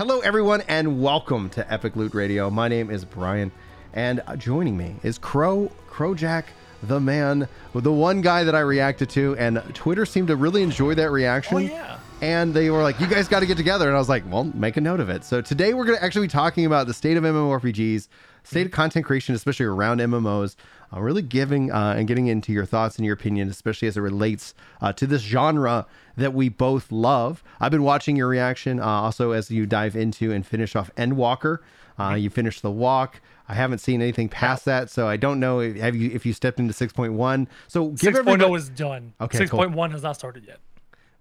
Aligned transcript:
Hello, 0.00 0.20
everyone, 0.20 0.62
and 0.62 1.02
welcome 1.02 1.50
to 1.50 1.70
Epic 1.70 1.94
Loot 1.94 2.14
Radio. 2.14 2.48
My 2.48 2.68
name 2.68 2.88
is 2.88 3.04
Brian, 3.04 3.52
and 3.92 4.22
joining 4.38 4.74
me 4.74 4.96
is 5.02 5.18
Crow, 5.18 5.70
Crowjack, 5.90 6.44
the 6.82 6.98
man, 6.98 7.46
the 7.74 7.92
one 7.92 8.22
guy 8.22 8.44
that 8.44 8.54
I 8.54 8.60
reacted 8.60 9.10
to, 9.10 9.36
and 9.36 9.62
Twitter 9.74 10.06
seemed 10.06 10.28
to 10.28 10.36
really 10.36 10.62
enjoy 10.62 10.94
that 10.94 11.10
reaction. 11.10 11.56
Oh 11.58 11.58
yeah. 11.58 11.98
And 12.22 12.52
they 12.52 12.68
were 12.68 12.82
like, 12.82 13.00
"You 13.00 13.06
guys 13.06 13.28
got 13.28 13.40
to 13.40 13.46
get 13.46 13.56
together," 13.56 13.86
and 13.86 13.96
I 13.96 13.98
was 13.98 14.08
like, 14.10 14.30
"Well, 14.30 14.44
make 14.44 14.76
a 14.76 14.80
note 14.80 15.00
of 15.00 15.08
it." 15.08 15.24
So 15.24 15.40
today 15.40 15.72
we're 15.72 15.86
going 15.86 15.96
to 15.98 16.04
actually 16.04 16.26
be 16.26 16.32
talking 16.32 16.66
about 16.66 16.86
the 16.86 16.92
state 16.92 17.16
of 17.16 17.24
MMORPGs, 17.24 18.08
state 18.42 18.66
of 18.66 18.72
content 18.72 19.06
creation, 19.06 19.34
especially 19.34 19.66
around 19.66 20.00
MMOs. 20.00 20.56
Uh, 20.92 21.00
really 21.00 21.22
giving 21.22 21.70
uh, 21.70 21.94
and 21.96 22.08
getting 22.08 22.26
into 22.26 22.52
your 22.52 22.66
thoughts 22.66 22.96
and 22.96 23.06
your 23.06 23.14
opinion, 23.14 23.48
especially 23.48 23.86
as 23.88 23.96
it 23.96 24.00
relates 24.00 24.54
uh, 24.80 24.92
to 24.92 25.06
this 25.06 25.22
genre 25.22 25.86
that 26.16 26.34
we 26.34 26.48
both 26.48 26.90
love. 26.90 27.42
I've 27.60 27.70
been 27.70 27.84
watching 27.84 28.16
your 28.16 28.26
reaction 28.28 28.80
uh, 28.80 28.84
also 28.84 29.30
as 29.30 29.50
you 29.50 29.66
dive 29.66 29.94
into 29.94 30.32
and 30.32 30.44
finish 30.44 30.74
off 30.74 30.90
Endwalker. 30.96 31.58
Uh, 31.98 32.14
you 32.14 32.28
finished 32.28 32.62
the 32.62 32.70
walk. 32.72 33.20
I 33.48 33.54
haven't 33.54 33.78
seen 33.78 34.02
anything 34.02 34.28
past 34.28 34.64
that, 34.64 34.90
so 34.90 35.08
I 35.08 35.16
don't 35.16 35.40
know 35.40 35.60
if, 35.60 35.76
have 35.76 35.94
you 35.96 36.10
if 36.10 36.26
you 36.26 36.32
stepped 36.32 36.58
into 36.58 36.72
six 36.74 36.92
point 36.92 37.14
one. 37.14 37.48
So 37.68 37.88
give 37.88 38.00
Six 38.00 38.18
everybody 38.18 38.52
is 38.54 38.68
done. 38.68 39.14
Okay, 39.20 39.38
Six 39.38 39.50
cool. 39.50 39.60
point 39.60 39.72
one 39.72 39.90
has 39.92 40.02
not 40.02 40.16
started 40.16 40.44
yet. 40.46 40.58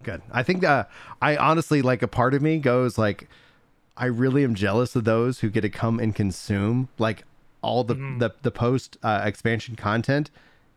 Good. 0.04 0.22
I 0.32 0.44
think 0.44 0.64
uh, 0.64 0.86
I 1.22 1.36
honestly 1.38 1.82
like 1.82 2.02
a 2.02 2.08
part 2.08 2.34
of 2.34 2.42
me 2.42 2.58
goes 2.60 2.98
like, 2.98 3.28
I 3.98 4.06
really 4.06 4.44
am 4.44 4.56
jealous 4.56 4.96
of 4.96 5.04
those 5.04 5.40
who 5.42 5.50
get 5.50 5.62
to 5.62 5.70
come 5.70 6.00
and 6.00 6.16
consume 6.16 6.88
like 6.98 7.24
all 7.62 7.84
the 7.84 7.96
Mm-hmm. 7.96 8.20
the, 8.20 8.32
the 8.42 8.52
post 8.52 8.98
uh, 9.04 9.22
expansion 9.26 9.76
content 9.76 10.32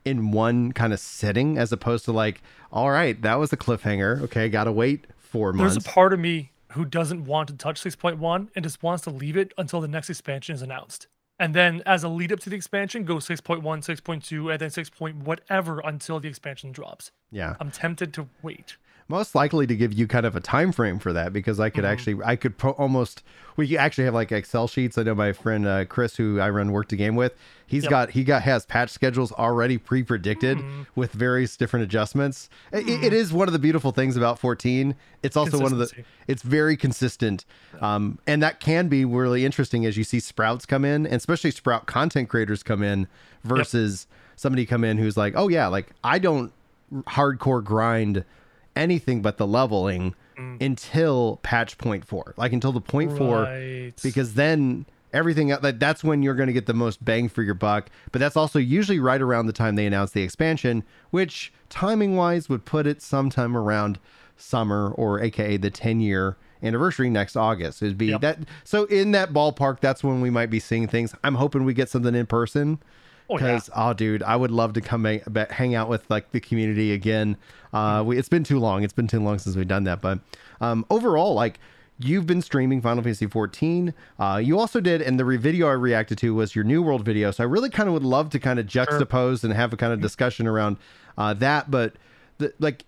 in 0.05 0.33
one 0.33 0.73
kind 0.73 0.93
of 0.93 0.99
sitting, 0.99 1.57
as 1.57 1.71
opposed 1.71 2.05
to 2.07 2.13
like, 2.13 2.43
all 2.73 2.91
right, 2.91 3.23
that 3.23 3.37
was 3.39 3.53
a 3.53 3.57
cliffhanger. 3.57 4.21
Okay, 4.23 4.49
gotta 4.49 4.73
wait 4.73 5.07
four 5.17 5.53
months. 5.53 5.75
There's 5.75 5.87
a 5.87 5.89
part 5.89 6.13
of 6.13 6.19
me 6.19 6.51
who 6.73 6.85
doesn't 6.85 7.25
want 7.27 7.49
to 7.51 7.55
touch 7.55 7.81
6.1 7.81 8.49
and 8.57 8.65
just 8.65 8.83
wants 8.83 9.05
to 9.05 9.11
leave 9.11 9.37
it 9.37 9.53
until 9.57 9.81
the 9.81 9.87
next 9.87 10.11
expansion 10.11 10.55
is 10.57 10.63
announced. 10.63 11.07
And 11.39 11.55
then 11.55 11.83
as 11.87 12.03
a 12.03 12.09
lead 12.09 12.33
up 12.33 12.41
to 12.41 12.51
the 12.51 12.57
expansion, 12.57 13.05
go 13.05 13.17
6.1, 13.17 13.63
6.2, 13.63 14.51
and 14.51 14.61
then 14.61 14.71
6. 14.71 14.91
Point 14.91 15.17
whatever 15.19 15.81
until 15.85 16.19
the 16.19 16.29
expansion 16.29 16.73
drops. 16.73 17.13
yeah, 17.31 17.55
I'm 17.61 17.71
tempted 17.71 18.13
to 18.15 18.29
wait. 18.43 18.77
Most 19.13 19.35
likely 19.35 19.67
to 19.67 19.77
give 19.77 19.93
you 19.93 20.09
kind 20.09 20.27
of 20.27 20.35
a 20.35 20.41
time 20.41 20.73
frame 20.73 20.99
for 20.99 21.13
that 21.13 21.33
because 21.33 21.61
I 21.61 21.69
Mm-hmm. 21.69 21.75
could 21.77 21.85
actually 21.85 22.17
I 22.25 22.35
could 22.37 22.59
pro- 22.59 22.73
almost 22.73 23.23
we 23.57 23.77
actually 23.77 24.05
have 24.05 24.15
like 24.15 24.33
Excel 24.33 24.67
sheets. 24.67 24.97
I 24.97 25.03
know 25.03 25.15
my 25.15 25.33
friend 25.33 25.67
uh, 25.67 25.85
Chris 25.85 26.17
who 26.17 26.41
I 26.41 26.49
run 26.51 26.73
work 26.73 26.89
to 26.89 26.97
game 26.97 27.15
with. 27.15 27.35
He's 27.67 27.83
Yep. 27.85 27.91
got 27.91 28.11
he 28.11 28.25
got 28.25 28.43
has 28.43 28.65
patch 28.67 28.91
schedules 28.91 29.31
already 29.33 29.77
pre-predicted 29.79 30.59
Mm-hmm. 30.59 30.83
with 30.95 31.13
various 31.13 31.57
different 31.57 31.85
adjustments. 31.85 32.49
I- 32.73 32.79
I- 32.79 32.81
it 33.07 33.13
is 33.13 33.33
one 33.33 33.49
of 33.49 33.53
the 33.53 33.59
beautiful 33.59 33.93
things 33.93 34.17
about 34.17 34.39
14. 34.39 34.95
It's 35.23 35.37
also 35.37 35.59
one 35.61 35.73
of 35.73 35.79
the 35.79 35.93
it's 36.27 36.43
very 36.43 36.77
consistent. 36.77 37.45
Um, 37.81 38.19
and 38.27 38.43
that 38.43 38.59
can 38.61 38.89
be 38.89 39.05
really 39.05 39.45
interesting 39.45 39.85
as 39.87 39.97
you 39.97 40.05
see 40.05 40.21
sprouts 40.21 40.65
come 40.67 40.85
in 40.85 41.05
and 41.07 41.15
especially 41.17 41.51
sprout 41.51 41.87
content 41.87 42.29
creators 42.31 42.63
come 42.63 42.83
in 42.83 43.07
versus 43.45 44.07
somebody 44.37 44.65
come 44.67 44.83
in 44.85 44.97
who's 44.99 45.17
like, 45.17 45.35
"Oh 45.37 45.49
yeah, 45.49 45.67
like 45.69 45.89
I 46.03 46.19
don't 46.19 46.53
hardcore 47.07 47.63
grind 47.65 48.25
anything 48.77 49.23
but 49.23 49.37
the 49.39 49.47
leveling 49.47 50.15
mm. 50.39 50.61
until 50.63 51.39
patch 51.43 51.79
point 51.79 52.05
four, 52.05 52.35
like 52.37 52.53
until 52.53 52.73
the 52.73 52.81
point 52.81 53.17
four, 53.17 53.43
Right. 53.43 53.93
because 54.03 54.35
then 54.35 54.87
everything 55.13 55.49
that 55.49 55.79
that's 55.79 56.03
when 56.03 56.23
you're 56.23 56.35
going 56.35 56.47
to 56.47 56.53
get 56.53 56.67
the 56.67 56.75
most 56.75 57.05
bang 57.05 57.29
for 57.29 57.43
your 57.43 57.55
buck. 57.55 57.91
But 58.13 58.19
that's 58.19 58.37
also 58.37 58.59
usually 58.59 58.99
right 58.99 59.21
around 59.21 59.47
the 59.47 59.53
time 59.53 59.75
they 59.77 59.87
announce 59.87 60.13
the 60.13 60.23
expansion, 60.23 60.85
which 61.11 61.53
timing 61.69 62.17
wise 62.17 62.49
would 62.49 62.65
put 62.65 62.87
it 62.87 63.03
sometime 63.03 63.57
around 63.57 63.99
summer 64.37 64.91
or 64.93 65.21
AKA 65.21 65.59
the 65.59 65.71
10 65.71 66.01
year 66.01 66.37
anniversary 66.63 67.11
next 67.11 67.37
August. 67.37 67.83
It'd 67.83 67.99
be 67.99 68.07
Yep. 68.07 68.21
that. 68.23 68.39
So 68.65 68.85
in 68.85 69.13
that 69.13 69.33
ballpark, 69.33 69.81
that's 69.81 70.03
when 70.03 70.21
we 70.21 70.31
might 70.31 70.51
be 70.51 70.61
seeing 70.61 70.87
things. 70.89 71.15
I'm 71.23 71.35
hoping 71.35 71.65
we 71.65 71.75
get 71.75 71.89
something 71.89 72.15
in 72.15 72.27
person 72.27 72.79
Oh, 73.29 73.39
yeah. 73.39 73.47
because 73.55 73.71
oh, 73.75 73.93
dude, 73.93 74.23
I 74.23 74.37
would 74.37 74.51
love 74.51 74.73
to 74.75 74.81
come 74.81 75.05
hang, 75.05 75.23
hang 75.51 75.75
out 75.75 75.89
with 75.89 76.09
like 76.11 76.33
the 76.33 76.41
community 76.41 76.93
again. 76.93 77.37
Uh, 77.73 78.03
we, 78.05 78.19
it's 78.19 78.29
been 78.29 78.45
too 78.45 78.59
long. 78.59 78.83
It's 78.83 78.93
been 78.93 79.07
too 79.07 79.21
long 79.21 79.39
since 79.39 79.57
we've 79.57 79.69
done 79.69 79.85
that. 79.85 80.01
But 80.01 80.21
um, 80.61 80.85
overall, 80.91 81.35
like 81.35 81.59
you've 81.99 82.27
been 82.27 82.43
streaming 82.43 82.81
Final 82.81 83.03
Fantasy 83.03 83.27
14. 83.27 83.95
Uh, 84.19 84.41
you 84.43 84.59
also 84.59 84.81
did, 84.81 85.03
and 85.03 85.19
the 85.19 85.25
re- 85.25 85.37
video 85.37 85.69
I 85.69 85.73
reacted 85.73 86.19
to 86.19 86.35
was 86.35 86.55
your 86.55 86.65
New 86.65 86.83
World 86.83 87.05
video. 87.05 87.31
So 87.31 87.45
I 87.45 87.47
really 87.47 87.71
kind 87.71 87.89
of 87.89 87.93
would 87.95 88.03
love 88.03 88.31
to 88.31 88.39
kind 88.39 88.59
of 88.59 88.67
juxtapose 88.67 89.45
and 89.45 89.53
have 89.53 89.73
a 89.73 89.77
kind 89.77 89.93
of 89.93 90.01
discussion 90.01 90.47
around 90.47 90.77
uh, 91.17 91.35
that. 91.35 91.71
But 91.71 91.95
the, 92.39 92.53
like 92.59 92.85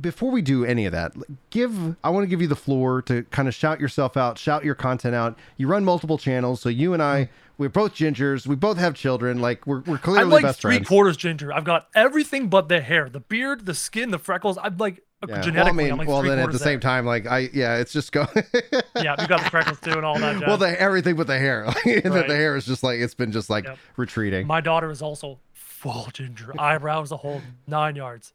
before 0.00 0.30
we 0.30 0.42
do 0.42 0.64
any 0.64 0.86
of 0.86 0.92
that, 0.92 1.12
give 1.50 1.96
I 2.04 2.10
want 2.10 2.24
to 2.24 2.28
give 2.28 2.40
you 2.40 2.48
the 2.48 2.56
floor 2.56 3.02
to 3.02 3.22
kind 3.24 3.48
of 3.48 3.54
shout 3.54 3.80
yourself 3.80 4.16
out, 4.16 4.38
shout 4.38 4.64
your 4.64 4.74
content 4.74 5.14
out. 5.14 5.38
You 5.56 5.66
run 5.68 5.84
multiple 5.84 6.18
channels, 6.18 6.60
so 6.60 6.68
you 6.68 6.92
and 6.94 7.02
I, 7.02 7.24
mm-hmm. 7.24 7.32
we're 7.58 7.68
both 7.68 7.94
gingers. 7.94 8.46
We 8.46 8.56
both 8.56 8.78
have 8.78 8.94
children. 8.94 9.40
Like 9.40 9.66
we're 9.66 9.80
we're 9.80 9.98
clearly 9.98 10.22
I'm 10.22 10.30
like 10.30 10.42
best 10.42 10.60
three 10.60 10.76
friends. 10.76 10.88
quarters 10.88 11.16
ginger. 11.16 11.52
I've 11.52 11.64
got 11.64 11.88
everything 11.94 12.48
but 12.48 12.68
the 12.68 12.80
hair, 12.80 13.08
the 13.08 13.20
beard, 13.20 13.66
the 13.66 13.74
skin, 13.74 14.10
the 14.10 14.18
freckles. 14.18 14.58
I'm 14.62 14.76
like 14.76 15.02
uh, 15.22 15.26
Yeah. 15.28 15.40
genetically. 15.40 15.60
well, 15.64 15.68
I 15.68 15.72
mean, 15.84 15.92
I'm 15.92 15.98
like 15.98 16.08
well, 16.08 16.22
then 16.22 16.38
at 16.38 16.50
the 16.52 16.58
same 16.58 16.80
there. 16.80 16.90
time, 16.90 17.04
like 17.06 17.26
I, 17.26 17.50
yeah, 17.52 17.76
it's 17.76 17.92
just 17.92 18.12
going. 18.12 18.28
yeah, 18.96 19.16
you 19.20 19.26
got 19.28 19.42
the 19.44 19.50
freckles 19.50 19.78
too 19.80 19.92
and 19.92 20.04
all 20.04 20.18
that. 20.18 20.32
Jazz. 20.40 20.46
well, 20.46 20.56
the 20.56 20.80
everything 20.80 21.16
but 21.16 21.26
the 21.26 21.38
hair, 21.38 21.64
Right. 21.84 22.02
the 22.02 22.24
hair 22.28 22.56
is 22.56 22.64
just 22.64 22.82
like 22.82 23.00
it's 23.00 23.14
been 23.14 23.32
just 23.32 23.50
like 23.50 23.64
Yep. 23.64 23.78
retreating. 23.96 24.46
My 24.46 24.60
daughter 24.60 24.90
is 24.90 25.02
also 25.02 25.38
full 25.52 26.08
ginger, 26.12 26.52
eyebrows, 26.58 27.10
the 27.10 27.16
whole 27.18 27.42
nine 27.66 27.96
yards. 27.96 28.32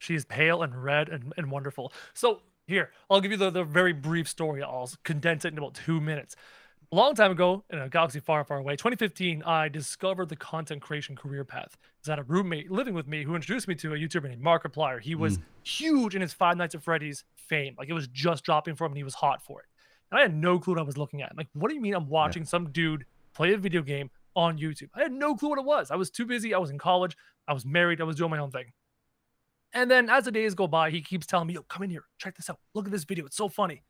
She's 0.00 0.24
pale 0.24 0.62
and 0.62 0.82
red 0.82 1.08
and, 1.08 1.32
and 1.36 1.50
wonderful. 1.50 1.92
So 2.14 2.40
here, 2.66 2.90
I'll 3.08 3.20
give 3.20 3.30
you 3.30 3.36
the, 3.36 3.50
the 3.50 3.64
very 3.64 3.92
brief 3.92 4.26
story. 4.26 4.62
I'll 4.62 4.90
condense 5.04 5.44
it 5.44 5.52
in 5.52 5.58
about 5.58 5.74
two 5.74 6.00
minutes. 6.00 6.34
A 6.90 6.96
long 6.96 7.14
time 7.14 7.30
ago, 7.30 7.62
in 7.70 7.78
a 7.78 7.88
galaxy 7.88 8.18
far, 8.18 8.42
far 8.42 8.58
away, 8.58 8.72
2015, 8.72 9.44
I 9.44 9.68
discovered 9.68 10.28
the 10.28 10.36
content 10.36 10.80
creation 10.80 11.14
career 11.14 11.44
path. 11.44 11.76
I 12.08 12.12
had 12.12 12.18
a 12.18 12.22
roommate 12.24 12.70
living 12.70 12.94
with 12.94 13.06
me 13.06 13.22
who 13.22 13.36
introduced 13.36 13.68
me 13.68 13.74
to 13.76 13.92
a 13.92 13.96
YouTuber 13.96 14.28
named 14.28 14.42
Markiplier. 14.42 15.00
He 15.00 15.14
was 15.14 15.38
mm. 15.38 15.42
huge 15.62 16.16
in 16.16 16.22
his 16.22 16.32
Five 16.32 16.56
Nights 16.56 16.74
at 16.74 16.82
Freddy's 16.82 17.24
fame. 17.36 17.76
Like 17.78 17.88
it 17.88 17.92
was 17.92 18.08
just 18.08 18.42
dropping 18.42 18.74
for 18.74 18.86
him 18.86 18.92
and 18.92 18.96
he 18.96 19.04
was 19.04 19.14
hot 19.14 19.44
for 19.44 19.60
it. 19.60 19.66
And 20.10 20.18
I 20.18 20.22
had 20.22 20.34
no 20.34 20.58
clue 20.58 20.74
what 20.74 20.80
I 20.80 20.84
was 20.84 20.98
looking 20.98 21.22
at. 21.22 21.36
Like, 21.36 21.48
what 21.52 21.68
do 21.68 21.74
you 21.74 21.80
mean 21.80 21.94
I'm 21.94 22.08
watching 22.08 22.44
some 22.44 22.72
dude 22.72 23.04
play 23.34 23.52
a 23.52 23.58
video 23.58 23.82
game 23.82 24.10
on 24.34 24.58
YouTube? 24.58 24.88
I 24.94 25.02
had 25.02 25.12
no 25.12 25.36
clue 25.36 25.50
what 25.50 25.58
it 25.58 25.64
was. 25.64 25.90
I 25.90 25.96
was 25.96 26.10
too 26.10 26.26
busy. 26.26 26.54
I 26.54 26.58
was 26.58 26.70
in 26.70 26.78
college. 26.78 27.16
I 27.46 27.52
was 27.52 27.64
married. 27.64 28.00
I 28.00 28.04
was 28.04 28.16
doing 28.16 28.30
my 28.30 28.38
own 28.38 28.50
thing. 28.50 28.72
And 29.72 29.90
then 29.90 30.10
as 30.10 30.24
the 30.24 30.32
days 30.32 30.54
go 30.54 30.66
by, 30.66 30.90
he 30.90 31.00
keeps 31.00 31.26
telling 31.26 31.46
me, 31.46 31.54
yo, 31.54 31.62
come 31.62 31.82
in 31.84 31.90
here. 31.90 32.04
Check 32.18 32.36
this 32.36 32.50
out. 32.50 32.58
Look 32.74 32.86
at 32.86 32.92
this 32.92 33.04
video. 33.04 33.26
It's 33.26 33.36
so 33.36 33.48
funny. 33.48 33.82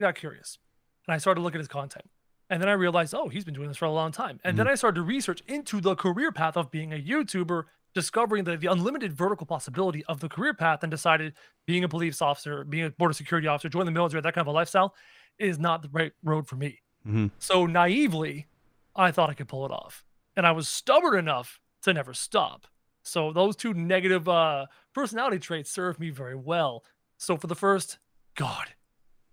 I 0.00 0.04
got 0.04 0.14
curious. 0.14 0.58
And 1.06 1.14
I 1.14 1.18
started 1.18 1.40
to 1.40 1.44
look 1.44 1.54
at 1.54 1.58
his 1.58 1.68
content. 1.68 2.08
And 2.48 2.60
then 2.60 2.68
I 2.68 2.72
realized, 2.72 3.14
oh, 3.14 3.28
he's 3.28 3.44
been 3.44 3.54
doing 3.54 3.68
this 3.68 3.76
for 3.76 3.86
a 3.86 3.92
long 3.92 4.12
time. 4.12 4.38
And 4.44 4.58
then 4.58 4.68
I 4.68 4.74
started 4.74 4.96
to 4.96 5.02
research 5.02 5.42
into 5.46 5.80
the 5.80 5.94
career 5.94 6.32
path 6.32 6.56
of 6.56 6.70
being 6.70 6.92
a 6.92 7.02
YouTuber, 7.02 7.64
discovering 7.94 8.44
the, 8.44 8.56
the 8.56 8.66
unlimited 8.66 9.12
vertical 9.12 9.46
possibility 9.46 10.04
of 10.04 10.20
the 10.20 10.28
career 10.28 10.52
path, 10.54 10.82
and 10.82 10.90
decided 10.90 11.34
being 11.66 11.84
a 11.84 11.88
police 11.88 12.20
officer, 12.20 12.64
being 12.64 12.84
a 12.84 12.90
border 12.90 13.14
security 13.14 13.48
officer, 13.48 13.68
joining 13.68 13.86
the 13.86 13.92
military, 13.92 14.20
that 14.20 14.34
kind 14.34 14.42
of 14.46 14.48
a 14.48 14.52
lifestyle 14.52 14.94
is 15.38 15.58
not 15.58 15.82
the 15.82 15.88
right 15.92 16.12
road 16.22 16.46
for 16.46 16.56
me. 16.56 16.80
Mhm. 17.06 17.30
So 17.38 17.64
naively, 17.66 18.46
I 18.94 19.12
thought 19.12 19.30
I 19.30 19.34
could 19.34 19.48
pull 19.48 19.64
it 19.64 19.72
off. 19.72 20.04
And 20.36 20.46
I 20.46 20.52
was 20.52 20.68
stubborn 20.68 21.18
enough 21.18 21.58
to 21.82 21.92
never 21.94 22.12
stop. 22.14 22.66
So 23.02 23.32
those 23.32 23.56
two 23.56 23.74
negative 23.74 24.28
uh, 24.28 24.66
personality 24.94 25.38
traits 25.38 25.70
served 25.70 25.98
me 25.98 26.10
very 26.10 26.36
well. 26.36 26.84
So 27.18 27.36
for 27.36 27.46
the 27.46 27.54
first, 27.54 27.98
God, 28.36 28.68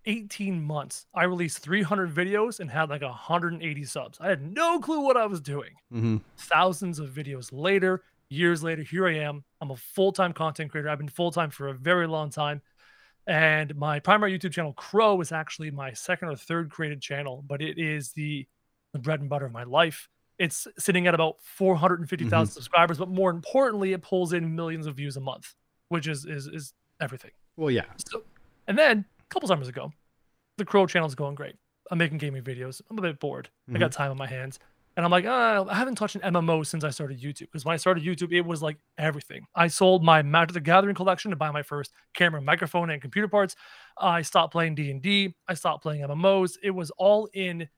18 0.06 0.62
months, 0.62 1.06
I 1.14 1.24
released 1.24 1.58
300 1.58 2.12
videos 2.12 2.60
and 2.60 2.70
had 2.70 2.90
like 2.90 3.02
180 3.02 3.84
subs. 3.84 4.18
I 4.20 4.28
had 4.28 4.42
no 4.54 4.80
clue 4.80 5.00
what 5.00 5.16
I 5.16 5.26
was 5.26 5.40
doing. 5.40 5.72
Mhm. 5.92 6.22
Thousands 6.36 6.98
of 6.98 7.10
videos 7.10 7.50
later, 7.52 8.02
years 8.28 8.62
later, 8.62 8.82
here 8.82 9.06
I 9.06 9.16
am. 9.16 9.44
I'm 9.60 9.70
a 9.70 9.76
full 9.76 10.12
time 10.12 10.32
content 10.32 10.70
creator. 10.70 10.88
I've 10.88 10.98
been 10.98 11.08
full 11.08 11.30
time 11.30 11.50
for 11.50 11.68
a 11.68 11.74
very 11.74 12.06
long 12.06 12.30
time. 12.30 12.62
And 13.26 13.76
my 13.76 14.00
primary 14.00 14.36
YouTube 14.36 14.52
channel, 14.52 14.72
Crow, 14.72 15.20
is 15.20 15.30
actually 15.30 15.70
my 15.70 15.92
second 15.92 16.28
or 16.28 16.36
third 16.36 16.70
created 16.70 17.00
channel, 17.02 17.44
but 17.46 17.60
it 17.60 17.78
is 17.78 18.12
the, 18.12 18.46
the 18.92 18.98
bread 18.98 19.20
and 19.20 19.28
butter 19.28 19.46
of 19.46 19.52
my 19.52 19.64
life. 19.64 20.08
It's 20.40 20.66
sitting 20.78 21.06
at 21.06 21.14
about 21.14 21.36
450,000 21.42 22.50
subscribers, 22.50 22.96
but 22.96 23.10
more 23.10 23.30
importantly, 23.30 23.92
it 23.92 24.00
pulls 24.00 24.32
in 24.32 24.56
millions 24.56 24.86
of 24.86 24.96
views 24.96 25.18
a 25.18 25.20
month, 25.20 25.54
which 25.90 26.08
is 26.08 26.24
is 26.24 26.46
is 26.46 26.72
everything. 26.98 27.32
Well, 27.56 27.70
yeah. 27.70 27.84
So, 27.98 28.22
and 28.66 28.78
then 28.78 29.04
a 29.20 29.24
couple 29.28 29.48
summers 29.48 29.68
ago, 29.68 29.92
the 30.56 30.64
Crow 30.64 30.86
channel's 30.86 31.14
going 31.14 31.34
great. 31.34 31.56
I'm 31.90 31.98
making 31.98 32.16
gaming 32.16 32.42
videos. 32.42 32.80
I'm 32.88 32.96
a 32.98 33.02
bit 33.02 33.20
bored. 33.20 33.50
I 33.74 33.78
got 33.78 33.92
time 33.92 34.10
on 34.10 34.16
my 34.16 34.26
hands. 34.26 34.58
And 34.96 35.04
I'm 35.04 35.10
like, 35.10 35.26
uh, 35.26 35.64
I 35.68 35.74
haven't 35.74 35.96
touched 35.96 36.16
an 36.16 36.34
MMO 36.34 36.66
since 36.66 36.84
I 36.84 36.90
started 36.90 37.20
YouTube. 37.20 37.40
Because 37.40 37.64
when 37.64 37.74
I 37.74 37.76
started 37.76 38.02
YouTube, 38.02 38.32
it 38.32 38.40
was 38.42 38.62
like 38.62 38.78
everything. 38.96 39.46
I 39.54 39.68
sold 39.68 40.02
my 40.02 40.22
Magic 40.22 40.54
the 40.54 40.60
Gathering 40.60 40.94
collection 40.94 41.30
to 41.30 41.36
buy 41.36 41.50
my 41.50 41.62
first 41.62 41.92
camera, 42.14 42.40
microphone, 42.40 42.90
and 42.90 43.00
computer 43.00 43.28
parts. 43.28 43.56
I 43.98 44.22
stopped 44.22 44.52
playing 44.52 44.74
D&D. 44.74 45.34
I 45.46 45.54
stopped 45.54 45.82
playing 45.82 46.02
MMOs. 46.02 46.56
It 46.62 46.70
was 46.70 46.90
all 46.92 47.28
in 47.32 47.68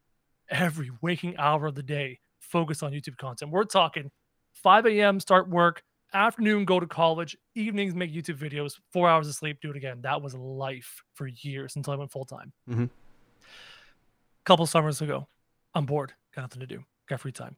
every 0.49 0.91
waking 1.00 1.37
hour 1.38 1.67
of 1.67 1.75
the 1.75 1.82
day 1.82 2.20
focused 2.43 2.83
on 2.83 2.93
YouTube 2.93 3.17
content. 3.17 3.50
We're 3.50 3.65
talking 3.65 4.11
5 4.53 4.87
a.m. 4.87 5.19
start 5.21 5.49
work, 5.49 5.83
afternoon 6.12 6.65
go 6.67 6.79
to 6.79 6.87
college, 6.87 7.37
evenings 7.55 7.94
make 7.94 8.12
YouTube 8.12 8.37
videos, 8.37 8.79
four 8.93 9.09
hours 9.09 9.27
of 9.29 9.35
sleep, 9.35 9.59
do 9.62 9.71
it 9.71 9.77
again. 9.77 10.00
That 10.03 10.21
was 10.21 10.35
life 10.35 11.00
for 11.15 11.27
years 11.27 11.77
until 11.77 11.94
I 11.94 11.97
went 11.97 12.11
full 12.12 12.27
time. 12.27 12.53
Mhm. 12.69 12.91
couple 14.44 14.67
summers 14.67 15.00
ago. 15.00 15.29
I'm 15.75 15.87
bored, 15.87 16.12
got 16.35 16.43
nothing 16.43 16.61
to 16.61 16.67
do, 16.67 16.85
got 17.09 17.21
free 17.21 17.33
time, 17.33 17.56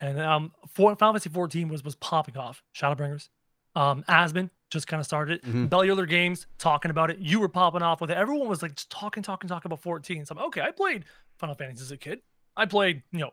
and 0.00 0.20
um, 0.20 0.52
Final 0.68 0.96
Fantasy 0.96 1.30
14 1.30 1.68
was 1.68 1.82
was 1.84 1.94
popping 1.96 2.36
off. 2.36 2.62
Shadowbringers, 2.76 3.28
um, 3.74 4.04
Asmon 4.08 4.50
just 4.70 4.86
kind 4.86 5.00
of 5.00 5.06
started 5.06 5.38
it. 5.38 5.44
Mhm. 5.48 5.68
Bellular 5.68 6.06
Games 6.08 6.46
talking 6.58 6.90
about 6.90 7.10
it. 7.10 7.18
You 7.20 7.38
were 7.40 7.48
popping 7.48 7.82
off 7.82 8.00
with 8.00 8.10
it. 8.10 8.16
Everyone 8.16 8.48
was 8.48 8.60
like 8.62 8.74
just 8.74 8.90
talking, 8.90 9.22
talking, 9.22 9.48
talking 9.48 9.68
about 9.68 9.80
14. 9.80 10.26
So 10.26 10.34
I'm 10.36 10.42
okay. 10.46 10.60
I 10.62 10.72
played 10.72 11.04
Final 11.38 11.54
Fantasy 11.54 11.82
as 11.82 11.92
a 11.92 11.96
kid. 11.96 12.20
I 12.56 12.66
played, 12.66 13.02
you 13.12 13.20
know, 13.20 13.30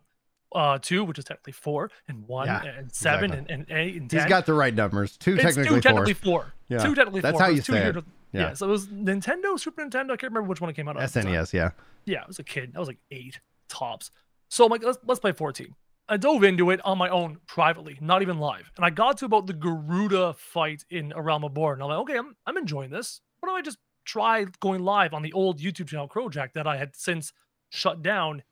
uh, 0.53 0.77
two, 0.81 1.03
which 1.03 1.17
is 1.19 1.25
technically 1.25 1.53
four, 1.53 1.89
and 2.07 2.27
one, 2.27 2.47
Yeah, 2.47 2.63
and 2.63 2.91
seven, 2.91 3.31
exactly. 3.31 3.53
and, 3.53 3.67
and 3.69 3.77
eight, 3.79 3.95
and 4.01 4.09
ten. 4.09 4.19
He's 4.21 4.29
got 4.29 4.45
the 4.45 4.53
right 4.53 4.73
numbers. 4.73 5.17
Two 5.17 5.33
it's 5.35 5.43
technically 5.43 5.75
two, 5.77 5.81
technically 5.81 6.13
four. 6.13 6.41
four. 6.43 6.53
Yeah. 6.67 6.77
Two 6.83 6.95
technically 6.95 7.21
That's 7.21 7.37
four. 7.37 7.43
how 7.45 7.49
you 7.51 7.61
say 7.61 7.87
it. 7.87 7.95
Yeah. 7.95 8.01
Yeah. 8.41 8.53
So 8.53 8.67
it 8.67 8.71
was 8.71 8.87
Nintendo, 8.87 9.59
Super 9.59 9.83
Nintendo. 9.83 10.11
I 10.11 10.17
can't 10.17 10.31
remember 10.31 10.43
which 10.49 10.61
one 10.61 10.69
it 10.69 10.75
came 10.75 10.87
out 10.87 10.95
of. 10.97 11.03
at. 11.03 11.09
SNES, 11.09 11.51
yeah. 11.53 11.71
Yeah, 12.05 12.23
I 12.23 12.27
was 12.27 12.39
a 12.39 12.43
kid. 12.43 12.73
I 12.75 12.79
was 12.79 12.87
like 12.87 12.99
eight 13.11 13.39
tops. 13.69 14.09
So 14.49 14.65
I'm 14.65 14.71
like, 14.71 14.83
let's 14.83 14.97
let's 15.05 15.19
play 15.19 15.31
14. 15.33 15.75
I 16.09 16.17
dove 16.17 16.43
into 16.43 16.69
it 16.71 16.81
on 16.83 16.97
my 16.97 17.07
own 17.09 17.37
privately, 17.47 17.97
not 18.01 18.21
even 18.21 18.37
live. 18.39 18.69
And 18.75 18.85
I 18.85 18.89
got 18.89 19.17
to 19.19 19.25
about 19.25 19.47
the 19.47 19.53
Garuda 19.53 20.33
fight 20.37 20.83
in 20.89 21.13
A 21.15 21.21
Realm 21.21 21.43
of 21.45 21.53
Born. 21.53 21.75
And 21.75 21.83
I'm 21.83 21.89
like, 21.89 21.99
okay, 21.99 22.17
I'm 22.17 22.35
I'm 22.45 22.57
enjoying 22.57 22.89
this. 22.89 23.21
Why 23.39 23.47
don't 23.47 23.57
I 23.57 23.61
just 23.61 23.77
try 24.05 24.45
going 24.59 24.83
live 24.83 25.13
on 25.13 25.21
the 25.21 25.31
old 25.33 25.59
YouTube 25.59 25.87
channel 25.87 26.07
Crowjack 26.09 26.53
that 26.53 26.67
I 26.67 26.75
had 26.77 26.95
since 26.95 27.31
shut 27.69 28.01
down 28.01 28.43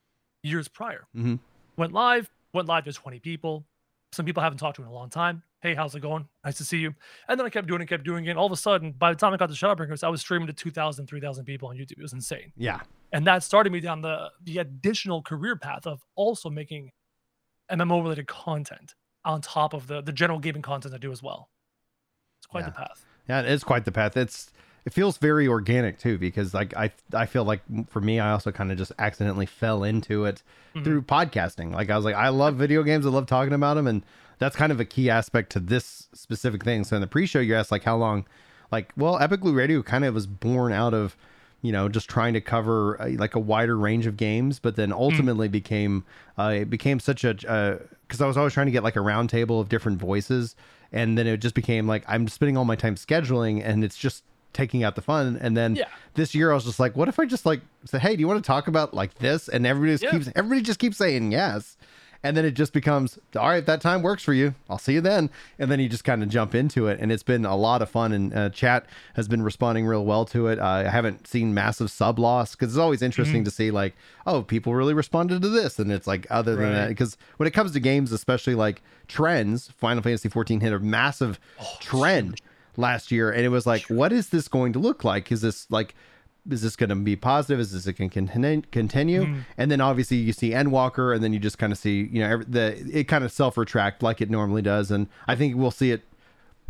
years 0.42 0.68
prior? 0.68 1.06
Mhm. 1.16 1.38
Went 1.80 1.94
live, 1.94 2.30
went 2.52 2.68
live 2.68 2.84
to 2.84 2.92
20 2.92 3.20
people. 3.20 3.64
Some 4.12 4.26
people 4.26 4.42
I 4.42 4.44
haven't 4.44 4.58
talked 4.58 4.76
to 4.76 4.82
in 4.82 4.88
a 4.88 4.92
long 4.92 5.08
time. 5.08 5.42
Hey, 5.62 5.74
how's 5.74 5.94
it 5.94 6.00
going? 6.00 6.28
Nice 6.44 6.58
to 6.58 6.64
see 6.64 6.76
you. 6.76 6.92
And 7.26 7.40
then 7.40 7.46
I 7.46 7.48
kept 7.48 7.66
doing 7.66 7.80
it, 7.80 7.86
kept 7.86 8.04
doing 8.04 8.26
it. 8.26 8.30
And 8.30 8.38
all 8.38 8.44
of 8.44 8.52
a 8.52 8.56
sudden, 8.56 8.92
by 8.92 9.10
the 9.10 9.18
time 9.18 9.32
I 9.32 9.38
got 9.38 9.48
to 9.48 9.54
Shadowbringers, 9.54 10.04
I 10.04 10.10
was 10.10 10.20
streaming 10.20 10.46
to 10.48 10.52
2,000, 10.52 11.06
3,000 11.06 11.46
people 11.46 11.68
on 11.70 11.76
YouTube. 11.78 11.92
It 11.92 12.02
was 12.02 12.12
insane 12.12 12.52
Yeah. 12.54 12.80
and 13.12 13.26
that 13.26 13.42
started 13.42 13.72
me 13.72 13.80
down 13.80 14.02
the 14.02 14.30
the 14.42 14.58
additional 14.58 15.22
career 15.22 15.56
path 15.56 15.86
of 15.86 16.02
also 16.16 16.50
making 16.50 16.92
MMO 17.72 18.02
related 18.02 18.26
content 18.26 18.94
on 19.24 19.40
top 19.40 19.72
of 19.72 19.86
the 19.86 20.02
the 20.02 20.12
general 20.12 20.38
gaming 20.38 20.60
content 20.60 20.92
I 20.94 20.98
do 20.98 21.10
as 21.12 21.22
well. 21.22 21.48
It's 22.40 22.46
quite 22.46 22.66
the 22.66 22.72
path. 22.72 23.06
Yeah, 23.26 23.40
it 23.40 23.48
is 23.48 23.64
quite 23.64 23.86
the 23.86 23.92
path. 23.92 24.18
It's 24.18 24.50
it 24.84 24.92
feels 24.92 25.18
very 25.18 25.46
organic 25.46 25.98
too 25.98 26.18
because 26.18 26.54
like 26.54 26.74
I 26.76 26.90
I 27.12 27.26
feel 27.26 27.44
like 27.44 27.60
for 27.88 28.00
me 28.00 28.18
I 28.20 28.32
also 28.32 28.50
kind 28.52 28.72
of 28.72 28.78
just 28.78 28.92
accidentally 28.98 29.46
fell 29.46 29.84
into 29.84 30.24
it 30.24 30.42
Mhm. 30.74 30.84
through 30.84 31.02
podcasting. 31.02 31.72
Like 31.72 31.90
I 31.90 31.96
was 31.96 32.04
like 32.04 32.14
I 32.14 32.28
love 32.28 32.56
video 32.56 32.82
games, 32.82 33.04
I 33.06 33.10
love 33.10 33.26
talking 33.26 33.52
about 33.52 33.74
them 33.74 33.86
and 33.86 34.02
that's 34.38 34.56
kind 34.56 34.72
of 34.72 34.80
a 34.80 34.84
key 34.84 35.10
aspect 35.10 35.50
to 35.52 35.60
this 35.60 36.08
specific 36.14 36.64
thing. 36.64 36.84
So 36.84 36.96
in 36.96 37.00
the 37.02 37.06
pre-show 37.08 37.40
you 37.40 37.54
asked 37.56 37.70
like 37.72 37.84
how 37.84 37.96
long 37.96 38.24
like 38.72 38.92
well 38.96 39.18
Epic 39.18 39.42
Loot 39.44 39.54
Radio 39.56 39.82
kind 39.82 40.04
of 40.04 40.14
was 40.14 40.26
born 40.26 40.72
out 40.72 40.94
of 40.94 41.16
you 41.62 41.72
know 41.72 41.88
just 41.88 42.08
trying 42.08 42.32
to 42.34 42.40
cover 42.40 42.94
a, 42.94 43.16
like 43.16 43.34
a 43.34 43.38
wider 43.40 43.76
range 43.76 44.06
of 44.06 44.16
games 44.16 44.58
but 44.58 44.76
then 44.76 44.92
ultimately 44.92 45.46
became 45.48 46.04
uh, 46.38 46.54
it 46.60 46.70
became 46.70 46.98
such 46.98 47.22
a 47.22 47.78
because 48.06 48.22
i 48.22 48.26
was 48.26 48.38
always 48.38 48.54
trying 48.54 48.64
to 48.66 48.72
get 48.72 48.82
like 48.82 48.96
a 48.96 49.00
round 49.02 49.28
table 49.28 49.60
of 49.60 49.68
different 49.68 49.98
voices 49.98 50.56
and 50.90 51.18
then 51.18 51.26
it 51.26 51.36
just 51.36 51.54
became 51.54 51.86
like 51.86 52.02
i'm 52.08 52.26
spending 52.28 52.56
all 52.56 52.64
my 52.64 52.76
time 52.76 52.94
scheduling 52.94 53.62
and 53.62 53.84
it's 53.84 53.98
just 53.98 54.24
taking 54.52 54.82
out 54.84 54.94
the 54.96 55.02
fun. 55.02 55.38
And 55.40 55.56
then 55.56 55.76
Yeah. 55.76 55.84
this 56.14 56.34
year 56.34 56.50
i 56.50 56.54
was 56.54 56.64
just 56.64 56.80
like 56.80 56.96
what 56.96 57.08
if 57.08 57.18
i 57.18 57.24
just 57.24 57.46
like 57.46 57.60
say 57.84 57.98
hey 57.98 58.16
do 58.16 58.20
you 58.20 58.28
want 58.28 58.42
to 58.42 58.46
talk 58.46 58.68
about 58.68 58.92
like 58.94 59.14
this? 59.16 59.48
And 59.48 59.66
everybody 59.66 59.92
just 59.94 60.04
Yeah. 60.04 60.10
keeps 60.10 60.28
everybody 60.34 60.62
just 60.62 60.78
keeps 60.80 60.96
saying 60.96 61.32
yes. 61.32 61.76
And 62.22 62.36
then 62.36 62.44
it 62.44 62.50
just 62.50 62.74
becomes 62.74 63.18
all 63.34 63.48
right 63.48 63.64
that 63.64 63.80
time 63.80 64.02
works 64.02 64.22
for 64.22 64.34
you. 64.34 64.54
I'll 64.68 64.76
see 64.78 64.92
you 64.92 65.00
then. 65.00 65.30
And 65.58 65.70
then 65.70 65.80
you 65.80 65.88
just 65.88 66.04
kind 66.04 66.22
of 66.22 66.28
jump 66.28 66.54
into 66.54 66.86
it. 66.86 67.00
And 67.00 67.10
it's 67.10 67.22
been 67.22 67.46
a 67.46 67.56
lot 67.56 67.80
of 67.80 67.88
fun. 67.88 68.12
And 68.12 68.34
uh, 68.36 68.50
chat 68.50 68.84
has 69.14 69.26
been 69.26 69.40
responding 69.42 69.86
real 69.86 70.04
well 70.04 70.26
to 70.26 70.48
it. 70.48 70.58
Uh, 70.58 70.66
i 70.66 70.82
haven't 70.90 71.26
seen 71.26 71.54
massive 71.54 71.90
sub 71.90 72.18
loss 72.18 72.54
because 72.54 72.72
it's 72.74 72.78
always 72.78 73.00
interesting 73.00 73.42
to 73.44 73.50
see 73.50 73.70
like 73.70 73.94
oh 74.26 74.42
people 74.42 74.74
really 74.74 74.92
responded 74.92 75.40
to 75.40 75.48
this. 75.48 75.78
And 75.78 75.90
it's 75.90 76.06
like 76.06 76.26
other 76.28 76.56
than 76.56 76.72
that 76.74 76.88
because 76.88 77.16
when 77.38 77.46
it 77.46 77.52
comes 77.52 77.72
to 77.72 77.80
games 77.80 78.12
especially 78.12 78.54
like 78.54 78.82
trends 79.08 79.68
final 79.78 80.02
fantasy 80.02 80.28
14 80.28 80.60
hit 80.60 80.72
a 80.74 80.78
massive 80.78 81.40
trend 81.80 82.40
last 82.76 83.10
year 83.10 83.30
and 83.30 83.44
it 83.44 83.48
was 83.48 83.66
like 83.66 83.82
what 83.84 84.12
is 84.12 84.28
this 84.30 84.48
going 84.48 84.72
to 84.72 84.78
look 84.78 85.04
like 85.04 85.30
is 85.32 85.40
this 85.42 85.70
like 85.70 85.94
is 86.50 86.62
this 86.62 86.76
going 86.76 86.88
to 86.88 86.96
be 86.96 87.16
positive? 87.16 87.60
Is 87.60 87.72
this 87.72 87.84
going 87.96 88.10
to 88.10 88.62
continue? 88.70 89.24
Mm-hmm. 89.24 89.40
And 89.58 89.70
then 89.70 89.80
obviously 89.80 90.16
you 90.16 90.32
see 90.32 90.50
Endwalker, 90.50 91.14
and 91.14 91.22
then 91.22 91.32
you 91.32 91.38
just 91.38 91.58
kind 91.58 91.72
of 91.72 91.78
see, 91.78 92.08
you 92.10 92.20
know, 92.20 92.38
the 92.38 92.82
it 92.90 93.04
kind 93.04 93.24
of 93.24 93.32
self 93.32 93.58
retract 93.58 94.02
like 94.02 94.20
it 94.20 94.30
normally 94.30 94.62
does. 94.62 94.90
And 94.90 95.08
I 95.28 95.36
think 95.36 95.56
we'll 95.56 95.70
see 95.70 95.90
it 95.90 96.02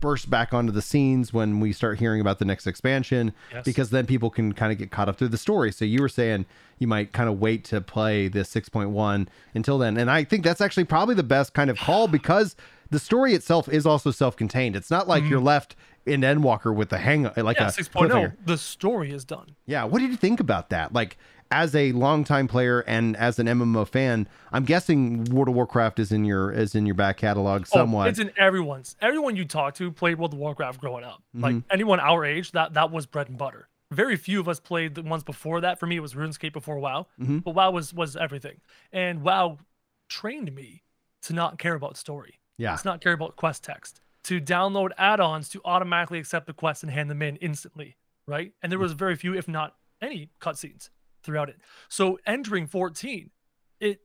burst 0.00 0.30
back 0.30 0.54
onto 0.54 0.72
the 0.72 0.82
scenes 0.82 1.32
when 1.32 1.60
we 1.60 1.72
start 1.72 1.98
hearing 1.98 2.20
about 2.22 2.38
the 2.38 2.44
next 2.44 2.66
expansion, 2.66 3.34
Yes. 3.52 3.64
because 3.64 3.90
then 3.90 4.06
people 4.06 4.30
can 4.30 4.54
kind 4.54 4.72
of 4.72 4.78
get 4.78 4.90
caught 4.90 5.08
up 5.10 5.18
through 5.18 5.28
the 5.28 5.38
story. 5.38 5.70
So 5.72 5.84
you 5.84 6.00
were 6.00 6.08
saying 6.08 6.46
you 6.78 6.86
might 6.86 7.12
kind 7.12 7.28
of 7.28 7.38
wait 7.38 7.64
to 7.66 7.82
play 7.82 8.26
the 8.28 8.40
6.1 8.40 9.28
until 9.54 9.76
then, 9.78 9.98
and 9.98 10.10
I 10.10 10.24
think 10.24 10.42
that's 10.42 10.62
actually 10.62 10.84
probably 10.84 11.14
the 11.14 11.22
best 11.22 11.52
kind 11.52 11.68
of 11.68 11.78
call 11.78 12.08
because 12.08 12.56
the 12.90 12.98
story 12.98 13.34
itself 13.34 13.68
is 13.68 13.86
also 13.86 14.10
self 14.10 14.36
contained. 14.36 14.76
It's 14.76 14.90
not 14.90 15.08
like 15.08 15.24
you're 15.24 15.40
left 15.40 15.76
in 16.06 16.22
Endwalker 16.22 16.74
with 16.74 16.92
a 16.92 16.98
hang 16.98 17.24
like 17.24 17.34
Mm-hmm. 17.36 17.62
Yeah, 17.62 17.66
a 17.68 17.70
6.0. 17.70 18.10
cliffhanger. 18.10 18.36
The 18.46 18.58
story 18.58 19.12
is 19.12 19.24
done. 19.24 19.54
Yeah, 19.66 19.84
what 19.84 20.00
did 20.00 20.10
you 20.10 20.16
think 20.16 20.40
about 20.40 20.70
that? 20.70 20.92
Like, 20.92 21.16
as 21.52 21.74
a 21.74 21.90
longtime 21.92 22.46
player 22.46 22.80
and 22.86 23.16
as 23.16 23.38
an 23.40 23.46
MMO 23.48 23.86
fan, 23.86 24.28
I'm 24.52 24.64
guessing 24.64 25.24
World 25.24 25.48
of 25.48 25.54
Warcraft 25.54 25.98
is 25.98 26.12
in 26.12 26.24
your 26.24 26.52
is 26.52 26.74
in 26.76 26.86
your 26.86 26.94
back 26.94 27.16
catalog 27.16 27.62
Oh, 27.72 27.78
somewhat. 27.78 28.08
it's 28.08 28.18
in 28.20 28.30
everyone's. 28.36 28.94
Everyone 29.00 29.34
you 29.36 29.44
talk 29.44 29.74
to 29.74 29.90
played 29.90 30.18
World 30.18 30.32
of 30.32 30.38
Warcraft 30.38 30.80
growing 30.80 31.04
up. 31.04 31.22
Like 31.34 31.54
Mm-hmm. 31.56 31.72
anyone 31.72 31.98
our 32.00 32.24
age, 32.24 32.52
that 32.52 32.74
that 32.74 32.90
was 32.92 33.06
bread 33.06 33.28
and 33.28 33.36
butter. 33.36 33.68
Very 33.92 34.14
few 34.16 34.38
of 34.38 34.48
us 34.48 34.60
played 34.60 34.94
the 34.94 35.02
ones 35.02 35.24
before 35.24 35.60
that. 35.62 35.80
For 35.80 35.86
me, 35.86 35.96
it 35.96 36.00
was 36.00 36.14
RuneScape 36.14 36.52
before 36.52 36.78
WoW. 36.78 37.08
Mm-hmm. 37.20 37.38
But 37.38 37.54
WoW 37.56 37.72
was 37.72 37.92
was 37.92 38.14
everything, 38.16 38.60
and 38.92 39.22
WoW 39.22 39.58
trained 40.08 40.54
me 40.54 40.82
to 41.22 41.32
not 41.32 41.58
care 41.58 41.74
about 41.74 41.96
story. 41.96 42.38
Yeah, 42.60 42.76
to 42.76 42.88
not 42.88 43.00
care 43.00 43.12
about 43.12 43.36
quest 43.36 43.64
text. 43.64 44.00
To 44.24 44.40
download 44.40 44.90
add-ons 44.98 45.48
to 45.50 45.60
automatically 45.64 46.18
accept 46.18 46.46
the 46.46 46.52
quest 46.52 46.82
and 46.82 46.92
hand 46.92 47.10
them 47.10 47.22
in 47.22 47.36
instantly, 47.36 47.96
right? 48.26 48.52
And 48.62 48.70
there 48.70 48.78
was 48.78 48.92
very 48.92 49.16
few, 49.16 49.34
if 49.34 49.48
not 49.48 49.76
any, 50.02 50.30
cutscenes 50.40 50.90
throughout 51.22 51.48
it. 51.48 51.56
So 51.88 52.18
entering 52.26 52.66
14, 52.66 53.30
it 53.80 54.00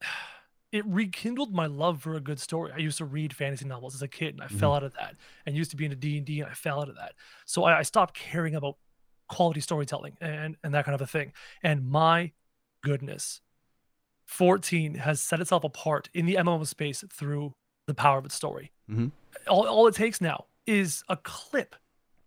it 0.72 0.86
rekindled 0.86 1.54
my 1.54 1.66
love 1.66 2.02
for 2.02 2.14
a 2.14 2.20
good 2.20 2.40
story. 2.40 2.72
I 2.74 2.78
used 2.78 2.98
to 2.98 3.04
read 3.04 3.34
fantasy 3.34 3.66
novels 3.66 3.94
as 3.94 4.02
a 4.02 4.08
kid, 4.08 4.34
and 4.34 4.42
I 4.42 4.48
fell 4.48 4.70
mm-hmm. 4.70 4.76
out 4.76 4.84
of 4.84 4.94
that. 4.94 5.16
And 5.46 5.54
used 5.54 5.70
to 5.70 5.76
be 5.76 5.84
into 5.84 5.96
D 5.96 6.16
and 6.16 6.26
D, 6.26 6.40
and 6.40 6.50
I 6.50 6.54
fell 6.54 6.80
out 6.80 6.88
of 6.88 6.96
that. 6.96 7.12
So 7.44 7.64
I, 7.64 7.78
I 7.78 7.82
stopped 7.82 8.14
caring 8.14 8.54
about 8.54 8.76
quality 9.28 9.60
storytelling 9.60 10.14
and 10.20 10.56
and 10.62 10.74
that 10.74 10.84
kind 10.84 10.94
of 10.94 11.00
a 11.00 11.06
thing. 11.06 11.32
And 11.62 11.88
my 11.88 12.32
goodness, 12.82 13.40
14 14.26 14.94
has 14.94 15.20
set 15.20 15.40
itself 15.40 15.64
apart 15.64 16.08
in 16.14 16.26
the 16.26 16.34
MMO 16.34 16.66
space 16.66 17.04
through 17.12 17.54
the 17.86 17.94
power 17.94 18.18
of 18.18 18.24
its 18.24 18.34
story. 18.34 18.70
Mhm. 18.90 19.12
All, 19.48 19.66
all 19.66 19.86
it 19.86 19.94
takes 19.94 20.20
now 20.20 20.46
is 20.66 21.02
a 21.08 21.16
clip 21.16 21.74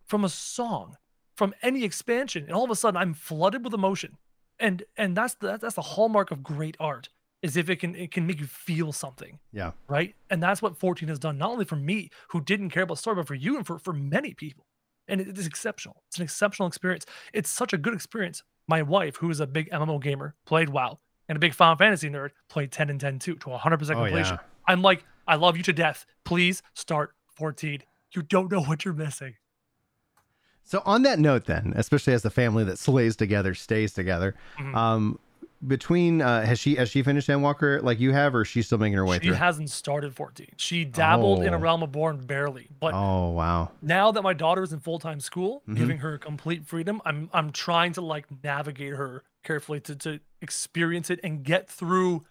from 0.05 0.23
a 0.23 0.29
song 0.29 0.97
from 1.35 1.53
any 1.61 1.83
expansion, 1.83 2.43
and 2.45 2.53
all 2.53 2.63
of 2.63 2.71
a 2.71 2.75
sudden 2.75 2.97
I'm 2.97 3.13
flooded 3.13 3.63
with 3.63 3.73
emotion. 3.73 4.17
And 4.59 4.83
and 4.95 5.17
that's 5.17 5.33
the 5.35 5.57
that's 5.57 5.75
the 5.75 5.81
hallmark 5.81 6.31
of 6.31 6.41
great 6.43 6.77
art 6.79 7.09
is 7.41 7.57
if 7.57 7.69
it 7.69 7.75
can 7.77 7.93
it 7.95 8.11
can 8.11 8.25
make 8.25 8.39
you 8.39 8.47
feel 8.47 8.93
something 8.93 9.39
yeah, 9.51 9.71
right? 9.89 10.15
And 10.29 10.41
that's 10.41 10.61
what 10.61 10.77
14 10.77 11.09
has 11.09 11.19
done, 11.19 11.37
not 11.37 11.49
only 11.51 11.65
for 11.65 11.75
me, 11.75 12.09
who 12.29 12.39
didn't 12.41 12.69
care 12.69 12.83
about 12.83 12.97
story, 12.97 13.17
but 13.17 13.27
for 13.27 13.35
you 13.35 13.57
and 13.57 13.67
for, 13.67 13.77
for 13.79 13.91
many 13.93 14.33
people. 14.33 14.65
And 15.09 15.19
it 15.21 15.37
is 15.37 15.45
exceptional. 15.45 16.01
It's 16.07 16.17
an 16.17 16.23
exceptional 16.23 16.67
experience. 16.67 17.05
It's 17.33 17.49
such 17.49 17.73
a 17.73 17.77
good 17.77 17.93
experience. 17.93 18.41
My 18.67 18.81
wife, 18.81 19.17
who 19.17 19.29
is 19.29 19.39
a 19.41 19.45
big 19.45 19.69
MMO 19.71 20.01
gamer, 20.01 20.33
played 20.45 20.69
WoW, 20.69 20.99
and 21.29 21.35
a 21.35 21.39
big 21.39 21.53
Final 21.53 21.75
Fantasy 21.75 22.09
nerd, 22.09 22.29
played 22.49 22.71
10 22.71 22.89
and 22.89 22.99
10 22.99 23.19
too, 23.19 23.35
to 23.35 23.49
100% 23.49 23.57
Oh, 23.97 24.05
completion. 24.05 24.35
yeah. 24.35 24.37
I'm 24.67 24.81
like, 24.81 25.03
I 25.27 25.35
love 25.35 25.57
you 25.57 25.63
to 25.63 25.73
death. 25.73 26.05
Please 26.23 26.61
start 26.73 27.13
14. 27.35 27.81
You 28.13 28.21
don't 28.21 28.51
know 28.51 28.61
what 28.61 28.85
you're 28.85 28.93
missing. 28.93 29.35
So 30.63 30.81
on 30.85 31.03
that 31.03 31.19
note, 31.19 31.45
then, 31.45 31.73
especially 31.75 32.13
as 32.13 32.23
the 32.23 32.29
family 32.31 32.63
that 32.63 32.79
slays 32.79 33.15
together, 33.15 33.53
stays 33.53 33.93
together, 33.93 34.35
Mhm. 34.57 34.75
um, 34.75 35.19
between 35.65 36.21
uh, 36.21 36.45
has 36.45 36.59
she 36.59 36.75
has 36.75 36.89
she 36.89 37.01
finished 37.01 37.27
Endwalker 37.29 37.81
like 37.81 37.99
you 37.99 38.11
have, 38.13 38.35
or 38.35 38.41
is 38.41 38.47
she 38.47 38.61
still 38.61 38.77
making 38.77 38.97
her 38.97 39.05
way 39.05 39.15
She 39.17 39.27
through? 39.27 39.33
She 39.33 39.39
hasn't 39.39 39.69
started 39.69 40.13
14. 40.15 40.47
She 40.57 40.85
dabbled 40.85 41.43
in 41.43 41.53
a 41.53 41.57
Oh. 41.57 41.59
Realm 41.59 41.81
of 41.83 41.91
Born 41.91 42.25
barely, 42.25 42.67
but 42.79 42.93
oh 42.93 43.29
wow, 43.29 43.71
now 43.81 44.11
that 44.11 44.21
my 44.21 44.33
daughter 44.33 44.63
is 44.63 44.73
in 44.73 44.79
full-time 44.79 45.19
school 45.19 45.63
Mhm. 45.67 45.75
giving 45.77 45.97
her 45.99 46.17
complete 46.17 46.65
freedom 46.67 47.01
i'm 47.05 47.29
i'm 47.33 47.51
trying 47.51 47.93
to 47.93 48.01
like 48.01 48.25
navigate 48.43 48.93
her 48.95 49.23
carefully 49.43 49.79
to 49.79 49.95
to 49.95 50.19
experience 50.41 51.09
it 51.09 51.19
and 51.23 51.43
get 51.43 51.67
through 51.69 52.23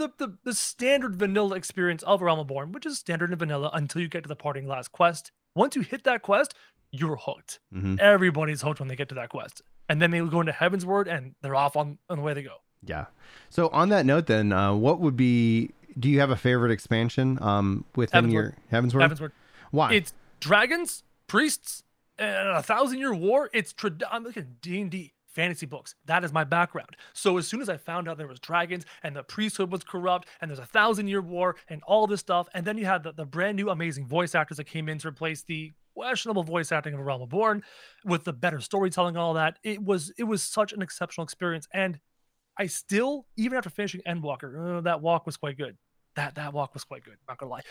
the 0.00 0.10
the, 0.18 0.38
the 0.44 0.54
standard 0.54 1.14
vanilla 1.14 1.54
experience 1.56 2.02
of 2.04 2.22
realm 2.22 2.38
of 2.40 2.46
born 2.46 2.72
which 2.72 2.86
is 2.86 2.98
standard 2.98 3.30
and 3.30 3.38
vanilla 3.38 3.70
until 3.72 4.02
you 4.02 4.08
get 4.08 4.22
to 4.22 4.28
the 4.28 4.36
parting 4.36 4.64
glass 4.64 4.88
quest 4.88 5.30
once 5.54 5.76
you 5.76 5.82
hit 5.82 6.04
that 6.04 6.22
quest 6.22 6.54
you're 6.90 7.16
hooked 7.16 7.60
hmm 7.72 7.94
everybody's 8.00 8.62
hooked 8.62 8.80
when 8.80 8.88
they 8.88 8.96
get 8.96 9.08
to 9.08 9.14
that 9.14 9.28
quest 9.28 9.62
and 9.88 10.00
then 10.00 10.10
they 10.10 10.20
go 10.20 10.40
into 10.40 10.52
Heavensward 10.52 11.06
and 11.08 11.34
they're 11.42 11.56
off 11.56 11.76
on, 11.76 11.98
on 12.08 12.16
the 12.18 12.22
way 12.22 12.34
they 12.34 12.42
go 12.42 12.56
yeah. 12.82 13.06
So 13.50 13.68
on 13.68 13.90
that 13.90 14.06
note, 14.06 14.26
then, 14.26 14.52
uh, 14.52 14.72
what 14.74 15.00
would 15.00 15.16
be? 15.16 15.70
Do 15.98 16.08
you 16.08 16.20
have 16.20 16.30
a 16.30 16.36
favorite 16.36 16.72
expansion 16.72 17.38
um, 17.42 17.84
within 17.94 18.26
Heavensward. 18.26 18.32
your 18.32 18.56
Heavensward? 18.72 19.00
heaven's 19.02 19.20
word 19.20 19.32
Why? 19.70 19.92
It's 19.92 20.14
dragons, 20.40 21.02
priests, 21.26 21.82
and 22.18 22.48
a 22.48 22.62
thousand 22.62 22.98
year 22.98 23.12
war. 23.12 23.50
It's 23.52 23.72
trad- 23.72 24.02
I'm 24.10 24.24
looking 24.24 24.56
D 24.62 24.80
and 24.80 24.90
D 24.90 25.12
fantasy 25.30 25.66
books. 25.66 25.94
That 26.06 26.24
is 26.24 26.32
my 26.32 26.44
background. 26.44 26.96
So 27.12 27.38
as 27.38 27.46
soon 27.46 27.60
as 27.60 27.68
I 27.68 27.76
found 27.76 28.08
out 28.08 28.18
there 28.18 28.26
was 28.26 28.40
dragons 28.40 28.84
and 29.02 29.14
the 29.14 29.22
priesthood 29.22 29.70
was 29.70 29.84
corrupt 29.84 30.28
and 30.40 30.50
there's 30.50 30.58
a 30.58 30.66
thousand 30.66 31.08
year 31.08 31.20
war 31.20 31.56
and 31.68 31.82
all 31.84 32.06
this 32.06 32.20
stuff, 32.20 32.48
and 32.54 32.66
then 32.66 32.78
you 32.78 32.86
had 32.86 33.02
the, 33.02 33.12
the 33.12 33.24
brand 33.24 33.56
new 33.56 33.70
amazing 33.70 34.06
voice 34.06 34.34
actors 34.34 34.56
that 34.56 34.64
came 34.64 34.88
in 34.88 34.98
to 34.98 35.08
replace 35.08 35.42
the 35.42 35.72
questionable 35.94 36.42
voice 36.42 36.72
acting 36.72 36.94
of 36.94 37.00
*A 37.00 37.02
Realm 37.02 37.28
Born 37.28 37.62
with 38.04 38.24
the 38.24 38.32
better 38.32 38.60
storytelling 38.60 39.16
all 39.16 39.34
that. 39.34 39.58
It 39.62 39.82
was 39.82 40.12
it 40.18 40.24
was 40.24 40.42
such 40.42 40.72
an 40.72 40.82
exceptional 40.82 41.24
experience. 41.24 41.68
And 41.72 42.00
I 42.56 42.66
still, 42.66 43.26
even 43.36 43.56
after 43.56 43.70
finishing 43.70 44.02
Endwalker, 44.06 44.78
uh, 44.78 44.80
that 44.82 45.00
walk 45.00 45.26
was 45.26 45.36
quite 45.36 45.56
good. 45.56 45.76
That 46.16 46.34
that 46.36 46.52
walk 46.52 46.74
was 46.74 46.84
quite 46.84 47.04
good. 47.04 47.16
Not 47.28 47.38
gonna 47.38 47.50
lie. 47.50 47.62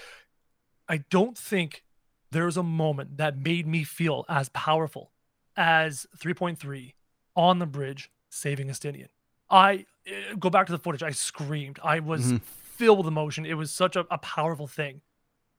I 0.87 1.03
don't 1.09 1.37
think 1.37 1.83
there's 2.31 2.57
a 2.57 2.63
moment 2.63 3.17
that 3.17 3.37
made 3.37 3.67
me 3.67 3.83
feel 3.83 4.25
as 4.29 4.49
powerful 4.49 5.11
as 5.55 6.07
3.3 6.17 6.93
on 7.39 7.59
the 7.59 7.65
bridge 7.65 8.11
saving 8.29 8.67
Estinian. 8.67 9.07
I 9.49 9.85
uh, 10.07 10.35
go 10.37 10.49
back 10.49 10.65
to 10.65 10.73
the 10.73 10.77
footage. 10.77 11.01
I 11.01 11.11
screamed. 11.11 11.79
I 11.81 12.01
was 12.01 12.33
Mhm. 12.33 12.41
filled 12.41 12.97
with 12.99 13.07
emotion. 13.07 13.45
It 13.45 13.53
was 13.53 13.71
such 13.71 13.95
a, 13.95 14.05
a 14.11 14.17
powerful 14.17 14.67
thing. 14.67 15.01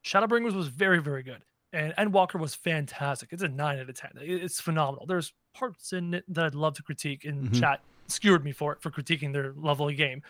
Shadowbringers 0.05 0.53
was 0.55 0.69
very, 0.69 1.01
very 1.01 1.23
good. 1.23 1.43
And 1.73 1.95
Endwalker 1.97 2.39
was 2.39 2.55
fantastic. 2.55 3.31
It's 3.33 3.43
a 3.43 3.49
nine 3.49 3.79
out 3.79 3.89
of 3.89 3.95
ten. 3.95 4.11
It's 4.17 4.61
phenomenal. 4.61 5.07
There's 5.07 5.33
parts 5.55 5.93
in 5.95 6.15
it 6.15 6.25
that 6.29 6.45
I'd 6.45 6.55
love 6.55 6.75
to 6.75 6.83
critique 6.83 7.25
in 7.25 7.49
Mhm. 7.49 7.59
chat. 7.61 7.81
Skewered 8.09 8.45
me 8.45 8.53
for 8.53 8.73
it 8.73 8.83
for 8.83 8.91
critiquing 8.91 9.33
their 9.33 9.53
lovely 9.53 9.95
game 9.95 10.23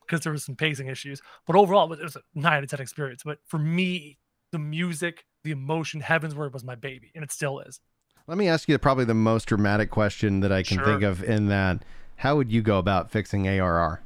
because 0.00 0.20
there 0.22 0.32
was 0.32 0.44
some 0.44 0.56
pacing 0.56 0.86
issues. 0.86 1.20
But 1.46 1.56
overall, 1.56 1.92
it 1.92 2.00
was- 2.00 2.16
a 2.16 2.22
nine 2.34 2.54
out 2.58 2.64
of 2.64 2.70
ten 2.70 2.80
experience. 2.80 3.22
But 3.24 3.40
for 3.44 3.58
me, 3.58 4.18
the 4.52 4.58
music, 4.58 5.26
the 5.42 5.50
emotion, 5.50 6.00
Heavensward 6.00 6.52
was 6.52 6.64
my 6.64 6.76
baby, 6.76 7.10
and 7.14 7.22
it 7.24 7.30
still 7.32 7.58
is. 7.60 7.80
Let 8.26 8.38
me 8.38 8.48
ask 8.48 8.68
you 8.68 8.78
probably 8.78 9.04
the 9.04 9.14
most 9.14 9.46
dramatic 9.46 9.90
question 9.90 10.40
that 10.40 10.50
I 10.50 10.62
can 10.62 10.82
think 10.82 11.02
of 11.02 11.22
in 11.22 11.48
that. 11.48 11.84
How 12.16 12.36
would 12.36 12.50
you 12.50 12.62
go 12.62 12.78
about 12.78 13.10
fixing 13.10 13.46
ARR? 13.46 14.00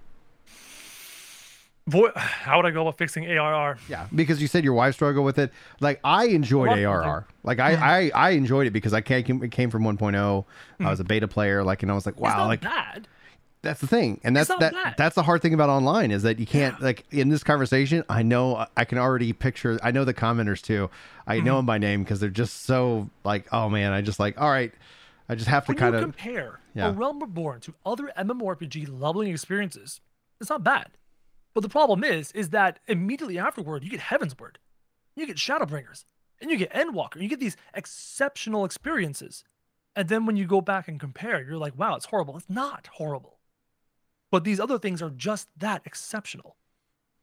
How 2.17 2.57
would 2.57 2.67
I 2.67 2.71
go 2.71 2.83
about 2.83 2.99
fixing 2.99 3.27
ARR? 3.27 3.79
Yeah, 3.89 4.09
because 4.15 4.43
you 4.43 4.49
said 4.49 4.65
your 4.65 4.75
wife 4.75 4.95
struggled 4.95 5.25
with 5.25 5.39
it. 5.39 5.53
Like 5.81 6.01
I 6.03 6.27
enjoyed 6.27 6.67
A 6.67 6.71
lot 6.71 6.73
of 6.73 6.79
people 6.79 6.93
ARR. 6.93 7.27
Like 7.45 7.61
I, 7.61 7.75
I, 7.75 8.11
I 8.15 8.31
enjoyed 8.31 8.67
it 8.67 8.73
because 8.73 8.93
I 8.93 9.01
came, 9.01 9.49
came 9.51 9.71
from 9.71 9.85
1.0. 9.85 10.45
I 10.81 10.91
was 10.91 11.01
a 11.01 11.05
beta 11.05 11.29
player. 11.29 11.63
Like, 11.63 11.83
and 11.83 11.93
I 11.93 11.95
was 11.95 12.05
like, 12.05 12.21
wow, 12.21 12.39
not 12.39 12.47
like 12.47 12.61
bad. 12.61 13.07
That's 13.63 13.81
the 13.81 13.87
thing, 13.87 14.21
and 14.25 14.37
that's 14.37 14.49
not 14.49 14.61
that. 14.61 14.97
That's 14.97 15.15
the 15.15 15.23
hard 15.23 15.43
thing 15.43 15.53
about 15.55 15.69
online 15.69 16.11
is 16.11 16.23
that 16.23 16.39
you 16.39 16.47
can't 16.47 16.81
like 16.81 17.05
in 17.11 17.29
this 17.29 17.43
conversation. 17.43 18.05
I 18.09 18.23
know 18.23 18.67
I 18.77 18.85
can 18.85 18.99
already 18.99 19.33
picture. 19.33 19.79
I 19.83 19.91
know 19.91 20.05
the 20.05 20.15
commenters 20.15 20.63
too. 20.63 20.91
I 21.27 21.37
Mm-hmm. 21.37 21.45
know 21.47 21.57
them 21.57 21.67
by 21.67 21.79
name 21.79 22.03
because 22.05 22.21
they're 22.21 22.31
just 22.31 22.63
so 22.65 23.11
like, 23.25 23.47
oh 23.53 23.69
man, 23.69 23.93
I 23.93 24.01
just 24.01 24.21
like, 24.21 24.41
all 24.41 24.51
right, 24.51 24.73
I 25.29 25.35
just 25.35 25.49
have 25.49 25.67
to 25.67 25.71
When 25.73 25.79
kind 25.79 25.93
you 25.95 25.99
of 25.99 26.03
compare 26.05 26.61
yeah. 26.75 26.89
a 26.89 26.93
Realm 26.93 27.21
Reborn 27.21 27.61
to 27.63 27.75
other 27.85 28.13
MMORPG 28.17 28.89
leveling 29.01 29.31
experiences, 29.31 30.01
it's 30.41 30.51
not 30.51 30.63
bad. 30.65 30.91
But 31.55 31.63
the 31.63 31.69
problem 31.69 32.05
is, 32.05 32.31
is 32.33 32.51
that 32.51 32.79
immediately 32.87 33.39
afterward, 33.39 33.83
you 33.83 33.91
get 33.91 34.01
Heavensward, 34.01 34.57
you 35.17 35.27
get 35.27 35.37
Shadowbringers, 35.37 36.05
and 36.41 36.51
you 36.51 36.57
get 36.57 36.73
Endwalker. 36.73 37.21
You 37.21 37.29
get 37.29 37.41
these 37.41 37.57
exceptional 37.75 38.65
experiences. 38.65 39.43
And 39.97 40.09
then 40.09 40.27
when 40.27 40.37
you 40.37 40.47
go 40.47 40.61
back 40.61 40.87
and 40.87 41.01
compare, 41.01 41.43
you're 41.43 41.59
like, 41.59 41.77
wow, 41.77 41.97
it's 41.97 42.05
horrible. 42.07 42.37
It's 42.37 42.49
not 42.49 42.89
horrible. 42.93 43.38
But 44.31 44.45
these 44.45 44.61
other 44.61 44.79
things 44.79 45.01
are 45.03 45.11
just 45.11 45.49
that 45.59 45.83
exceptional. 45.85 46.57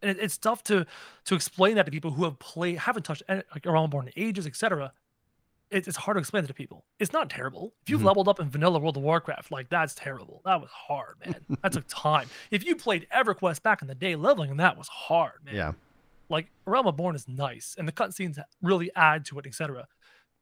And 0.01 0.11
it, 0.11 0.19
it's 0.23 0.37
tough 0.37 0.63
to 0.63 0.85
to 1.25 1.35
explain 1.35 1.75
that 1.75 1.85
to 1.85 1.91
people 1.91 2.11
who 2.11 2.23
have 2.25 2.37
played, 2.39 2.79
haven't 2.79 3.03
touched 3.03 3.23
any- 3.27 3.43
like 3.53 3.65
Realm 3.65 3.85
Reborn 3.85 4.07
in 4.07 4.13
ages, 4.15 4.45
etc 4.47 4.91
it, 5.71 5.87
it's 5.87 5.97
hard 5.97 6.15
to 6.15 6.19
explain 6.19 6.43
it 6.43 6.47
to 6.47 6.53
people. 6.53 6.85
It's 6.99 7.11
not 7.11 7.27
terrible. 7.27 7.73
If 7.81 7.89
you've 7.89 8.01
Mhm. 8.01 8.05
leveled 8.05 8.27
up 8.27 8.39
in 8.39 8.51
vanilla 8.51 8.77
World 8.77 8.97
of 8.97 9.03
Warcraft, 9.03 9.49
like 9.51 9.67
that's 9.67 9.95
terrible. 9.95 10.43
That 10.45 10.61
was 10.61 10.69
hard, 10.69 11.15
man. 11.25 11.43
that 11.63 11.71
took 11.71 11.85
time. 11.87 12.29
If 12.51 12.63
you 12.63 12.75
played 12.75 13.07
EverQuest 13.11 13.63
back 13.63 13.81
in 13.81 13.87
the 13.87 13.95
day, 13.95 14.15
leveling 14.15 14.51
and 14.51 14.59
that 14.59 14.77
was 14.77 14.87
hard, 14.87 15.43
man. 15.43 15.55
yeah. 15.55 15.71
Like 16.29 16.51
Realm 16.65 16.85
of 16.85 16.95
Born 16.95 17.15
is 17.15 17.27
nice, 17.27 17.75
and 17.79 17.87
the 17.87 17.91
cutscenes 17.91 18.37
really 18.61 18.91
add 18.95 19.25
to 19.25 19.39
it, 19.39 19.47
etc. 19.47 19.87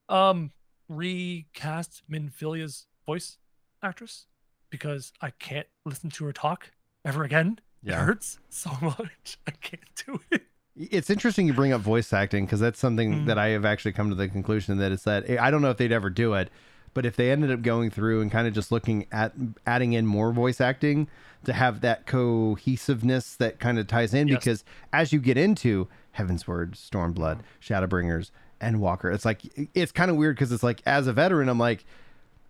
Um, 0.10 0.52
recast 0.90 2.04
Minfilia's 2.10 2.86
voice 3.06 3.38
actress 3.82 4.28
because 4.74 5.14
I 5.22 5.30
can't 5.30 5.68
listen 5.86 6.10
to 6.10 6.26
her 6.26 6.34
talk 6.34 6.72
ever 7.06 7.24
again. 7.24 7.60
It 7.84 7.92
Yeah. 7.92 8.04
hurts 8.06 8.40
so 8.50 8.72
much. 8.82 9.38
I 9.46 9.52
can't 9.52 9.84
do 10.08 10.20
it. 10.32 10.48
It's 10.76 11.12
interesting 11.12 11.46
you 11.46 11.54
bring 11.54 11.72
up 11.72 11.82
voice 11.82 12.12
acting 12.12 12.46
because 12.46 12.60
that's 12.60 12.80
something 12.80 13.14
Mhm. 13.22 13.26
that 13.28 13.38
I 13.38 13.50
have 13.50 13.66
actually 13.66 13.92
come 13.92 14.10
to 14.10 14.16
the 14.16 14.28
conclusion 14.28 14.78
that 14.80 14.92
it's 14.92 15.04
that 15.04 15.30
I 15.40 15.52
don't 15.52 15.62
know 15.62 15.70
if 15.70 15.78
they'd 15.78 15.92
ever 15.92 16.10
do 16.10 16.34
it, 16.34 16.50
but 16.96 17.06
if 17.06 17.16
they 17.16 17.30
ended 17.32 17.52
up 17.52 17.62
going 17.62 17.92
through 17.92 18.22
and 18.22 18.32
kind 18.32 18.48
of 18.48 18.54
just 18.56 18.72
looking 18.72 19.06
at 19.12 19.34
adding 19.68 19.94
in 19.94 20.08
more 20.08 20.32
voice 20.34 20.60
acting 20.60 21.08
to 21.46 21.54
have 21.54 21.82
that 21.82 22.08
cohesiveness 22.08 23.36
that 23.36 23.60
kind 23.60 23.78
of 23.78 23.86
ties 23.86 24.16
in, 24.16 24.28
Yes. 24.28 24.40
because 24.40 24.64
as 24.92 25.14
you 25.14 25.20
get 25.20 25.38
into 25.38 25.88
Heavensward, 26.18 26.72
Stormblood, 26.72 27.42
Shadowbringers, 27.62 28.32
Endwalker, 28.60 29.14
it's 29.14 29.26
like 29.26 29.42
it's 29.76 29.92
kind 29.92 30.10
of 30.10 30.18
weird 30.18 30.36
because 30.36 30.52
it's 30.52 30.64
like 30.64 30.82
as 30.88 31.06
a 31.06 31.14
veteran, 31.14 31.50
I'm 31.50 31.60
like, 31.60 31.86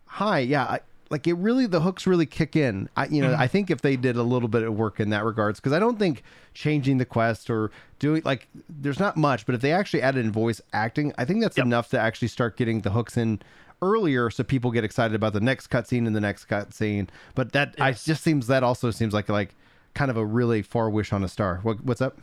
hi, 0.06 0.40
yeah, 0.40 0.64
I, 0.64 0.80
like 1.14 1.26
it 1.28 1.36
really 1.36 1.66
the 1.68 1.80
hooks 1.80 2.06
really 2.06 2.26
kick 2.26 2.56
in. 2.58 2.90
I 2.98 3.06
you 3.06 3.22
know 3.22 3.30
Mhm. 3.34 3.40
I 3.40 3.48
think 3.48 3.70
if 3.72 3.82
they 3.82 3.96
did 3.96 4.18
a 4.18 4.24
little 4.24 4.50
bit 4.50 4.64
of 4.64 4.74
work 4.76 5.00
in 5.00 5.10
that 5.12 5.24
regards 5.24 5.60
because 5.60 5.72
I 5.72 5.80
don't 5.80 5.98
think 6.00 6.24
changing 6.54 6.98
the 6.98 7.06
quest 7.06 7.50
or 7.50 7.72
doing 8.00 8.22
like 8.26 8.48
there's 8.68 9.00
not 9.00 9.16
much, 9.16 9.46
but 9.46 9.56
if 9.56 9.62
they 9.62 9.72
actually 9.72 10.02
added 10.02 10.26
in 10.26 10.32
voice 10.32 10.60
acting, 10.74 11.14
I 11.18 11.24
think 11.26 11.42
that's 11.42 11.56
Yep. 11.58 11.66
enough 11.68 11.90
to 11.92 12.00
actually 12.00 12.28
start 12.28 12.58
getting 12.58 12.82
the 12.82 12.90
hooks 12.90 13.16
in 13.16 13.40
earlier 13.82 14.30
so 14.30 14.44
people 14.44 14.72
get 14.72 14.84
excited 14.84 15.14
about 15.14 15.34
the 15.34 15.42
next 15.42 15.68
cutscene 15.70 16.08
and 16.08 16.16
the 16.16 16.22
next 16.22 16.50
cutscene. 16.50 17.08
But 17.36 17.52
that 17.54 17.76
I 17.80 17.92
just 17.92 18.24
seems 18.24 18.48
that 18.48 18.64
also 18.64 18.92
seems 18.92 19.14
like 19.14 19.30
like 19.30 19.56
kind 19.94 20.10
of 20.10 20.18
a 20.18 20.26
really 20.26 20.62
far 20.64 20.90
wish 20.90 21.14
on 21.14 21.24
a 21.24 21.28
star. 21.28 21.60
What, 21.64 21.84
what's 21.86 22.02
up? 22.02 22.18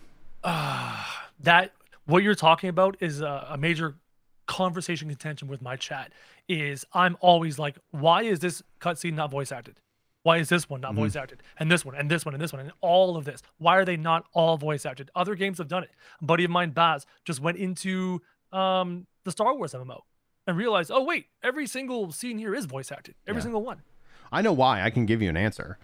Ah, 0.45 1.29
that 1.41 1.73
what 2.07 2.23
you're 2.23 2.35
talking 2.35 2.69
about 2.69 2.97
is 3.01 3.21
a, 3.21 3.47
a 3.51 3.57
major 3.57 3.95
conversation 4.55 5.09
contention 5.09 5.47
with 5.49 5.63
my 5.63 5.77
chat. 5.77 6.13
Is 6.49 6.85
I'm 6.93 7.17
always 7.21 7.59
like, 7.59 7.79
why 7.93 8.23
is 8.23 8.41
this 8.41 8.63
cutscene 8.81 9.15
not 9.15 9.31
voice 9.31 9.53
acted? 9.53 9.81
Why 10.23 10.37
is 10.39 10.49
this 10.51 10.69
one 10.69 10.81
not 10.83 10.93
Mhm. 10.93 10.97
voice 10.97 11.17
acted? 11.17 11.43
And 11.59 11.71
this 11.71 11.85
one, 11.85 11.95
and 11.95 12.11
this 12.11 12.25
one, 12.27 12.35
and 12.35 12.43
this 12.43 12.53
one, 12.53 12.61
and 12.61 12.73
all 12.83 13.17
of 13.17 13.25
this. 13.25 13.43
Why 13.59 13.77
are 13.77 13.85
they 13.87 13.97
not 13.97 14.27
all 14.33 14.57
voice 14.59 14.85
acted? 14.85 15.11
Other 15.15 15.35
games 15.35 15.59
have 15.59 15.69
done 15.69 15.83
it. 15.85 15.91
A 16.21 16.25
buddy 16.25 16.45
of 16.45 16.51
mine, 16.51 16.71
Baz, 16.71 17.07
just 17.25 17.41
went 17.41 17.57
into 17.59 18.21
um, 18.53 19.07
the 19.23 19.31
Star 19.31 19.55
Wars 19.55 19.73
MMO 19.75 20.01
and 20.49 20.57
realized, 20.59 20.91
oh 20.93 21.05
wait, 21.05 21.27
every 21.43 21.67
single 21.69 22.11
scene 22.11 22.37
here 22.37 22.53
is 22.53 22.65
voice 22.67 22.91
acted. 22.91 23.15
Every 23.29 23.39
Yeah. 23.39 23.45
single 23.45 23.63
one. 23.63 23.83
I 24.33 24.43
know 24.43 24.53
why. 24.53 24.83
I 24.83 24.91
can 24.91 25.07
give 25.07 25.23
you 25.23 25.29
an 25.31 25.37
answer. 25.37 25.79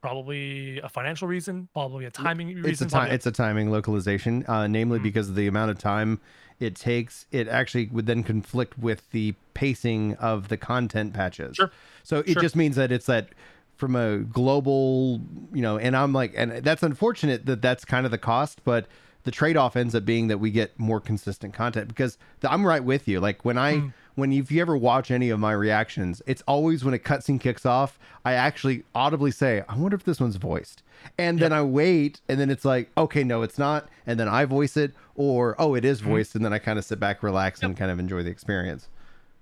Probably 0.00 0.78
a 0.80 0.88
financial 0.88 1.26
reason, 1.26 1.68
probably 1.72 2.04
a 2.04 2.10
timing 2.10 2.48
It's 2.50 2.58
a 2.58 2.62
reason. 2.84 2.88
a- 2.98 3.06
It's 3.08 3.26
a 3.26 3.30
timing 3.32 3.70
localization, 3.70 4.44
uh, 4.46 4.66
namely 4.66 4.98
Mm. 5.00 5.02
because 5.02 5.28
of 5.28 5.34
the 5.34 5.46
amount 5.48 5.70
of 5.70 5.78
time 5.78 6.20
it 6.60 6.74
takes. 6.74 7.26
It 7.30 7.48
actually 7.48 7.86
would 7.88 8.06
then 8.06 8.22
conflict 8.22 8.78
with 8.78 9.10
the 9.10 9.34
pacing 9.54 10.14
of 10.16 10.48
the 10.48 10.56
content 10.56 11.12
patches. 11.14 11.56
Sure. 11.56 11.70
So 12.02 12.18
it 12.20 12.32
Sure. 12.34 12.42
just 12.42 12.56
means 12.56 12.76
that 12.76 12.90
it's 12.92 13.06
that 13.06 13.28
from 13.76 13.94
a 13.96 14.18
global, 14.18 15.20
you 15.52 15.60
know, 15.62 15.76
and 15.78 15.96
I'm 15.96 16.12
like, 16.12 16.32
and 16.36 16.50
that's 16.64 16.82
unfortunate 16.82 17.44
that 17.46 17.60
that's 17.60 17.84
kind 17.84 18.06
of 18.06 18.10
the 18.12 18.18
cost, 18.18 18.62
but 18.64 18.86
the 19.24 19.30
trade-off 19.30 19.76
ends 19.76 19.94
up 19.94 20.04
being 20.04 20.28
that 20.28 20.38
we 20.38 20.50
get 20.50 20.78
more 20.78 21.00
consistent 21.00 21.52
content 21.52 21.88
because 21.88 22.16
the, 22.40 22.50
I'm 22.50 22.64
right 22.64 22.82
with 22.82 23.06
you. 23.08 23.20
Like 23.20 23.44
when 23.44 23.58
I 23.58 23.74
Mm. 23.74 23.92
When 24.16 24.32
if 24.32 24.50
you 24.50 24.60
ever 24.60 24.76
watch 24.76 25.10
any 25.10 25.30
of 25.30 25.38
my 25.38 25.52
reactions, 25.52 26.20
it's 26.26 26.42
always 26.48 26.84
when 26.84 26.94
a 26.94 26.98
cutscene 26.98 27.40
kicks 27.40 27.64
off, 27.64 27.98
I 28.24 28.32
actually 28.32 28.82
audibly 28.94 29.30
say, 29.30 29.62
"I 29.68 29.76
wonder 29.76 29.94
if 29.94 30.04
this 30.04 30.18
one's 30.18 30.36
voiced," 30.36 30.82
and 31.16 31.38
then 31.38 31.52
I 31.52 31.62
wait, 31.62 32.20
and 32.28 32.40
then 32.40 32.50
it's 32.50 32.64
like, 32.64 32.90
"Okay, 32.98 33.22
no, 33.22 33.42
it's 33.42 33.58
not," 33.58 33.88
and 34.06 34.18
then 34.18 34.26
I 34.26 34.46
voice 34.46 34.76
it, 34.76 34.94
or 35.14 35.54
"Oh, 35.58 35.74
it 35.74 35.84
is 35.84 36.00
mm-hmm. 36.00 36.10
voiced," 36.10 36.34
and 36.34 36.44
then 36.44 36.52
I 36.52 36.58
kind 36.58 36.78
of 36.78 36.84
sit 36.84 36.98
back, 36.98 37.22
relax, 37.22 37.62
and 37.62 37.76
kind 37.76 37.90
of 37.90 38.00
enjoy 38.00 38.22
the 38.22 38.30
experience. 38.30 38.88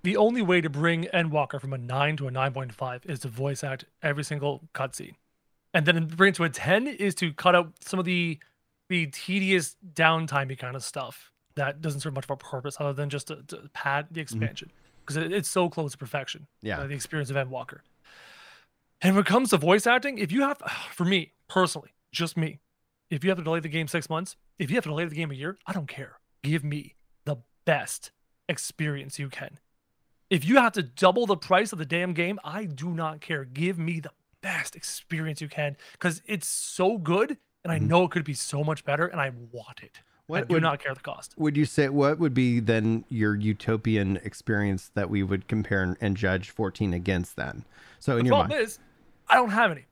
the 0.02 0.16
only 0.18 0.42
way 0.42 0.60
to 0.60 0.68
bring 0.68 1.04
Endwalker 1.14 1.58
from 1.58 1.72
a 1.72 1.78
9 1.78 2.18
to 2.18 2.28
a 2.28 2.30
9.5 2.30 3.06
is 3.06 3.20
to 3.20 3.28
voice 3.28 3.64
act 3.64 3.86
every 4.02 4.22
single 4.22 4.60
cutscene. 4.74 5.14
And 5.72 5.86
then 5.86 6.06
bring 6.08 6.28
it 6.28 6.34
to 6.34 6.44
a 6.44 6.50
10 6.50 6.86
is 6.86 7.14
to 7.14 7.32
cut 7.32 7.54
out 7.54 7.72
some 7.80 7.98
of 7.98 8.04
the 8.04 8.38
the 8.90 9.06
tedious 9.06 9.76
downtimey 9.94 10.58
kind 10.58 10.76
of 10.76 10.84
stuff 10.84 11.32
that 11.56 11.80
doesn't 11.80 12.00
serve 12.00 12.14
much 12.14 12.24
of 12.24 12.30
a 12.30 12.36
purpose 12.36 12.76
other 12.80 12.92
than 12.92 13.10
just 13.10 13.28
to, 13.28 13.36
to 13.48 13.68
pad 13.72 14.06
the 14.10 14.20
expansion 14.20 14.70
because 15.00 15.16
it, 15.16 15.32
it's 15.32 15.48
so 15.48 15.68
close 15.68 15.92
to 15.92 15.98
perfection. 15.98 16.46
Yeah. 16.62 16.80
uh, 16.80 16.86
the 16.86 16.94
experience 16.94 17.30
of 17.30 17.36
Endwalker. 17.36 17.80
And 19.00 19.14
when 19.14 19.22
it 19.22 19.26
comes 19.28 19.50
to 19.50 19.56
voice 19.58 19.86
acting, 19.86 20.18
if 20.18 20.32
you 20.32 20.42
have, 20.42 20.58
for 20.92 21.04
me 21.04 21.32
personally, 21.48 21.90
just 22.12 22.36
me, 22.36 22.60
if 23.10 23.22
you 23.22 23.30
have 23.30 23.38
to 23.38 23.44
delay 23.44 23.60
the 23.60 23.68
game 23.68 23.88
six 23.88 24.08
months, 24.08 24.36
if 24.58 24.70
you 24.70 24.76
have 24.76 24.84
to 24.84 24.90
delay 24.90 25.04
the 25.04 25.14
game 25.14 25.30
a 25.30 25.34
year, 25.34 25.58
I 25.66 25.72
don't 25.72 25.88
care. 25.88 26.18
Give 26.42 26.64
me 26.64 26.94
the 27.24 27.36
best 27.64 28.10
experience 28.48 29.18
you 29.18 29.28
can. 29.28 29.58
If 30.30 30.44
you 30.44 30.56
have 30.56 30.72
to 30.72 30.82
double 30.82 31.26
the 31.26 31.36
price 31.36 31.72
of 31.72 31.78
the 31.78 31.84
damn 31.84 32.12
game, 32.14 32.38
I 32.42 32.64
do 32.64 32.90
not 32.90 33.20
care. 33.20 33.44
Give 33.44 33.78
me 33.78 34.00
the 34.00 34.10
best 34.40 34.74
experience 34.74 35.40
you 35.40 35.48
can 35.48 35.76
because 35.92 36.22
it's 36.26 36.46
so 36.48 36.98
good 36.98 37.36
and 37.62 37.72
I 37.72 37.78
Mhm. 37.78 37.88
know 37.88 38.04
it 38.04 38.10
could 38.10 38.24
be 38.24 38.34
so 38.34 38.62
much 38.64 38.84
better 38.84 39.06
and 39.06 39.20
I 39.20 39.30
want 39.52 39.82
it. 39.82 40.00
I 40.32 40.42
do 40.42 40.60
not 40.60 40.82
care 40.82 40.94
the 40.94 41.00
cost. 41.00 41.34
Would 41.36 41.56
you 41.56 41.66
say 41.66 41.88
what 41.88 42.18
would 42.18 42.34
be 42.34 42.60
then 42.60 43.04
your 43.08 43.34
utopian 43.34 44.16
experience 44.18 44.90
that 44.94 45.10
we 45.10 45.22
would 45.22 45.48
compare 45.48 45.82
and, 45.82 45.96
and 46.00 46.16
judge 46.16 46.50
14 46.50 46.94
against 46.94 47.36
then? 47.36 47.64
So 48.00 48.12
in 48.12 48.24
the 48.24 48.24
your 48.26 48.38
problem 48.38 48.58
mind, 48.58 48.68
is, 48.68 48.78
I 49.28 49.34
don't 49.34 49.50
have 49.50 49.70
any. 49.70 49.84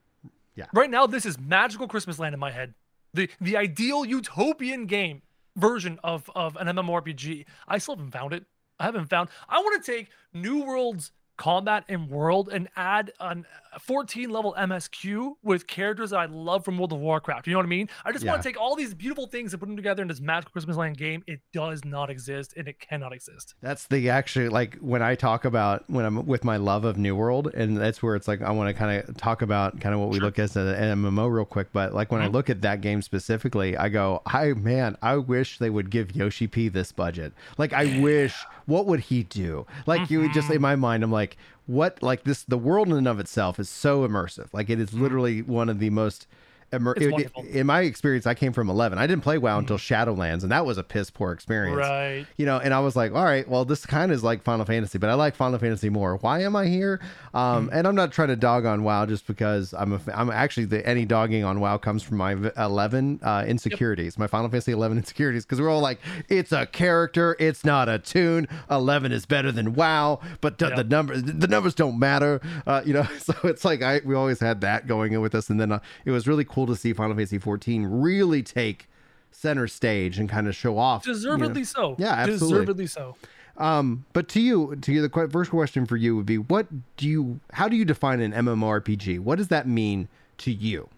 Yeah. 0.54 0.66
Right 0.72 0.90
now, 0.90 1.06
this 1.06 1.26
is 1.26 1.38
magical 1.38 1.88
Christmas 1.88 2.18
land 2.18 2.34
in 2.34 2.40
my 2.40 2.50
head. 2.50 2.74
The 3.14 3.28
the 3.40 3.56
ideal 3.56 4.04
utopian 4.04 4.86
game 4.86 5.22
version 5.56 5.98
of 6.02 6.30
of 6.34 6.56
an 6.56 6.66
MMORPG. 6.66 7.44
I 7.68 7.78
still 7.78 7.96
haven't 7.96 8.12
found 8.12 8.32
it. 8.32 8.44
I 8.78 8.84
haven't 8.84 9.06
found. 9.06 9.28
I 9.48 9.58
want 9.58 9.82
to 9.82 9.92
take 9.92 10.08
New 10.32 10.64
World's 10.64 11.12
combat 11.36 11.84
and 11.88 12.08
world 12.08 12.48
and 12.52 12.68
add 12.76 13.12
an, 13.20 13.44
a 13.74 13.78
14 13.80 14.30
level 14.30 14.54
MSQ 14.58 15.32
with 15.42 15.66
characters 15.66 16.10
that 16.10 16.18
I 16.18 16.26
love 16.26 16.64
from 16.64 16.78
World 16.78 16.92
of 16.92 16.98
Warcraft. 17.00 17.46
You 17.46 17.54
know 17.54 17.58
what 17.58 17.66
I 17.66 17.70
mean? 17.70 17.88
I 18.04 18.12
just 18.12 18.24
Yeah. 18.24 18.32
want 18.32 18.42
to 18.42 18.48
take 18.48 18.60
all 18.60 18.76
these 18.76 18.94
beautiful 18.94 19.26
things 19.26 19.52
and 19.52 19.60
put 19.60 19.66
them 19.66 19.76
together 19.76 20.02
in 20.02 20.08
this 20.08 20.20
magical 20.20 20.52
Christmas 20.52 20.76
land 20.76 20.98
game. 20.98 21.24
It 21.26 21.40
does 21.52 21.84
not 21.84 22.10
exist 22.10 22.52
and 22.56 22.68
it 22.68 22.78
cannot 22.80 23.12
exist. 23.12 23.54
that's 23.62 23.86
the 23.86 24.10
actually 24.10 24.48
like 24.50 24.76
when 24.80 25.02
I 25.02 25.14
talk 25.14 25.44
about 25.44 25.84
when 25.88 26.04
I'm 26.04 26.26
with 26.26 26.44
my 26.44 26.56
love 26.58 26.84
of 26.84 26.96
New 26.98 27.16
World, 27.16 27.48
and 27.54 27.76
that's 27.76 28.02
where 28.02 28.14
it's 28.14 28.28
like 28.28 28.42
I 28.42 28.50
want 28.50 28.68
to 28.68 28.74
kind 28.74 29.02
of 29.08 29.16
talk 29.16 29.42
about 29.42 29.80
kind 29.80 29.94
of 29.94 30.00
what 30.00 30.10
we 30.10 30.20
look 30.20 30.38
at 30.38 30.44
as 30.44 30.56
an 30.56 30.66
MMO 31.02 31.28
real 31.32 31.44
quick. 31.44 31.68
But 31.72 31.94
like 31.94 32.12
when 32.12 32.20
I 32.20 32.28
Mhm. 32.28 32.32
look 32.34 32.50
at 32.50 32.60
that 32.62 32.80
game 32.82 33.00
specifically, 33.02 33.76
I 33.76 33.88
go, 33.88 34.20
I 34.26 34.52
man, 34.52 34.96
I 35.02 35.16
wish 35.16 35.58
they 35.58 35.70
would 35.70 35.90
give 35.90 36.14
Yoshi 36.14 36.46
P 36.46 36.68
this 36.68 36.92
budget. 36.92 37.32
Like 37.58 37.72
I 37.72 37.86
wish, 38.00 38.34
what 38.66 38.86
would 38.86 39.00
he 39.00 39.22
do? 39.22 39.66
Like 39.86 40.10
you 40.10 40.20
would 40.20 40.32
just 40.34 40.48
Mm-hmm. 40.48 40.56
in 40.56 40.62
my 40.62 40.76
mind, 40.76 41.02
I'm 41.04 41.12
like, 41.12 41.21
what? 41.66 42.02
Like 42.02 42.24
this, 42.24 42.42
the 42.44 42.58
world 42.58 42.88
in 42.88 42.94
and 42.94 43.08
of 43.08 43.20
itself 43.20 43.58
is 43.58 43.68
so 43.68 44.06
immersive. 44.06 44.48
Like 44.52 44.70
it 44.70 44.80
is 44.80 44.90
mm-hmm. 44.90 45.02
literally 45.02 45.42
one 45.42 45.68
of 45.68 45.78
the 45.78 45.90
most. 45.90 46.26
It's 46.72 47.06
it- 47.06 47.12
wonderful. 47.12 47.44
in 47.46 47.66
my 47.66 47.80
experience, 47.82 48.26
I 48.26 48.34
came 48.34 48.52
from 48.52 48.70
11. 48.70 48.98
I 48.98 49.06
didn't 49.06 49.22
play 49.22 49.38
WoW 49.38 49.58
until 49.58 49.76
Shadowlands, 49.78 50.42
and 50.42 50.50
that 50.52 50.64
was 50.64 50.78
a 50.78 50.82
piss 50.82 51.10
poor 51.10 51.32
experience. 51.32 51.76
Right. 51.76 52.26
you 52.36 52.46
know 52.46 52.58
and 52.58 52.72
i 52.74 52.80
was 52.80 52.96
like 52.96 53.12
all 53.12 53.24
right 53.24 53.46
well 53.48 53.64
this 53.64 53.84
kind 53.86 54.10
of 54.10 54.16
is 54.16 54.24
like 54.24 54.42
final 54.42 54.64
fantasy 54.64 54.98
but 54.98 55.10
i 55.10 55.14
like 55.14 55.34
final 55.34 55.58
fantasy 55.58 55.88
more. 55.90 56.16
Why 56.16 56.42
am 56.42 56.56
i 56.56 56.66
here? 56.66 57.00
Um 57.34 57.70
and 57.72 57.86
i'm 57.86 57.94
not 57.94 58.12
trying 58.12 58.28
to 58.28 58.36
dog 58.36 58.64
on 58.66 58.84
wow 58.84 59.06
just 59.06 59.26
because 59.26 59.74
i'm 59.74 59.92
a 59.92 60.00
i'm 60.14 60.30
actually 60.30 60.66
the 60.66 60.86
any 60.86 61.04
dogging 61.04 61.44
on 61.44 61.60
wow 61.60 61.78
comes 61.78 62.02
from 62.02 62.18
my 62.18 62.36
11 62.56 63.20
uh 63.22 63.44
insecurities 63.46 64.18
my 64.18 64.26
final 64.26 64.48
fantasy 64.48 64.72
11 64.72 64.98
insecurities 64.98 65.44
because 65.44 65.60
we're 65.60 65.70
all 65.70 65.80
like 65.80 65.98
it's 66.28 66.52
a 66.52 66.66
character 66.66 67.36
it's 67.38 67.64
not 67.64 67.88
a 67.88 67.98
tune 67.98 68.46
11 68.70 69.12
is 69.12 69.26
better 69.26 69.52
than 69.52 69.74
wow 69.74 70.20
but 70.40 70.58
the, 70.58 70.70
the 70.70 70.84
numbers 70.84 71.22
the 71.22 71.48
numbers 71.48 71.74
don't 71.74 71.98
matter 71.98 72.40
uh 72.66 72.82
you 72.84 72.92
know? 72.92 73.06
So 73.18 73.34
it's 73.44 73.64
like 73.64 73.82
i 73.82 74.00
we 74.04 74.14
always 74.14 74.40
had 74.40 74.60
that 74.62 74.86
going 74.86 75.12
in 75.12 75.20
with 75.20 75.34
us 75.34 75.48
and 75.50 75.60
then 75.60 75.70
uh, 75.72 75.78
it 76.04 76.10
was 76.10 76.26
really 76.26 76.44
cool 76.44 76.61
to 76.66 76.76
see 76.76 76.92
final 76.92 77.14
fantasy 77.14 77.38
14 77.38 77.86
really 77.86 78.42
take 78.42 78.88
center 79.30 79.66
stage 79.66 80.18
and 80.18 80.28
kind 80.28 80.46
of 80.46 80.54
show 80.54 80.78
off 80.78 81.06
you 81.06 81.12
know. 81.12 81.18
Deservedly 81.18 81.64
so. 81.64 81.96
Yeah, 81.98 82.12
absolutely. 82.12 82.48
Deservedly 82.48 82.86
so. 82.86 83.16
Um, 83.56 84.06
but 84.12 84.28
to 84.30 84.40
you, 84.40 84.76
to 84.76 84.92
you, 84.92 85.06
the 85.06 85.28
first 85.30 85.50
question 85.50 85.84
for 85.86 85.96
you 85.96 86.16
would 86.16 86.26
be: 86.26 86.38
What 86.38 86.68
do 86.96 87.06
you? 87.06 87.40
How 87.52 87.68
do 87.68 87.76
you 87.76 87.84
define 87.84 88.20
an 88.20 88.32
MMORPG? 88.32 89.20
What 89.20 89.36
does 89.36 89.48
that 89.48 89.68
mean 89.68 90.08
to 90.38 90.50
you? 90.50 90.88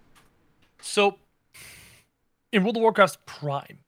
So, 0.81 1.17
in 2.53 2.63
World 2.63 2.77
of 2.77 2.81
Warcraft's 2.81 3.17
prime, 3.25 3.79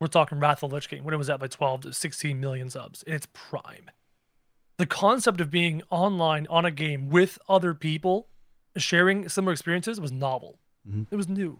we're 0.00 0.08
talking 0.08 0.40
Wrath 0.40 0.62
of 0.62 0.70
the 0.70 0.76
Lich 0.76 0.88
King 0.88 1.04
when 1.04 1.14
it 1.14 1.18
was 1.18 1.30
at 1.30 1.38
by 1.38 1.46
12 1.46 1.82
to 1.82 1.92
16 1.92 2.40
million 2.40 2.68
subs 2.68 3.02
in 3.04 3.14
its 3.14 3.28
prime. 3.32 3.90
The 4.78 4.86
concept 4.86 5.40
of 5.40 5.50
being 5.50 5.82
online 5.88 6.46
on 6.50 6.64
a 6.64 6.70
game 6.70 7.08
with 7.08 7.38
other 7.48 7.74
people, 7.74 8.26
sharing 8.76 9.28
similar 9.28 9.52
experiences, 9.52 10.00
was 10.00 10.12
novel. 10.12 10.58
Mhm. 10.88 11.06
It 11.10 11.16
was 11.16 11.28
new. 11.28 11.58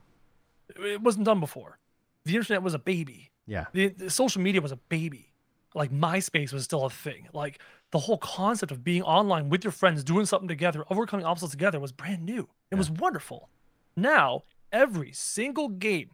It- 0.77 1.01
wasn't 1.03 1.25
done 1.27 1.41
before. 1.41 1.79
The 2.25 2.37
internet 2.37 2.63
was 2.63 2.75
a 2.75 2.79
baby. 2.79 3.31
Yeah, 3.49 3.67
The, 3.73 3.89
the 3.89 4.11
social 4.11 4.43
media 4.43 4.61
was 4.61 4.73
a 4.73 4.77
baby. 4.77 5.33
Like 5.75 5.93
MySpace 5.93 6.53
was 6.53 6.65
still 6.65 6.85
a 6.85 6.91
thing. 6.91 7.29
Like 7.33 7.61
the 7.93 8.01
whole 8.01 8.19
concept 8.19 8.73
of 8.73 8.83
being 8.83 9.03
online 9.03 9.49
with 9.51 9.63
your 9.63 9.71
friends, 9.71 10.03
doing 10.03 10.27
something 10.27 10.49
together, 10.49 10.85
overcoming 10.91 11.25
obstacles 11.25 11.53
together 11.53 11.79
was 11.79 11.93
brand 11.93 12.25
new. 12.25 12.49
It 12.73 12.75
was 12.75 12.91
wonderful. 12.91 13.49
Now, 13.95 14.43
every 14.73 15.13
single 15.13 15.69
game 15.69 16.11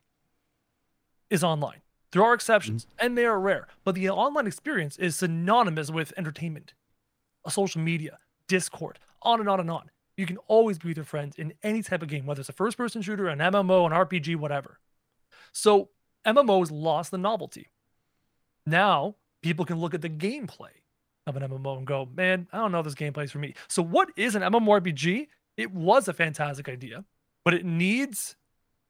is 1.31 1.43
online. 1.43 1.81
There 2.11 2.23
are 2.23 2.35
exceptions, 2.35 2.87
and 2.99 3.17
they 3.17 3.25
are 3.25 3.41
rare, 3.41 3.69
but 3.85 3.95
the 3.95 4.11
online 4.11 4.47
experience 4.47 4.99
is 4.99 5.17
synonymous 5.17 5.91
with 5.91 6.13
entertainment, 6.19 6.75
a 7.47 7.51
social 7.51 7.81
media, 7.81 8.19
Discord, 8.49 8.99
on 9.23 9.41
and 9.41 9.49
on 9.49 9.59
and 9.61 9.71
on. 9.71 9.91
You 10.23 10.27
can 10.27 10.39
always 10.47 10.79
be 10.79 10.87
with 10.87 10.97
your 10.97 11.05
friends 11.05 11.35
in 11.35 11.53
any 11.65 11.83
type 11.83 12.01
of 12.01 12.09
game, 12.09 12.27
whether 12.27 12.39
it's 12.39 12.49
a 12.49 12.53
first 12.53 12.77
person 12.77 13.03
shooter, 13.03 13.27
an 13.27 13.41
MMO, 13.41 13.85
an 13.85 13.91
RPG, 13.91 14.37
whatever. 14.37 14.79
So 15.51 15.89
MMOs 16.25 16.69
lost 16.71 17.11
the 17.11 17.19
novelty. 17.19 17.73
Now 18.65 19.17
people 19.43 19.65
can 19.65 19.81
look 19.81 19.95
at 19.95 20.01
the 20.01 20.09
gameplay 20.09 20.71
of 21.27 21.35
an 21.35 21.43
MMO 21.43 21.79
and 21.79 21.85
go, 21.89 22.09
man, 22.15 22.47
I 22.53 22.59
don't 22.59 22.71
know 22.71 22.79
if 22.79 22.85
this 22.85 22.95
gameplay 22.95 23.25
is 23.25 23.33
for 23.33 23.41
me. 23.41 23.55
So 23.67 23.83
what 23.83 24.11
is 24.15 24.37
an 24.37 24.43
MMORPG? 24.43 25.27
It 25.57 25.73
was 25.73 26.07
a 26.07 26.13
fantastic 26.13 26.69
idea, 26.69 27.05
but 27.45 27.53
it 27.53 27.65
needs 27.65 28.37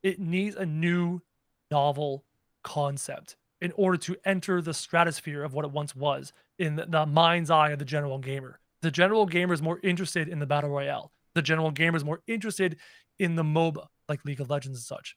it 0.02 0.20
needs 0.20 0.54
a 0.54 0.66
new 0.66 1.22
novel 1.70 2.24
concept 2.62 3.36
in 3.62 3.72
order 3.72 3.96
to 3.96 4.16
enter 4.26 4.60
the 4.60 4.74
stratosphere 4.74 5.44
of 5.44 5.54
what 5.54 5.64
it 5.64 5.70
once 5.70 5.96
was 5.96 6.34
in 6.58 6.76
the 6.76 7.06
mind's 7.06 7.50
eye 7.50 7.70
of 7.70 7.78
the 7.78 7.86
general 7.86 8.18
gamer. 8.18 8.58
The 8.82 8.90
general 8.90 9.24
gamer 9.24 9.54
is 9.54 9.62
more 9.62 9.80
interested 9.82 10.28
in 10.28 10.40
the 10.40 10.46
battle 10.46 10.68
royale. 10.68 11.10
The 11.34 11.42
general 11.42 11.70
gamer 11.70 11.96
is 11.96 12.04
more 12.04 12.20
interested 12.26 12.76
in 13.18 13.36
the 13.36 13.42
MOBA, 13.42 13.86
like 14.08 14.24
League 14.24 14.40
of 14.40 14.50
Legends 14.50 14.78
and 14.78 14.84
such 14.84 15.16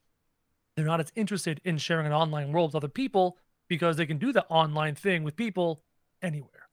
they're 0.75 0.85
not 0.85 0.99
as 0.99 1.11
interested 1.15 1.61
in 1.63 1.77
sharing 1.77 2.05
an 2.05 2.13
online 2.13 2.51
world 2.51 2.69
with 2.69 2.75
other 2.75 2.89
people 2.89 3.37
because 3.67 3.97
they 3.97 4.05
can 4.05 4.17
do 4.17 4.31
that 4.33 4.45
online 4.49 4.95
thing 4.95 5.23
with 5.23 5.35
people 5.35 5.81
anywhere. 6.21 6.67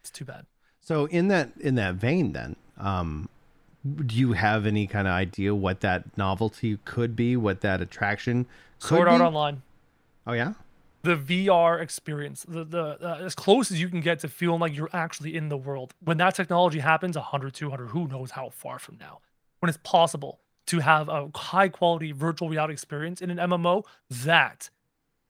It's 0.00 0.10
too 0.10 0.24
bad. 0.24 0.46
So 0.80 1.06
in 1.06 1.28
that 1.28 1.52
in 1.60 1.76
that 1.76 1.94
vein, 1.94 2.32
then, 2.32 2.56
um, 2.76 3.28
do 3.84 4.14
you 4.14 4.32
have 4.32 4.66
any 4.66 4.86
kind 4.86 5.06
of 5.06 5.12
idea 5.12 5.54
what 5.54 5.80
that 5.80 6.16
novelty 6.18 6.78
could 6.84 7.16
be? 7.16 7.36
What 7.36 7.60
that 7.62 7.80
attraction 7.80 8.46
could 8.80 8.88
Sword 8.88 9.08
Art 9.08 9.20
be? 9.20 9.24
Online, 9.24 9.62
Oh 10.26 10.32
yeah, 10.32 10.54
the 11.02 11.16
VR 11.16 11.80
experience, 11.80 12.44
the 12.48 12.64
the 12.64 12.98
uh, 13.00 13.20
as 13.24 13.34
close 13.34 13.70
as 13.70 13.80
you 13.80 13.88
can 13.88 14.00
get 14.00 14.20
to 14.20 14.28
feeling 14.28 14.60
like 14.60 14.74
you're 14.76 14.90
actually 14.92 15.36
in 15.36 15.48
the 15.48 15.56
world. 15.56 15.94
When 16.00 16.16
that 16.18 16.34
technology 16.34 16.78
happens, 16.78 17.16
100, 17.16 17.54
200, 17.54 17.88
who 17.88 18.06
knows 18.08 18.32
how 18.32 18.50
far 18.50 18.78
from 18.78 18.98
now, 18.98 19.20
when 19.60 19.68
it's 19.68 19.78
possible 19.82 20.40
to 20.66 20.78
have 20.80 21.08
a 21.08 21.28
high 21.34 21.68
quality 21.68 22.12
virtual 22.12 22.48
reality 22.48 22.72
experience 22.72 23.20
in 23.20 23.30
an 23.30 23.38
MMO, 23.38 23.84
that 24.10 24.70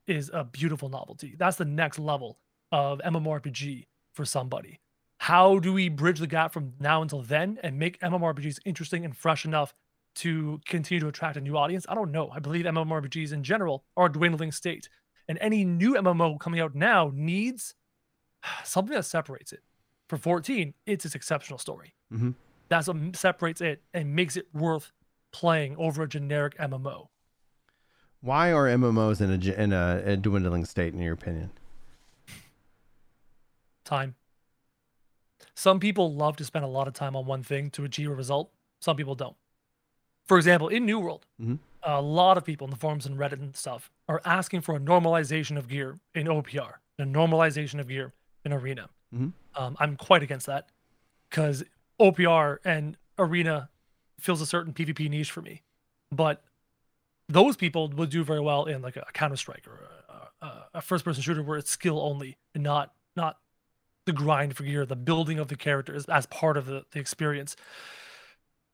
is 0.06 0.30
a 0.32 0.44
beautiful 0.44 0.88
novelty. 0.88 1.35
That's 1.38 1.56
the 1.56 1.64
next 1.64 1.98
level 1.98 2.38
of 2.70 3.00
MMORPG 3.04 3.87
for 4.12 4.24
somebody. 4.24 4.80
How 5.18 5.58
do 5.58 5.72
we 5.72 5.88
bridge 5.88 6.18
the 6.18 6.26
gap 6.26 6.52
from 6.52 6.72
now 6.80 7.00
until 7.00 7.22
then 7.22 7.58
and 7.62 7.78
make 7.78 8.00
MMORPGs 8.00 8.58
interesting 8.64 9.04
and 9.04 9.16
fresh 9.16 9.44
enough 9.44 9.72
to 10.16 10.61
continue 10.66 11.00
to 11.00 11.08
attract 11.08 11.37
a 11.37 11.40
new 11.40 11.56
audience? 11.56 11.87
I 11.88 11.94
don't 11.94 12.11
know. 12.11 12.30
I 12.30 12.40
believe 12.40 12.64
MMORPGs 12.64 13.32
in 13.32 13.44
general 13.44 13.85
are 13.96 14.06
a 14.06 14.12
dwindling 14.12 14.52
state. 14.52 14.88
And 15.28 15.38
any 15.40 15.64
new 15.64 15.94
MMO 15.94 16.38
coming 16.38 16.61
out 16.61 16.74
now 16.74 17.11
needs 17.14 17.74
something 18.64 18.94
that 18.94 19.04
separates 19.04 19.52
it. 19.52 19.62
For 20.08 20.16
14, 20.18 20.74
it's 20.85 21.04
its 21.06 21.14
exceptional 21.14 21.58
story. 21.58 21.94
Mhm. 22.12 22.35
That's 22.68 22.88
what 22.88 23.16
separates 23.16 23.61
it 23.61 23.82
and 23.94 24.14
makes 24.14 24.37
it 24.37 24.46
worth 24.54 24.92
playing 25.30 25.76
over 25.76 26.02
a 26.02 26.08
generic 26.08 26.56
MMO. 26.58 27.08
why 28.20 28.52
are 28.52 28.66
MMOs 28.68 29.20
in 29.20 29.30
a 29.30 29.54
in 29.62 29.72
a, 29.72 30.02
a 30.04 30.16
dwindling 30.16 30.64
state, 30.64 30.92
in 30.94 31.00
your 31.00 31.14
opinion? 31.14 31.50
Time. 33.85 34.14
Some 35.54 35.80
people 35.80 36.12
love 36.14 36.37
to 36.37 36.44
spend 36.44 36.64
a 36.64 36.68
lot 36.68 36.87
of 36.88 36.94
time 36.94 37.16
on 37.16 37.26
one 37.26 37.42
thing 37.42 37.70
to 37.70 37.85
achieve 37.85 38.11
a 38.11 38.14
result. 38.14 38.50
Some 38.80 38.96
people 38.96 39.14
don't. 39.14 39.37
For 40.26 40.37
example, 40.38 40.68
in 40.68 40.87
New 40.87 40.98
World, 41.00 41.26
Mhm. 41.40 41.58
A 41.83 42.01
lot 42.01 42.37
of 42.37 42.45
people 42.45 42.66
in 42.66 42.71
the 42.71 42.77
forums 42.77 43.07
and 43.07 43.18
Reddit 43.18 43.40
and 43.40 43.57
stuff 43.57 43.90
are 44.09 44.21
asking 44.25 44.61
for 44.61 44.75
a 44.77 44.81
normalization 44.81 45.57
of 45.57 45.68
gear 45.68 45.99
in 46.14 46.27
OPR, 46.27 46.75
a 46.99 47.03
normalization 47.05 47.81
of 47.81 47.88
gear 47.88 48.12
in 48.45 48.53
Arena. 48.53 48.88
Mhm. 49.14 49.33
Um, 49.55 49.77
I'm 49.79 49.97
quite 49.97 50.23
against 50.23 50.47
that 50.47 50.68
because 51.29 51.64
OPR 52.01 52.59
and 52.64 52.97
Arena 53.18 53.68
fills 54.18 54.40
a 54.40 54.47
certain 54.47 54.73
PvP 54.73 55.09
niche 55.09 55.31
for 55.31 55.42
me. 55.42 55.62
But 56.11 56.45
those 57.29 57.57
people 57.57 57.88
would 57.88 58.11
do 58.11 58.25
very 58.25 58.40
well 58.40 58.64
in 58.66 58.83
like 58.83 58.97
a 58.97 59.07
Counter 59.12 59.37
Strike 59.37 59.66
or 59.66 59.88
a, 60.09 60.47
a, 60.47 60.66
a 60.75 60.81
first 60.83 61.05
person 61.05 61.23
shooter 61.23 61.42
where 61.42 61.59
it's 61.59 61.71
skill 61.71 62.01
only 62.01 62.37
and 62.55 62.62
not 62.62 62.92
not 63.16 63.38
the 64.05 64.12
grind 64.12 64.57
for 64.57 64.64
gear, 64.64 64.85
the 64.85 64.97
building 64.97 65.38
of 65.38 65.49
the 65.49 65.57
characters 65.57 66.05
as 66.07 66.27
part 66.27 66.57
of 66.57 66.66
the, 66.66 66.85
the 66.90 66.99
experience. 66.99 67.57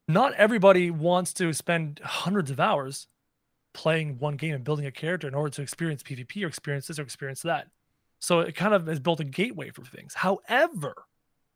Not 0.08 0.32
everybody 0.34 0.90
wants 0.90 1.34
to 1.34 1.52
spend 1.52 2.00
hundreds 2.02 2.50
of 2.50 2.58
hours 2.58 3.06
playing 3.74 4.18
one 4.18 4.36
game 4.36 4.54
and 4.54 4.64
building 4.64 4.86
a 4.86 4.90
character 4.90 5.28
in 5.28 5.34
order 5.34 5.50
to 5.50 5.62
experience 5.62 6.02
PvP 6.02 6.42
or 6.42 6.48
experience 6.48 6.86
this 6.86 6.98
or 6.98 7.02
experience 7.02 7.42
that. 7.42 7.68
So 8.18 8.40
it 8.40 8.56
kind 8.56 8.74
of 8.74 8.86
has 8.86 8.98
built 8.98 9.20
a 9.20 9.24
gateway 9.24 9.70
for 9.70 9.84
things. 9.84 10.14
However, 10.14 10.94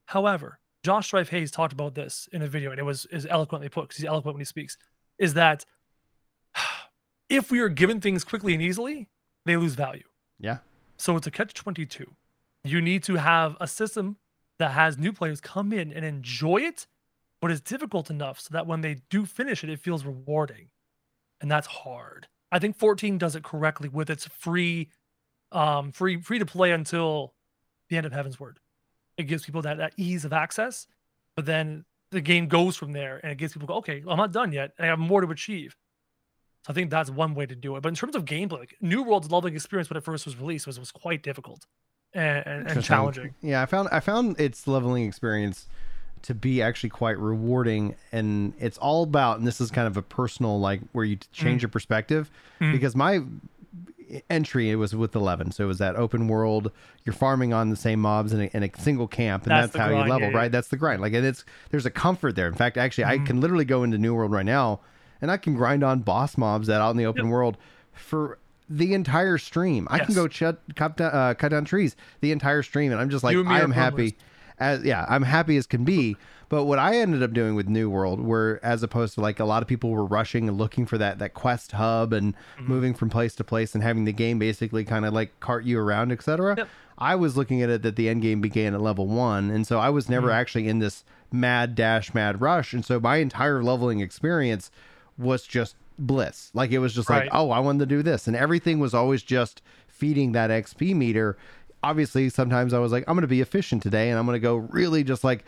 however, 0.06 0.60
Josh 0.84 1.06
Strife 1.06 1.30
Hayes 1.30 1.50
talked 1.50 1.72
about 1.72 1.94
this 1.94 2.28
in 2.32 2.42
a 2.42 2.46
video, 2.46 2.70
and 2.70 2.78
it 2.78 2.84
was 2.84 3.06
is 3.06 3.26
eloquently 3.26 3.68
put 3.68 3.82
because 3.84 3.96
he's 3.96 4.06
eloquent 4.06 4.34
when 4.34 4.40
he 4.40 4.44
speaks. 4.44 4.76
Is 5.18 5.34
that 5.34 5.64
if 7.28 7.50
we 7.50 7.60
are 7.60 7.68
given 7.68 8.00
things 8.00 8.22
quickly 8.22 8.52
and 8.52 8.62
easily, 8.62 9.08
they 9.46 9.56
lose 9.56 9.74
value. 9.74 10.04
Yeah. 10.38 10.58
So 10.96 11.16
it's 11.16 11.26
a 11.26 11.30
catch 11.30 11.54
22. 11.54 12.04
You 12.64 12.80
need 12.80 13.02
to 13.04 13.16
have 13.16 13.56
a 13.60 13.66
system 13.66 14.16
that 14.58 14.72
has 14.72 14.98
new 14.98 15.12
players 15.12 15.40
come 15.40 15.72
in 15.72 15.92
and 15.92 16.04
enjoy 16.04 16.58
it, 16.58 16.86
but 17.42 17.50
it's 17.50 17.60
difficult 17.60 18.08
enough 18.08 18.38
so 18.40 18.48
that 18.52 18.68
when 18.68 18.80
they 18.80 19.02
do 19.10 19.26
finish 19.26 19.64
it, 19.64 19.68
it 19.68 19.80
feels 19.80 20.04
rewarding. 20.04 20.68
And 21.40 21.50
that's 21.50 21.66
hard. 21.66 22.28
I 22.52 22.60
think 22.60 22.76
14 22.76 23.18
does 23.18 23.34
it 23.34 23.42
correctly 23.42 23.88
with 23.88 24.08
its 24.08 24.26
free 24.26 24.88
um 25.50 25.92
free 25.92 26.18
free 26.22 26.38
to 26.38 26.46
play 26.46 26.70
until 26.70 27.34
the 27.90 27.96
end 27.96 28.06
of 28.06 28.12
Heavensward. 28.12 28.54
It 29.18 29.24
gives 29.24 29.44
people 29.44 29.60
that, 29.62 29.76
that 29.78 29.92
ease 29.98 30.24
of 30.24 30.32
access, 30.32 30.86
but 31.36 31.44
then 31.44 31.84
the 32.12 32.20
game 32.20 32.46
goes 32.46 32.76
from 32.76 32.92
there 32.92 33.18
and 33.22 33.32
it 33.32 33.38
gives 33.38 33.52
people 33.54 33.66
go, 33.66 33.74
okay, 33.74 34.02
I'm 34.06 34.16
not 34.16 34.32
done 34.32 34.52
yet. 34.52 34.70
I 34.78 34.86
have 34.86 34.98
more 34.98 35.20
to 35.20 35.30
achieve. 35.30 35.74
So 36.64 36.70
I 36.70 36.74
think 36.74 36.90
that's 36.90 37.10
one 37.10 37.34
way 37.34 37.46
to 37.46 37.56
do 37.56 37.74
it. 37.74 37.82
But 37.82 37.88
in 37.88 37.96
terms 37.96 38.14
of 38.14 38.24
gameplay, 38.24 38.60
like 38.60 38.76
New 38.80 39.02
World's 39.02 39.30
leveling 39.32 39.54
experience 39.54 39.90
when 39.90 39.96
it 39.96 40.04
first 40.04 40.26
was 40.26 40.36
released 40.36 40.66
was 40.66 40.78
was 40.78 40.92
quite 40.92 41.24
difficult 41.24 41.66
and, 42.14 42.46
and, 42.46 42.68
and 42.68 42.84
challenging. 42.84 43.34
Yeah, 43.42 43.62
I 43.62 43.66
found 43.66 43.88
I 43.90 43.98
found 43.98 44.38
its 44.38 44.68
leveling 44.68 45.04
experience 45.06 45.66
to 46.22 46.34
be 46.34 46.62
actually 46.62 46.90
quite 46.90 47.18
rewarding 47.18 47.94
and 48.12 48.52
it's 48.60 48.78
all 48.78 49.02
about 49.02 49.38
and 49.38 49.46
this 49.46 49.60
is 49.60 49.70
kind 49.70 49.86
of 49.86 49.96
a 49.96 50.02
personal 50.02 50.60
like 50.60 50.80
where 50.92 51.04
you 51.04 51.16
change 51.32 51.60
Mm. 51.60 51.62
your 51.62 51.68
perspective 51.70 52.30
Mm. 52.60 52.72
because 52.72 52.94
my 52.94 53.20
entry 54.28 54.70
it 54.70 54.74
was 54.76 54.94
with 54.94 55.14
11 55.16 55.52
so 55.52 55.64
it 55.64 55.66
was 55.66 55.78
that 55.78 55.96
open 55.96 56.28
world 56.28 56.70
you're 57.04 57.14
farming 57.14 57.52
on 57.54 57.70
the 57.70 57.76
same 57.76 57.98
mobs 58.00 58.32
in 58.34 58.42
a, 58.42 58.50
in 58.52 58.62
a 58.62 58.70
single 58.78 59.08
camp 59.08 59.44
and 59.44 59.52
That's 59.52 59.72
that's, 59.72 59.76
how 59.82 59.88
grind, 59.88 60.04
you 60.06 60.10
level 60.12 60.28
yeah, 60.28 60.32
yeah. 60.34 60.38
right 60.38 60.52
that's 60.52 60.68
the 60.68 60.76
grind 60.76 61.00
like 61.00 61.14
and 61.14 61.24
it's 61.24 61.44
there's 61.70 61.86
a 61.86 61.90
comfort 61.90 62.36
there 62.36 62.46
in 62.46 62.52
fact 62.54 62.76
actually 62.76 63.04
i 63.04 63.16
Mhm. 63.18 63.26
can 63.26 63.40
literally 63.40 63.64
go 63.64 63.82
into 63.84 63.96
new 63.96 64.14
world 64.14 64.30
right 64.30 64.44
now 64.44 64.80
and 65.22 65.30
i 65.30 65.36
can 65.38 65.54
grind 65.54 65.82
on 65.82 66.00
boss 66.00 66.36
mobs 66.36 66.66
that 66.66 66.80
out 66.82 66.90
in 66.90 66.96
the 66.98 67.06
open 67.06 67.24
Yep. 67.26 67.32
world 67.32 67.56
for 67.92 68.38
the 68.68 68.92
entire 68.92 69.38
stream 69.38 69.88
i 69.90 69.98
can 69.98 70.14
go 70.14 70.28
cut, 70.28 70.60
cut, 70.76 70.96
down, 70.98 71.10
uh, 71.14 71.32
cut 71.34 71.48
down 71.48 71.64
trees 71.64 71.96
the 72.20 72.32
entire 72.32 72.62
stream 72.62 72.92
and 72.92 73.00
i'm 73.00 73.08
just 73.08 73.24
like 73.24 73.32
You 73.32 73.40
and 73.40 73.48
me 73.48 73.54
i 73.54 73.60
am 73.60 73.70
happy 73.70 74.10
farmers. 74.10 74.14
As 74.58 74.84
yeah, 74.84 75.04
I'm 75.08 75.22
happy 75.22 75.56
as 75.56 75.66
can 75.66 75.84
be. 75.84 76.16
But 76.48 76.64
what 76.64 76.78
I 76.78 76.96
ended 76.98 77.22
up 77.22 77.32
doing 77.32 77.54
with 77.54 77.66
New 77.68 77.88
World, 77.88 78.20
where 78.20 78.62
as 78.64 78.82
opposed 78.82 79.14
to 79.14 79.20
like 79.22 79.40
a 79.40 79.44
lot 79.46 79.62
of 79.62 79.68
people 79.68 79.90
were 79.90 80.04
rushing 80.04 80.48
and 80.48 80.58
looking 80.58 80.84
for 80.84 80.98
that 80.98 81.18
that 81.18 81.32
quest 81.34 81.72
hub 81.72 82.12
and 82.12 82.34
Mhm. 82.58 82.68
moving 82.68 82.94
from 82.94 83.08
place 83.08 83.34
to 83.36 83.44
place 83.44 83.74
and 83.74 83.82
having 83.82 84.04
the 84.04 84.12
game 84.12 84.38
basically 84.38 84.84
kind 84.84 85.04
of 85.06 85.14
like 85.14 85.38
cart 85.40 85.64
you 85.64 85.78
around, 85.80 86.12
etc. 86.12 86.54
Yep. 86.58 86.68
I 86.98 87.14
was 87.14 87.36
looking 87.36 87.62
at 87.62 87.70
it 87.70 87.82
that 87.82 87.96
the 87.96 88.08
end 88.08 88.20
game 88.22 88.40
began 88.42 88.74
at 88.74 88.82
level 88.82 89.06
one, 89.06 89.50
and 89.50 89.66
so 89.66 89.78
I 89.78 89.88
was 89.88 90.08
never 90.10 90.28
Mhm. 90.28 90.34
actually 90.34 90.68
in 90.68 90.78
this 90.78 91.04
mad 91.32 91.74
dash, 91.74 92.12
mad 92.12 92.40
rush, 92.42 92.74
and 92.74 92.84
so 92.84 93.00
my 93.00 93.16
entire 93.16 93.62
leveling 93.62 94.00
experience 94.00 94.70
was 95.16 95.44
just 95.44 95.74
bliss. 95.98 96.50
Like 96.52 96.70
it 96.70 96.78
was 96.80 96.94
just 96.94 97.08
Right. 97.08 97.22
like, 97.24 97.30
oh, 97.32 97.50
I 97.50 97.60
wanted 97.60 97.80
to 97.80 97.86
do 97.86 98.02
this, 98.02 98.26
and 98.28 98.36
everything 98.36 98.78
was 98.78 98.92
always 98.92 99.22
just 99.22 99.62
feeding 99.88 100.32
that 100.32 100.50
XP 100.50 100.92
meter. 100.94 101.36
Obviously, 101.82 102.28
sometimes 102.28 102.72
I 102.72 102.78
was 102.78 102.92
like, 102.92 103.04
I'm 103.08 103.14
going 103.14 103.22
to 103.22 103.28
be 103.28 103.40
efficient 103.40 103.82
today, 103.82 104.10
and 104.10 104.18
I'm 104.18 104.26
going 104.26 104.36
to 104.36 104.40
go 104.40 104.56
really 104.56 105.02
just 105.04 105.24
like 105.24 105.44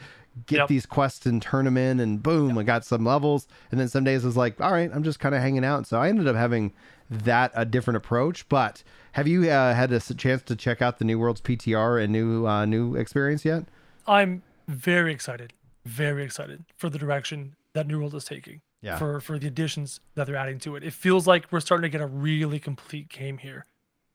get 0.46 0.58
Yep. 0.58 0.68
these 0.68 0.84
quests 0.86 1.26
and 1.26 1.40
turn 1.40 1.64
them 1.64 1.76
in, 1.76 2.00
and 2.00 2.22
boom, 2.22 2.58
I 2.58 2.64
got 2.64 2.84
some 2.84 3.04
levels. 3.04 3.46
And 3.70 3.78
then 3.78 3.88
some 3.88 4.02
days 4.04 4.24
I 4.24 4.26
was 4.26 4.36
like, 4.36 4.60
all 4.60 4.72
right, 4.72 4.90
I'm 4.92 5.04
just 5.04 5.20
kind 5.20 5.34
of 5.34 5.40
hanging 5.40 5.64
out. 5.64 5.86
So 5.86 6.00
I 6.00 6.08
ended 6.08 6.26
up 6.26 6.34
having 6.36 6.72
that 7.08 7.52
a 7.54 7.64
different 7.64 7.96
approach. 7.98 8.48
But 8.48 8.82
have 9.12 9.28
you 9.28 9.48
uh, 9.48 9.74
had 9.74 9.92
a 9.92 10.00
chance 10.00 10.42
to 10.42 10.56
check 10.56 10.82
out 10.82 10.98
the 10.98 11.04
New 11.04 11.18
Worlds 11.20 11.40
PTR 11.40 12.02
and 12.02 12.12
new 12.12 12.46
uh, 12.48 12.64
new 12.66 12.96
experience 12.96 13.44
yet? 13.44 13.64
I'm 14.06 14.42
very 14.66 15.12
excited, 15.12 15.52
very 15.84 16.24
excited 16.24 16.64
for 16.76 16.90
the 16.90 16.98
direction 16.98 17.54
that 17.74 17.86
New 17.86 18.00
World 18.00 18.14
is 18.14 18.24
taking. 18.24 18.60
Yeah. 18.82 18.98
For 18.98 19.20
for 19.20 19.38
the 19.38 19.46
additions 19.46 20.00
that 20.14 20.26
they're 20.26 20.36
adding 20.36 20.58
to 20.60 20.76
it. 20.76 20.82
It 20.84 20.92
feels 20.92 21.26
like 21.26 21.46
we're 21.50 21.60
starting 21.60 21.84
to 21.84 21.88
get 21.88 22.02
a 22.02 22.06
really 22.06 22.58
complete 22.58 23.08
game 23.08 23.38
here. 23.38 23.64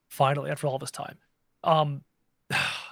Finally, 0.09 0.51
after 0.51 0.67
all 0.67 0.77
this 0.77 0.91
time. 0.91 1.17
Um 1.63 2.03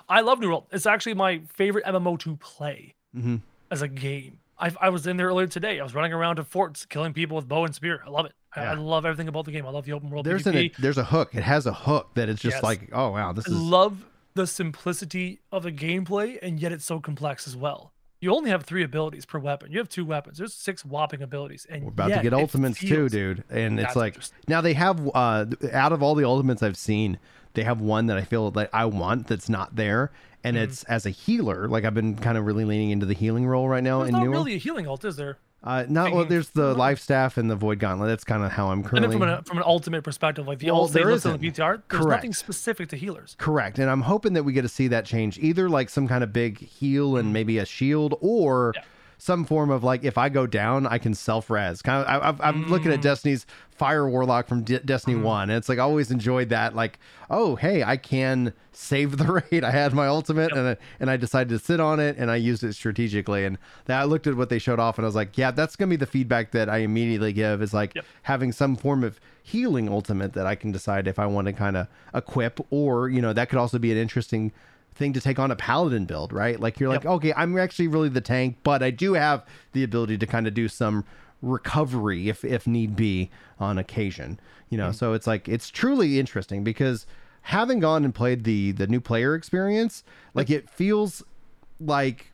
I 0.09 0.21
love 0.21 0.39
New 0.39 0.47
World. 0.47 0.65
It's 0.71 0.85
actually 0.85 1.13
my 1.15 1.41
favorite 1.53 1.85
MMO 1.85 2.17
to 2.19 2.35
play 2.37 2.93
Mm-hmm. 3.15 3.37
as 3.71 3.81
a 3.81 3.87
game. 3.87 4.39
I, 4.59 4.71
I 4.81 4.89
was 4.89 5.07
in 5.07 5.17
there 5.17 5.27
earlier 5.27 5.47
today. 5.47 5.79
I 5.79 5.83
was 5.83 5.95
running 5.95 6.13
around 6.13 6.35
to 6.37 6.43
forts, 6.43 6.85
killing 6.85 7.13
people 7.13 7.35
with 7.35 7.47
bow 7.47 7.63
and 7.65 7.73
spear. 7.73 8.01
I 8.05 8.09
love 8.09 8.25
it. 8.25 8.33
I, 8.55 8.63
Yeah. 8.63 8.71
I 8.71 8.73
love 8.75 9.05
everything 9.05 9.27
about 9.27 9.45
the 9.45 9.51
game. 9.51 9.65
I 9.65 9.69
love 9.69 9.85
the 9.85 9.93
open 9.93 10.09
world 10.09 10.25
There's 10.25 10.43
PvP. 10.43 10.75
an, 10.75 10.81
there's 10.81 10.97
a 10.97 11.03
hook. 11.05 11.33
It 11.33 11.41
has 11.43 11.65
a 11.65 11.73
hook 11.73 12.09
that 12.15 12.27
it's 12.29 12.41
just 12.41 12.55
Yes. 12.57 12.63
like, 12.63 12.89
oh 12.93 13.11
wow, 13.11 13.33
this 13.33 13.47
I 13.47 13.51
is 13.51 13.57
love 13.59 14.05
the 14.35 14.45
simplicity 14.45 15.39
of 15.51 15.63
the 15.63 15.71
gameplay, 15.71 16.37
and 16.41 16.59
yet 16.59 16.71
it's 16.71 16.85
so 16.85 16.99
complex 16.99 17.47
as 17.47 17.55
well. 17.55 17.91
You 18.19 18.33
only 18.35 18.49
have 18.49 18.63
three 18.65 18.83
abilities 18.83 19.25
per 19.25 19.39
weapon. 19.39 19.71
You 19.71 19.77
have 19.79 19.89
two 19.89 20.05
weapons. 20.05 20.37
There's 20.39 20.53
six 20.53 20.83
whopping 20.83 21.21
abilities, 21.21 21.65
and 21.69 21.83
We're 21.83 21.89
about 21.89 22.09
to 22.13 22.21
get 22.21 22.33
ultimates 22.33 22.79
too, 22.79 23.09
dude. 23.09 23.43
And 23.49 23.79
it's 23.79 23.95
like 23.95 24.17
now 24.47 24.61
they 24.61 24.73
have 24.73 25.09
uh 25.15 25.45
out 25.71 25.91
of 25.91 26.01
all 26.03 26.13
the 26.15 26.25
ultimates 26.25 26.61
I've 26.63 26.77
seen, 26.77 27.19
they 27.57 27.63
have 27.63 27.81
one 27.81 28.05
that 28.05 28.17
I 28.17 28.21
feel 28.21 28.49
that 28.51 28.69
I 28.71 28.85
want 28.85 29.27
that's 29.27 29.49
not 29.49 29.75
there, 29.75 30.11
and 30.43 30.55
Mhm. 30.55 30.61
it's 30.61 30.83
as 30.83 31.05
a 31.05 31.09
healer. 31.09 31.67
Like 31.67 31.83
I've 31.83 31.95
been 31.95 32.15
kind 32.15 32.37
of 32.37 32.45
really 32.45 32.63
leaning 32.63 32.91
into 32.91 33.05
the 33.07 33.15
healing 33.15 33.45
role 33.47 33.67
right 33.67 33.83
now 33.83 33.97
There's 33.99 34.09
in 34.09 34.15
not 34.15 34.27
really 34.27 34.53
a 34.53 34.57
healing 34.57 34.87
ult, 34.87 35.03
is 35.03 35.15
there? 35.17 35.37
Uh, 35.63 35.83
not 35.89 36.13
well. 36.13 36.23
There's 36.23 36.49
the 36.49 36.75
life 36.75 36.99
staff 36.99 37.35
and 37.35 37.49
the 37.49 37.55
void 37.55 37.79
gauntlet. 37.79 38.09
That's 38.09 38.23
kind 38.23 38.43
of 38.43 38.51
how 38.51 38.67
I'm 38.67 38.79
And 38.79 38.85
currently. 38.85 39.09
then 39.09 39.19
from 39.19 39.29
an 39.29 39.43
from 39.43 39.57
an 39.57 39.63
ultimate 39.65 40.03
perspective, 40.03 40.47
like 40.47 40.59
the 40.59 40.67
Well, 40.67 40.81
ult 40.81 40.93
they 40.93 41.03
listed 41.03 41.31
on 41.33 41.39
the. 41.39 41.47
PTR, 41.49 41.81
there's 41.89 42.05
nothing 42.05 42.29
Correct. 42.31 42.35
specific 42.35 42.89
to 42.89 42.95
healers. 42.95 43.35
Correct, 43.39 43.79
and 43.79 43.89
I'm 43.89 44.01
hoping 44.01 44.33
that 44.33 44.43
we 44.43 44.53
get 44.53 44.61
to 44.61 44.69
see 44.69 44.87
that 44.89 45.03
change, 45.05 45.39
either 45.39 45.67
like 45.67 45.89
some 45.89 46.07
kind 46.07 46.23
of 46.23 46.31
big 46.31 46.59
heal 46.59 47.17
and 47.17 47.33
maybe 47.33 47.57
a 47.57 47.65
shield, 47.65 48.15
or 48.21 48.73
Yeah. 48.75 48.83
Some 49.19 49.45
form 49.45 49.69
of 49.71 49.83
like 49.83 50.03
if 50.03 50.17
I 50.17 50.29
go 50.29 50.45
down, 50.45 50.85
I 50.85 50.97
can 50.99 51.13
self 51.13 51.49
res. 51.49 51.81
Kind 51.81 52.05
of, 52.05 52.07
I, 52.23 52.27
I've, 52.29 52.41
I'm 52.41 52.67
looking 52.69 52.91
at 52.91 52.99
Mm. 52.99 53.03
Destiny's 53.03 53.45
Fire 53.71 54.07
Warlock 54.09 54.47
from 54.47 54.63
De- 54.63 54.79
Destiny 54.79 55.15
Mhm. 55.17 55.23
One, 55.23 55.49
and 55.49 55.57
it's 55.57 55.69
like 55.69 55.77
I 55.79 55.81
always 55.83 56.11
enjoyed 56.11 56.49
that. 56.49 56.75
Like, 56.75 56.99
oh 57.29 57.55
hey, 57.55 57.83
I 57.83 57.97
can 57.97 58.53
save 58.73 59.17
the 59.17 59.43
raid. 59.51 59.63
I 59.63 59.71
had 59.71 59.93
my 59.93 60.07
ultimate, 60.07 60.51
and 60.51 60.69
I, 60.69 60.77
and 60.99 61.09
I 61.09 61.17
decided 61.17 61.49
to 61.49 61.59
sit 61.59 61.79
on 61.79 61.99
it, 61.99 62.15
and 62.17 62.29
I 62.29 62.35
used 62.35 62.63
it 62.63 62.73
strategically. 62.73 63.43
And 63.45 63.57
that 63.85 63.99
I 63.99 64.03
looked 64.03 64.27
at 64.27 64.35
what 64.35 64.49
they 64.49 64.59
showed 64.59 64.79
off, 64.79 64.97
and 64.97 65.05
I 65.05 65.07
was 65.07 65.15
like, 65.15 65.37
yeah, 65.37 65.51
that's 65.51 65.75
gonna 65.75 65.89
be 65.89 65.95
the 65.95 66.05
feedback 66.05 66.51
that 66.51 66.69
I 66.69 66.77
immediately 66.79 67.33
give. 67.33 67.61
Is 67.61 67.73
like 67.73 67.95
Yep. 67.95 68.05
having 68.23 68.51
some 68.51 68.75
form 68.75 69.03
of 69.03 69.19
healing 69.41 69.89
ultimate 69.89 70.33
that 70.33 70.45
I 70.45 70.55
can 70.55 70.71
decide 70.71 71.07
if 71.07 71.17
I 71.19 71.25
want 71.25 71.47
to 71.47 71.53
kind 71.53 71.75
of 71.77 71.87
equip, 72.13 72.59
or 72.71 73.09
you 73.09 73.21
know 73.21 73.33
that 73.33 73.49
could 73.49 73.59
also 73.59 73.79
be 73.79 73.91
an 73.91 73.97
interesting 73.97 74.51
thing 74.95 75.13
to 75.13 75.21
take 75.21 75.39
on 75.39 75.51
a 75.51 75.55
paladin 75.55 76.05
build, 76.05 76.33
right? 76.33 76.59
Like 76.59 76.79
you're 76.79 76.89
like, 76.89 77.05
okay, 77.05 77.33
I'm 77.35 77.57
actually 77.57 77.87
really 77.87 78.09
the 78.09 78.21
tank, 78.21 78.57
but 78.63 78.81
I 78.81 78.89
do 78.91 79.13
have 79.13 79.45
the 79.73 79.83
ability 79.83 80.17
to 80.17 80.27
kind 80.27 80.47
of 80.47 80.53
do 80.53 80.67
some 80.67 81.05
recovery 81.41 82.29
if 82.29 82.43
if 82.43 82.65
need 82.65 82.95
be 82.95 83.29
on 83.59 83.77
occasion. 83.77 84.39
You 84.69 84.77
know, 84.77 84.85
mm-hmm. 84.85 84.93
so 84.93 85.13
it's 85.13 85.27
like 85.27 85.47
it's 85.47 85.69
truly 85.69 86.19
interesting 86.19 86.63
because 86.63 87.05
having 87.43 87.79
gone 87.79 88.03
and 88.03 88.13
played 88.13 88.43
the 88.43 88.71
the 88.71 88.87
new 88.87 88.99
player 88.99 89.35
experience, 89.35 90.03
like 90.33 90.49
it 90.49 90.69
feels 90.69 91.23
like 91.79 92.33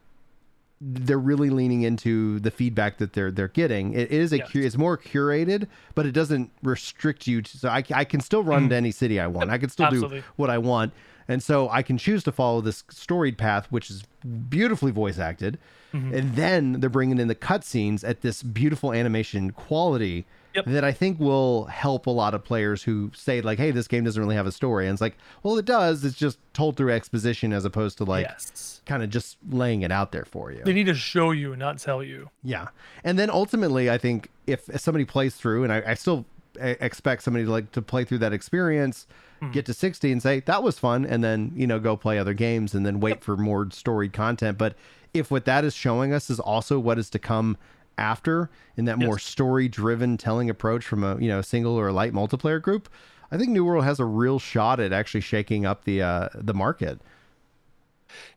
they're 0.86 1.18
really 1.18 1.50
leaning 1.50 1.84
into 1.84 2.40
the 2.40 2.52
feedback 2.52 2.98
that 2.98 3.14
they're 3.14 3.32
they're 3.32 3.48
getting. 3.48 3.94
It 3.94 4.12
is 4.12 4.34
a 4.34 4.40
cu- 4.40 4.62
it's 4.62 4.78
more 4.78 4.98
curated, 4.98 5.68
but 5.96 6.06
it 6.06 6.12
doesn't 6.12 6.52
restrict 6.62 7.28
you. 7.28 7.42
To, 7.42 7.58
so 7.58 7.70
I, 7.70 7.84
I 7.94 8.04
can 8.04 8.20
still 8.20 8.44
run 8.44 8.64
mm-hmm. 8.64 8.70
to 8.70 8.76
any 8.76 8.92
city 8.92 9.20
I 9.20 9.28
want. 9.28 9.50
I 9.50 9.58
can 9.58 9.70
still 9.70 9.86
Absolutely. 9.86 10.20
do 10.20 10.26
what 10.36 10.50
I 10.50 10.58
want, 10.58 10.94
and 11.28 11.42
so 11.42 11.70
I 11.70 11.82
can 11.82 11.98
choose 11.98 12.24
to 12.24 12.32
follow 12.32 12.62
this 12.62 12.84
storied 12.90 13.38
path, 13.38 13.68
which 13.72 13.90
is 13.90 14.04
beautifully 14.50 14.92
voice 14.92 15.20
acted. 15.20 15.58
Mm-hmm. 15.94 16.14
And 16.14 16.36
then 16.36 16.74
they're 16.80 16.90
bringing 16.90 17.20
in 17.20 17.28
the 17.28 17.36
cutscenes 17.36 18.08
at 18.08 18.22
this 18.22 18.42
beautiful 18.42 18.94
animation 18.94 19.52
quality 19.52 20.26
Yep. 20.56 20.66
that 20.66 20.84
I 20.84 20.92
think 20.92 21.20
will 21.20 21.66
help 21.66 22.06
a 22.06 22.12
lot 22.12 22.36
of 22.36 22.44
players 22.44 22.84
who 22.84 23.12
say 23.16 23.42
like, 23.42 23.58
"Hey, 23.58 23.72
this 23.72 23.88
game 23.88 24.04
doesn't 24.04 24.22
really 24.22 24.36
have 24.36 24.46
a 24.46 24.52
story," 24.52 24.86
and 24.86 24.94
it's 24.94 25.02
like, 25.02 25.18
well, 25.42 25.58
it 25.58 25.66
does. 25.66 26.06
It's 26.06 26.16
just 26.16 26.38
told 26.54 26.78
through 26.78 26.92
exposition 26.92 27.52
as 27.54 27.66
opposed 27.66 27.98
to 27.98 28.04
like 28.04 28.28
yes. 28.28 28.82
kind 28.86 29.02
of 29.02 29.10
just 29.10 29.38
laying 29.50 29.82
it 29.82 29.92
out 29.92 30.12
there 30.12 30.26
for 30.26 30.52
you. 30.52 30.62
They 30.64 30.74
need 30.74 30.86
to 30.86 30.94
show 30.94 31.32
you 31.32 31.56
not 31.56 31.80
tell 31.80 32.04
you. 32.04 32.30
Yeah, 32.44 32.68
and 33.04 33.18
then 33.18 33.32
ultimately, 33.32 33.90
I 33.90 33.98
think 33.98 34.30
if, 34.46 34.70
somebody 34.80 35.06
plays 35.06 35.36
through, 35.36 35.64
and 35.64 35.74
I, 35.74 35.82
I 35.88 35.94
still 35.96 36.26
expect 36.60 37.24
somebody 37.24 37.46
to 37.46 37.52
like 37.52 37.72
to 37.72 37.82
play 37.82 38.04
through 38.04 38.20
that 38.20 38.34
experience, 38.34 39.08
get 39.52 39.66
to 39.66 39.74
sixty, 39.74 40.12
and 40.12 40.22
say 40.22 40.40
that 40.42 40.64
was 40.64 40.80
fun, 40.80 41.06
and 41.06 41.24
then 41.24 41.52
you 41.56 41.68
know 41.68 41.80
go 41.80 41.98
play 41.98 42.18
other 42.18 42.34
games, 42.34 42.74
and 42.74 42.86
then 42.86 43.00
wait 43.00 43.24
for 43.24 43.36
more 43.38 43.68
storied 43.72 44.14
content. 44.14 44.58
But 44.58 44.76
if 45.14 45.30
what 45.30 45.46
that 45.46 45.64
is 45.66 45.74
showing 45.76 46.14
us 46.14 46.30
is 46.30 46.40
also 46.40 46.80
what 46.80 46.98
is 46.98 47.10
to 47.12 47.20
come 47.20 47.58
after 47.98 48.50
in 48.76 48.86
that 48.86 48.98
more 48.98 49.20
story 49.20 49.68
driven 49.68 50.18
telling 50.18 50.50
approach 50.50 50.86
from 50.86 51.04
a 51.04 51.18
you 51.20 51.28
know 51.28 51.42
single 51.42 51.80
or 51.80 51.92
light 51.92 52.14
multiplayer 52.14 52.62
group, 52.62 52.90
I 53.32 53.38
think 53.38 53.50
New 53.50 53.66
World 53.66 53.84
has 53.84 54.00
a 54.00 54.06
real 54.06 54.40
shot 54.40 54.80
at 54.80 54.92
actually 54.94 55.22
shaking 55.22 55.66
up 55.66 55.84
the 55.86 56.02
uh, 56.02 56.30
the 56.34 56.54
market. 56.54 57.00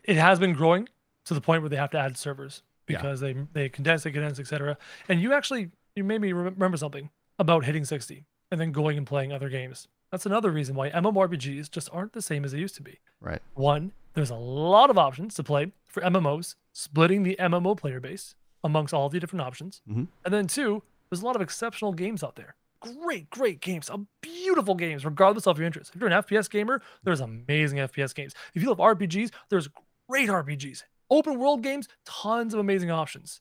it 0.05 0.17
has 0.17 0.39
been 0.39 0.53
growing 0.53 0.89
to 1.25 1.35
the 1.35 1.41
point 1.41 1.63
where 1.63 1.69
they 1.69 1.77
have 1.77 1.91
to 1.91 1.99
add 1.99 2.17
servers 2.17 2.63
Yeah. 2.89 2.99
because 2.99 3.21
they 3.21 3.35
they 3.53 3.69
condense, 3.69 4.03
they 4.05 4.11
condense, 4.13 4.39
etc. 4.39 4.77
And 5.09 5.21
you 5.21 5.33
actually 5.33 5.71
you 5.95 6.05
made 6.05 6.21
me 6.21 6.33
remember 6.33 6.77
something 6.77 7.11
about 7.39 7.65
hitting 7.65 7.85
60 7.85 8.25
and 8.51 8.61
then 8.61 8.73
going 8.73 8.97
and 8.99 9.07
playing 9.07 9.33
other 9.33 9.49
games. 9.49 9.89
That's 10.11 10.27
another 10.27 10.51
reason 10.51 10.75
why 10.77 10.91
MMORPGs 10.91 11.71
just 11.71 11.89
aren't 11.93 12.13
the 12.13 12.23
same 12.23 12.45
as 12.45 12.53
they 12.53 12.59
used 12.59 12.77
to 12.77 12.83
be. 12.83 12.99
Right. 13.21 13.43
One, 13.55 13.93
there's 14.15 14.31
a 14.31 14.37
lot 14.37 14.89
of 14.91 14.97
options 14.99 15.35
to 15.35 15.43
play 15.43 15.73
for 15.85 16.01
MMOs, 16.03 16.55
splitting 16.73 17.23
the 17.23 17.37
MMO 17.39 17.77
player 17.77 18.01
base 18.01 18.35
amongst 18.63 18.95
all 18.95 19.09
the 19.09 19.19
different 19.21 19.43
options. 19.43 19.83
Mhm. 19.89 20.09
And 20.25 20.33
then 20.35 20.47
two, 20.47 20.83
there's 21.11 21.23
a 21.23 21.27
lot 21.27 21.37
of 21.37 21.43
exceptional 21.43 21.93
games 21.93 22.23
out 22.25 22.37
there. 22.37 22.55
great, 23.03 23.29
great 23.31 23.61
games, 23.61 23.91
beautiful 24.21 24.75
games, 24.77 25.05
regardless 25.05 25.47
of 25.47 25.59
your 25.59 25.67
interest. 25.67 25.93
If 25.95 26.01
you're 26.01 26.07
an 26.09 26.13
FPS 26.23 26.49
gamer, 26.49 26.81
there's 27.03 27.21
amazing 27.21 27.79
FPS 27.81 28.13
games. 28.15 28.33
If 28.55 28.63
you 28.63 28.69
love 28.69 28.79
RPGs, 28.79 29.33
there's 29.49 29.69
great 30.09 30.29
RPGs. 30.29 30.85
Open 31.11 31.37
world 31.39 31.63
games, 31.63 31.89
tons 32.05 32.55
of 32.55 32.61
amazing 32.61 32.93
options. 32.93 33.41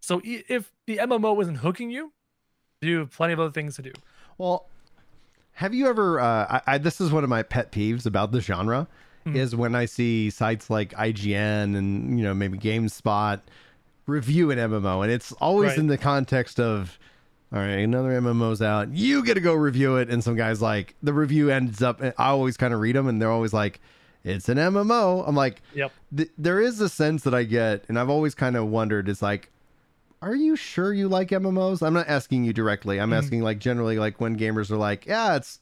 So 0.00 0.22
if 0.24 0.72
the 0.86 0.98
MMO 0.98 1.38
isn't 1.42 1.56
hooking 1.56 1.90
you, 1.90 2.12
you 2.80 3.00
have 3.00 3.10
plenty 3.10 3.34
of 3.34 3.40
other 3.40 3.50
things 3.50 3.76
to 3.76 3.82
do. 3.82 3.92
Well, 4.38 4.66
have 5.60 5.74
you 5.74 5.88
ever? 5.88 6.18
Uh, 6.18 6.60
I, 6.66 6.74
I, 6.74 6.78
this 6.78 7.02
is 7.02 7.12
one 7.12 7.22
of 7.22 7.28
my 7.28 7.42
pet 7.42 7.70
peeves 7.70 8.06
about 8.06 8.32
the 8.32 8.40
genre, 8.40 8.88
mm-hmm. 9.26 9.36
is 9.36 9.54
when 9.54 9.74
I 9.74 9.84
see 9.84 10.30
sites 10.30 10.70
like 10.70 10.94
IGN 10.94 11.76
and 11.76 12.18
you 12.18 12.24
know 12.24 12.32
maybe 12.32 12.56
GameSpot 12.56 13.42
review 14.06 14.50
an 14.50 14.58
MMO, 14.58 15.02
and 15.02 15.12
it's 15.12 15.32
always 15.32 15.72
right. 15.72 15.78
in 15.78 15.86
the 15.86 15.98
context 15.98 16.58
of, 16.58 16.98
all 17.52 17.58
right, 17.58 17.66
another 17.72 18.18
MMO's 18.18 18.62
out, 18.62 18.88
you 18.94 19.22
get 19.22 19.34
to 19.34 19.42
go 19.42 19.52
review 19.52 19.96
it, 19.96 20.08
and 20.08 20.24
some 20.24 20.34
guys 20.34 20.62
like 20.62 20.94
the 21.02 21.12
review 21.12 21.50
ends 21.50 21.82
up. 21.82 22.00
I 22.02 22.12
always 22.18 22.56
kind 22.56 22.72
of 22.72 22.80
read 22.80 22.96
them, 22.96 23.06
and 23.06 23.20
they're 23.20 23.30
always 23.30 23.52
like, 23.52 23.80
it's 24.24 24.48
an 24.48 24.56
MMO. 24.56 25.28
I'm 25.28 25.36
like, 25.36 25.60
yep. 25.74 25.92
Th- 26.16 26.30
there 26.38 26.58
is 26.58 26.80
a 26.80 26.88
sense 26.88 27.22
that 27.24 27.34
I 27.34 27.44
get, 27.44 27.84
and 27.90 27.98
I've 27.98 28.08
always 28.08 28.34
kind 28.34 28.56
of 28.56 28.66
wondered, 28.68 29.10
is 29.10 29.20
like, 29.20 29.50
are 30.22 30.34
you 30.34 30.56
sure 30.56 30.92
you 30.92 31.08
like 31.08 31.28
MMOs? 31.28 31.84
I'm 31.86 31.94
not 31.94 32.08
asking 32.08 32.44
you 32.44 32.52
directly. 32.52 33.00
I'm 33.00 33.10
mm. 33.10 33.18
asking 33.18 33.42
like 33.42 33.58
generally, 33.58 33.98
like 33.98 34.20
when 34.20 34.38
gamers 34.38 34.70
are 34.70 34.76
like, 34.76 35.06
yeah, 35.06 35.36
it's 35.36 35.60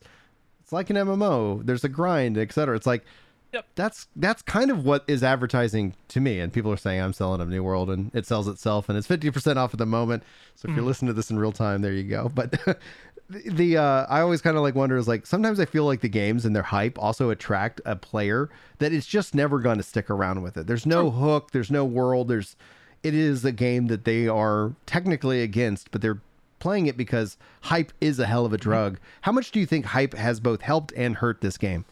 it's 0.60 0.72
like 0.72 0.90
an 0.90 0.96
MMO. 0.96 1.64
There's 1.64 1.84
a 1.84 1.88
grind, 1.88 2.36
etc. 2.36 2.76
It's 2.76 2.86
like, 2.86 3.04
yep. 3.52 3.66
that's 3.76 4.08
that's 4.16 4.42
kind 4.42 4.70
of 4.70 4.84
what 4.84 5.04
is 5.06 5.22
advertising 5.22 5.94
to 6.08 6.20
me. 6.20 6.40
And 6.40 6.52
people 6.52 6.72
are 6.72 6.76
saying 6.76 7.00
I'm 7.00 7.12
selling 7.12 7.40
a 7.40 7.44
New 7.44 7.62
World, 7.62 7.88
and 7.88 8.10
it 8.14 8.26
sells 8.26 8.48
itself, 8.48 8.88
and 8.88 8.98
it's 8.98 9.06
50% 9.06 9.56
off 9.56 9.72
at 9.72 9.78
the 9.78 9.86
moment. 9.86 10.24
So 10.56 10.66
if 10.66 10.72
mm. 10.72 10.76
you're 10.76 10.84
listening 10.84 11.08
to 11.08 11.14
this 11.14 11.30
in 11.30 11.38
real 11.38 11.52
time, 11.52 11.80
there 11.80 11.92
you 11.92 12.02
go. 12.02 12.28
But 12.28 12.50
the, 13.30 13.50
the 13.50 13.76
uh, 13.76 14.06
I 14.08 14.20
always 14.20 14.42
kind 14.42 14.56
of 14.56 14.64
like 14.64 14.74
wonder 14.74 14.96
is 14.96 15.06
like 15.06 15.24
sometimes 15.24 15.60
I 15.60 15.66
feel 15.66 15.84
like 15.84 16.00
the 16.00 16.08
games 16.08 16.44
and 16.44 16.54
their 16.54 16.64
hype 16.64 16.98
also 16.98 17.30
attract 17.30 17.80
a 17.86 17.94
player 17.94 18.50
that 18.78 18.92
is 18.92 19.06
just 19.06 19.36
never 19.36 19.60
going 19.60 19.76
to 19.76 19.84
stick 19.84 20.10
around 20.10 20.42
with 20.42 20.56
it. 20.56 20.66
There's 20.66 20.84
no 20.84 21.10
hook. 21.10 21.52
There's 21.52 21.70
no 21.70 21.84
world. 21.84 22.26
There's 22.26 22.56
it 23.02 23.14
is 23.14 23.44
a 23.44 23.52
game 23.52 23.86
that 23.86 24.04
they 24.04 24.28
are 24.28 24.74
technically 24.86 25.42
against, 25.42 25.90
but 25.90 26.02
they're 26.02 26.20
playing 26.58 26.86
it 26.86 26.96
because 26.96 27.36
hype 27.62 27.92
is 28.00 28.18
a 28.18 28.26
hell 28.26 28.44
of 28.44 28.52
a 28.52 28.58
drug. 28.58 28.94
Mm-hmm. 28.94 29.04
How 29.22 29.32
much 29.32 29.52
do 29.52 29.60
you 29.60 29.66
think 29.66 29.86
hype 29.86 30.14
has 30.14 30.40
both 30.40 30.62
helped 30.62 30.92
and 30.96 31.16
hurt 31.16 31.40
this 31.40 31.56
game? 31.56 31.84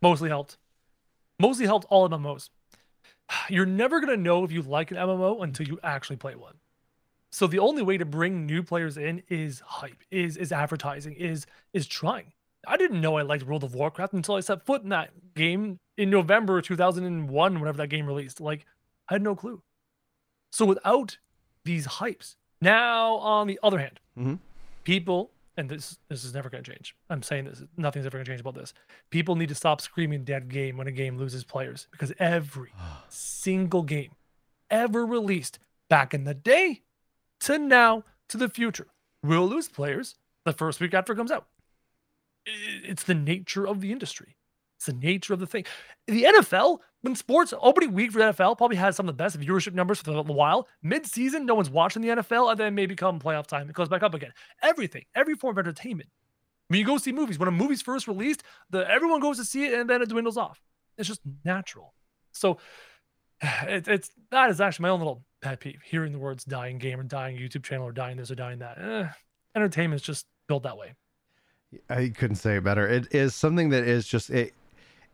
Mostly 0.00 0.28
helped. 0.28 0.58
Mostly 1.38 1.66
helped 1.66 1.86
all 1.90 2.08
MMOs. 2.08 2.50
You're 3.48 3.66
never 3.66 4.00
going 4.00 4.16
to 4.16 4.22
know 4.22 4.44
if 4.44 4.52
you 4.52 4.62
like 4.62 4.90
an 4.90 4.96
MMO 4.96 5.42
until 5.42 5.66
you 5.66 5.78
actually 5.82 6.16
play 6.16 6.34
one. 6.34 6.54
So 7.32 7.48
the 7.48 7.58
only 7.58 7.82
way 7.82 7.98
to 7.98 8.04
bring 8.04 8.46
new 8.46 8.62
players 8.62 8.96
in 8.96 9.24
is 9.28 9.58
hype, 9.58 10.04
is 10.08 10.36
is 10.36 10.52
advertising, 10.52 11.14
is 11.14 11.46
is 11.72 11.88
trying. 11.88 12.32
I 12.66 12.76
didn't 12.76 13.00
know 13.00 13.16
I 13.16 13.22
liked 13.22 13.42
World 13.44 13.64
of 13.64 13.74
Warcraft 13.74 14.12
until 14.12 14.36
I 14.36 14.40
set 14.40 14.64
foot 14.64 14.84
in 14.84 14.90
that 14.90 15.34
game 15.34 15.80
in 15.96 16.10
November 16.10 16.62
2001, 16.62 17.58
whenever 17.58 17.76
that 17.78 17.88
game 17.88 18.06
released. 18.06 18.40
Like 18.40 18.66
I 19.08 19.14
had 19.14 19.22
no 19.22 19.34
clue. 19.34 19.62
So 20.52 20.64
without 20.64 21.18
these 21.64 21.86
hypes, 21.86 22.36
now 22.60 23.14
on 23.14 23.46
the 23.46 23.58
other 23.62 23.78
hand, 23.78 24.00
mm-hmm. 24.18 24.34
people, 24.84 25.30
and 25.56 25.68
this 25.68 25.98
this 26.08 26.24
is 26.24 26.34
never 26.34 26.48
going 26.48 26.64
to 26.64 26.70
change. 26.72 26.94
I'm 27.10 27.22
saying 27.22 27.44
this, 27.44 27.62
nothing's 27.76 28.06
ever 28.06 28.16
going 28.16 28.24
to 28.24 28.30
change 28.30 28.40
about 28.40 28.54
this. 28.54 28.72
People 29.10 29.36
need 29.36 29.48
to 29.48 29.54
stop 29.54 29.80
screaming 29.80 30.24
dead 30.24 30.48
game 30.48 30.76
when 30.76 30.86
a 30.86 30.92
game 30.92 31.18
loses 31.18 31.44
players 31.44 31.88
because 31.90 32.12
every 32.18 32.72
single 33.08 33.82
game 33.82 34.12
ever 34.70 35.04
released 35.04 35.58
back 35.88 36.14
in 36.14 36.24
the 36.24 36.34
day 36.34 36.82
to 37.40 37.58
now 37.58 38.04
to 38.28 38.36
the 38.36 38.48
future 38.48 38.88
will 39.22 39.46
lose 39.46 39.68
players 39.68 40.16
the 40.44 40.52
first 40.52 40.80
week 40.80 40.94
after 40.94 41.12
it 41.12 41.16
comes 41.16 41.30
out. 41.30 41.46
It's 42.46 43.04
the 43.04 43.14
nature 43.14 43.66
of 43.66 43.80
the 43.80 43.90
industry. 43.90 44.36
It's 44.84 44.92
the 44.92 45.06
nature 45.06 45.32
of 45.32 45.40
the 45.40 45.46
thing. 45.46 45.64
The 46.06 46.24
NFL, 46.24 46.78
when 47.00 47.16
sports 47.16 47.54
opening 47.58 47.94
week 47.94 48.12
for 48.12 48.18
the 48.18 48.24
NFL 48.32 48.58
probably 48.58 48.76
has 48.76 48.96
some 48.96 49.08
of 49.08 49.16
the 49.16 49.22
best 49.22 49.40
viewership 49.40 49.72
numbers 49.72 50.00
for 50.00 50.10
a 50.10 50.22
while. 50.22 50.68
Mid-season, 50.82 51.46
no 51.46 51.54
one's 51.54 51.70
watching 51.70 52.02
the 52.02 52.08
NFL, 52.08 52.50
and 52.50 52.60
then 52.60 52.74
maybe 52.74 52.94
come 52.94 53.18
playoff 53.18 53.46
time, 53.46 53.70
it 53.70 53.74
goes 53.74 53.88
back 53.88 54.02
up 54.02 54.12
again. 54.12 54.32
Everything, 54.62 55.04
every 55.14 55.34
form 55.36 55.56
of 55.56 55.64
entertainment. 55.64 56.10
When 56.68 56.80
you 56.80 56.84
go 56.84 56.98
see 56.98 57.12
movies, 57.12 57.38
when 57.38 57.48
a 57.48 57.52
movie's 57.52 57.80
first 57.80 58.06
released, 58.06 58.42
the 58.70 58.88
everyone 58.90 59.20
goes 59.20 59.38
to 59.38 59.44
see 59.44 59.64
it, 59.64 59.72
and 59.72 59.88
then 59.88 60.02
it 60.02 60.10
dwindles 60.10 60.36
off. 60.36 60.60
It's 60.98 61.08
just 61.08 61.22
natural. 61.44 61.94
So 62.32 62.58
it, 63.42 63.88
it's 63.88 64.10
that 64.30 64.50
is 64.50 64.60
actually 64.60 64.84
my 64.84 64.88
own 64.90 65.00
little 65.00 65.24
pet 65.40 65.60
peeve. 65.60 65.80
Hearing 65.82 66.12
the 66.12 66.18
words 66.18 66.44
"dying 66.44 66.76
game" 66.76 67.00
or 67.00 67.04
"dying 67.04 67.38
YouTube 67.38 67.62
channel" 67.62 67.86
or 67.86 67.92
"dying 67.92 68.18
this" 68.18 68.30
or 68.30 68.34
"dying 68.34 68.58
that." 68.58 68.78
Eh, 68.78 69.08
entertainment 69.54 70.00
is 70.00 70.06
just 70.06 70.26
built 70.46 70.62
that 70.64 70.76
way. 70.76 70.94
I 71.88 72.08
couldn't 72.10 72.36
say 72.36 72.56
it 72.56 72.64
better. 72.64 72.88
It 72.88 73.14
is 73.14 73.34
something 73.34 73.70
that 73.70 73.84
is 73.84 74.06
just 74.06 74.30
it 74.30 74.54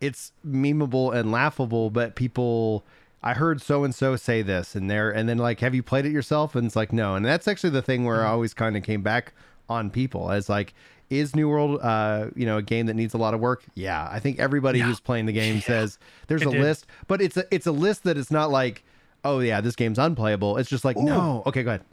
it's 0.01 0.33
memeable 0.47 1.15
and 1.15 1.31
laughable, 1.31 1.91
but 1.91 2.15
people 2.15 2.85
I 3.23 3.35
heard 3.35 3.61
so 3.61 3.85
and 3.85 3.95
so 3.95 4.17
say 4.17 4.43
this 4.43 4.75
and 4.75 4.91
there 4.91 5.11
and 5.11 5.29
then 5.29 5.39
like 5.39 5.61
have 5.61 5.75
you 5.75 5.83
played 5.83 6.07
it 6.07 6.13
yourself? 6.13 6.55
And 6.55 6.67
it's 6.67 6.77
like 6.77 6.93
no. 6.93 7.15
And 7.15 7.25
that's 7.25 7.47
actually 7.47 7.71
the 7.71 7.83
thing 7.83 8.05
where 8.05 8.21
I 8.21 8.25
mm-hmm. 8.25 8.33
always 8.33 8.55
kind 8.55 8.77
of 8.77 8.83
came 8.83 9.03
back 9.03 9.33
on 9.69 9.91
people 9.91 10.31
as 10.31 10.49
like 10.49 10.75
is 11.11 11.35
New 11.37 11.49
World 11.49 11.81
uh 11.83 12.29
you 12.35 12.47
know 12.47 12.59
a 12.59 12.63
game 12.63 12.87
that 12.87 12.95
needs 12.95 13.15
a 13.15 13.19
lot 13.19 13.35
of 13.35 13.41
work? 13.41 13.65
Yeah. 13.75 14.09
I 14.11 14.21
think 14.21 14.39
everybody 14.39 14.79
yeah. 14.79 14.87
who's 14.87 15.01
playing 15.01 15.27
the 15.27 15.33
game 15.33 15.55
yeah. 15.57 15.63
says 15.63 15.99
there's 16.29 16.43
it 16.43 16.49
a 16.49 16.53
did. 16.53 16.61
list, 16.61 16.87
but 17.07 17.21
it's 17.21 17.37
a 17.37 17.45
it's 17.55 17.67
a 17.67 17.73
list 17.73 18.05
that 18.05 18.17
is 18.17 18.31
not 18.31 18.51
like 18.51 18.85
oh 19.23 19.41
yeah, 19.41 19.61
this 19.61 19.77
game's 19.77 19.99
unplayable. 19.99 20.57
It's 20.57 20.71
just 20.71 20.85
like 20.85 20.97
Ooh. 20.97 21.05
no. 21.05 21.43
Okay, 21.47 21.63
go 21.63 21.71
ahead. 21.71 21.85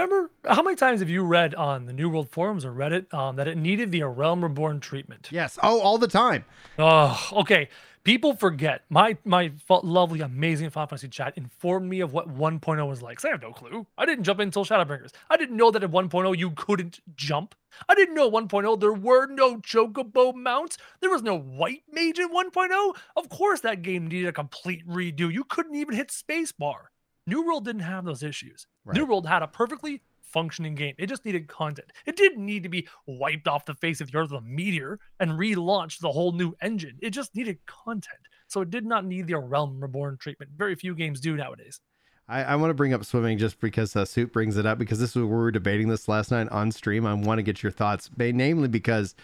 Remember 0.00 0.30
how 0.46 0.62
many 0.62 0.76
times 0.76 1.00
have 1.00 1.10
you 1.10 1.22
read 1.22 1.54
on 1.54 1.84
the 1.84 1.92
New 1.92 2.08
World 2.08 2.30
forums 2.30 2.64
or 2.64 2.72
Reddit 2.72 3.12
um, 3.12 3.36
that 3.36 3.46
it 3.46 3.58
needed 3.58 3.92
the 3.92 4.00
A 4.00 4.08
Realm 4.08 4.42
Reborn 4.42 4.80
treatment? 4.80 5.28
Yes. 5.30 5.58
Oh, 5.62 5.78
all 5.80 5.98
the 5.98 6.08
time. 6.08 6.46
Oh, 6.78 7.28
okay. 7.32 7.68
People 8.02 8.34
forget. 8.34 8.82
My 8.88 9.18
my 9.26 9.52
lovely, 9.68 10.20
amazing 10.20 10.70
Final 10.70 10.86
Fantasy 10.86 11.08
chat 11.08 11.34
informed 11.36 11.86
me 11.86 12.00
of 12.00 12.14
what 12.14 12.34
1.0 12.34 12.88
was 12.88 13.02
like. 13.02 13.20
So 13.20 13.28
I 13.28 13.32
have 13.32 13.42
no 13.42 13.52
clue. 13.52 13.86
I 13.98 14.06
didn't 14.06 14.24
jump 14.24 14.40
in 14.40 14.48
until 14.48 14.64
Shadowbringers. 14.64 15.10
I 15.28 15.36
didn't 15.36 15.58
know 15.58 15.70
that 15.70 15.84
at 15.84 15.90
1.0 15.90 16.38
you 16.38 16.52
couldn't 16.52 17.00
jump. 17.14 17.54
I 17.86 17.94
didn't 17.94 18.14
know 18.14 18.30
1.0 18.30 18.80
there 18.80 18.94
were 18.94 19.26
no 19.26 19.58
chocobo 19.58 20.34
mounts. 20.34 20.78
There 21.00 21.10
was 21.10 21.22
no 21.22 21.38
white 21.38 21.82
mage 21.92 22.18
in 22.18 22.30
1.0. 22.30 22.96
Of 23.16 23.28
course, 23.28 23.60
that 23.60 23.82
game 23.82 24.06
needed 24.06 24.28
a 24.28 24.32
complete 24.32 24.88
redo. 24.88 25.30
You 25.30 25.44
couldn't 25.44 25.74
even 25.74 25.94
hit 25.94 26.08
spacebar. 26.08 26.84
New 27.30 27.46
World 27.46 27.64
didn't 27.64 27.82
have 27.82 28.04
those 28.04 28.22
issues. 28.22 28.66
Right. 28.84 28.96
New 28.96 29.06
World 29.06 29.26
had 29.26 29.42
a 29.42 29.46
perfectly 29.46 30.02
functioning 30.22 30.74
game. 30.74 30.94
It 30.98 31.06
just 31.06 31.24
needed 31.24 31.46
content. 31.48 31.92
It 32.04 32.16
didn't 32.16 32.44
need 32.44 32.64
to 32.64 32.68
be 32.68 32.88
wiped 33.06 33.46
off 33.46 33.64
the 33.64 33.74
face 33.74 34.00
of 34.00 34.10
the 34.10 34.18
earth 34.18 34.30
with 34.30 34.40
a 34.40 34.44
meteor 34.44 34.98
and 35.20 35.32
relaunched 35.32 36.00
the 36.00 36.10
whole 36.10 36.32
new 36.32 36.54
engine. 36.60 36.98
It 37.00 37.10
just 37.10 37.34
needed 37.34 37.58
content. 37.66 38.18
So 38.48 38.62
it 38.62 38.70
did 38.70 38.84
not 38.84 39.04
need 39.04 39.28
the 39.28 39.36
Realm 39.36 39.80
Reborn 39.80 40.18
treatment. 40.18 40.50
Very 40.56 40.74
few 40.74 40.94
games 40.94 41.20
do 41.20 41.36
nowadays. 41.36 41.80
I, 42.28 42.42
I 42.42 42.56
want 42.56 42.70
to 42.70 42.74
bring 42.74 42.92
up 42.92 43.04
swimming 43.04 43.38
just 43.38 43.60
because 43.60 43.94
uh, 43.94 44.04
Soup 44.04 44.32
brings 44.32 44.56
it 44.56 44.66
up 44.66 44.78
because 44.78 44.98
this 44.98 45.14
was 45.14 45.24
we 45.24 45.30
were 45.30 45.52
debating 45.52 45.88
this 45.88 46.08
last 46.08 46.32
night 46.32 46.48
on 46.48 46.72
stream. 46.72 47.06
I 47.06 47.14
want 47.14 47.38
to 47.38 47.42
get 47.42 47.62
your 47.62 47.72
thoughts, 47.72 48.10
namely 48.16 48.68
because 48.68 49.14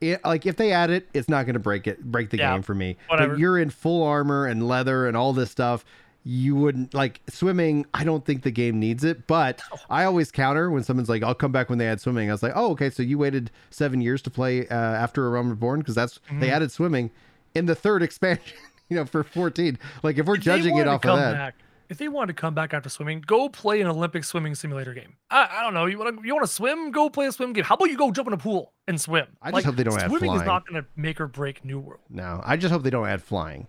it, 0.00 0.24
like 0.24 0.46
if 0.46 0.56
they 0.56 0.72
add 0.72 0.90
it, 0.90 1.08
it's 1.14 1.28
not 1.28 1.46
going 1.46 1.54
to 1.54 1.60
break 1.60 1.86
it 1.86 2.02
break 2.04 2.30
the 2.30 2.38
yeah, 2.38 2.52
game 2.52 2.62
for 2.62 2.74
me. 2.74 2.96
Whatever. 3.08 3.34
But 3.34 3.38
you're 3.38 3.58
in 3.58 3.70
full 3.70 4.02
armor 4.02 4.46
and 4.46 4.66
leather 4.66 5.06
and 5.06 5.16
all 5.16 5.32
this 5.32 5.50
stuff 5.50 5.84
you 6.28 6.56
wouldn't 6.56 6.92
like 6.92 7.20
swimming. 7.28 7.86
I 7.94 8.02
don't 8.02 8.24
think 8.24 8.42
the 8.42 8.50
game 8.50 8.80
needs 8.80 9.04
it, 9.04 9.28
but 9.28 9.62
I 9.88 10.02
always 10.02 10.32
counter 10.32 10.72
when 10.72 10.82
someone's 10.82 11.08
like, 11.08 11.22
"I'll 11.22 11.36
come 11.36 11.52
back 11.52 11.70
when 11.70 11.78
they 11.78 11.86
add 11.86 12.00
swimming." 12.00 12.28
I 12.28 12.32
was 12.32 12.42
like, 12.42 12.54
"Oh, 12.56 12.72
okay, 12.72 12.90
so 12.90 13.04
you 13.04 13.16
waited 13.16 13.52
seven 13.70 14.00
years 14.00 14.22
to 14.22 14.30
play 14.30 14.66
uh, 14.66 14.74
after 14.74 15.24
A 15.24 15.30
Realm 15.30 15.50
Reborn 15.50 15.80
because 15.80 15.94
that's 15.94 16.18
mm-hmm. 16.18 16.40
they 16.40 16.50
added 16.50 16.72
swimming 16.72 17.12
in 17.54 17.66
the 17.66 17.76
third 17.76 18.02
expansion, 18.02 18.58
you 18.88 18.96
know, 18.96 19.04
for 19.04 19.22
14. 19.22 19.78
Like 20.02 20.18
if 20.18 20.26
we're 20.26 20.34
if 20.34 20.40
judging 20.40 20.76
it 20.78 20.88
off 20.88 21.04
of 21.04 21.16
that." 21.16 21.32
Back, 21.32 21.54
if 21.88 21.98
they 21.98 22.08
wanted 22.08 22.34
to 22.34 22.40
come 22.40 22.54
back 22.54 22.74
after 22.74 22.88
swimming, 22.88 23.22
go 23.24 23.48
play 23.48 23.80
an 23.80 23.86
Olympic 23.86 24.24
swimming 24.24 24.56
simulator 24.56 24.94
game. 24.94 25.14
I, 25.30 25.48
I 25.48 25.62
don't 25.62 25.74
know. 25.74 25.86
You 25.86 25.96
want 25.96 26.18
to 26.18 26.26
you 26.26 26.34
want 26.34 26.44
to 26.44 26.52
swim? 26.52 26.90
Go 26.90 27.08
play 27.08 27.26
a 27.26 27.32
swim 27.32 27.52
game. 27.52 27.62
How 27.62 27.76
about 27.76 27.88
you 27.88 27.96
go 27.96 28.10
jump 28.10 28.26
in 28.26 28.34
a 28.34 28.36
pool 28.36 28.72
and 28.88 29.00
swim? 29.00 29.28
I 29.40 29.50
just 29.50 29.54
like, 29.54 29.64
hope 29.64 29.76
they 29.76 29.84
don't 29.84 29.94
add 29.94 30.08
flying. 30.08 30.18
Swimming 30.18 30.40
is 30.40 30.42
not 30.44 30.66
going 30.66 30.82
to 30.82 30.88
make 30.96 31.20
or 31.20 31.28
break 31.28 31.64
New 31.64 31.78
World. 31.78 32.02
No, 32.10 32.42
I 32.44 32.56
just 32.56 32.72
hope 32.72 32.82
they 32.82 32.90
don't 32.90 33.06
add 33.06 33.22
flying. 33.22 33.68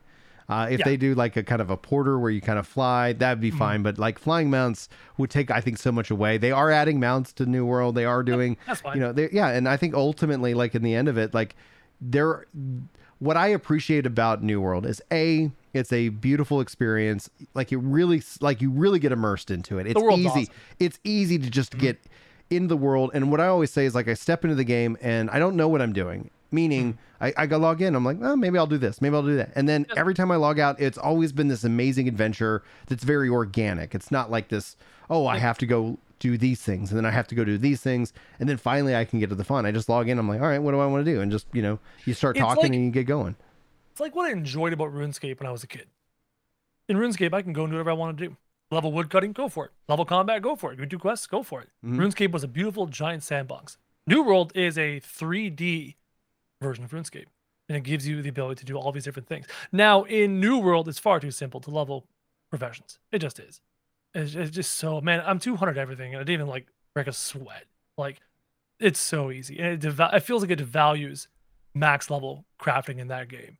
Uh, 0.50 0.68
if 0.70 0.80
yeah. 0.80 0.86
they 0.86 0.96
do 0.96 1.14
like 1.14 1.36
a 1.36 1.44
kind 1.44 1.62
of 1.62 1.70
a 1.70 1.76
porter 1.76 2.18
where 2.18 2.32
you 2.32 2.40
kind 2.40 2.58
of 2.58 2.66
fly, 2.66 3.12
that'd 3.14 3.42
be 3.42 3.50
mm-hmm. 3.50 3.60
fine. 3.60 3.84
But 3.84 3.98
like 3.98 4.18
flying 4.18 4.50
mounts 4.50 4.88
would 5.18 5.30
take, 5.30 5.52
I 5.52 5.60
think, 5.60 5.78
so 5.78 5.92
much 5.92 6.10
away. 6.10 6.38
They 6.38 6.52
are 6.52 6.72
adding 6.72 7.00
mounts 7.00 7.34
to 7.34 7.46
New 7.46 7.66
World. 7.66 7.96
They 7.96 8.06
are 8.06 8.24
doing, 8.24 8.56
That's 8.66 8.80
fine. 8.80 8.96
you 8.96 9.02
know, 9.02 9.12
they, 9.12 9.30
yeah. 9.32 9.50
And 9.50 9.68
I 9.68 9.76
think 9.76 9.94
ultimately, 9.94 10.54
like 10.54 10.74
in 10.74 10.84
the 10.84 10.96
end 10.96 11.10
of 11.10 11.18
it, 11.18 11.34
like 11.34 11.56
they're 12.00 12.46
what 13.20 13.36
I 13.36 13.48
appreciate 13.48 14.06
about 14.06 14.44
New 14.44 14.62
World 14.62 14.86
is 14.86 15.02
a 15.12 15.52
it's 15.74 15.92
a 15.92 16.10
beautiful 16.10 16.62
experience. 16.62 17.30
Like 17.54 17.72
you 17.72 17.80
really 17.80 18.22
like 18.40 18.62
you 18.62 18.70
really 18.70 19.00
get 19.00 19.12
immersed 19.12 19.52
into 19.52 19.80
it. 19.80 19.88
It's 19.88 20.02
easy. 20.02 20.28
Awesome. 20.28 20.54
It's 20.80 21.00
easy 21.04 21.40
to 21.40 21.50
just 21.50 21.72
mm-hmm. 21.72 21.82
get 21.82 22.00
in 22.50 22.68
the 22.68 22.78
world. 22.78 23.12
And 23.14 23.32
what 23.32 23.42
I 23.42 23.48
always 23.48 23.72
say 23.72 23.86
is 23.86 23.96
like 23.96 24.08
I 24.08 24.14
step 24.14 24.44
into 24.44 24.56
the 24.56 24.64
game 24.64 24.98
and 25.02 25.30
I 25.30 25.40
don't 25.40 25.56
know 25.56 25.68
what 25.68 25.82
I'm 25.82 25.94
doing. 25.94 26.30
Meaning, 26.52 26.94
mm-hmm. 26.94 27.02
I, 27.20 27.34
I 27.38 27.46
go 27.48 27.58
log 27.58 27.82
in. 27.82 27.96
I'm 27.96 28.06
like, 28.06 28.18
oh, 28.22 28.36
maybe 28.36 28.58
I'll 28.58 28.68
do 28.68 28.78
this. 28.78 29.02
Maybe 29.02 29.16
I'll 29.16 29.24
do 29.24 29.38
that. 29.38 29.52
And 29.56 29.68
then 29.68 29.86
every 29.96 30.14
time 30.14 30.32
I 30.32 30.36
log 30.36 30.60
out, 30.60 30.80
it's 30.80 30.98
always 30.98 31.32
been 31.32 31.48
this 31.48 31.64
amazing 31.64 32.08
adventure 32.08 32.64
that's 32.88 33.04
very 33.04 33.30
organic. 33.30 33.96
It's 33.96 34.12
not 34.12 34.30
like 34.30 34.50
this. 34.50 34.76
Oh, 35.10 35.26
I 35.28 35.38
have 35.40 35.58
to 35.60 35.66
go 35.66 35.98
do 36.20 36.38
these 36.38 36.62
things 36.62 36.90
and 36.92 36.98
then 36.98 37.06
I 37.06 37.12
have 37.12 37.28
to 37.28 37.36
go 37.36 37.44
do 37.44 37.58
these 37.60 37.80
things 37.82 38.12
and 38.40 38.50
then 38.50 38.58
finally 38.58 38.96
I 38.96 39.06
can 39.06 39.20
get 39.20 39.30
to 39.30 39.36
the 39.36 39.44
fun. 39.44 39.66
I 39.66 39.72
just 39.72 39.88
log 39.88 40.10
in. 40.10 40.18
I'm 40.20 40.28
like, 40.28 40.42
all 40.42 40.48
right, 40.48 40.58
what 40.62 40.72
do 40.72 40.80
I 40.80 40.86
want 40.88 41.06
to 41.06 41.12
do? 41.12 41.22
And 41.22 41.32
just 41.32 41.46
you 41.54 41.62
know, 41.62 41.80
you 42.06 42.14
start 42.14 42.36
talking 42.38 42.64
like- 42.64 42.74
and 42.74 42.86
you 42.86 42.92
get 42.92 43.06
going. 43.06 43.36
It's 43.92 44.00
like 44.02 44.16
what 44.16 44.28
I 44.28 44.32
enjoyed 44.32 44.74
about 44.74 44.94
RuneScape 44.94 45.40
when 45.40 45.48
I 45.48 45.52
was 45.52 45.64
a 45.64 45.68
kid. 45.68 45.88
In 46.88 46.98
RuneScape, 46.98 47.34
I 47.34 47.42
can 47.42 47.52
go 47.54 47.64
and 47.64 47.72
do 47.72 47.76
whatever 47.78 47.90
I 47.92 47.94
want 47.94 48.18
to 48.18 48.28
do. 48.28 48.38
Level 48.70 48.92
woodcutting, 48.92 49.32
go 49.32 49.50
for 49.50 49.66
it. 49.66 49.72
Level 49.88 50.06
combat, 50.06 50.42
go 50.42 50.56
for 50.56 50.72
it. 50.74 50.80
You 50.80 50.86
do 50.86 50.98
quests, 51.00 51.26
go 51.28 51.42
for 51.42 51.62
it. 51.62 51.70
Mhm. 51.86 51.98
RuneScape 51.98 52.32
was 52.32 52.44
a 52.44 52.48
beautiful 52.48 52.86
giant 52.88 53.24
sandbox. 53.24 53.78
New 54.06 54.24
World 54.24 54.52
is 54.56 54.78
a 54.78 55.00
3D 55.00 55.96
version 56.62 56.84
of 56.84 56.92
RuneScape, 56.92 57.26
and 57.70 57.78
it 57.78 57.84
gives 57.84 58.08
you 58.08 58.22
the 58.22 58.30
ability 58.30 58.60
to 58.60 58.66
do 58.66 58.78
all 58.78 58.92
these 58.92 59.04
different 59.04 59.28
things. 59.28 59.46
Now, 59.72 60.04
in 60.04 60.40
New 60.40 60.58
World, 60.60 60.88
it's 60.88 61.00
far 61.00 61.20
too 61.20 61.32
simple 61.32 61.60
to 61.62 61.72
level 61.72 62.06
professions. 62.50 63.00
It 63.12 63.20
just 63.20 63.40
is. 63.40 63.62
It's, 64.14 64.36
it's 64.36 64.52
just 64.52 64.74
so 64.76 65.02
man. 65.02 65.22
I'm 65.26 65.40
200 65.40 65.78
everything, 65.78 66.14
and 66.14 66.22
I 66.22 66.24
didn't 66.24 66.34
even 66.42 66.48
like 66.48 66.68
break 66.94 67.08
a 67.08 67.14
sweat. 67.14 67.66
Like, 67.98 68.20
it's 68.80 69.00
so 69.00 69.32
easy, 69.32 69.58
and 69.60 69.68
it, 69.74 69.80
deva- 69.80 70.12
it 70.14 70.22
feels 70.22 70.42
like 70.42 70.52
it 70.52 70.60
devalues 70.60 71.28
max 71.74 72.10
level 72.10 72.46
crafting 72.60 72.98
in 73.00 73.08
that 73.10 73.28
game. 73.30 73.58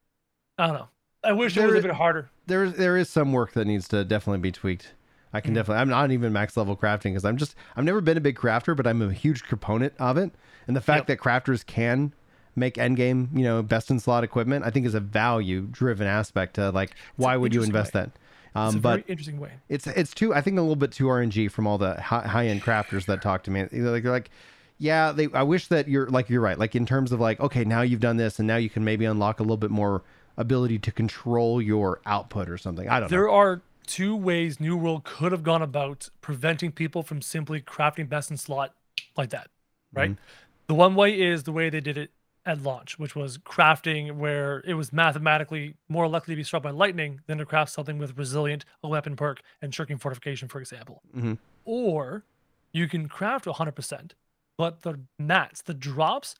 I 0.58 0.68
don't 0.68 0.76
know. 0.76 0.88
I 1.24 1.34
wish 1.34 1.58
it 1.58 1.66
was 1.66 1.76
a 1.76 1.82
bit 1.88 1.92
harder. 1.92 2.30
there 2.46 2.64
is 2.64 2.74
there 2.74 2.96
is 2.98 3.10
some 3.10 3.34
work 3.34 3.54
that 3.54 3.66
needs 3.66 3.88
to 3.90 4.04
definitely 4.06 4.40
be 4.40 4.52
tweaked. 4.52 4.94
I 5.34 5.42
can 5.42 5.52
Mhm. 5.52 5.56
definitely. 5.56 5.82
I'm 5.82 5.90
not 5.90 6.12
even 6.12 6.32
max 6.32 6.56
level 6.56 6.78
crafting 6.78 7.04
because 7.12 7.26
I'm 7.26 7.38
just. 7.38 7.56
I've 7.76 7.84
never 7.84 8.00
been 8.02 8.18
a 8.18 8.22
big 8.22 8.38
crafter, 8.38 8.76
but 8.78 8.88
I'm 8.88 9.02
a 9.02 9.12
huge 9.12 9.44
proponent 9.44 9.94
of 10.00 10.18
it. 10.18 10.32
And 10.68 10.76
the 10.76 10.82
fact 10.82 11.08
that 11.08 11.20
crafters 11.20 11.66
can 11.66 12.14
make 12.58 12.76
endgame, 12.76 13.30
you 13.38 13.44
know, 13.44 13.62
best 13.62 13.90
in 13.92 14.00
slot 14.00 14.24
equipment, 14.24 14.66
I 14.66 14.70
think 14.72 14.86
is 14.86 14.96
a 14.96 15.00
value 15.00 15.62
driven 15.72 16.08
aspect 16.08 16.56
to 16.56 16.72
like 16.72 16.92
why 17.16 17.38
would 17.38 17.54
you 17.54 17.64
invest 17.64 17.94
way. 17.94 18.02
that? 18.02 18.10
It's 18.10 18.56
Um, 18.56 18.76
a 18.78 18.80
but 18.80 18.90
very 19.02 19.04
interesting 19.08 19.40
way. 19.40 19.52
it's 19.70 19.86
it's 19.88 20.14
too 20.14 20.34
I 20.34 20.42
think 20.42 20.58
a 20.58 20.62
little 20.62 20.76
bit 20.76 20.92
too 20.92 21.06
RNG 21.06 21.52
from 21.52 21.68
all 21.68 21.78
the 21.78 22.02
high 22.02 22.48
end 22.48 22.62
crafters 22.64 23.06
that 23.06 23.22
talk 23.22 23.44
to 23.44 23.52
me. 23.52 23.64
They're 23.72 23.82
like, 23.92 24.04
they're 24.04 24.12
like, 24.12 24.32
yeah, 24.80 25.12
they. 25.12 25.28
I 25.34 25.44
wish 25.44 25.68
that 25.68 25.88
you're 25.88 26.08
like 26.08 26.30
you're 26.30 26.42
right. 26.42 26.58
Like 26.58 26.76
in 26.76 26.86
terms 26.86 27.12
of 27.12 27.20
like, 27.20 27.40
okay, 27.40 27.64
now 27.64 27.82
you've 27.82 28.00
done 28.00 28.18
this, 28.18 28.40
and 28.40 28.48
now 28.48 28.58
you 28.58 28.70
can 28.70 28.84
maybe 28.84 29.06
unlock 29.06 29.40
a 29.40 29.44
little 29.44 29.58
bit 29.58 29.72
more 29.72 30.04
ability 30.38 30.80
to 30.80 30.92
control 30.92 31.62
your 31.62 32.00
output 32.06 32.50
or 32.50 32.58
something. 32.58 32.88
I 32.88 33.00
don't 33.00 33.10
know. 33.12 33.18
There 33.18 33.30
are 33.30 33.62
two 33.88 34.16
ways 34.16 34.60
New 34.60 34.78
World 34.78 35.04
could 35.04 35.32
have 35.32 35.44
gone 35.44 35.62
about 35.62 36.10
preventing 36.22 36.72
people 36.72 37.02
from 37.04 37.22
simply 37.22 37.62
crafting 37.62 38.08
best 38.10 38.30
in 38.30 38.38
slot 38.38 38.74
like 39.16 39.30
that, 39.30 39.50
right? 39.94 40.12
Mm-hmm. 40.12 40.22
The 40.68 40.76
one 40.76 40.96
way 40.96 41.20
is 41.20 41.44
the 41.44 41.52
way 41.52 41.70
they 41.70 41.80
did 41.82 41.98
it 41.98 42.12
at 42.48 42.64
launch, 42.64 42.98
which 42.98 43.16
was 43.16 43.38
crafting 43.38 44.14
where 44.14 44.62
it 44.66 44.74
was 44.74 44.94
mathematically 44.94 45.76
more 45.90 46.08
likely 46.08 46.34
to 46.34 46.38
be 46.38 46.44
struck 46.44 46.64
by 46.64 46.72
lightning 46.72 47.20
than 47.28 47.38
to 47.38 47.46
craft 47.46 47.72
something 47.72 47.98
with 47.98 48.18
resilient, 48.18 48.64
a 48.82 48.88
weapon 48.88 49.16
perk, 49.16 49.42
and 49.62 49.76
shirking 49.76 49.98
fortification, 49.98 50.48
for 50.48 50.60
example. 50.60 51.02
Mhm. 51.16 51.38
Or 51.66 52.24
you 52.72 52.88
can 52.88 53.10
craft 53.10 53.46
100%, 53.48 54.16
but 54.58 54.82
the 54.82 55.02
mats, 55.20 55.62
the 55.62 55.74
drops, 55.74 56.36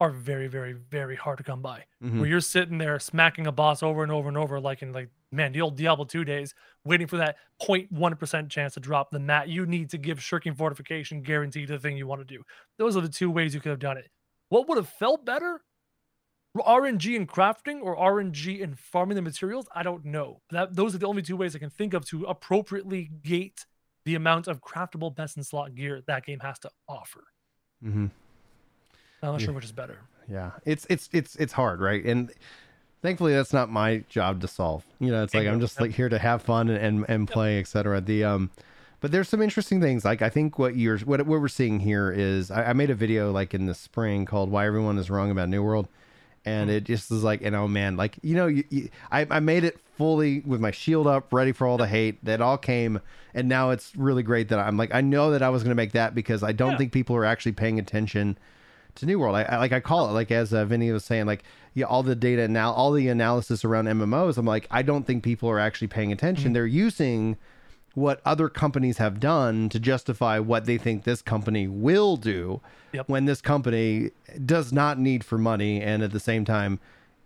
are 0.00 0.10
very, 0.10 0.48
very, 0.48 0.72
very 0.72 1.14
hard 1.14 1.38
to 1.38 1.44
come 1.44 1.62
by 1.62 1.84
Mhm. 2.02 2.18
where 2.18 2.28
you're 2.28 2.40
sitting 2.40 2.78
there 2.78 2.98
smacking 2.98 3.46
a 3.46 3.52
boss 3.52 3.84
over 3.84 4.02
and 4.02 4.10
over 4.10 4.28
and 4.28 4.36
over, 4.36 4.58
like 4.58 4.82
in 4.82 4.92
like 4.92 5.10
man, 5.30 5.52
the 5.52 5.60
old 5.60 5.76
Diablo 5.76 6.04
2 6.04 6.24
days, 6.24 6.54
waiting 6.84 7.06
for 7.06 7.16
that 7.18 7.36
0.1% 7.58 8.50
chance 8.50 8.74
to 8.74 8.80
drop 8.80 9.10
the 9.10 9.18
mat 9.20 9.48
you 9.48 9.64
need 9.64 9.88
to 9.90 9.96
give 9.96 10.22
shirking 10.22 10.54
fortification 10.54 11.22
guarantee 11.22 11.64
to 11.66 11.72
the 11.74 11.78
thing 11.78 11.96
you 11.96 12.06
want 12.06 12.20
to 12.20 12.24
do. 12.24 12.44
Those 12.78 12.96
are 12.96 13.00
the 13.00 13.08
two 13.08 13.30
ways 13.30 13.54
you 13.54 13.60
could 13.60 13.70
have 13.70 13.78
done 13.78 13.96
it. 13.96 14.10
What 14.52 14.68
would 14.68 14.76
have 14.76 14.88
felt 14.90 15.24
better? 15.24 15.62
RNG 16.54 17.16
in 17.16 17.26
crafting 17.26 17.80
or 17.80 17.96
RNG 17.96 18.60
in 18.60 18.74
farming 18.74 19.16
the 19.16 19.22
materials? 19.22 19.66
I 19.74 19.82
don't 19.82 20.04
know. 20.04 20.42
That 20.50 20.76
those 20.76 20.94
are 20.94 20.98
the 20.98 21.06
only 21.06 21.22
two 21.22 21.38
ways 21.38 21.56
I 21.56 21.58
can 21.58 21.70
think 21.70 21.94
of 21.94 22.04
to 22.08 22.24
appropriately 22.24 23.10
gate 23.22 23.64
the 24.04 24.14
amount 24.14 24.48
of 24.48 24.60
craftable 24.60 25.14
best 25.16 25.38
in 25.38 25.42
slot 25.42 25.74
gear 25.74 26.02
that 26.06 26.26
game 26.26 26.40
has 26.40 26.58
to 26.58 26.70
offer. 26.86 27.24
Mhm. 27.82 28.10
I'm 29.22 29.32
not 29.32 29.40
Yeah. 29.40 29.46
sure 29.46 29.54
which 29.54 29.64
is 29.64 29.72
better. 29.72 30.00
Yeah, 30.28 30.50
it's 30.66 30.86
it's 30.90 31.08
it's 31.14 31.34
it's 31.36 31.54
hard, 31.54 31.80
right? 31.80 32.04
And 32.04 32.30
thankfully, 33.00 33.32
that's 33.32 33.54
not 33.54 33.70
my 33.70 34.04
job 34.10 34.42
to 34.42 34.48
solve. 34.48 34.84
You 34.98 35.12
know, 35.12 35.22
it's 35.22 35.32
like 35.32 35.48
I'm 35.48 35.60
just 35.60 35.80
like 35.80 35.92
here 35.92 36.10
to 36.10 36.18
have 36.18 36.42
fun 36.42 36.68
and 36.68 36.78
and, 36.78 37.06
and 37.08 37.26
play, 37.26 37.58
etc. 37.58 38.02
The 38.02 38.24
um, 38.24 38.50
but 39.02 39.12
there's 39.12 39.28
some 39.28 39.42
interesting 39.42 39.80
things. 39.80 40.04
Like 40.04 40.22
I 40.22 40.30
think 40.30 40.58
what 40.58 40.76
you're 40.76 40.98
what 41.00 41.20
what 41.26 41.40
we're 41.40 41.48
seeing 41.48 41.80
here 41.80 42.10
is 42.10 42.50
I, 42.50 42.70
I 42.70 42.72
made 42.72 42.88
a 42.88 42.94
video 42.94 43.30
like 43.32 43.52
in 43.52 43.66
the 43.66 43.74
spring 43.74 44.24
called 44.24 44.50
"Why 44.50 44.66
Everyone 44.66 44.96
Is 44.96 45.10
Wrong 45.10 45.30
About 45.30 45.50
New 45.50 45.62
World." 45.62 45.88
And 46.44 46.70
Hmm. 46.70 46.76
it 46.76 46.84
just 46.84 47.10
is 47.12 47.22
like, 47.22 47.40
and 47.42 47.54
oh 47.54 47.68
man, 47.68 47.96
like 47.96 48.16
you 48.22 48.34
know, 48.34 48.46
you, 48.48 48.64
you, 48.70 48.88
I, 49.12 49.26
I 49.30 49.38
made 49.40 49.62
it 49.64 49.78
fully 49.96 50.40
with 50.40 50.60
my 50.60 50.70
shield 50.72 51.06
up, 51.06 51.32
ready 51.32 51.52
for 51.52 51.66
all 51.68 51.76
the 51.78 51.86
hate 51.86 52.24
that 52.24 52.40
all 52.40 52.58
came, 52.58 53.00
and 53.34 53.48
now 53.48 53.70
it's 53.70 53.94
really 53.94 54.22
great 54.24 54.48
that 54.48 54.58
I'm 54.58 54.76
like, 54.76 54.92
I 54.92 55.02
know 55.02 55.30
that 55.30 55.42
I 55.42 55.50
was 55.50 55.62
going 55.62 55.70
to 55.70 55.76
make 55.76 55.92
that 55.92 56.14
because 56.16 56.42
I 56.42 56.50
don't 56.52 56.72
Yeah. 56.72 56.78
think 56.78 56.92
people 56.92 57.14
are 57.14 57.24
actually 57.24 57.52
paying 57.52 57.78
attention 57.78 58.36
to 58.96 59.06
New 59.06 59.18
World. 59.20 59.36
I, 59.36 59.42
I 59.42 59.58
like 59.58 59.72
I 59.72 59.78
call 59.78 60.08
it 60.08 60.12
like 60.14 60.32
as 60.32 60.52
uh, 60.52 60.64
Vinny 60.64 60.90
was 60.90 61.04
saying, 61.04 61.26
like 61.26 61.44
yeah, 61.74 61.86
all 61.86 62.02
the 62.02 62.16
data 62.16 62.48
now, 62.48 62.72
all 62.72 62.90
the 62.90 63.06
analysis 63.08 63.64
around 63.64 63.86
MMOs. 63.86 64.36
I'm 64.36 64.44
like, 64.44 64.66
I 64.70 64.82
don't 64.82 65.06
think 65.06 65.22
people 65.22 65.48
are 65.48 65.60
actually 65.60 65.88
paying 65.88 66.10
attention. 66.12 66.46
Mm-hmm. 66.46 66.52
They're 66.54 66.66
using 66.66 67.36
what 67.94 68.20
other 68.24 68.48
companies 68.48 68.98
have 68.98 69.20
done 69.20 69.68
to 69.68 69.78
justify 69.78 70.38
what 70.38 70.64
they 70.64 70.78
think 70.78 71.04
this 71.04 71.20
company 71.22 71.68
will 71.68 72.16
do 72.16 72.60
Yep. 72.92 73.08
when 73.08 73.24
this 73.24 73.40
company 73.40 74.10
does 74.44 74.70
not 74.72 74.98
need 74.98 75.24
for 75.24 75.38
money 75.38 75.80
and 75.80 76.02
at 76.02 76.10
the 76.12 76.20
same 76.20 76.44
time 76.44 76.78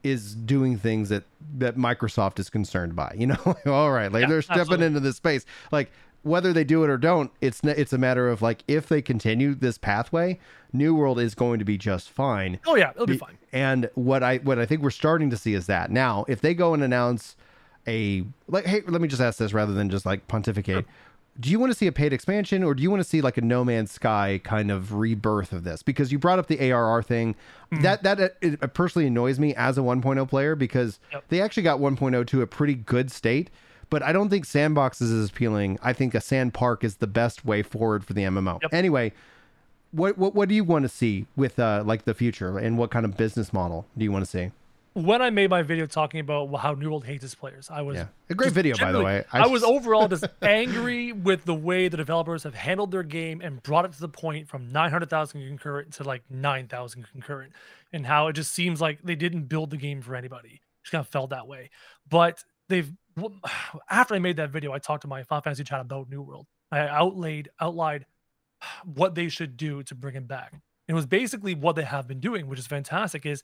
is 0.05 0.35
doing 0.37 0.79
things 0.79 1.09
that 1.09 1.25
that 1.59 1.77
Microsoft 1.77 2.39
is 2.39 2.49
concerned 2.49 2.95
by. 2.95 3.13
You 3.19 3.27
know, 3.29 3.57
all 3.67 3.91
right, 3.91 4.13
like 4.13 4.23
Yeah, 4.23 4.29
they're 4.29 4.43
stepping 4.43 4.61
absolutely. 4.61 4.87
into 4.87 5.01
this 5.01 5.17
space. 5.17 5.45
Like 5.73 5.91
whether 6.23 6.53
they 6.53 6.63
do 6.65 6.83
it 6.85 6.91
or 6.91 6.97
don't, 6.99 7.31
it's 7.41 7.61
it's 7.65 7.93
a 7.93 7.99
matter 7.99 8.29
of 8.29 8.43
like 8.43 8.63
if 8.69 8.89
they 8.89 9.03
continue 9.03 9.55
this 9.57 9.77
pathway, 9.79 10.39
New 10.73 10.95
World 10.95 11.19
is 11.19 11.35
going 11.35 11.59
to 11.59 11.65
be 11.65 11.77
just 11.79 12.11
fine. 12.11 12.61
Oh 12.67 12.77
yeah, 12.77 12.91
it'll 12.91 13.07
be 13.07 13.15
Be- 13.15 13.19
fine. 13.19 13.39
And 13.53 13.91
what 13.95 14.23
I 14.23 14.37
what 14.39 14.59
I 14.61 14.67
think 14.67 14.83
we're 14.83 14.91
starting 14.91 15.31
to 15.31 15.37
see 15.37 15.55
is 15.55 15.67
that 15.67 15.91
now, 15.91 16.25
if 16.29 16.41
they 16.41 16.55
go 16.55 16.75
and 16.75 16.83
announce 16.85 17.35
a 17.87 18.25
like, 18.49 18.67
hey, 18.67 18.83
let 18.87 19.01
me 19.01 19.09
just 19.09 19.21
ask 19.23 19.39
this 19.39 19.53
rather 19.53 19.73
than 19.73 19.91
just 19.91 20.07
like 20.07 20.27
pontificate. 20.29 20.85
Do 21.39 21.51
you 21.51 21.59
want 21.61 21.71
to 21.71 21.77
see 21.79 21.87
a 21.87 21.93
paid 21.93 22.15
expansion, 22.15 22.63
or 22.63 22.75
do 22.75 22.83
you 22.83 22.91
want 22.91 23.03
to 23.03 23.09
see 23.09 23.21
like 23.21 23.37
a 23.37 23.43
No 23.43 23.63
Man's 23.63 23.91
Sky 23.91 24.41
kind 24.43 24.71
of 24.71 24.95
rebirth 24.95 25.53
of 25.53 25.65
this? 25.65 25.83
Because 25.83 26.11
you 26.11 26.19
brought 26.19 26.39
up 26.39 26.47
the 26.47 26.59
ARR 26.73 27.03
thing, 27.03 27.35
Mm-hmm. 27.73 27.83
that 27.83 28.03
that 28.05 28.21
uh, 28.21 28.29
it 28.41 28.75
personally 28.75 29.07
annoys 29.09 29.39
me 29.39 29.55
as 29.55 29.77
a 29.77 29.81
1.0 29.83 30.29
player 30.29 30.55
because 30.57 30.99
Yep. 31.13 31.25
they 31.29 31.41
actually 31.43 31.65
got 31.65 31.79
1.0 31.81 32.27
to 32.29 32.41
a 32.43 32.47
pretty 32.47 32.75
good 32.75 33.11
state. 33.11 33.51
But 33.91 34.03
I 34.03 34.13
don't 34.13 34.31
think 34.31 34.47
sandboxes 34.47 35.03
is 35.13 35.29
appealing. 35.31 35.79
I 35.83 35.93
think 35.93 36.15
a 36.15 36.21
sand 36.21 36.55
park 36.55 36.83
is 36.85 36.97
the 36.97 37.07
best 37.07 37.45
way 37.45 37.63
forward 37.63 38.05
for 38.05 38.15
the 38.15 38.23
MMO. 38.23 38.61
Yep. 38.63 38.73
Anyway, 38.73 39.13
what 39.93 40.17
what 40.19 40.35
what 40.35 40.49
do 40.49 40.55
you 40.55 40.65
want 40.65 40.85
to 40.85 40.89
see 40.89 41.27
with 41.37 41.59
uh 41.59 41.83
like 41.87 42.05
the 42.05 42.15
future 42.15 42.57
and 42.59 42.79
what 42.79 42.91
kind 42.91 43.05
of 43.05 43.17
business 43.17 43.53
model 43.53 43.87
do 43.99 44.05
you 44.05 44.11
want 44.13 44.25
to 44.25 44.31
see? 44.31 44.51
When 44.97 45.21
I 45.21 45.29
made 45.29 45.51
my 45.51 45.61
video 45.61 45.85
talking 45.85 46.21
about 46.21 46.47
how 46.57 46.73
New 46.73 46.89
World 46.89 47.05
hates 47.05 47.23
its 47.23 47.35
players, 47.35 47.69
I 47.71 47.83
was 47.83 47.97
Yeah, 47.97 48.07
a 48.31 48.35
great 48.35 48.53
video 48.53 48.75
by 48.79 48.93
the 48.93 49.03
way. 49.03 49.25
I, 49.31 49.47
was 49.47 49.63
overall 49.63 50.09
just 50.09 50.25
angry 50.43 51.13
with 51.13 51.45
the 51.45 51.55
way 51.55 51.89
the 51.89 51.99
developers 51.99 52.45
have 52.45 52.55
handled 52.55 52.93
their 52.93 53.03
game 53.03 53.43
and 53.43 53.63
brought 53.63 53.85
it 53.85 53.93
to 53.93 54.01
the 54.01 54.09
point 54.09 54.49
from 54.49 54.73
900,000 54.73 55.47
concurrent 55.47 55.93
to 55.95 56.05
like 56.05 56.23
9,000 56.31 57.07
concurrent, 57.13 57.53
and 57.93 58.07
how 58.07 58.29
it 58.29 58.33
just 58.33 58.53
seems 58.53 58.81
like 58.81 59.03
they 59.03 59.15
didn't 59.15 59.45
build 59.45 59.69
the 59.69 59.77
game 59.77 60.01
for 60.01 60.17
anybody. 60.17 60.63
Just 60.83 60.93
kind 60.93 61.01
of 61.01 61.09
felt 61.09 61.29
that 61.29 61.47
way. 61.47 61.69
But 62.09 62.43
they've 62.71 62.91
after 63.91 64.15
I 64.15 64.19
made 64.19 64.37
that 64.37 64.49
video, 64.49 64.73
I 64.73 64.79
talked 64.79 65.03
to 65.03 65.09
my 65.09 65.25
Final 65.25 65.43
Fantasy 65.43 65.65
chat 65.65 65.83
about 65.83 66.09
New 66.09 66.23
World. 66.23 66.47
I 66.73 66.81
outlaid 66.81 67.51
outlined 67.61 68.07
what 68.85 69.15
they 69.15 69.29
should 69.29 69.59
do 69.59 69.83
to 69.83 69.95
bring 69.95 70.15
it 70.15 70.27
back. 70.27 70.55
It 70.89 70.95
was 70.95 71.05
basically 71.05 71.55
what 71.55 71.77
they 71.77 71.83
have 71.85 72.09
been 72.09 72.21
doing, 72.21 72.47
which 72.47 72.59
is 72.59 72.67
fantastic. 72.67 73.27
Is 73.27 73.43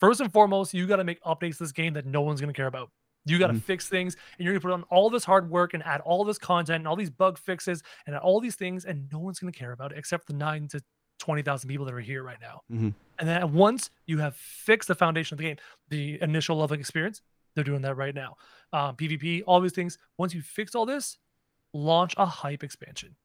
first 0.00 0.20
and 0.20 0.32
foremost, 0.32 0.74
you 0.74 0.86
got 0.86 0.96
to 0.96 1.04
make 1.04 1.22
updates 1.22 1.58
to 1.58 1.64
this 1.64 1.72
game 1.72 1.94
that 1.94 2.06
no 2.06 2.20
one's 2.22 2.40
going 2.40 2.52
to 2.52 2.56
care 2.56 2.66
about. 2.66 2.90
You 3.24 3.38
got 3.38 3.48
to 3.48 3.54
Mhm. 3.54 3.62
fix 3.62 3.88
things, 3.88 4.14
and 4.38 4.44
you're 4.44 4.52
going 4.54 4.60
to 4.60 4.66
put 4.68 4.72
on 4.72 4.82
all 4.84 5.10
this 5.10 5.24
hard 5.24 5.50
work 5.50 5.74
and 5.74 5.82
add 5.84 6.00
all 6.02 6.24
this 6.24 6.38
content 6.38 6.76
and 6.76 6.88
all 6.88 6.94
these 6.96 7.10
bug 7.10 7.38
fixes 7.38 7.82
and 8.06 8.16
all 8.16 8.40
these 8.40 8.54
things, 8.54 8.84
and 8.84 9.08
no 9.12 9.18
one's 9.18 9.40
going 9.40 9.52
to 9.52 9.58
care 9.58 9.72
about 9.72 9.90
it 9.92 9.98
except 9.98 10.26
the 10.26 10.32
nine 10.32 10.68
to 10.68 10.80
twenty 11.18 11.42
thousand 11.42 11.68
people 11.68 11.86
that 11.86 11.94
are 11.94 12.00
here 12.00 12.22
right 12.22 12.40
now. 12.40 12.60
Mhm. 12.70 12.94
And 13.18 13.28
then 13.28 13.52
once 13.54 13.90
you 14.04 14.18
have 14.18 14.36
fixed 14.36 14.86
the 14.86 14.94
foundation 14.94 15.34
of 15.34 15.38
the 15.38 15.44
game, 15.44 15.56
the 15.88 16.20
initial 16.22 16.56
leveling 16.58 16.78
experience, 16.80 17.22
they're 17.54 17.64
doing 17.64 17.80
that 17.82 17.96
right 17.96 18.14
now. 18.14 18.36
Um, 18.72 18.94
PvP, 18.96 19.42
all 19.46 19.60
these 19.60 19.72
things. 19.72 19.98
Once 20.18 20.34
you 20.34 20.42
fix 20.42 20.74
all 20.74 20.84
this, 20.86 21.18
launch 21.72 22.14
a 22.18 22.26
hype 22.26 22.62
expansion. 22.62 23.16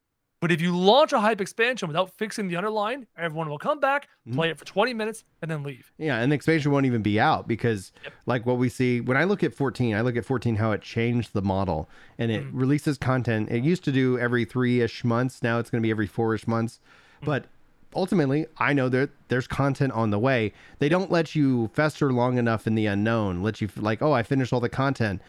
But 0.42 0.52
if 0.52 0.60
you 0.60 0.76
launch 0.76 1.14
a 1.14 1.20
hype 1.20 1.40
expansion 1.40 1.88
without 1.88 2.10
fixing 2.18 2.48
the 2.48 2.56
underline, 2.56 3.06
everyone 3.16 3.48
will 3.48 3.60
come 3.60 3.80
back, 3.80 4.10
Mhm. 4.28 4.34
play 4.34 4.50
it 4.50 4.58
for 4.58 4.66
20 4.66 4.92
minutes, 4.92 5.24
and 5.40 5.52
then 5.52 5.62
leave. 5.62 5.92
Yeah, 6.00 6.18
and 6.20 6.32
the 6.32 6.36
expansion 6.36 6.72
won't 6.72 6.88
even 6.88 7.04
be 7.04 7.20
out 7.20 7.48
because, 7.48 7.92
Yep. 8.04 8.14
like 8.26 8.46
what 8.48 8.58
we 8.58 8.68
see 8.68 9.02
when 9.02 9.18
I 9.18 9.24
look 9.24 9.44
at 9.44 9.54
14, 9.54 9.96
I 9.96 10.02
look 10.02 10.18
at 10.18 10.26
14 10.26 10.56
how 10.56 10.72
it 10.72 10.82
changed 10.82 11.34
the 11.34 11.44
model 11.44 11.88
and 12.18 12.32
it 12.32 12.44
Mhm. 12.44 12.50
releases 12.54 12.98
content. 12.98 13.50
It 13.52 13.64
used 13.64 13.84
to 13.86 13.92
do 13.92 14.18
every 14.18 14.44
three 14.44 14.82
ish 14.82 15.04
months. 15.04 15.44
Now 15.44 15.60
it's 15.60 15.70
going 15.70 15.82
to 15.82 15.86
be 15.86 15.92
every 15.92 16.08
four 16.08 16.34
ish 16.34 16.48
months. 16.48 16.80
Mm. 17.22 17.26
But 17.28 17.46
ultimately, 17.96 18.48
I 18.58 18.74
know 18.74 18.90
that 18.90 19.12
there's 19.28 19.46
content 19.46 19.94
on 19.94 20.10
the 20.10 20.18
way. 20.20 20.54
They 20.80 20.90
don't 20.90 21.12
let 21.12 21.36
you 21.36 21.70
fester 21.76 22.12
long 22.12 22.40
enough 22.40 22.66
in 22.66 22.74
the 22.74 22.88
unknown. 22.88 23.44
Let 23.44 23.62
you 23.62 23.70
like, 23.78 24.02
oh, 24.02 24.12
I 24.14 24.24
finished 24.24 24.52
all 24.52 24.60
the 24.60 24.70
content. 24.70 25.22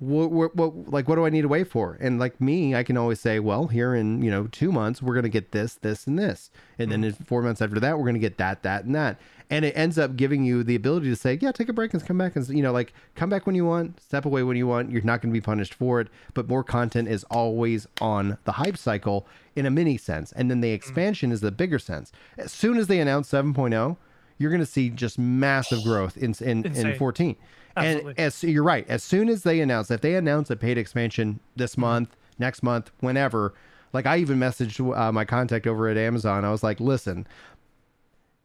What, 0.00 0.30
what, 0.32 0.56
what, 0.56 0.90
like, 0.90 1.08
what 1.08 1.14
do 1.14 1.24
I 1.24 1.30
need 1.30 1.42
to 1.42 1.48
wait 1.48 1.68
for? 1.68 1.96
And 2.00 2.18
like 2.18 2.40
me, 2.40 2.74
I 2.74 2.82
can 2.82 2.96
always 2.96 3.20
say, 3.20 3.38
well, 3.38 3.68
here 3.68 3.94
in, 3.94 4.22
you 4.22 4.30
know, 4.30 4.48
two 4.48 4.72
months, 4.72 5.00
we're 5.00 5.14
going 5.14 5.24
to 5.24 5.28
get 5.28 5.52
this, 5.52 5.74
this, 5.74 6.06
and 6.06 6.18
this. 6.18 6.50
And 6.78 6.90
then 6.90 7.02
mm. 7.02 7.06
in 7.06 7.12
four 7.12 7.42
months 7.42 7.62
after 7.62 7.78
that, 7.78 7.96
we're 7.96 8.04
going 8.04 8.14
to 8.14 8.20
get 8.20 8.38
that, 8.38 8.64
that, 8.64 8.84
and 8.84 8.94
that. 8.94 9.20
And 9.50 9.64
it 9.64 9.76
ends 9.76 9.96
up 9.98 10.16
giving 10.16 10.44
you 10.44 10.64
the 10.64 10.74
ability 10.74 11.10
to 11.10 11.16
say, 11.16 11.38
yeah, 11.40 11.52
take 11.52 11.68
a 11.68 11.72
break 11.72 11.94
and 11.94 12.04
come 12.04 12.18
back 12.18 12.34
and, 12.34 12.48
you 12.48 12.62
know, 12.62 12.72
like 12.72 12.92
come 13.14 13.30
back 13.30 13.46
when 13.46 13.54
you 13.54 13.64
want, 13.64 14.00
step 14.00 14.24
away 14.24 14.42
when 14.42 14.56
you 14.56 14.66
want. 14.66 14.90
You're 14.90 15.02
not 15.02 15.22
going 15.22 15.32
to 15.32 15.38
be 15.38 15.40
punished 15.40 15.74
for 15.74 16.00
it. 16.00 16.08
But 16.34 16.48
more 16.48 16.64
content 16.64 17.08
is 17.08 17.24
always 17.30 17.86
on 18.00 18.38
the 18.44 18.52
hype 18.52 18.76
cycle 18.76 19.28
in 19.54 19.64
a 19.64 19.70
mini 19.70 19.96
sense. 19.96 20.32
And 20.32 20.50
then 20.50 20.60
the 20.60 20.70
mm. 20.70 20.74
expansion 20.74 21.30
is 21.30 21.40
the 21.40 21.52
bigger 21.52 21.78
sense. 21.78 22.10
As 22.36 22.50
soon 22.50 22.78
as 22.78 22.88
they 22.88 22.98
announce 22.98 23.30
7.0, 23.30 23.96
you're 24.38 24.50
going 24.50 24.60
to 24.60 24.66
see 24.66 24.90
just 24.90 25.18
massive 25.18 25.84
growth 25.84 26.16
in, 26.16 26.34
in, 26.40 26.66
in 26.66 26.96
14. 26.96 27.36
Absolutely. 27.76 28.10
And 28.12 28.18
as 28.18 28.42
you're 28.42 28.62
right, 28.62 28.88
as 28.88 29.02
soon 29.02 29.28
as 29.28 29.42
they 29.42 29.60
announce, 29.60 29.90
if 29.90 30.00
they 30.00 30.14
announce 30.14 30.50
a 30.50 30.56
paid 30.56 30.78
expansion 30.78 31.40
this 31.56 31.72
mm-hmm. 31.72 31.82
month, 31.82 32.16
next 32.38 32.62
month, 32.62 32.90
whenever, 33.00 33.54
like 33.92 34.06
I 34.06 34.18
even 34.18 34.38
messaged 34.38 34.96
uh, 34.96 35.12
my 35.12 35.24
contact 35.24 35.66
over 35.66 35.88
at 35.88 35.96
Amazon. 35.96 36.44
I 36.44 36.50
was 36.50 36.62
like, 36.62 36.80
listen, 36.80 37.26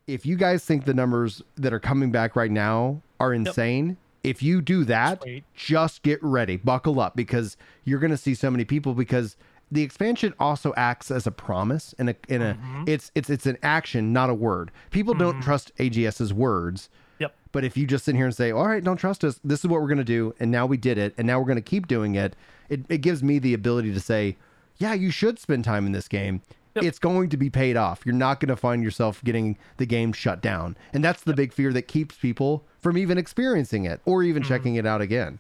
if 0.08 0.26
you 0.26 0.36
guys 0.36 0.66
think 0.66 0.86
the 0.86 0.94
numbers 0.94 1.42
that 1.56 1.74
are 1.74 1.80
coming 1.80 2.12
back 2.12 2.36
right 2.36 2.52
now 2.52 3.02
are 3.20 3.34
insane, 3.34 3.98
if 4.24 4.44
you 4.44 4.62
do 4.62 4.84
that, 4.86 5.24
wait. 5.24 5.44
just 5.56 6.04
get 6.04 6.22
ready, 6.24 6.58
buckle 6.58 7.00
up 7.00 7.16
because 7.16 7.58
you're 7.84 8.00
going 8.00 8.12
to 8.12 8.18
see 8.18 8.34
so 8.34 8.50
many 8.52 8.66
people 8.66 8.94
because 8.94 9.36
the 9.72 9.84
expansion 9.84 10.34
also 10.40 10.74
acts 10.76 11.12
as 11.12 11.28
a 11.28 11.32
promise 11.32 11.94
and 12.00 12.10
a 12.10 12.16
in 12.28 12.42
a 12.42 12.56
mm-hmm. 12.56 12.84
it's 12.88 13.12
it's 13.16 13.30
it's 13.30 13.46
an 13.46 13.58
action, 13.62 14.12
not 14.12 14.30
a 14.30 14.34
word. 14.34 14.72
People 14.92 15.14
don't 15.14 15.34
mm-hmm. 15.36 15.44
trust 15.44 15.76
AGS's 15.78 16.34
words. 16.34 16.90
Yep. 17.20 17.36
But 17.52 17.64
if 17.64 17.78
you 17.78 17.86
just 17.86 18.06
sit 18.06 18.16
here 18.16 18.26
and 18.26 18.36
say, 18.36 18.52
"All 18.52 18.68
right, 18.68 18.84
don't 18.84 18.98
trust 18.98 19.24
us. 19.24 19.40
This 19.44 19.60
is 19.60 19.68
what 19.68 19.82
we're 19.82 19.88
going 19.88 19.98
to 19.98 20.04
do," 20.04 20.34
and 20.40 20.50
now 20.50 20.66
we 20.66 20.78
did 20.78 20.98
it, 20.98 21.14
and 21.18 21.28
now 21.28 21.40
we're 21.40 21.46
going 21.46 21.58
to 21.58 21.62
keep 21.62 21.88
doing 21.88 22.16
it, 22.16 22.36
it, 22.70 22.82
it 22.90 23.00
gives 23.00 23.22
me 23.22 23.40
the 23.40 23.54
ability 23.54 23.94
to 23.94 24.00
say, 24.00 24.38
"Yeah, 24.78 24.94
you 24.94 25.12
should 25.12 25.40
spend 25.40 25.64
time 25.66 25.86
in 25.86 25.92
this 25.92 26.08
game. 26.08 26.42
Yep. 26.76 26.86
It's 26.86 27.00
going 27.00 27.30
to 27.30 27.38
be 27.38 27.50
paid 27.50 27.76
off. 27.76 28.02
You're 28.06 28.16
not 28.16 28.40
going 28.40 28.50
to 28.50 28.56
find 28.56 28.84
yourself 28.84 29.24
getting 29.24 29.58
the 29.78 29.86
game 29.86 30.14
shut 30.14 30.42
down." 30.42 30.78
And 30.94 31.04
that's 31.04 31.24
the 31.24 31.34
big 31.34 31.54
fear 31.54 31.74
that 31.74 31.88
keeps 31.88 32.16
people 32.16 32.66
from 32.80 32.98
even 32.98 33.18
experiencing 33.18 33.86
it 33.86 34.02
or 34.06 34.24
even 34.24 34.44
checking 34.44 34.76
it 34.76 34.86
out 34.86 35.02
again. 35.02 35.40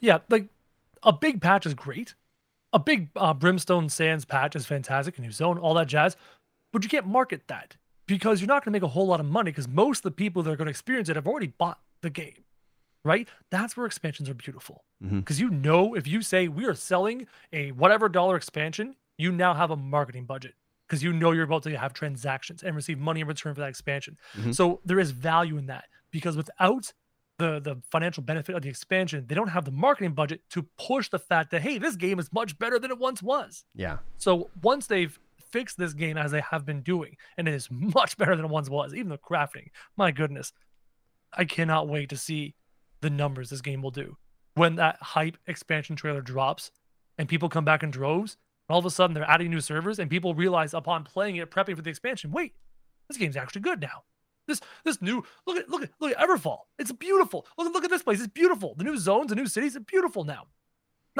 Yeah, 0.00 0.18
like 0.28 0.48
a 1.02 1.12
big 1.12 1.40
patch 1.40 1.66
is 1.66 1.74
great. 1.74 2.14
A 2.72 2.78
big 2.78 3.08
uh, 3.16 3.34
Brimstone 3.34 3.88
Sands 3.88 4.24
patch 4.24 4.54
is 4.54 4.66
fantastic, 4.66 5.18
a 5.18 5.22
new 5.22 5.32
zone, 5.32 5.58
all 5.58 5.74
that 5.74 5.88
jazz. 5.88 6.16
But 6.72 6.84
you 6.84 6.88
can't 6.88 7.06
market 7.06 7.48
that 7.48 7.76
because 8.10 8.40
you're 8.40 8.48
not 8.48 8.64
going 8.64 8.72
to 8.72 8.76
make 8.76 8.82
a 8.82 8.88
whole 8.88 9.06
lot 9.06 9.20
of 9.20 9.26
money 9.26 9.50
because 9.52 9.68
most 9.68 9.98
of 10.00 10.02
the 10.02 10.10
people 10.10 10.42
that 10.42 10.50
are 10.50 10.56
going 10.56 10.66
to 10.66 10.70
experience 10.70 11.08
it 11.08 11.16
have 11.16 11.26
already 11.28 11.46
bought 11.46 11.78
the 12.02 12.10
game, 12.10 12.44
right? 13.04 13.28
That's 13.50 13.76
where 13.76 13.86
expansions 13.86 14.28
are 14.28 14.34
beautiful 14.34 14.84
because 15.20 15.40
you 15.40 15.48
know 15.48 15.94
if 15.94 16.06
you 16.06 16.20
say 16.20 16.48
we 16.48 16.66
are 16.66 16.74
selling 16.74 17.26
a 17.52 17.70
whatever 17.72 18.08
dollar 18.08 18.36
expansion, 18.36 18.96
you 19.16 19.30
now 19.32 19.54
have 19.54 19.70
a 19.70 19.76
marketing 19.76 20.24
budget 20.26 20.54
because 20.86 21.02
you 21.02 21.12
know 21.12 21.30
you're 21.30 21.44
about 21.44 21.62
to 21.62 21.78
have 21.78 21.92
transactions 21.92 22.62
and 22.64 22.74
receive 22.74 22.98
money 22.98 23.20
in 23.20 23.26
return 23.28 23.54
for 23.54 23.60
that 23.60 23.68
expansion. 23.68 24.18
Mhm. 24.36 24.54
So 24.54 24.80
there 24.84 24.98
is 24.98 25.12
value 25.12 25.56
in 25.56 25.66
that 25.66 25.84
because 26.10 26.36
without 26.36 26.92
the 27.38 27.60
the 27.60 27.76
financial 27.90 28.22
benefit 28.22 28.54
of 28.56 28.62
the 28.62 28.68
expansion, 28.68 29.24
they 29.28 29.34
don't 29.34 29.48
have 29.48 29.64
the 29.64 29.70
marketing 29.70 30.12
budget 30.14 30.42
to 30.50 30.62
push 30.88 31.08
the 31.08 31.18
fact 31.18 31.50
that 31.52 31.62
hey, 31.62 31.78
this 31.78 31.96
game 31.96 32.18
is 32.18 32.30
much 32.32 32.58
better 32.58 32.78
than 32.78 32.90
it 32.90 32.98
once 32.98 33.22
was. 33.22 33.64
Yeah. 33.74 33.98
So 34.18 34.50
once 34.62 34.86
they've 34.88 35.18
fixed 35.52 35.78
this 35.78 35.92
game 35.92 36.16
as 36.16 36.30
they 36.30 36.40
have 36.40 36.64
been 36.64 36.82
doing, 36.82 37.16
and 37.36 37.48
it 37.48 37.54
is 37.54 37.68
much 37.70 38.16
better 38.16 38.36
than 38.36 38.46
it 38.46 38.50
once 38.50 38.70
was, 38.70 38.94
even 38.94 39.08
the 39.08 39.18
crafting, 39.18 39.68
my 39.96 40.10
goodness, 40.10 40.52
I 41.32 41.44
cannot 41.44 41.88
wait 41.88 42.08
to 42.10 42.16
see 42.16 42.54
the 43.00 43.10
numbers 43.10 43.50
this 43.50 43.60
game 43.60 43.82
will 43.82 43.90
do 43.90 44.16
when 44.54 44.76
that 44.76 44.98
hype 45.00 45.38
expansion 45.46 45.96
trailer 45.96 46.20
drops 46.20 46.70
and 47.18 47.28
people 47.28 47.48
come 47.48 47.64
back 47.64 47.82
in 47.82 47.90
droves. 47.90 48.36
All 48.68 48.78
of 48.78 48.86
a 48.86 48.90
sudden, 48.90 49.14
they're 49.14 49.28
adding 49.28 49.50
new 49.50 49.60
servers, 49.60 49.98
and 49.98 50.08
people 50.08 50.34
realize 50.34 50.74
upon 50.74 51.04
playing 51.04 51.36
it, 51.36 51.50
prepping 51.50 51.76
for 51.76 51.82
the 51.82 51.90
expansion, 51.90 52.30
wait, 52.30 52.54
this 53.08 53.16
game's 53.16 53.36
actually 53.36 53.62
good 53.62 53.80
now. 53.80 54.04
This 54.46 54.60
this 54.84 55.02
new 55.02 55.24
look 55.46 55.56
at 55.56 55.68
look 55.68 55.82
at 55.82 55.90
look 56.00 56.12
at 56.12 56.18
Everfall. 56.18 56.60
It's 56.78 56.92
beautiful. 56.92 57.46
Look 57.58 57.66
at 57.68 57.72
look 57.72 57.84
at 57.84 57.90
this 57.90 58.02
place. 58.02 58.20
It's 58.20 58.32
beautiful. 58.32 58.74
The 58.76 58.84
new 58.84 58.96
zones, 58.96 59.30
the 59.30 59.36
new 59.36 59.46
cities, 59.46 59.76
are 59.76 59.80
beautiful 59.80 60.24
now. 60.24 60.46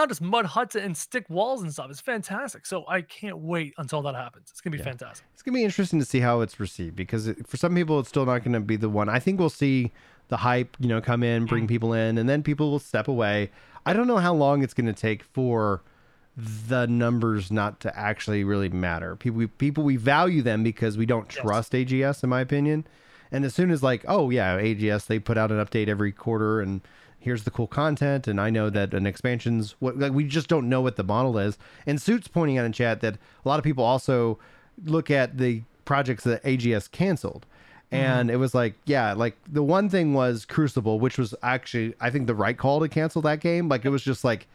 Not 0.01 0.09
just 0.09 0.22
mud 0.22 0.46
huts 0.46 0.74
and 0.76 0.96
stick 0.96 1.28
walls 1.28 1.61
and 1.61 1.70
stuff. 1.70 1.90
It's 1.90 2.01
fantastic. 2.01 2.64
So 2.64 2.86
I 2.88 3.03
can't 3.03 3.36
wait 3.36 3.74
until 3.76 4.01
that 4.01 4.14
happens. 4.14 4.48
It's 4.51 4.62
gonna 4.62 4.72
be 4.72 4.78
Yeah. 4.78 4.84
fantastic. 4.84 5.26
It's 5.34 5.42
gonna 5.42 5.57
be 5.57 5.62
interesting 5.62 5.98
to 5.98 6.07
see 6.07 6.20
how 6.20 6.40
it's 6.40 6.59
received 6.59 6.96
because 6.96 7.26
it, 7.26 7.46
for 7.46 7.59
some 7.59 7.74
people, 7.74 8.01
it's 8.01 8.09
still 8.09 8.24
not 8.24 8.42
gonna 8.42 8.61
be 8.61 8.76
the 8.76 8.88
one. 8.88 9.11
I 9.11 9.18
think 9.18 9.38
we'll 9.38 9.51
see 9.51 9.92
the 10.28 10.38
hype, 10.38 10.74
you 10.80 10.88
know, 10.88 11.03
come 11.03 11.22
in, 11.22 11.44
bring 11.44 11.66
mm. 11.66 11.68
people 11.68 11.92
in, 11.92 12.16
and 12.16 12.26
then 12.26 12.42
people 12.42 12.70
will 12.70 12.78
step 12.78 13.09
away. 13.09 13.51
I 13.84 13.92
don't 13.92 14.07
know 14.07 14.16
how 14.16 14.32
long 14.32 14.62
it's 14.62 14.72
gonna 14.72 14.94
take 14.94 15.22
for 15.22 15.82
the 16.34 16.86
numbers 16.86 17.53
not 17.53 17.80
to 17.80 17.94
actually 17.94 18.42
really 18.42 18.70
matter. 18.70 19.16
People, 19.16 19.38
we, 19.40 19.46
people, 19.48 19.84
we 19.84 19.96
value 19.96 20.40
them 20.40 20.62
because 20.62 20.96
we 20.96 21.05
don't 21.05 21.30
Yes. 21.30 21.42
trust 21.42 21.74
AGS, 21.74 22.24
in 22.24 22.30
my 22.30 22.40
opinion. 22.40 22.86
And 23.30 23.44
as 23.44 23.55
soon 23.55 23.70
as 23.70 23.82
like, 23.82 24.03
oh 24.09 24.30
yeah, 24.30 24.57
AGS, 24.59 25.09
they 25.09 25.18
put 25.18 25.36
out 25.36 25.53
an 25.53 25.59
update 25.62 25.88
every 25.88 26.11
quarter, 26.11 26.62
and 26.62 26.80
here's 27.21 27.45
the 27.45 27.51
cool 27.51 27.66
content, 27.66 28.27
and 28.27 28.41
I 28.41 28.51
know 28.51 28.71
that 28.71 28.95
an 28.95 29.07
expansion's 29.07 29.77
what 29.79 29.99
like 29.99 30.12
we 30.12 30.25
just 30.25 30.49
don't 30.49 30.68
know 30.68 30.81
what 30.81 30.97
the 30.97 31.05
model 31.05 31.39
is. 31.39 31.59
And 31.87 32.01
Suits 32.01 32.27
pointing 32.27 32.59
out 32.59 32.64
in 32.64 32.73
chat 32.73 33.01
that 33.03 33.14
a 33.14 33.49
lot 33.49 33.59
of 33.59 33.64
people 33.64 33.85
also 33.85 34.39
look 34.85 35.11
at 35.11 35.39
the 35.39 35.62
projects 35.85 36.25
that 36.25 36.43
AGS 36.43 36.91
canceled. 36.91 37.47
And 37.93 38.31
it 38.31 38.37
was 38.37 38.55
like, 38.55 38.75
yeah, 38.85 39.14
like 39.14 39.37
the 39.51 39.64
one 39.64 39.89
thing 39.89 40.14
was 40.14 40.45
Crucible, 40.45 41.01
which 41.01 41.18
was 41.18 41.35
actually 41.43 41.95
I 42.01 42.11
think 42.11 42.29
the 42.29 42.37
right 42.37 42.57
call 42.57 42.79
to 42.81 42.89
cancel 42.89 43.21
that 43.23 43.41
game. 43.41 43.68
Like 43.68 43.85
it 43.85 43.89
was 43.89 44.05
just 44.05 44.23
like 44.23 44.47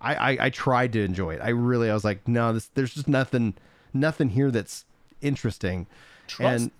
I, 0.00 0.14
I 0.14 0.46
I 0.46 0.50
tried 0.50 0.94
to 0.94 1.04
enjoy 1.04 1.34
it. 1.34 1.40
I 1.42 1.50
really 1.50 1.90
I 1.90 1.94
was 1.94 2.04
like, 2.04 2.26
no, 2.26 2.54
this 2.54 2.66
there's 2.68 2.94
just 2.94 3.06
nothing 3.06 3.54
nothing 3.92 4.30
here 4.30 4.50
that's 4.50 4.86
interesting. 5.20 5.86
Trust 6.28 6.62
and 6.62 6.70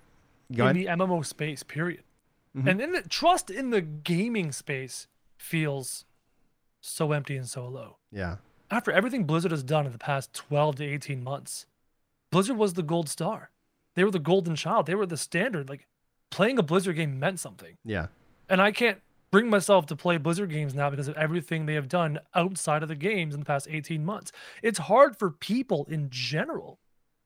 in 0.50 0.74
the 0.74 0.86
MMO 0.86 1.24
space, 1.26 1.62
period. 1.62 2.02
Mm-hmm. 2.56 2.68
And 2.68 2.80
then 2.80 2.92
the 2.92 3.02
trust 3.02 3.50
in 3.50 3.68
the 3.68 3.82
gaming 3.82 4.50
space 4.52 5.08
feels 5.38 6.04
so 6.80 7.12
empty 7.12 7.36
and 7.36 7.48
so 7.48 7.66
low. 7.66 7.96
yeah. 8.12 8.36
After 8.70 8.92
everything 8.92 9.24
Blizzard 9.24 9.50
has 9.50 9.62
done 9.62 9.86
in 9.86 9.92
the 9.92 9.98
past 9.98 10.34
12 10.34 10.76
to 10.76 10.84
18 10.84 11.24
months, 11.24 11.64
Blizzard 12.30 12.58
was 12.58 12.74
the 12.74 12.82
gold 12.82 13.08
star. 13.08 13.50
They 13.94 14.04
were 14.04 14.10
the 14.10 14.18
golden 14.18 14.56
child. 14.56 14.84
They 14.84 14.94
were 14.94 15.06
the 15.06 15.16
standard. 15.16 15.70
Like 15.70 15.86
playing 16.30 16.58
a 16.58 16.62
Blizzard 16.62 16.96
game 16.96 17.18
meant 17.18 17.40
something. 17.40 17.78
Yeah. 17.82 18.08
And 18.46 18.60
I 18.60 18.70
can't 18.72 18.98
bring 19.30 19.48
myself 19.48 19.86
to 19.86 19.96
play 19.96 20.18
Blizzard 20.18 20.50
games 20.50 20.74
now 20.74 20.90
because 20.90 21.08
of 21.08 21.16
everything 21.16 21.64
they 21.64 21.74
have 21.74 21.88
done 21.88 22.18
outside 22.34 22.82
of 22.82 22.90
the 22.90 22.94
games 22.94 23.32
in 23.32 23.40
the 23.40 23.46
past 23.46 23.68
18 23.70 24.04
months. 24.04 24.32
It's 24.62 24.78
hard 24.80 25.18
for 25.18 25.30
people 25.30 25.86
in 25.88 26.08
general 26.10 26.78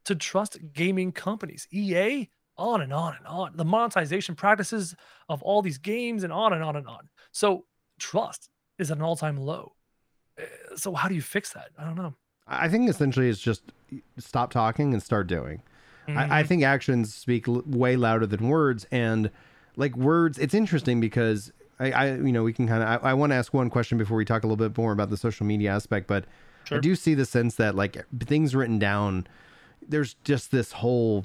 to 0.05 0.15
trust 0.15 0.59
gaming 0.73 1.11
companies. 1.11 1.67
EA, 1.73 2.29
on 2.57 2.81
and 2.83 2.93
on 2.93 3.17
and 3.17 3.27
on. 3.27 3.57
The 3.57 3.65
monetization 3.65 4.37
practices 4.37 4.95
of 5.29 5.43
all 5.43 5.61
these 5.61 5.79
games 5.79 6.23
and 6.23 6.33
on 6.33 6.53
and 6.53 6.63
on 6.63 6.77
and 6.77 6.87
on. 6.87 7.09
So 7.33 7.65
trust 8.03 8.51
is 8.79 8.91
at 8.91 8.97
an 8.99 9.03
all-time 9.03 9.37
low. 9.37 9.73
Uh, 10.39 10.43
So 10.77 10.95
how 10.95 11.09
do 11.09 11.15
you 11.15 11.23
fix 11.23 11.53
that? 11.53 11.69
I 11.79 11.85
don't 11.85 11.97
know. 11.97 12.15
I 12.47 12.69
think 12.69 12.91
essentially 12.91 13.29
it's 13.29 13.41
just 13.41 13.63
stop 14.19 14.51
talking 14.53 14.93
and 14.93 15.03
start 15.03 15.27
doing. 15.29 15.63
I, 16.09 16.41
I 16.41 16.43
think 16.43 16.65
actions 16.65 17.15
speak 17.15 17.47
l- 17.47 17.63
way 17.65 17.95
louder 17.97 18.27
than 18.27 18.49
words, 18.49 18.87
and 18.91 19.31
like 19.77 19.97
words, 19.97 20.37
it's 20.37 20.53
interesting 20.53 21.01
because 21.01 21.53
I, 21.79 21.93
I 21.93 22.15
you 22.17 22.33
know, 22.33 22.43
we 22.43 22.53
can 22.53 22.67
kind 22.67 22.83
of. 22.83 22.89
I, 22.89 23.11
I 23.11 23.15
want 23.15 23.31
to 23.31 23.37
ask 23.37 23.55
one 23.55 23.71
question 23.71 23.99
before 23.99 24.17
we 24.17 24.25
talk 24.25 24.43
a 24.43 24.47
little 24.49 24.57
bit 24.69 24.77
more 24.77 24.93
about 24.93 25.11
the 25.11 25.17
social 25.17 25.47
media 25.47 25.71
aspect, 25.71 26.09
but 26.09 26.25
I 26.71 26.81
do 26.81 26.97
see 26.97 27.15
the 27.15 27.25
sense 27.25 27.55
that 27.55 27.77
like 27.77 28.05
things 28.27 28.55
written 28.55 28.79
down, 28.81 29.27
there's 29.89 30.15
just 30.25 30.51
this 30.51 30.73
whole. 30.73 31.25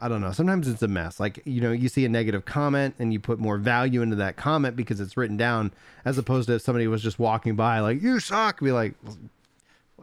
I 0.00 0.08
don't 0.08 0.20
know. 0.20 0.32
Sometimes 0.32 0.66
it's 0.68 0.82
a 0.82 0.88
mess. 0.88 1.20
Like, 1.20 1.40
you 1.44 1.60
know, 1.60 1.70
you 1.72 1.88
see 1.88 2.04
a 2.04 2.08
negative 2.08 2.44
comment 2.44 2.94
and 2.98 3.12
you 3.12 3.20
put 3.20 3.38
more 3.38 3.56
value 3.58 4.02
into 4.02 4.16
that 4.16 4.36
comment 4.36 4.74
because 4.76 5.00
it's 5.00 5.16
written 5.16 5.36
down 5.36 5.72
as 6.04 6.18
opposed 6.18 6.48
to 6.48 6.54
if 6.56 6.62
somebody 6.62 6.86
was 6.88 7.02
just 7.02 7.18
walking 7.18 7.54
by, 7.54 7.78
like, 7.80 8.02
you 8.02 8.18
suck. 8.20 8.60
Be 8.60 8.72
like, 8.72 8.94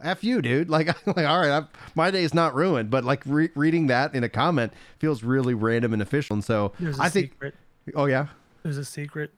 F 0.01 0.23
you, 0.23 0.41
dude. 0.41 0.69
Like, 0.71 0.87
like 1.05 1.25
all 1.25 1.39
right, 1.39 1.51
I'm, 1.51 1.67
my 1.93 2.09
day's 2.09 2.33
not 2.33 2.55
ruined, 2.55 2.89
but 2.89 3.03
like 3.03 3.21
re- 3.25 3.49
reading 3.55 3.87
that 3.87 4.15
in 4.15 4.23
a 4.23 4.29
comment 4.29 4.73
feels 4.97 5.23
really 5.23 5.53
random 5.53 5.93
and 5.93 6.01
official. 6.01 6.33
And 6.35 6.43
so 6.43 6.71
There's 6.79 6.97
a 6.97 7.03
I 7.03 7.09
think, 7.09 7.31
secret. 7.33 7.55
oh 7.95 8.05
yeah, 8.05 8.27
There's 8.63 8.77
a 8.77 8.85
secret. 8.85 9.31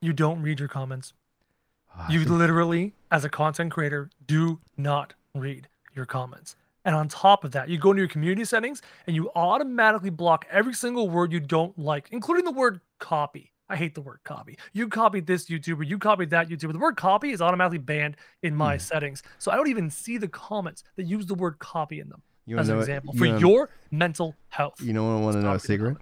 You 0.00 0.12
don't 0.12 0.42
read 0.42 0.58
your 0.58 0.68
comments. 0.68 1.12
Ah, 1.96 2.10
You 2.10 2.24
literally, 2.24 2.92
as 3.10 3.24
a 3.24 3.28
content 3.28 3.70
creator, 3.70 4.10
do 4.26 4.58
not 4.76 5.14
read 5.34 5.68
your 5.94 6.06
comments. 6.06 6.56
And 6.84 6.94
on 6.96 7.08
top 7.08 7.44
of 7.44 7.52
that, 7.52 7.68
you 7.68 7.78
go 7.78 7.90
into 7.90 8.00
your 8.00 8.08
community 8.08 8.44
settings 8.44 8.82
and 9.06 9.14
you 9.14 9.30
automatically 9.36 10.10
block 10.10 10.46
every 10.50 10.74
single 10.74 11.08
word 11.08 11.32
you 11.32 11.40
don't 11.40 11.78
like, 11.78 12.08
including 12.10 12.44
the 12.44 12.50
word 12.52 12.80
copy. 12.98 13.52
I 13.68 13.76
hate 13.76 13.94
the 13.94 14.00
word 14.02 14.18
copy. 14.24 14.58
You 14.72 14.88
copied 14.88 15.26
this 15.26 15.46
YouTuber, 15.46 15.86
you 15.88 15.98
copied 15.98 16.30
that 16.30 16.48
YouTuber. 16.48 16.72
The 16.72 16.78
word 16.78 16.96
copy 16.96 17.30
is 17.30 17.40
automatically 17.40 17.78
banned 17.78 18.16
in 18.42 18.54
my 18.54 18.74
Hmm. 18.74 18.80
settings. 18.80 19.22
So 19.38 19.50
I 19.52 19.56
don't 19.56 19.68
even 19.68 19.88
see 19.90 20.18
the 20.18 20.28
comments 20.28 20.82
that 20.96 21.04
use 21.04 21.26
the 21.26 21.34
word 21.34 21.58
copy 21.58 22.00
in 22.00 22.08
them 22.08 22.22
you 22.44 22.58
as 22.58 22.68
an 22.68 22.74
know, 22.74 22.80
example 22.80 23.14
you 23.14 23.18
for 23.20 23.26
wanna- 23.26 23.40
your 23.40 23.70
mental 23.90 24.34
health. 24.48 24.80
You 24.82 24.92
know, 24.92 25.04
what 25.04 25.10
I 25.12 25.20
want 25.20 25.36
to 25.36 25.42
know 25.42 25.52
a 25.52 25.58
secret? 25.60 25.96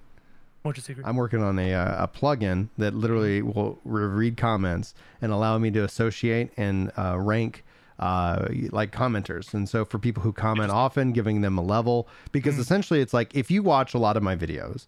What's 0.62 0.78
your 0.78 0.82
secret? 0.82 1.06
I'm 1.06 1.16
working 1.16 1.42
on 1.42 1.58
a 1.58 1.72
uh, 1.74 2.04
a 2.04 2.08
plugin 2.08 2.68
that 2.76 2.94
literally 2.94 3.40
will 3.42 3.78
re- 3.84 4.04
read 4.04 4.36
comments 4.36 4.94
and 5.22 5.30
allow 5.32 5.56
me 5.58 5.70
to 5.70 5.84
associate 5.84 6.50
and 6.56 6.90
uh, 6.98 7.18
rank 7.18 7.64
uh, 8.00 8.46
like 8.70 8.90
commenters. 8.90 9.54
And 9.54 9.68
so 9.68 9.84
for 9.84 9.98
people 9.98 10.22
who 10.22 10.32
comment 10.32 10.70
often, 10.72 11.12
giving 11.12 11.42
them 11.42 11.56
a 11.56 11.62
level 11.62 12.08
because 12.32 12.58
essentially 12.58 13.00
it's 13.00 13.14
like 13.14 13.34
if 13.36 13.50
you 13.50 13.62
watch 13.62 13.94
a 13.94 13.98
lot 13.98 14.16
of 14.16 14.22
my 14.22 14.34
videos, 14.34 14.86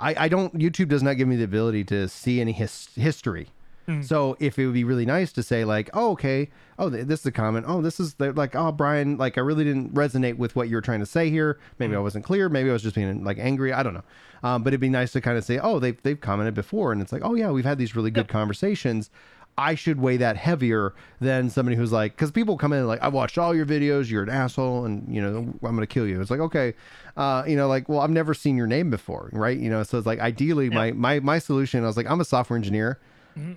I, 0.00 0.24
I 0.24 0.28
don't 0.28 0.52
YouTube 0.54 0.88
does 0.88 1.02
not 1.02 1.14
give 1.14 1.28
me 1.28 1.36
the 1.36 1.44
ability 1.44 1.84
to 1.84 2.08
see 2.08 2.40
any 2.40 2.52
his, 2.52 2.88
history. 2.96 3.48
So 4.02 4.34
if 4.40 4.58
it 4.58 4.64
would 4.64 4.72
be 4.72 4.84
really 4.84 5.04
nice 5.04 5.30
to 5.32 5.42
say 5.42 5.66
like, 5.66 5.90
oh 5.92 6.12
okay, 6.12 6.48
oh 6.78 6.88
th- 6.88 7.06
this 7.06 7.20
is 7.20 7.26
a 7.26 7.32
comment, 7.32 7.66
oh 7.68 7.82
this 7.82 8.00
is 8.00 8.14
the, 8.14 8.32
like, 8.32 8.56
oh 8.56 8.72
Brian, 8.72 9.18
like 9.18 9.36
I 9.36 9.42
really 9.42 9.62
didn't 9.62 9.92
resonate 9.92 10.38
with 10.38 10.56
what 10.56 10.70
you 10.70 10.76
were 10.76 10.80
trying 10.80 11.00
to 11.00 11.06
say 11.06 11.28
here. 11.28 11.58
Maybe 11.78 11.94
I 11.94 11.98
wasn't 11.98 12.24
clear. 12.24 12.48
Maybe 12.48 12.70
I 12.70 12.72
was 12.72 12.82
just 12.82 12.94
being 12.94 13.24
like 13.24 13.36
angry. 13.38 13.74
I 13.74 13.82
don't 13.82 13.92
know. 13.92 14.04
Um, 14.42 14.62
but 14.62 14.70
it'd 14.72 14.80
be 14.80 14.88
nice 14.88 15.12
to 15.12 15.20
kind 15.20 15.36
of 15.36 15.44
say, 15.44 15.58
oh 15.58 15.80
they've 15.80 16.02
they've 16.02 16.18
commented 16.18 16.54
before, 16.54 16.92
and 16.92 17.02
it's 17.02 17.12
like, 17.12 17.20
oh 17.26 17.34
yeah, 17.34 17.50
we've 17.50 17.66
had 17.66 17.76
these 17.76 17.94
really 17.94 18.10
good 18.10 18.26
conversations. 18.28 19.10
I 19.56 19.74
should 19.74 20.00
weigh 20.00 20.16
that 20.16 20.36
heavier 20.36 20.94
than 21.20 21.48
somebody 21.50 21.76
who's 21.76 21.92
like, 21.92 22.12
because 22.12 22.30
people 22.30 22.56
come 22.56 22.72
in 22.72 22.86
like, 22.86 23.02
I 23.02 23.08
watched 23.08 23.38
all 23.38 23.54
your 23.54 23.66
videos, 23.66 24.10
you're 24.10 24.24
an 24.24 24.28
asshole, 24.28 24.84
and 24.84 25.12
you 25.14 25.22
know, 25.22 25.36
I'm 25.62 25.74
gonna 25.74 25.86
kill 25.86 26.06
you. 26.06 26.20
It's 26.20 26.30
like, 26.30 26.40
okay, 26.40 26.74
uh, 27.16 27.44
you 27.46 27.56
know, 27.56 27.68
like, 27.68 27.88
well, 27.88 28.00
I've 28.00 28.10
never 28.10 28.34
seen 28.34 28.56
your 28.56 28.66
name 28.66 28.90
before, 28.90 29.30
right? 29.32 29.58
You 29.58 29.70
know, 29.70 29.82
so 29.82 29.98
it's 29.98 30.06
like, 30.06 30.18
ideally, 30.18 30.70
my 30.70 30.92
my 30.92 31.20
my 31.20 31.38
solution, 31.38 31.84
I 31.84 31.86
was 31.86 31.96
like, 31.96 32.10
I'm 32.10 32.20
a 32.20 32.24
software 32.24 32.56
engineer. 32.56 32.98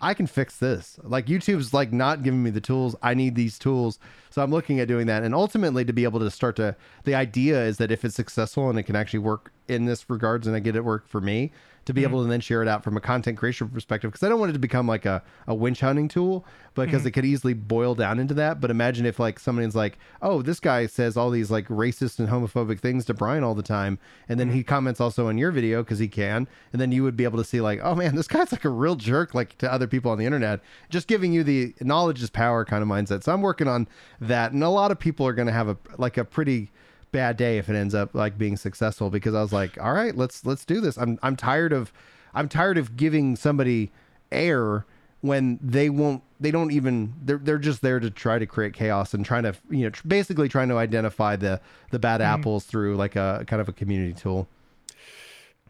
I 0.01 0.15
can 0.15 0.25
fix 0.25 0.57
this. 0.57 0.99
Like 1.03 1.27
YouTube's 1.27 1.71
like 1.71 1.93
not 1.93 2.23
giving 2.23 2.41
me 2.41 2.49
the 2.49 2.61
tools. 2.61 2.95
I 3.03 3.13
need 3.13 3.35
these 3.35 3.59
tools. 3.59 3.99
So 4.31 4.41
I'm 4.41 4.49
looking 4.49 4.79
at 4.79 4.87
doing 4.87 5.05
that. 5.05 5.21
And 5.21 5.35
ultimately 5.35 5.85
to 5.85 5.93
be 5.93 6.03
able 6.03 6.19
to 6.19 6.31
start 6.31 6.55
to 6.55 6.75
the 7.03 7.13
idea 7.13 7.63
is 7.63 7.77
that 7.77 7.91
if 7.91 8.03
it's 8.03 8.15
successful 8.15 8.71
and 8.71 8.79
it 8.79 8.83
can 8.83 8.95
actually 8.95 9.19
work 9.19 9.51
in 9.67 9.85
this 9.85 10.09
regards 10.09 10.47
and 10.47 10.55
I 10.55 10.59
get 10.59 10.75
it 10.75 10.83
work 10.83 11.07
for 11.07 11.21
me, 11.21 11.51
to 11.87 11.93
be 11.93 12.01
mm-hmm. 12.01 12.09
able 12.09 12.23
to 12.23 12.29
then 12.29 12.41
share 12.41 12.61
it 12.61 12.67
out 12.67 12.83
from 12.83 12.97
a 12.97 13.01
content 13.01 13.37
creation 13.37 13.69
perspective. 13.69 14.11
Because 14.11 14.21
I 14.21 14.29
don't 14.29 14.39
want 14.41 14.49
it 14.49 14.53
to 14.53 14.59
become 14.59 14.87
like 14.87 15.05
a, 15.05 15.23
a 15.47 15.55
winch 15.55 15.79
hunting 15.79 16.09
tool 16.09 16.45
because 16.75 16.99
mm-hmm. 16.99 17.07
it 17.07 17.11
could 17.11 17.23
easily 17.23 17.53
boil 17.53 17.95
down 17.95 18.19
into 18.19 18.33
that. 18.33 18.59
But 18.59 18.71
imagine 18.71 19.05
if 19.05 19.19
like 19.19 19.39
somebody's 19.39 19.73
like, 19.73 19.97
oh, 20.21 20.41
this 20.41 20.59
guy 20.59 20.85
says 20.85 21.15
all 21.15 21.29
these 21.29 21.49
like 21.49 21.65
racist 21.69 22.19
and 22.19 22.27
homophobic 22.27 22.81
things 22.81 23.05
to 23.05 23.13
Brian 23.13 23.41
all 23.41 23.55
the 23.55 23.63
time. 23.63 23.99
And 24.27 24.37
then 24.37 24.51
he 24.51 24.59
mm-hmm. 24.59 24.67
comments 24.67 24.99
also 24.99 25.29
on 25.29 25.37
your 25.37 25.51
video 25.51 25.81
because 25.81 25.99
he 25.99 26.09
can. 26.09 26.45
And 26.73 26.81
then 26.81 26.91
you 26.91 27.03
would 27.03 27.15
be 27.15 27.23
able 27.23 27.37
to 27.37 27.45
see 27.45 27.61
like, 27.61 27.79
oh 27.81 27.95
man, 27.95 28.15
this 28.15 28.27
guy's 28.27 28.51
like 28.51 28.65
a 28.65 28.69
real 28.69 28.95
jerk 28.95 29.33
like 29.33 29.57
to 29.59 29.71
other 29.71 29.87
people 29.87 30.11
on 30.11 30.17
the 30.17 30.25
internet. 30.25 30.59
Just 30.89 31.07
giving 31.07 31.31
you 31.31 31.45
the 31.45 31.73
knowledge 31.79 32.21
is 32.21 32.29
power 32.29 32.65
kind 32.65 32.83
of 32.83 32.89
mindset. 32.89 33.23
So 33.23 33.31
I'm 33.31 33.41
working 33.41 33.69
on 33.69 33.87
that. 34.19 34.51
And 34.51 34.61
a 34.61 34.69
lot 34.69 34.91
of 34.91 34.99
people 34.99 35.25
are 35.25 35.33
going 35.33 35.47
to 35.47 35.53
have 35.53 35.69
a 35.69 35.77
like 35.97 36.17
a 36.17 36.25
pretty 36.25 36.69
bad 37.11 37.37
day 37.37 37.57
if 37.57 37.69
it 37.69 37.75
ends 37.75 37.95
up 37.95 38.13
like 38.13 38.37
being 38.37 38.57
successful 38.57 39.09
because 39.09 39.33
I 39.33 39.41
was 39.41 39.53
like, 39.53 39.81
all 39.81 39.93
right, 39.93 40.15
let's 40.15 40.45
let's 40.45 40.65
do 40.65 40.81
this. 40.81 40.97
I'm 40.97 41.19
I'm 41.23 41.35
tired 41.35 41.73
of 41.73 41.91
I'm 42.33 42.49
tired 42.49 42.77
of 42.77 42.95
giving 42.95 43.35
somebody 43.35 43.91
air 44.31 44.85
when 45.21 45.59
they 45.61 45.89
won't 45.89 46.23
they 46.39 46.51
don't 46.51 46.71
even 46.71 47.13
they're 47.23 47.37
they're 47.39 47.57
just 47.57 47.81
there 47.81 47.99
to 47.99 48.09
try 48.09 48.37
to 48.37 48.45
create 48.45 48.73
chaos 48.73 49.13
and 49.13 49.25
trying 49.25 49.43
to 49.43 49.55
you 49.69 49.83
know 49.83 49.89
tr- 49.89 50.07
basically 50.07 50.47
trying 50.47 50.69
to 50.69 50.77
identify 50.77 51.35
the 51.35 51.59
the 51.91 51.99
bad 51.99 52.21
apples 52.21 52.65
through 52.65 52.95
like 52.95 53.15
a 53.15 53.43
kind 53.47 53.61
of 53.61 53.67
a 53.67 53.73
community 53.73 54.13
tool. 54.13 54.47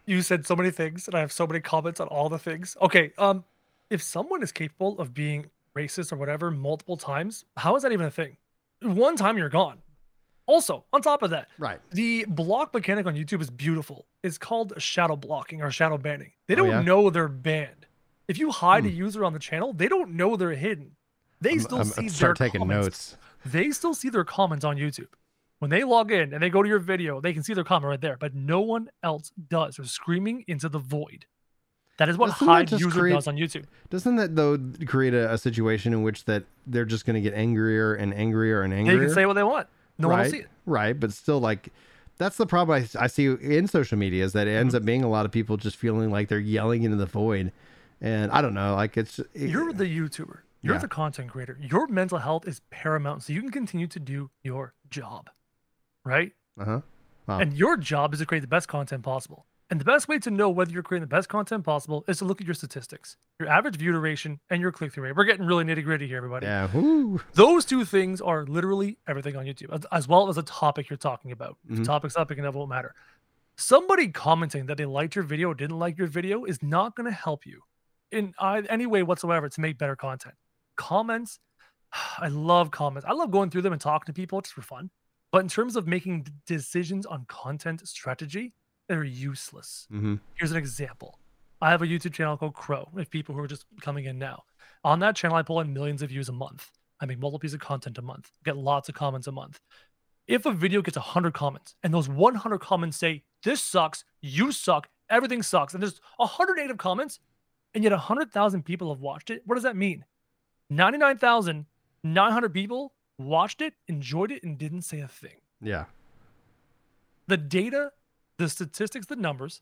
you 0.04 0.20
said 0.20 0.46
so 0.46 0.54
many 0.54 0.70
things 0.70 1.06
and 1.06 1.14
i 1.14 1.20
have 1.20 1.32
so 1.32 1.46
many 1.46 1.60
comments 1.60 2.00
on 2.00 2.08
all 2.08 2.28
the 2.28 2.38
things 2.38 2.76
okay 2.82 3.12
um 3.16 3.44
if 3.88 4.02
someone 4.02 4.42
is 4.42 4.52
capable 4.52 4.98
of 4.98 5.14
being 5.14 5.46
racist 5.74 6.12
or 6.12 6.16
whatever 6.16 6.50
multiple 6.50 6.96
times 6.98 7.44
how 7.56 7.74
is 7.74 7.82
that 7.82 7.92
even 7.92 8.04
a 8.04 8.10
thing 8.10 8.36
one 8.82 9.16
time 9.16 9.38
you're 9.38 9.48
gone 9.48 9.78
also 10.48 10.84
on 10.92 11.00
top 11.02 11.22
of 11.22 11.30
that 11.30 11.46
Right. 11.58 11.78
the 11.92 12.24
block 12.26 12.74
mechanic 12.74 13.06
on 13.06 13.14
youtube 13.14 13.40
is 13.40 13.50
beautiful 13.50 14.06
it's 14.24 14.38
called 14.38 14.72
shadow 14.78 15.14
blocking 15.14 15.62
or 15.62 15.70
shadow 15.70 15.96
banning 15.98 16.32
they 16.48 16.54
Oh, 16.54 16.56
don't 16.56 16.68
yeah? 16.70 16.82
know 16.82 17.10
they're 17.10 17.28
banned 17.28 17.86
if 18.26 18.38
you 18.38 18.50
hide 18.50 18.82
hmm. 18.82 18.88
a 18.88 18.92
user 18.92 19.24
on 19.24 19.32
the 19.32 19.38
channel 19.38 19.72
they 19.72 19.86
don't 19.88 20.10
know 20.14 20.34
they're 20.36 20.50
hidden 20.52 20.96
they 21.40 21.52
I'm, 21.52 21.60
still 21.60 21.78
I'm- 21.78 21.86
see 21.86 22.08
start 22.08 22.36
their 22.36 22.48
taking 22.48 22.60
comments 22.62 22.84
notes. 23.12 23.16
they 23.46 23.70
still 23.70 23.94
see 23.94 24.08
their 24.08 24.24
comments 24.24 24.64
on 24.64 24.76
YouTube. 24.76 25.06
When 25.60 25.70
they 25.70 25.82
log 25.84 26.10
in 26.12 26.32
and 26.34 26.40
they 26.42 26.50
go 26.50 26.62
to 26.62 26.68
your 26.68 26.78
video, 26.78 27.20
they 27.20 27.32
can 27.32 27.42
see 27.42 27.52
their 27.52 27.64
comment 27.64 27.88
right 27.90 28.00
there, 28.00 28.16
but 28.16 28.32
no 28.34 28.60
one 28.60 28.90
else 29.02 29.32
does. 29.48 29.74
They're 29.76 29.86
screaming 29.86 30.44
into 30.46 30.68
the 30.68 30.78
void. 30.78 31.26
That 31.98 32.08
is 32.08 32.16
what 32.16 32.30
Doesn't 32.30 32.46
hide 32.46 32.70
user 32.70 32.90
create- 32.90 33.14
does 33.14 33.26
on 33.26 33.36
YouTube. 33.36 33.64
Doesn't 33.90 34.14
that 34.16 34.36
though 34.36 34.56
create 34.86 35.14
a, 35.14 35.32
a 35.32 35.38
situation 35.38 35.92
in 35.92 36.02
which 36.02 36.24
that 36.26 36.44
they're 36.66 36.84
just 36.84 37.06
going 37.06 37.14
to 37.14 37.20
get 37.20 37.34
angrier 37.34 37.94
and 37.94 38.14
angrier 38.14 38.62
and 38.62 38.72
angrier? 38.72 38.98
They 38.98 39.04
can 39.06 39.14
say 39.14 39.26
what 39.26 39.34
they 39.34 39.42
want. 39.42 39.66
No 39.98 40.08
one 40.08 40.16
will 40.18 40.22
right, 40.24 40.30
see 40.30 40.38
it. 40.38 40.48
Right, 40.66 40.98
but 40.98 41.12
still, 41.12 41.40
like 41.40 41.70
that's 42.18 42.36
the 42.36 42.46
problem 42.46 42.84
I, 42.96 43.04
I 43.04 43.06
see 43.06 43.26
in 43.26 43.66
social 43.68 43.96
media 43.98 44.24
is 44.24 44.32
that 44.32 44.46
it 44.46 44.50
Mm-hmm. 44.50 44.60
ends 44.60 44.74
up 44.74 44.84
being 44.84 45.04
a 45.04 45.08
lot 45.08 45.24
of 45.26 45.32
people 45.32 45.56
just 45.56 45.76
feeling 45.76 46.10
like 46.10 46.28
they're 46.28 46.38
yelling 46.38 46.82
into 46.82 46.96
the 46.96 47.06
void, 47.06 47.52
and 48.00 48.30
I 48.32 48.40
don't 48.42 48.54
know, 48.54 48.74
like 48.74 48.96
it's 48.96 49.18
it- 49.18 49.28
You're 49.50 49.72
the 49.72 49.84
YouTuber. 49.84 50.38
You're 50.60 50.74
Yeah. 50.74 50.80
the 50.80 50.88
content 50.88 51.30
creator. 51.30 51.56
Your 51.60 51.86
mental 51.86 52.18
health 52.18 52.46
is 52.48 52.60
paramount, 52.70 53.22
so 53.22 53.32
you 53.32 53.40
can 53.40 53.50
continue 53.50 53.86
to 53.86 54.00
do 54.00 54.30
your 54.42 54.74
job, 54.90 55.30
right? 56.04 56.32
uh-huh. 56.60 56.80
Wow. 57.28 57.40
And 57.40 57.52
your 57.54 57.76
job 57.76 58.14
is 58.14 58.20
to 58.20 58.26
create 58.26 58.40
the 58.40 58.46
best 58.48 58.68
content 58.68 59.02
possible. 59.02 59.44
And 59.70 59.78
the 59.78 59.84
best 59.84 60.08
way 60.08 60.18
to 60.20 60.30
know 60.30 60.48
whether 60.48 60.70
you're 60.70 60.82
creating 60.82 61.02
the 61.08 61.14
best 61.14 61.28
content 61.28 61.62
possible 61.62 62.02
is 62.08 62.18
to 62.18 62.24
look 62.24 62.40
at 62.40 62.46
your 62.46 62.54
statistics, 62.54 63.16
your 63.38 63.50
average 63.50 63.76
view 63.76 63.92
duration, 63.92 64.40
and 64.48 64.62
your 64.62 64.72
click 64.72 64.92
through 64.94 65.04
rate. 65.04 65.14
We're 65.16 65.24
getting 65.24 65.44
really 65.44 65.64
nitty 65.64 65.84
gritty 65.84 66.06
here, 66.08 66.16
everybody. 66.16 66.46
yeah, 66.46 66.68
woo. 66.72 67.20
Those 67.34 67.66
two 67.66 67.84
things 67.84 68.22
are 68.22 68.46
literally 68.46 68.96
everything 69.06 69.36
on 69.36 69.44
YouTube, 69.44 69.70
as- 69.74 69.84
as 69.92 70.08
well 70.08 70.28
as 70.30 70.36
the 70.36 70.42
topic 70.42 70.88
you're 70.88 70.96
talking 70.96 71.32
about. 71.32 71.58
Mhm. 71.70 71.76
the 71.78 71.84
topic's 71.84 72.16
up, 72.16 72.30
it 72.30 72.38
won't 72.54 72.68
matter. 72.70 72.94
Somebody 73.56 74.08
commenting 74.08 74.66
that 74.66 74.76
they 74.78 74.86
liked 74.86 75.14
your 75.16 75.24
video 75.24 75.50
or 75.50 75.54
didn't 75.54 75.78
like 75.78 75.98
your 75.98 76.06
video 76.06 76.44
is 76.44 76.62
not 76.62 76.94
going 76.94 77.06
to 77.06 77.12
help 77.16 77.44
you 77.44 77.62
in 78.10 78.32
uh, 78.38 78.62
any 78.70 78.86
way 78.86 79.02
whatsoever 79.02 79.48
to 79.50 79.60
make 79.60 79.76
better 79.76 79.96
content. 79.96 80.36
Comments, 80.76 81.38
I 82.18 82.28
love 82.28 82.70
comments. 82.70 83.06
I 83.06 83.12
love 83.12 83.30
going 83.30 83.50
through 83.50 83.62
them 83.62 83.72
and 83.74 83.82
talking 83.82 84.06
to 84.06 84.12
people 84.16 84.40
just 84.40 84.54
for 84.54 84.62
fun. 84.62 84.90
But 85.30 85.40
in 85.42 85.48
terms 85.48 85.76
of 85.76 85.86
making 85.86 86.26
decisions 86.46 87.04
on 87.04 87.26
content 87.26 87.86
strategy, 87.86 88.54
they're 88.88 89.04
useless. 89.04 89.86
hmm 89.90 90.16
Here's 90.34 90.50
an 90.52 90.56
example. 90.56 91.18
I 91.60 91.70
have 91.70 91.82
a 91.82 91.86
YouTube 91.86 92.12
channel 92.12 92.36
called 92.36 92.54
Crow. 92.54 92.88
If 92.96 93.10
people 93.10 93.34
who 93.34 93.40
are 93.40 93.48
just 93.48 93.66
coming 93.80 94.04
in 94.04 94.18
now, 94.18 94.44
on 94.84 95.00
that 95.00 95.16
channel, 95.16 95.36
I 95.36 95.42
pull 95.42 95.60
in 95.60 95.72
millions 95.72 96.02
of 96.02 96.08
views 96.10 96.28
a 96.28 96.32
month. 96.32 96.70
I 97.00 97.06
make 97.06 97.18
multiple 97.18 97.38
pieces 97.40 97.54
of 97.54 97.60
content 97.60 97.98
a 97.98 98.02
month, 98.02 98.30
get 98.44 98.56
lots 98.56 98.88
of 98.88 98.94
comments 98.94 99.26
a 99.26 99.32
month. 99.32 99.60
If 100.26 100.46
a 100.46 100.52
video 100.52 100.82
gets 100.82 100.96
100 100.96 101.32
comments 101.34 101.74
and 101.82 101.92
those 101.94 102.08
100 102.08 102.58
comments 102.58 102.96
say, 102.96 103.22
This 103.42 103.62
sucks, 103.62 104.04
you 104.20 104.52
suck, 104.52 104.88
everything 105.08 105.42
sucks, 105.42 105.74
and 105.74 105.82
there's 105.82 106.00
100 106.16 106.56
negative 106.56 106.78
comments, 106.78 107.18
and 107.74 107.82
yet 107.82 107.92
100,000 107.92 108.62
people 108.64 108.92
have 108.92 109.00
watched 109.00 109.30
it, 109.30 109.42
what 109.46 109.54
does 109.54 109.64
that 109.64 109.76
mean? 109.76 110.04
99,900 110.70 112.52
people 112.52 112.92
watched 113.18 113.62
it, 113.62 113.74
enjoyed 113.88 114.30
it, 114.30 114.42
and 114.42 114.58
didn't 114.58 114.82
say 114.82 115.00
a 115.00 115.08
thing 115.08 115.40
yeah, 115.60 115.86
the 117.26 117.36
data, 117.36 117.90
the 118.38 118.48
statistics, 118.48 119.06
the 119.06 119.16
numbers 119.16 119.60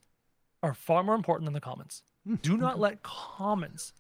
are 0.63 0.75
far 0.75 1.03
more 1.03 1.15
important 1.15 1.47
than 1.47 1.55
the 1.55 1.61
comments. 1.61 2.03
Do 2.43 2.57
not 2.57 2.79
let 2.87 3.03
comments 3.03 3.93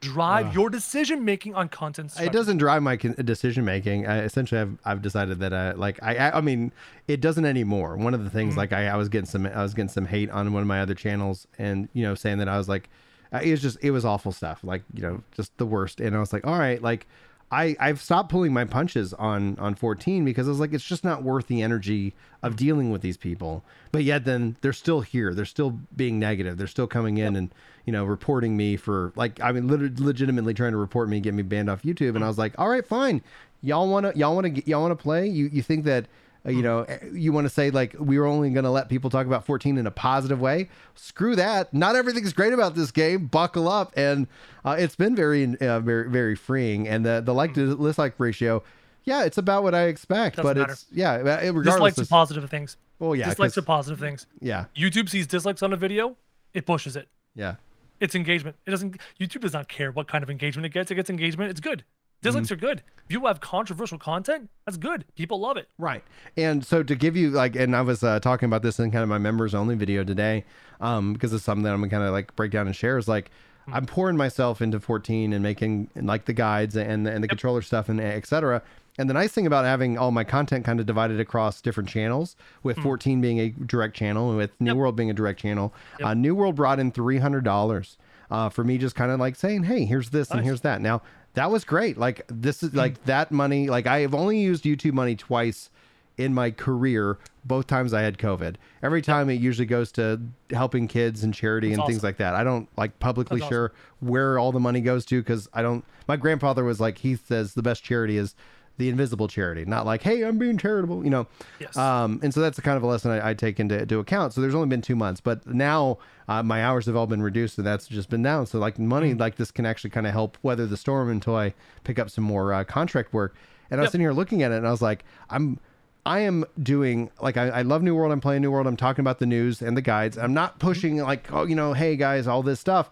drive 0.00 0.48
Ugh. 0.48 0.54
your 0.54 0.70
decision 0.70 1.24
making 1.24 1.54
on 1.56 1.68
content. 1.68 2.12
it 2.20 2.30
doesn't 2.30 2.58
drive 2.58 2.82
my 2.82 2.96
con- 2.96 3.16
decision 3.24 3.64
making. 3.64 4.06
I, 4.06 4.22
essentially, 4.22 4.60
I've 4.60 4.78
I've 4.84 5.02
decided 5.02 5.40
that 5.40 5.52
I 5.52 5.72
like 5.72 5.98
I 6.02 6.16
I, 6.16 6.38
I 6.38 6.40
mean 6.40 6.72
it 7.08 7.20
doesn't 7.20 7.44
anymore. 7.44 7.96
One 7.96 8.14
of 8.14 8.22
the 8.22 8.30
things 8.30 8.54
Mhm. 8.54 8.58
like 8.58 8.72
I, 8.72 8.86
I 8.88 8.96
was 8.96 9.08
getting 9.08 9.26
some 9.26 9.46
I 9.46 9.62
was 9.62 9.74
getting 9.74 9.88
some 9.88 10.06
hate 10.06 10.30
on 10.30 10.52
one 10.52 10.62
of 10.62 10.68
my 10.68 10.80
other 10.80 10.94
channels, 10.94 11.46
and 11.58 11.88
you 11.94 12.02
know 12.04 12.14
saying 12.14 12.38
that 12.38 12.48
I 12.48 12.58
was 12.58 12.68
like 12.68 12.88
uh, 13.32 13.40
it 13.42 13.50
was 13.50 13.60
just 13.62 13.78
it 13.82 13.90
was 13.90 14.04
awful 14.04 14.30
stuff, 14.32 14.60
like 14.62 14.82
you 14.94 15.02
know 15.02 15.22
just 15.32 15.56
the 15.58 15.66
worst. 15.66 16.00
And 16.00 16.14
I 16.14 16.20
was 16.20 16.32
like, 16.32 16.46
all 16.46 16.58
right, 16.58 16.80
like 16.82 17.06
I 17.50 17.76
I've 17.80 18.00
stopped 18.00 18.30
pulling 18.30 18.52
my 18.52 18.64
punches 18.64 19.14
on 19.14 19.58
on 19.58 19.74
14 19.74 20.24
because 20.24 20.46
I 20.46 20.50
was 20.50 20.60
like 20.60 20.72
it's 20.72 20.84
just 20.84 21.04
not 21.04 21.22
worth 21.22 21.46
the 21.46 21.62
energy 21.62 22.14
of 22.42 22.56
dealing 22.56 22.90
with 22.90 23.00
these 23.00 23.16
people. 23.16 23.64
But 23.90 24.04
yet 24.04 24.24
then 24.24 24.56
they're 24.60 24.72
still 24.72 25.00
here. 25.00 25.32
They're 25.32 25.44
still 25.44 25.78
being 25.96 26.18
negative. 26.18 26.58
They're 26.58 26.66
still 26.66 26.86
coming 26.86 27.18
in 27.18 27.36
and 27.36 27.54
you 27.86 27.92
know 27.92 28.04
reporting 28.04 28.56
me 28.56 28.76
for 28.76 29.12
like 29.16 29.40
I 29.40 29.52
mean 29.52 29.68
lit- 29.68 29.98
legitimately 29.98 30.54
trying 30.54 30.72
to 30.72 30.78
report 30.78 31.08
me, 31.08 31.20
get 31.20 31.34
me 31.34 31.42
banned 31.42 31.70
off 31.70 31.82
YouTube. 31.82 32.10
And 32.10 32.18
mm. 32.18 32.24
I 32.24 32.28
was 32.28 32.38
like, 32.38 32.54
all 32.58 32.68
right, 32.68 32.86
fine. 32.86 33.22
Y'all 33.62 33.88
want 33.88 34.06
to 34.06 34.18
y'all 34.18 34.34
want 34.34 34.54
to 34.54 34.68
y'all 34.68 34.82
want 34.82 34.98
to 34.98 35.02
play? 35.02 35.26
You 35.26 35.48
you 35.52 35.62
think 35.62 35.84
that 35.84 36.06
you 36.48 36.62
know 36.62 36.82
eh, 36.82 36.98
you 37.12 37.32
want 37.32 37.44
to 37.44 37.48
say 37.48 37.70
like 37.70 37.94
we 37.98 38.18
were 38.18 38.26
only 38.26 38.50
going 38.50 38.64
to 38.64 38.70
let 38.70 38.88
people 38.88 39.10
talk 39.10 39.26
about 39.26 39.44
14 39.44 39.78
in 39.78 39.86
a 39.86 39.90
positive 39.90 40.40
way 40.40 40.68
screw 40.94 41.36
that 41.36 41.72
not 41.72 41.94
everything's 41.96 42.32
great 42.32 42.52
about 42.52 42.74
this 42.74 42.90
game 42.90 43.26
buckle 43.26 43.68
up 43.68 43.92
and 43.96 44.26
uh, 44.64 44.76
it's 44.78 44.96
been 44.96 45.14
very 45.14 45.44
uh, 45.60 45.80
very 45.80 46.08
very 46.10 46.34
freeing 46.34 46.88
and 46.88 47.04
the 47.04 47.20
the 47.24 47.32
like 47.34 47.54
to 47.54 47.76
dislike 47.76 48.14
ratio 48.18 48.62
yeah 49.04 49.24
it's 49.24 49.38
about 49.38 49.62
what 49.62 49.74
i 49.74 49.82
expect 49.84 50.36
Doesn't 50.36 50.48
but 50.48 50.56
matter. 50.58 50.72
it's 50.72 50.86
yeah 50.92 51.12
uh, 51.14 51.18
regardless 51.20 51.64
dislikes 51.64 51.98
of, 51.98 52.08
positive 52.08 52.50
things. 52.50 52.76
well 52.98 53.14
yeah 53.14 53.28
dislikes 53.28 53.56
are 53.58 53.62
positive 53.62 53.98
things. 54.00 54.26
yeah 54.40 54.64
YouTube 54.76 55.08
sees 55.08 55.26
dislikes 55.26 55.62
on 55.62 55.72
a 55.72 55.76
video, 55.76 56.16
it 56.54 56.66
pushes 56.66 56.96
it. 56.96 57.08
yeah 57.34 57.54
It's 58.00 58.14
engagement. 58.14 58.56
It 58.66 58.70
doesn't. 58.70 58.96
YouTube 59.20 59.40
does 59.40 59.52
not 59.52 59.66
care 59.68 59.90
what 59.90 60.06
kind 60.06 60.22
of 60.22 60.30
engagement 60.30 60.66
it 60.66 60.72
gets. 60.72 60.90
It 60.90 60.94
gets 60.94 61.10
engagement. 61.10 61.50
It's 61.50 61.58
good. 61.60 61.82
Dislikes 62.22 62.50
are 62.50 62.56
good. 62.56 62.82
If 63.06 63.12
you 63.12 63.24
have 63.26 63.40
controversial 63.40 63.98
content, 63.98 64.50
that's 64.66 64.76
good. 64.76 65.04
People 65.14 65.40
love 65.40 65.56
it. 65.56 65.68
Right. 65.78 66.04
And 66.36 66.64
so 66.64 66.82
to 66.82 66.94
give 66.94 67.16
you 67.16 67.30
like, 67.30 67.56
and 67.56 67.74
I 67.74 67.80
was 67.82 68.02
uh, 68.02 68.20
talking 68.20 68.46
about 68.46 68.62
this 68.62 68.78
in 68.78 68.90
kind 68.90 69.02
of 69.02 69.08
my 69.08 69.18
members 69.18 69.54
only 69.54 69.74
video 69.76 70.04
today, 70.04 70.44
um, 70.80 71.12
because 71.14 71.32
it's 71.32 71.44
something 71.44 71.62
that 71.64 71.72
I'm 71.72 71.80
gonna 71.80 71.90
kind 71.90 72.02
of 72.02 72.12
like 72.12 72.34
break 72.36 72.50
down 72.50 72.66
and 72.66 72.76
share. 72.76 72.98
Is 72.98 73.08
like, 73.08 73.30
I'm 73.72 73.86
pouring 73.86 74.16
myself 74.16 74.60
into 74.60 74.80
14 74.80 75.32
and 75.32 75.42
making 75.42 75.88
and 75.94 76.06
like 76.06 76.24
the 76.26 76.32
guides 76.32 76.76
and 76.76 77.06
and 77.06 77.22
the 77.24 77.28
controller 77.28 77.62
stuff 77.62 77.88
and 77.88 78.00
etc. 78.00 78.62
And 78.98 79.08
the 79.08 79.14
nice 79.14 79.30
thing 79.30 79.46
about 79.46 79.64
having 79.64 79.96
all 79.96 80.10
my 80.10 80.24
content 80.24 80.64
kind 80.64 80.80
of 80.80 80.86
divided 80.86 81.20
across 81.20 81.60
different 81.60 81.88
channels, 81.88 82.34
with 82.64 82.76
14 82.78 83.20
being 83.20 83.38
a 83.38 83.50
direct 83.50 83.94
channel 83.94 84.28
and 84.30 84.36
with 84.36 84.50
New 84.60 84.70
Yep. 84.70 84.76
World 84.76 84.96
being 84.96 85.08
a 85.08 85.14
direct 85.14 85.38
channel, 85.38 85.72
Yep. 86.00 86.08
uh, 86.08 86.14
New 86.14 86.34
World 86.34 86.56
brought 86.56 86.80
in 86.80 86.90
$300 86.90 87.96
uh, 88.30 88.48
for 88.48 88.64
me 88.64 88.76
just 88.76 88.94
kind 88.96 89.10
of 89.12 89.20
like 89.20 89.36
saying, 89.36 89.62
hey, 89.64 89.84
here's 89.84 90.10
this 90.10 90.30
and 90.32 90.44
here's 90.44 90.62
that. 90.62 90.80
Now 90.80 91.00
that 91.34 91.50
was 91.50 91.64
great. 91.64 91.98
Like 91.98 92.22
this 92.28 92.62
is 92.62 92.74
like 92.74 92.96
hmm. 92.98 93.06
that 93.06 93.30
money. 93.30 93.68
Like 93.68 93.86
I 93.86 94.00
have 94.00 94.14
only 94.14 94.38
used 94.40 94.64
YouTube 94.64 94.92
money 94.92 95.16
twice 95.16 95.70
in 96.16 96.34
my 96.34 96.50
career. 96.50 97.18
Both 97.44 97.66
times 97.66 97.94
I 97.94 98.02
had 98.02 98.18
COVID. 98.18 98.56
Every 98.82 99.00
time 99.00 99.30
it 99.30 99.40
usually 99.40 99.66
goes 99.66 99.90
to 99.92 100.20
helping 100.50 100.88
kids 100.88 101.22
and 101.22 101.32
charity 101.32 101.68
That's 101.68 101.78
and 101.78 101.86
things 101.86 101.98
awesome. 101.98 102.08
like 102.08 102.16
that. 102.18 102.34
I 102.34 102.44
don't 102.44 102.68
like 102.76 102.98
publicly 102.98 103.38
That's 103.38 103.46
awesome. 103.46 103.54
share 103.54 103.72
where 104.00 104.38
all 104.38 104.52
the 104.52 104.60
money 104.60 104.80
goes 104.80 105.06
to 105.06 105.20
because 105.20 105.48
I 105.54 105.62
don't. 105.62 105.84
My 106.06 106.16
grandfather 106.16 106.64
was 106.64 106.80
like, 106.80 106.98
he 106.98 107.16
says 107.16 107.54
the 107.54 107.62
best 107.62 107.84
charity 107.84 108.16
is 108.16 108.34
the 108.78 108.88
invisible 108.88 109.28
charity, 109.28 109.64
not 109.64 109.84
like, 109.84 110.02
hey, 110.02 110.22
I'm 110.22 110.38
being 110.38 110.56
charitable, 110.56 111.04
you 111.04 111.10
know. 111.10 111.26
Yes. 111.58 111.76
Um, 111.76 112.20
and 112.22 112.32
so 112.32 112.40
that's 112.40 112.56
the 112.56 112.62
kind 112.62 112.76
of 112.76 112.82
a 112.82 112.86
lesson 112.86 113.10
I, 113.10 113.30
I 113.30 113.34
take 113.34 113.60
into, 113.60 113.78
into 113.82 113.98
account. 113.98 114.32
So 114.32 114.40
there's 114.40 114.54
only 114.54 114.68
been 114.68 114.80
two 114.82 114.96
months, 114.96 115.20
but 115.20 115.46
now 115.46 115.98
uh, 116.28 116.42
my 116.42 116.64
hours 116.64 116.86
have 116.86 116.96
all 116.96 117.06
been 117.06 117.20
reduced, 117.22 117.58
and 117.58 117.66
that's 117.66 117.86
just 117.88 118.08
been 118.08 118.22
down. 118.22 118.46
So 118.46 118.58
like 118.58 118.78
money 118.78 119.14
Mm. 119.14 119.20
like 119.20 119.34
this 119.36 119.50
can 119.50 119.66
actually 119.66 119.90
kind 119.90 120.06
of 120.06 120.12
help 120.12 120.38
weather 120.42 120.64
the 120.66 120.76
storm 120.76 121.10
until 121.10 121.36
I 121.36 121.54
pick 121.84 121.98
up 121.98 122.08
some 122.08 122.24
more 122.24 122.54
uh, 122.54 122.64
contract 122.64 123.12
work. 123.12 123.34
And 123.70 123.80
I 123.80 123.82
was 123.82 123.88
Yep. 123.88 123.92
sitting 123.92 124.04
here 124.04 124.12
looking 124.12 124.42
at 124.42 124.52
it, 124.52 124.56
and 124.56 124.66
I 124.66 124.70
was 124.70 124.80
like, 124.82 125.04
I'm. 125.28 125.60
I 126.06 126.20
am 126.20 126.46
doing 126.62 127.10
like 127.20 127.36
I, 127.36 127.48
I 127.48 127.62
love 127.62 127.82
New 127.82 127.94
World. 127.94 128.12
I'm 128.12 128.20
playing 128.22 128.40
New 128.40 128.50
World. 128.50 128.66
I'm 128.66 128.78
talking 128.78 129.02
about 129.02 129.18
the 129.18 129.26
news 129.26 129.60
and 129.60 129.76
the 129.76 129.82
guides. 129.82 130.16
I'm 130.16 130.32
not 130.32 130.58
pushing 130.58 130.96
like 130.98 131.30
oh 131.30 131.44
you 131.44 131.54
know 131.54 131.74
hey 131.74 131.96
guys 131.96 132.26
all 132.26 132.42
this 132.42 132.58
stuff, 132.60 132.88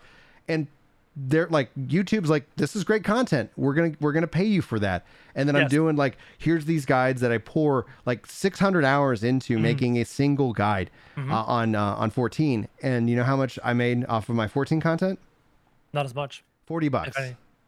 and 0.48 0.66
they're 1.16 1.46
like 1.48 1.74
YouTube's 1.74 2.28
like 2.28 2.44
this 2.56 2.76
is 2.76 2.84
great 2.84 3.02
content. 3.02 3.50
We're 3.56 3.72
gonna 3.72 3.92
we're 4.00 4.12
gonna 4.12 4.26
pay 4.26 4.44
you 4.44 4.60
for 4.60 4.78
that. 4.80 5.06
And 5.34 5.48
then 5.48 5.56
I'm 5.56 5.68
doing 5.68 5.96
like 5.96 6.18
here's 6.38 6.66
these 6.66 6.84
guides 6.84 7.20
that 7.22 7.32
I 7.32 7.38
pour 7.38 7.86
like 8.04 8.26
600 8.26 8.84
hours 8.84 9.24
into 9.24 9.58
making 9.58 9.98
a 9.98 10.04
single 10.04 10.52
guide 10.52 10.90
uh, 11.16 11.44
on 11.44 11.74
uh, 11.74 11.94
on 11.94 12.10
14. 12.10 12.68
And 12.82 13.08
you 13.08 13.16
know 13.16 13.24
how 13.24 13.36
much 13.36 13.58
I 13.64 13.72
made 13.72 14.04
off 14.06 14.28
of 14.28 14.34
my 14.36 14.46
14 14.46 14.80
content? 14.80 15.18
Not 15.92 16.04
as 16.04 16.14
much. 16.14 16.44
40 16.66 16.88
bucks. 16.90 17.16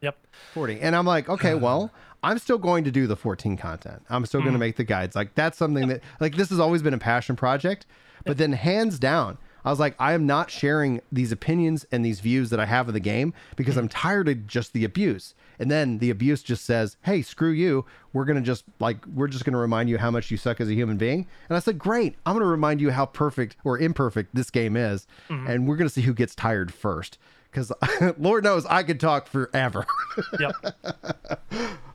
Yep. 0.01 0.17
40. 0.53 0.81
And 0.81 0.95
I'm 0.95 1.07
like, 1.07 1.29
okay, 1.29 1.55
well, 1.55 1.91
I'm 2.23 2.39
still 2.39 2.59
going 2.59 2.85
to 2.85 2.91
do 2.91 3.07
the 3.07 3.17
14 3.17 3.57
content. 3.57 4.03
I'm 4.11 4.27
still 4.27 4.41
going 4.41 4.53
to 4.53 4.59
make 4.59 4.77
the 4.77 4.85
guides. 4.85 5.17
Like 5.17 5.35
that's 5.35 5.57
something 5.57 5.89
that 5.89 6.03
like 6.21 6.37
this 6.37 6.51
has 6.51 6.61
always 6.61 6.83
been 6.83 6.95
a 6.95 6.99
passion 6.99 7.37
project. 7.37 7.87
But 8.25 8.37
then 8.37 8.53
hands 8.53 8.99
down, 8.99 9.39
I 9.65 9.71
was 9.71 9.81
like, 9.81 9.95
I 9.99 10.13
am 10.13 10.27
not 10.27 10.51
sharing 10.51 11.01
these 11.11 11.33
opinions 11.33 11.87
and 11.91 12.05
these 12.05 12.21
views 12.21 12.51
that 12.51 12.61
I 12.61 12.67
have 12.67 12.89
of 12.89 12.95
the 12.95 13.01
game 13.01 13.35
because 13.57 13.77
I'm 13.77 13.89
tired 13.89 14.29
of 14.29 14.47
just 14.47 14.73
the 14.73 14.85
abuse. 14.85 15.35
And 15.59 15.71
then 15.71 15.99
the 15.99 16.11
abuse 16.11 16.43
just 16.43 16.65
says, 16.65 16.97
"Hey, 17.03 17.23
screw 17.23 17.51
you. 17.51 17.85
We're 18.13 18.25
going 18.25 18.37
to 18.37 18.43
just 18.43 18.65
like 18.79 19.05
we're 19.07 19.29
just 19.29 19.45
going 19.45 19.53
to 19.53 19.59
remind 19.59 19.89
you 19.89 19.99
how 19.99 20.11
much 20.11 20.31
you 20.31 20.37
suck 20.37 20.61
as 20.61 20.69
a 20.69 20.75
human 20.75 20.97
being." 20.97 21.27
And 21.49 21.57
I 21.57 21.61
said, 21.61 21.79
"Great. 21.79 22.15
I'm 22.25 22.35
going 22.35 22.45
to 22.45 22.51
remind 22.51 22.81
you 22.81 22.91
how 22.91 23.07
perfect 23.07 23.57
or 23.65 23.79
imperfect 23.79 24.35
this 24.35 24.51
game 24.51 24.77
is, 24.77 25.07
mm-hmm. 25.29 25.47
and 25.49 25.69
we're 25.69 25.77
going 25.77 25.89
to 25.89 25.93
see 25.93 26.03
who 26.03 26.15
gets 26.15 26.35
tired 26.35 26.73
first 26.73 27.19
cuz 27.51 27.73
Lord 28.19 28.45
knows 28.45 28.67
I 28.67 28.83
could 28.83 29.01
talk 29.01 29.27
forever." 29.27 29.85
Yep. 30.41 30.55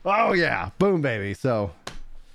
Oh 0.04 0.32
yeah, 0.32 0.70
boom 0.78 1.02
baby. 1.02 1.34
So 1.34 1.72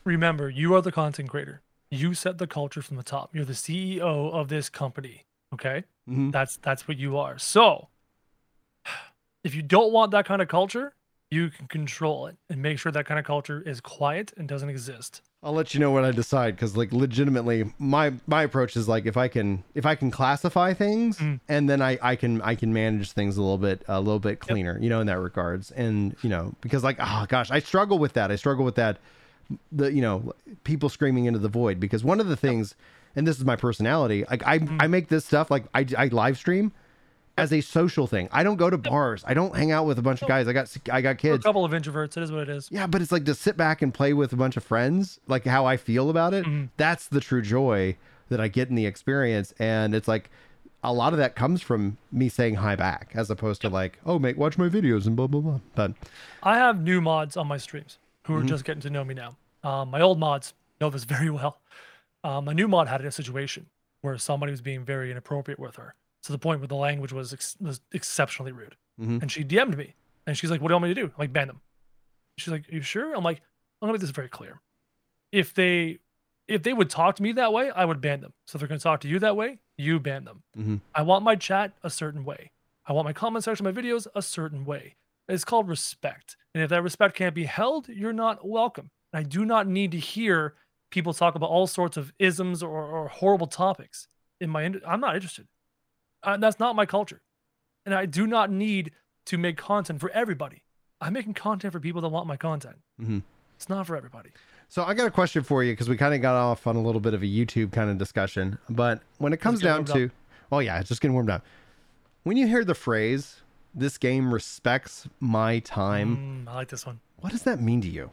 Remember, 0.04 0.50
you 0.50 0.74
are 0.76 0.82
the 0.82 0.92
content 0.92 1.30
creator. 1.30 1.62
You 1.92 2.14
set 2.14 2.38
the 2.38 2.48
culture 2.48 2.82
from 2.82 2.98
the 2.98 3.04
top. 3.04 3.34
You're 3.36 3.46
the 3.46 3.54
CEO 3.54 4.32
of 4.32 4.48
this 4.48 4.70
company. 4.70 5.26
Okay? 5.54 5.84
Mhm. 6.10 6.32
That's 6.32 6.58
that's 6.58 6.88
what 6.88 6.98
you 6.98 7.18
are. 7.18 7.38
So 7.40 7.88
if 9.44 9.56
you 9.56 9.62
don't 9.62 9.92
want 9.94 10.12
that 10.12 10.26
kind 10.26 10.42
of 10.42 10.48
culture, 10.48 10.94
you 11.32 11.50
can 11.50 11.68
control 11.68 12.26
it 12.28 12.36
and 12.50 12.62
make 12.62 12.80
sure 12.80 12.92
that 12.92 13.06
kind 13.06 13.20
of 13.20 13.26
culture 13.26 13.62
is 13.62 13.80
quiet 13.82 14.34
and 14.38 14.48
doesn't 14.48 14.70
exist. 14.70 15.22
I'll 15.42 15.54
let 15.54 15.74
you 15.74 15.80
know 15.80 15.92
when 15.92 16.04
I 16.04 16.12
decide 16.12 16.56
because 16.56 16.76
like 16.76 16.92
legitimately 16.92 17.72
my 17.80 18.14
my 18.28 18.44
approach 18.44 18.76
is 18.76 18.88
like 18.90 19.06
if 19.06 19.16
I 19.16 19.28
can 19.28 19.64
if 19.74 19.86
I 19.86 19.96
can 19.96 20.12
classify 20.12 20.74
things 20.74 21.18
Mm. 21.18 21.40
and 21.48 21.70
then 21.70 21.82
I 21.82 21.98
I 22.02 22.16
can 22.16 22.42
I 22.42 22.56
can 22.56 22.74
manage 22.74 23.12
things 23.14 23.38
a 23.38 23.42
little 23.42 23.58
bit 23.58 23.84
a 23.88 24.00
little 24.02 24.20
bit 24.20 24.40
cleaner, 24.40 24.78
you 24.82 24.90
know, 24.90 25.00
in 25.02 25.08
that 25.08 25.20
regards. 25.20 25.72
And 25.72 26.16
you 26.22 26.30
know, 26.30 26.54
because 26.62 26.84
like 26.84 26.98
oh 27.00 27.26
gosh, 27.30 27.50
I 27.52 27.60
struggle 27.60 28.00
with 28.00 28.14
that. 28.14 28.32
I 28.32 28.36
struggle 28.36 28.66
with 28.66 28.76
that 28.76 28.98
the 29.72 29.92
you 29.92 30.02
know, 30.02 30.34
people 30.64 30.90
screaming 30.90 31.26
into 31.26 31.40
the 31.40 31.50
void 31.50 31.80
because 31.80 32.04
one 32.04 32.20
of 32.20 32.28
the 32.28 32.38
things 32.38 32.76
and 33.16 33.28
this 33.28 33.38
is 33.38 33.46
my 33.46 33.56
personality, 33.56 34.26
like 34.30 34.46
I 34.46 34.60
Mm. 34.60 34.78
I 34.82 34.88
make 34.88 35.08
this 35.08 35.26
stuff 35.26 35.50
like 35.50 35.66
I 35.74 35.86
I 35.98 36.06
live 36.08 36.38
stream 36.38 36.72
as 37.38 37.54
a 37.54 37.62
social 37.62 38.06
thing. 38.06 38.28
I 38.32 38.44
don't 38.44 38.58
go 38.58 38.70
to 38.70 38.78
bars. 38.78 39.24
I 39.26 39.34
don't 39.34 39.56
hang 39.56 39.72
out 39.72 39.86
with 39.86 39.98
a 39.98 40.02
bunch 40.02 40.22
of 40.22 40.28
guys. 40.28 40.48
I 40.48 40.54
got 40.54 40.76
I 40.92 41.02
got 41.02 41.10
We're 41.10 41.12
a 41.12 41.16
kids. 41.16 41.44
couple 41.44 41.64
of 41.66 41.72
introverts. 41.72 42.18
It 42.18 42.24
is 42.24 42.32
what 42.32 42.42
it 42.42 42.50
is. 42.50 42.70
Yeah, 42.72 42.86
but 42.86 43.02
it's 43.02 43.12
like 43.12 43.26
to 43.26 43.36
sit 43.36 43.56
back 43.58 43.82
and 43.82 43.94
play 43.94 44.14
with 44.14 44.34
a 44.34 44.36
bunch 44.36 44.58
of 44.58 44.64
friends, 44.64 45.20
like 45.28 45.46
how 45.46 45.66
I 45.66 45.78
feel 45.78 46.10
about 46.10 46.34
it. 46.34 46.46
Mm-hmm. 46.46 46.66
That's 46.78 47.08
the 47.08 47.20
true 47.22 47.42
joy 47.42 47.96
that 48.28 48.40
I 48.40 48.48
get 48.48 48.70
in 48.70 48.76
the 48.76 48.86
experience. 48.86 49.54
And 49.58 49.96
it's 49.96 50.08
like 50.08 50.30
a 50.84 50.94
lot 50.94 51.14
of 51.14 51.20
that 51.20 51.36
comes 51.36 51.62
from 51.62 51.98
me 52.12 52.30
saying 52.30 52.56
hi 52.56 52.76
back 52.76 53.12
as 53.16 53.30
opposed 53.30 53.62
to 53.62 53.70
like, 53.70 54.00
oh, 54.06 54.20
mate, 54.20 54.38
watch 54.38 54.58
my 54.58 54.70
videos 54.70 55.08
and 55.08 55.16
blah, 55.16 55.28
blah, 55.28 55.42
blah. 55.42 55.60
But 55.76 55.94
I 56.44 56.58
have 56.58 56.82
new 56.84 57.02
mods 57.02 57.36
on 57.36 57.48
my 57.48 57.58
streams 57.58 57.98
who 58.30 58.36
Mm-hmm. 58.38 58.46
are 58.46 58.50
just 58.50 58.64
getting 58.66 58.82
to 58.82 58.90
know 58.90 59.04
me 59.04 59.14
now. 59.16 59.38
Um, 59.64 59.90
my 59.90 60.02
old 60.02 60.20
mods 60.20 60.54
know 60.80 60.90
this 60.90 61.04
very 61.04 61.30
well. 61.30 61.60
Um, 62.24 62.48
a 62.48 62.54
new 62.54 62.68
mod 62.68 62.88
had 62.88 63.04
a 63.04 63.12
situation 63.12 63.66
where 64.02 64.18
somebody 64.18 64.52
was 64.52 64.62
being 64.62 64.84
very 64.86 65.10
inappropriate 65.12 65.60
with 65.60 65.76
her 65.78 65.96
to 66.24 66.32
the 66.32 66.38
point 66.38 66.60
where 66.62 66.68
the 66.68 66.76
language 66.76 67.12
was, 67.14 67.34
ex- 67.34 67.58
was 67.60 67.82
exceptionally 67.92 68.52
rude. 68.52 68.76
Mhm. 69.02 69.22
And 69.22 69.32
she 69.32 69.44
DM'd 69.44 69.78
me 69.78 69.96
and 70.28 70.38
she's 70.38 70.52
like, 70.52 70.62
What 70.62 70.68
do 70.68 70.74
you 70.74 70.76
want 70.76 70.84
me 70.90 70.94
to 70.94 71.02
do? 71.02 71.06
I'm 71.08 71.14
like, 71.18 71.34
ban 71.34 71.48
them. 71.48 71.62
She's 72.38 72.52
like, 72.52 72.70
Are 72.72 72.76
you 72.76 72.82
sure? 72.82 73.14
I'm 73.16 73.24
like, 73.24 73.38
I'm 73.82 73.88
gonna 73.88 73.94
make 73.94 74.02
this 74.02 74.10
very 74.12 74.30
clear. 74.30 74.62
If 75.32 75.54
they 75.54 76.00
if 76.48 76.64
they 76.64 76.74
would 76.74 76.90
talk 76.90 77.16
to 77.18 77.24
me 77.24 77.32
that 77.34 77.54
way, 77.54 77.70
I 77.72 77.86
would 77.86 78.02
ban 78.02 78.22
them. 78.22 78.34
So 78.48 78.56
if 78.56 78.60
they're 78.60 78.68
gonna 78.68 78.80
talk 78.80 79.02
to 79.02 79.08
you 79.08 79.20
that 79.20 79.36
way, 79.38 79.60
you 79.78 80.00
ban 80.00 80.26
them. 80.26 80.44
Mhm. 80.58 80.82
I 80.94 81.02
want 81.04 81.24
my 81.24 81.36
chat 81.36 81.74
a 81.84 81.90
certain 81.90 82.26
way. 82.26 82.52
I 82.86 82.94
want 82.94 83.06
my 83.06 83.14
comment 83.14 83.44
section, 83.46 83.64
my 83.64 83.72
videos 83.72 84.08
a 84.16 84.22
certain 84.22 84.66
way. 84.66 84.96
It's 85.30 85.46
called 85.46 85.68
respect. 85.70 86.36
And 86.54 86.64
if 86.64 86.70
that 86.72 86.82
respect 86.84 87.16
can't 87.16 87.36
be 87.36 87.46
held, 87.46 87.88
you're 87.88 88.14
not 88.14 88.48
welcome. 88.48 88.90
And 89.14 89.20
I 89.20 89.24
do 89.24 89.46
not 89.46 89.68
need 89.68 89.92
to 89.92 90.00
hear 90.00 90.56
people 90.92 91.14
talk 91.14 91.36
about 91.36 91.50
all 91.50 91.68
sorts 91.68 91.98
of 91.98 92.12
isms 92.20 92.64
or, 92.64 92.70
or 92.84 93.08
horrible 93.08 93.48
topics 93.48 94.08
in 94.42 94.50
my. 94.50 94.64
I'm 94.88 95.00
not 95.00 95.16
interested. 95.16 95.48
Uh, 96.24 96.38
that's 96.38 96.60
not 96.60 96.76
my 96.76 96.86
culture. 96.86 97.22
And 97.86 97.94
I 97.96 98.06
do 98.06 98.26
not 98.28 98.52
need 98.52 98.92
to 99.28 99.38
make 99.38 99.58
content 99.58 100.00
for 100.00 100.10
everybody. 100.12 100.64
I'm 101.00 101.14
making 101.14 101.34
content 101.36 101.72
for 101.72 101.80
people 101.80 102.02
that 102.02 102.10
want 102.10 102.28
my 102.28 102.36
content. 102.38 102.78
Mhm. 103.02 103.24
It's 103.56 103.70
not 103.70 103.86
for 103.88 103.96
everybody. 103.96 104.32
so 104.70 104.84
I 104.84 104.94
got 104.94 105.06
a 105.08 105.12
question 105.12 105.44
for 105.44 105.64
you 105.64 105.74
because 105.74 105.90
we 105.90 105.98
kind 105.98 106.14
of 106.14 106.22
got 106.22 106.36
off 106.36 106.66
on 106.68 106.76
a 106.76 106.82
little 106.82 107.02
bit 107.02 107.14
of 107.14 107.22
a 107.24 107.26
YouTube 107.26 107.72
kind 107.72 107.90
of 107.90 107.98
discussion. 107.98 108.58
But 108.70 109.02
when 109.18 109.34
it 109.34 109.38
comes 109.38 109.62
down 109.62 109.86
to, 109.86 110.12
oh, 110.52 110.60
yeah, 110.60 110.80
it's 110.80 110.90
just 110.90 111.02
getting 111.02 111.14
warmed 111.14 111.30
up. 111.30 111.44
When 112.24 112.38
you 112.38 112.48
hear 112.48 112.64
the 112.64 112.76
phrase, 112.76 113.42
this 113.74 113.98
game 113.98 114.34
respects 114.34 115.08
my 115.20 115.60
time, 115.60 116.46
Mm, 116.48 116.52
I 116.52 116.56
like 116.56 116.70
this 116.70 116.86
one. 116.86 117.00
what 117.20 117.32
does 117.32 117.44
that 117.44 117.60
mean 117.62 117.82
to 117.82 117.90
you? 117.90 118.12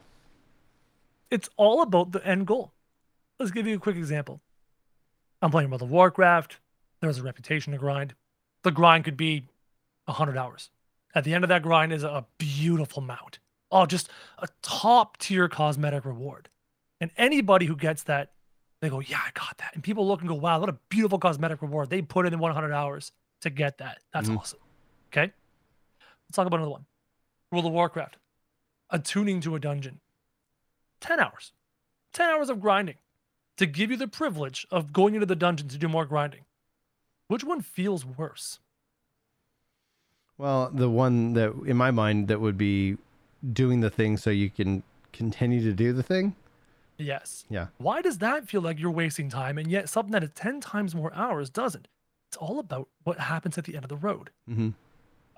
it's 1.29 1.49
all 1.57 1.81
about 1.81 2.11
the 2.13 2.25
end 2.25 2.47
goal. 2.47 2.71
Let's 3.39 3.51
give 3.51 3.67
you 3.67 3.75
a 3.75 3.79
quick 3.79 3.97
example. 3.97 4.41
I'm 5.41 5.51
playing 5.51 5.69
World 5.69 5.81
of 5.81 5.91
Warcraft. 5.91 6.59
There's 7.01 7.17
a 7.19 7.23
reputation 7.23 7.73
to 7.73 7.77
grind. 7.79 8.15
The 8.63 8.71
grind 8.71 9.03
could 9.03 9.17
be 9.17 9.47
100 10.05 10.37
hours. 10.37 10.69
At 11.13 11.23
the 11.25 11.33
end 11.33 11.43
of 11.43 11.49
that 11.49 11.61
grind 11.63 11.91
is 11.93 12.03
a 12.03 12.25
beautiful 12.37 13.01
mount. 13.01 13.39
Oh, 13.71 13.85
just 13.85 14.09
a 14.39 14.47
top 14.61 15.17
tier 15.17 15.49
cosmetic 15.49 16.05
reward. 16.05 16.49
And 17.01 17.11
anybody 17.17 17.65
who 17.65 17.75
gets 17.75 18.03
that, 18.03 18.31
they 18.81 18.89
go, 18.89 18.99
Yeah, 19.01 19.19
I 19.19 19.31
got 19.33 19.57
that. 19.57 19.71
And 19.73 19.83
people 19.83 20.07
look 20.07 20.21
and 20.21 20.29
go, 20.29 20.35
Wow, 20.35 20.59
what 20.61 20.69
a 20.69 20.77
beautiful 20.89 21.19
cosmetic 21.19 21.61
reward. 21.61 21.89
They 21.89 22.01
put 22.01 22.25
in 22.25 22.39
100 22.39 22.71
hours 22.71 23.11
to 23.41 23.49
get 23.49 23.77
that. 23.79 23.99
That's 24.13 24.29
Mhm. 24.29 24.37
awesome. 24.37 24.59
Okay. 25.11 25.33
Let's 26.27 26.35
talk 26.35 26.47
about 26.47 26.57
another 26.57 26.71
one 26.71 26.85
World 27.51 27.65
of 27.65 27.71
Warcraft. 27.71 28.17
Attuning 28.89 29.41
to 29.41 29.55
a 29.55 29.59
dungeon. 29.59 29.99
10 31.01 31.19
hours. 31.19 31.51
10 32.13 32.29
hours 32.29 32.49
of 32.49 32.59
grinding 32.59 32.95
to 33.57 33.65
give 33.65 33.91
you 33.91 33.97
the 33.97 34.07
privilege 34.07 34.65
of 34.71 34.93
going 34.93 35.13
into 35.13 35.25
the 35.25 35.35
dungeon 35.35 35.67
to 35.67 35.77
do 35.77 35.87
more 35.87 36.05
grinding. 36.05 36.41
Which 37.27 37.43
one 37.43 37.61
feels 37.61 38.05
worse? 38.05 38.59
Well, 40.37 40.69
the 40.73 40.89
one 40.89 41.33
that 41.33 41.53
in 41.65 41.77
my 41.77 41.91
mind 41.91 42.27
that 42.27 42.39
would 42.39 42.57
be 42.57 42.97
doing 43.53 43.81
the 43.81 43.89
thing 43.89 44.17
so 44.17 44.29
you 44.29 44.49
can 44.49 44.83
continue 45.11 45.61
to 45.63 45.73
do 45.73 45.93
the 45.93 46.03
thing. 46.03 46.35
Yes. 46.97 47.45
Yeah. 47.49 47.67
Why 47.77 48.01
does 48.01 48.19
that 48.19 48.47
feel 48.47 48.61
like 48.61 48.79
you're 48.79 48.91
wasting 48.91 49.29
time 49.29 49.57
and 49.57 49.69
yet 49.69 49.89
something 49.89 50.11
that 50.11 50.23
is 50.23 50.31
10 50.35 50.61
times 50.61 50.95
more 50.95 51.13
hours 51.13 51.49
doesn't? 51.49 51.87
It's 52.29 52.37
all 52.37 52.59
about 52.59 52.89
what 53.03 53.19
happens 53.19 53.57
at 53.57 53.65
the 53.65 53.75
end 53.75 53.85
of 53.85 53.89
the 53.89 53.97
road. 53.97 54.29
Mm-hmm. 54.49 54.69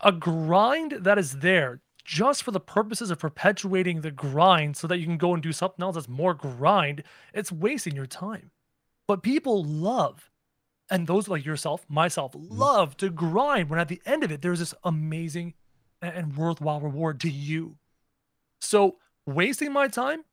A 0.01 0.11
grind 0.11 0.91
that 0.91 1.17
is 1.17 1.39
there 1.39 1.81
just 2.05 2.41
for 2.43 2.51
the 2.51 2.59
purposes 2.59 3.11
of 3.11 3.19
perpetuating 3.19 4.01
the 4.01 4.11
grind 4.11 4.75
so 4.77 4.87
that 4.87 4.97
you 4.97 5.05
can 5.05 5.17
go 5.17 5.33
and 5.33 5.43
do 5.43 5.51
something 5.51 5.83
else 5.83 5.95
that's 5.95 6.07
more 6.07 6.33
grind, 6.33 7.03
it's 7.33 7.51
wasting 7.51 7.95
your 7.95 8.07
time. 8.07 8.51
But 9.07 9.21
people 9.21 9.63
love, 9.63 10.31
and 10.89 11.05
those 11.05 11.27
like 11.27 11.45
yourself, 11.45 11.85
myself, 11.89 12.31
love 12.35 12.97
to 12.97 13.09
grind 13.09 13.69
when 13.69 13.79
at 13.79 13.89
the 13.89 14.01
end 14.05 14.23
of 14.23 14.31
it, 14.31 14.41
there's 14.41 14.59
this 14.59 14.73
amazing 14.83 15.53
and 16.01 16.35
worthwhile 16.35 16.79
reward 16.79 17.19
to 17.21 17.29
you. 17.29 17.77
So 18.61 18.97
wasting 19.25 19.71
my 19.73 19.87
time, 19.87 20.23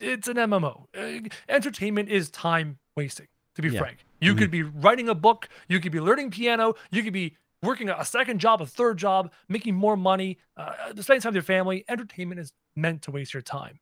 it's 0.00 0.28
an 0.28 0.36
MMO. 0.36 0.86
Uh, 0.96 1.28
Entertainment 1.48 2.08
is 2.08 2.30
time 2.30 2.78
wasting, 2.96 3.28
to 3.54 3.62
be 3.62 3.68
Yeah. 3.68 3.80
frank. 3.80 4.04
You 4.20 4.34
Mhm. 4.34 4.38
could 4.38 4.50
be 4.50 4.62
writing 4.62 5.08
a 5.08 5.14
book, 5.14 5.48
you 5.68 5.78
could 5.78 5.92
be 5.92 6.00
learning 6.00 6.30
piano, 6.30 6.74
you 6.90 7.02
could 7.02 7.12
be 7.12 7.36
working 7.64 7.88
a 7.90 8.04
second 8.04 8.38
job, 8.38 8.62
a 8.62 8.66
third 8.66 8.98
job, 8.98 9.32
making 9.48 9.74
more 9.74 9.96
money, 9.96 10.38
uh, 10.56 10.72
spending 11.00 11.20
time 11.20 11.30
with 11.30 11.34
your 11.34 11.42
family. 11.42 11.84
Entertainment 11.88 12.40
is 12.40 12.52
meant 12.76 13.02
to 13.02 13.10
waste 13.10 13.34
your 13.34 13.42
time. 13.42 13.80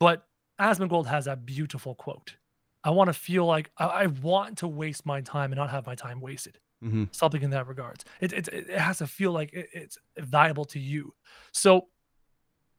But 0.00 0.26
Asmongold 0.60 1.06
has 1.06 1.26
that 1.26 1.46
beautiful 1.46 1.94
quote. 1.94 2.36
I 2.84 2.90
want 2.90 3.08
to 3.08 3.14
feel 3.14 3.46
like 3.46 3.70
I, 3.78 3.84
I 3.86 4.06
want 4.06 4.58
to 4.58 4.68
waste 4.68 5.06
my 5.06 5.20
time 5.20 5.52
and 5.52 5.56
not 5.56 5.70
have 5.70 5.86
my 5.86 5.94
time 5.94 6.20
wasted. 6.20 6.58
Mhm. 6.82 7.14
Something 7.14 7.42
in 7.42 7.50
that 7.50 7.68
regards. 7.68 8.04
It, 8.20 8.32
it, 8.32 8.48
it 8.48 8.70
has 8.70 8.98
to 8.98 9.06
feel 9.06 9.30
like 9.30 9.52
it, 9.52 9.68
it's 9.72 9.98
valuable 10.18 10.64
to 10.66 10.80
you. 10.80 11.14
So 11.52 11.86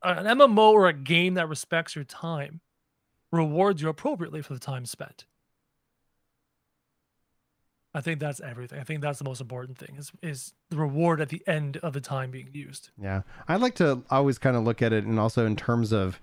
an 0.03 0.25
MMO 0.25 0.71
or 0.73 0.87
a 0.89 0.93
game 0.93 1.35
that 1.35 1.47
respects 1.47 1.95
your 1.95 2.03
time 2.03 2.59
rewards 3.31 3.81
you 3.81 3.87
appropriately 3.89 4.41
for 4.41 4.53
the 4.53 4.59
time 4.59 4.85
spent. 4.85 5.25
I 7.95 8.01
think 8.01 8.19
that's 8.19 8.39
everything. 8.41 8.79
I 8.79 8.83
think 8.83 9.01
that's 9.01 9.19
the 9.19 9.25
most 9.25 9.39
important 9.41 9.77
thing 9.77 9.95
is 9.97 10.11
is 10.21 10.53
the 10.69 10.77
reward 10.77 11.21
at 11.21 11.29
the 11.29 11.43
end 11.45 11.77
of 11.77 11.93
the 11.93 12.01
time 12.01 12.31
being 12.31 12.49
used. 12.51 12.89
Yeah. 12.99 13.21
I 13.47 13.55
like 13.57 13.75
to 13.75 14.01
always 14.09 14.37
kind 14.39 14.55
of 14.57 14.63
look 14.63 14.81
at 14.81 14.91
it 14.93 15.05
and 15.05 15.19
also 15.19 15.45
in 15.45 15.55
terms 15.55 15.91
of 15.93 16.19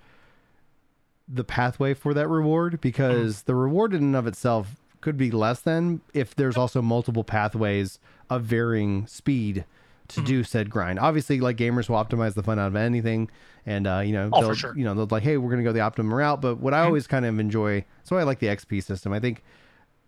the 1.28 1.44
pathway 1.44 1.94
for 1.94 2.12
that 2.12 2.26
reward 2.28 2.80
because 2.80 3.42
the 3.42 3.54
reward 3.54 3.94
in 3.94 4.02
and 4.02 4.16
of 4.16 4.26
itself 4.26 4.74
could 5.00 5.16
be 5.16 5.30
less 5.30 5.60
than 5.60 6.00
if 6.12 6.34
there's 6.34 6.56
also 6.56 6.82
multiple 6.82 7.22
pathways 7.24 7.98
of 8.28 8.42
varying 8.42 9.06
speed 9.06 9.64
to 10.08 10.20
Mhm. 10.20 10.26
do 10.26 10.42
said 10.44 10.70
grind. 10.70 10.98
Obviously, 10.98 11.38
like 11.40 11.56
gamers 11.56 11.88
will 11.88 11.96
optimize 12.04 12.34
the 12.34 12.42
fun 12.42 12.58
out 12.58 12.66
of 12.66 12.74
anything, 12.76 13.30
and 13.64 13.86
uh, 13.86 14.02
you 14.04 14.12
know, 14.12 14.28
Oh, 14.32 14.40
they'll, 14.42 14.54
sure. 14.54 14.76
you 14.76 14.82
know, 14.82 14.92
they'll 14.92 15.06
like, 15.08 15.22
hey, 15.22 15.36
we're 15.36 15.50
gonna 15.50 15.62
go 15.62 15.72
the 15.72 15.80
optimum 15.80 16.12
route. 16.12 16.40
But 16.40 16.58
what 16.58 16.74
I 16.74 16.82
Mhm. 16.82 16.86
always 16.86 17.06
kind 17.06 17.24
of 17.24 17.38
enjoy, 17.38 17.84
that's 17.98 18.10
why 18.10 18.18
I 18.18 18.24
like 18.24 18.40
the 18.40 18.48
XP 18.48 18.80
system. 18.82 19.12
I 19.12 19.20
think, 19.20 19.44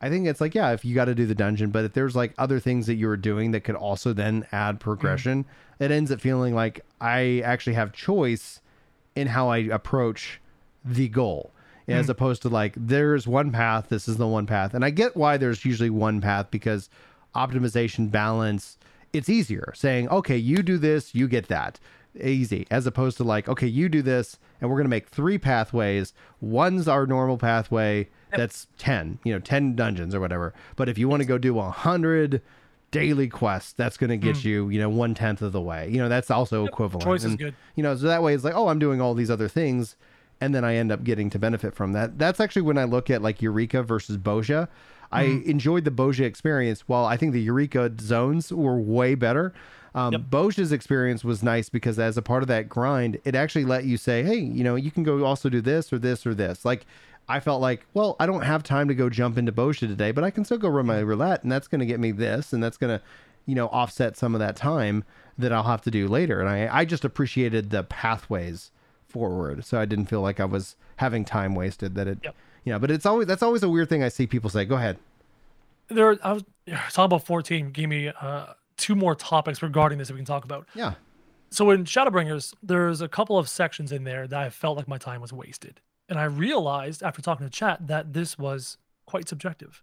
I 0.03 0.11
think 0.11 0.26
it's 0.26 0.40
like, 0.40 0.55
yeah, 0.55 0.72
if 0.72 0.84
you 0.84 0.96
got 0.96 1.05
to 1.05 1.14
do 1.14 1.26
the 1.26 1.34
dungeon, 1.34 1.70
but 1.70 1.84
if 1.84 1.92
there's 1.92 2.16
like 2.16 2.34
other 2.36 2.59
things 2.59 2.88
that 2.88 2.96
you 2.96 3.07
were 3.07 3.16
doing 3.16 3.53
that 3.53 3.61
could 3.61 3.76
also 3.76 4.12
then 4.12 4.44
add 4.50 4.80
progression, 4.80 5.44
mm. 5.44 5.46
it 5.78 5.92
ends 5.92 6.11
up 6.11 6.20
feeling 6.20 6.57
like 6.57 6.84
I 7.00 7.40
actually 7.44 7.74
have 7.74 7.92
choice 7.92 8.61
in 9.14 9.28
how 9.28 9.48
I 9.48 9.59
approach 9.59 10.40
the 10.84 11.09
goal 11.09 11.53
as 11.86 12.07
mm. 12.07 12.11
opposed 12.11 12.42
to 12.42 12.48
like 12.48 12.74
there's 12.76 13.26
one 13.26 13.53
path 13.53 13.88
this 13.88 14.09
is 14.09 14.16
the 14.16 14.26
one 14.26 14.46
path. 14.46 14.74
And 14.74 14.84
i 14.84 14.90
get 14.90 15.16
why 15.16 15.36
there's 15.36 15.64
usually 15.64 15.90
one 15.90 16.20
path 16.20 16.50
because 16.50 16.88
optimization 17.34 18.11
balance 18.11 18.76
it's 19.12 19.28
easier 19.28 19.72
saying 19.74 20.09
okay 20.09 20.36
you 20.36 20.62
do 20.62 20.78
this 20.78 21.14
you 21.14 21.28
get 21.28 21.48
that. 21.48 21.78
Easy 22.20 22.66
as 22.70 22.86
opposed 22.86 23.16
to 23.18 23.24
like 23.24 23.48
okay 23.48 23.66
you 23.66 23.88
do 23.88 24.03
this 24.03 24.38
and 24.61 24.68
we're 24.68 24.76
going 24.76 24.84
to 24.84 24.90
make 24.90 25.09
three 25.09 25.38
pathways. 25.38 26.12
One's 26.40 26.88
our 26.88 27.07
normal 27.07 27.38
pathway 27.38 28.09
that's 28.37 28.66
10 28.78 29.18
you 29.24 29.33
know 29.33 29.39
10 29.39 29.74
dungeons 29.76 30.14
or 30.14 30.20
whatever. 30.20 30.53
But 30.76 30.89
if 30.89 30.99
you 30.99 31.09
want 31.09 31.22
to 31.22 31.26
go 31.26 31.39
do 31.39 31.53
a 31.59 31.62
100 31.64 32.41
daily 32.91 33.26
quests 33.26 33.72
that's 33.72 33.97
going 33.97 34.11
to 34.11 34.18
get 34.18 34.45
you 34.45 34.68
you 34.68 34.78
know 34.78 34.89
one 34.89 35.14
tenth 35.14 35.41
of 35.43 35.53
the 35.53 35.61
way. 35.61 35.89
You 35.91 35.99
know 35.99 36.09
that's 36.09 36.30
also 36.30 36.66
equivalent. 36.66 37.05
Choice 37.05 37.24
is 37.24 37.37
good. 37.37 37.55
you 37.74 37.83
know 37.83 37.97
so 37.97 38.07
that 38.07 38.22
way 38.22 38.35
it's 38.35 38.45
like 38.45 38.55
oh 38.55 38.68
i'm 38.68 38.78
doing 38.78 39.01
all 39.01 39.14
these 39.14 39.30
other 39.30 39.49
things 39.49 39.97
and 40.41 40.55
then 40.55 40.64
i 40.64 40.74
end 40.74 40.93
up 40.93 41.03
getting 41.05 41.30
to 41.30 41.39
benefit 41.39 41.74
from 41.74 41.93
that. 41.93 42.18
That's 42.18 42.39
actually 42.41 42.62
when 42.62 42.76
i 42.78 42.85
look 42.85 43.09
at 43.11 43.22
like 43.22 43.41
eureka 43.41 43.83
versus 43.83 44.18
Bozja. 44.18 44.68
I 45.11 45.24
enjoyed 45.24 45.85
the 45.85 45.91
Bozja 45.91 46.24
experience 46.24 46.83
while 46.89 47.05
i 47.07 47.16
think 47.16 47.33
the 47.33 47.41
eureka 47.41 47.93
zones 48.01 48.53
were 48.53 48.78
way 48.80 49.14
better. 49.14 49.53
Um, 49.95 50.12
Yep. 50.14 50.20
Bozja's 50.30 50.72
experience 50.72 51.22
was 51.22 51.43
nice 51.43 51.68
because 51.68 51.99
as 51.99 52.16
a 52.16 52.22
part 52.22 52.43
of 52.43 52.49
that 52.49 52.66
grind, 52.66 53.20
it 53.24 53.35
actually 53.35 53.66
let 53.66 53.85
you 53.85 53.99
say, 53.99 54.22
"Hey, 54.22 54.37
you 54.39 54.64
know, 54.64 54.74
you 54.74 54.91
can 54.91 55.03
go 55.03 55.22
also 55.22 55.51
do 55.51 55.61
this 55.61 55.93
or 55.93 55.99
this 55.99 56.26
or 56.26 56.33
this." 56.35 56.64
Like, 56.64 56.87
I 57.29 57.41
felt 57.41 57.61
like, 57.62 57.87
well, 57.95 58.16
I 58.20 58.27
don't 58.27 58.43
have 58.43 58.62
time 58.62 58.89
to 58.89 58.95
go 58.95 59.09
jump 59.09 59.39
into 59.39 59.53
Bozja 59.53 59.81
today, 59.89 60.11
but 60.12 60.25
I 60.25 60.31
can 60.31 60.45
still 60.45 60.59
go 60.59 60.68
run 60.68 60.87
my 60.87 60.99
roulette, 61.01 61.43
and 61.43 61.51
that's 61.53 61.68
going 61.68 61.79
to 61.81 61.87
get 61.87 62.01
me 62.01 62.11
this, 62.11 62.53
and 62.53 62.62
that's 62.62 62.77
going 62.77 62.99
to, 62.99 63.05
you 63.47 63.55
know, 63.55 63.68
offset 63.68 64.16
some 64.16 64.35
of 64.35 64.39
that 64.41 64.57
time 64.57 65.05
that 65.39 65.53
I'll 65.53 65.62
have 65.62 65.83
to 65.83 65.91
do 65.91 66.09
later. 66.09 66.41
And 66.41 66.49
I, 66.49 66.68
I 66.81 66.85
just 66.85 67.05
appreciated 67.05 67.70
the 67.70 67.85
pathways 67.85 68.70
forward, 69.09 69.64
so 69.64 69.79
I 69.81 69.85
didn't 69.85 70.07
feel 70.07 70.20
like 70.20 70.41
I 70.41 70.45
was 70.45 70.77
having 70.97 71.25
time 71.25 71.55
wasted. 71.55 71.95
That 71.95 72.09
it, 72.09 72.18
Yep. 72.23 72.35
you 72.64 72.73
know, 72.73 72.79
but 72.79 72.91
it's 72.91 73.07
always 73.07 73.27
that's 73.29 73.43
always 73.43 73.62
a 73.62 73.68
weird 73.68 73.89
thing 73.89 74.03
I 74.03 74.09
see 74.09 74.27
people 74.27 74.51
say. 74.51 74.64
Go 74.64 74.77
ahead. 74.77 74.99
There 75.89 76.16
I 76.25 76.33
was 76.33 76.45
talking 76.91 77.05
about 77.05 77.27
14 77.27 77.70
gave 77.70 77.89
me 77.89 78.09
uh 78.20 78.47
two 78.77 78.95
more 78.95 79.14
topics 79.14 79.62
regarding 79.62 79.99
this 79.99 80.09
that 80.09 80.14
we 80.14 80.18
can 80.18 80.25
talk 80.27 80.45
about. 80.45 80.66
Yeah. 80.75 80.95
So 81.51 81.70
in 81.70 81.85
Shadowbringers, 81.85 82.55
there's 82.62 83.01
a 83.03 83.09
couple 83.09 83.37
of 83.39 83.49
sections 83.49 83.93
in 83.93 84.05
there 84.05 84.27
that 84.27 84.41
I 84.41 84.49
felt 84.51 84.77
like 84.79 84.89
my 84.89 84.97
time 84.99 85.20
was 85.20 85.33
wasted. 85.33 85.81
And 86.09 86.18
I 86.18 86.24
realized 86.24 87.03
after 87.03 87.22
talking 87.22 87.46
to 87.46 87.50
chat 87.50 87.86
that 87.86 88.12
this 88.12 88.38
was 88.38 88.78
quite 89.07 89.28
subjective. 89.28 89.82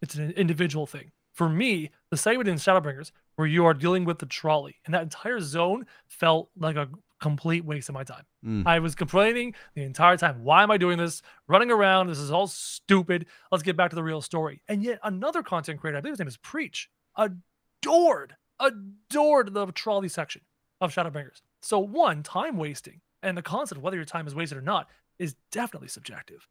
It's 0.00 0.14
an 0.14 0.30
individual 0.32 0.86
thing. 0.86 1.12
For 1.32 1.48
me, 1.48 1.90
the 2.10 2.16
segment 2.16 2.48
in 2.48 2.56
Shadowbringers 2.56 3.12
where 3.36 3.46
you 3.46 3.66
are 3.66 3.74
dealing 3.74 4.04
with 4.04 4.18
the 4.18 4.26
trolley 4.26 4.76
and 4.84 4.94
that 4.94 5.02
entire 5.02 5.40
zone 5.40 5.86
felt 6.08 6.48
like 6.56 6.76
a 6.76 6.88
complete 7.20 7.64
waste 7.64 7.88
of 7.88 7.94
my 7.94 8.04
time. 8.04 8.24
Mm. 8.44 8.66
I 8.66 8.78
was 8.78 8.94
complaining 8.94 9.54
the 9.74 9.82
entire 9.82 10.16
time. 10.16 10.44
Why 10.44 10.62
am 10.62 10.70
I 10.70 10.76
doing 10.76 10.98
this? 10.98 11.22
Running 11.46 11.70
around. 11.70 12.08
This 12.08 12.18
is 12.18 12.30
all 12.30 12.46
stupid. 12.46 13.26
Let's 13.50 13.62
get 13.62 13.76
back 13.76 13.90
to 13.90 13.96
the 13.96 14.02
real 14.02 14.20
story. 14.22 14.62
And 14.68 14.82
yet 14.82 14.98
another 15.02 15.42
content 15.42 15.80
creator, 15.80 15.98
I 15.98 16.00
believe 16.00 16.12
his 16.12 16.18
name 16.18 16.28
is 16.28 16.36
Preach, 16.38 16.88
adored, 17.16 18.36
adored 18.58 19.54
the 19.54 19.66
trolley 19.72 20.08
section 20.08 20.42
of 20.80 20.94
Shadowbringers. 20.94 21.42
So 21.60 21.78
one, 21.78 22.22
time 22.22 22.56
wasting, 22.56 23.00
and 23.22 23.36
the 23.36 23.42
concept 23.42 23.78
of 23.78 23.82
whether 23.82 23.96
your 23.96 24.04
time 24.04 24.26
is 24.26 24.34
wasted 24.34 24.58
or 24.58 24.62
not 24.62 24.88
is 25.18 25.34
definitely 25.50 25.88
subjective. 25.88 26.46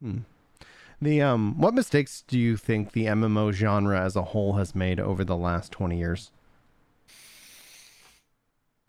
Hmm. 0.00 0.18
The 1.00 1.20
um, 1.20 1.58
what 1.58 1.74
mistakes 1.74 2.22
do 2.26 2.38
you 2.38 2.56
think 2.56 2.92
the 2.92 3.06
MMO 3.06 3.52
genre 3.52 4.00
as 4.00 4.14
a 4.14 4.22
whole 4.22 4.52
has 4.54 4.74
made 4.74 5.00
over 5.00 5.24
the 5.24 5.36
last 5.36 5.72
twenty 5.72 5.98
years? 5.98 6.30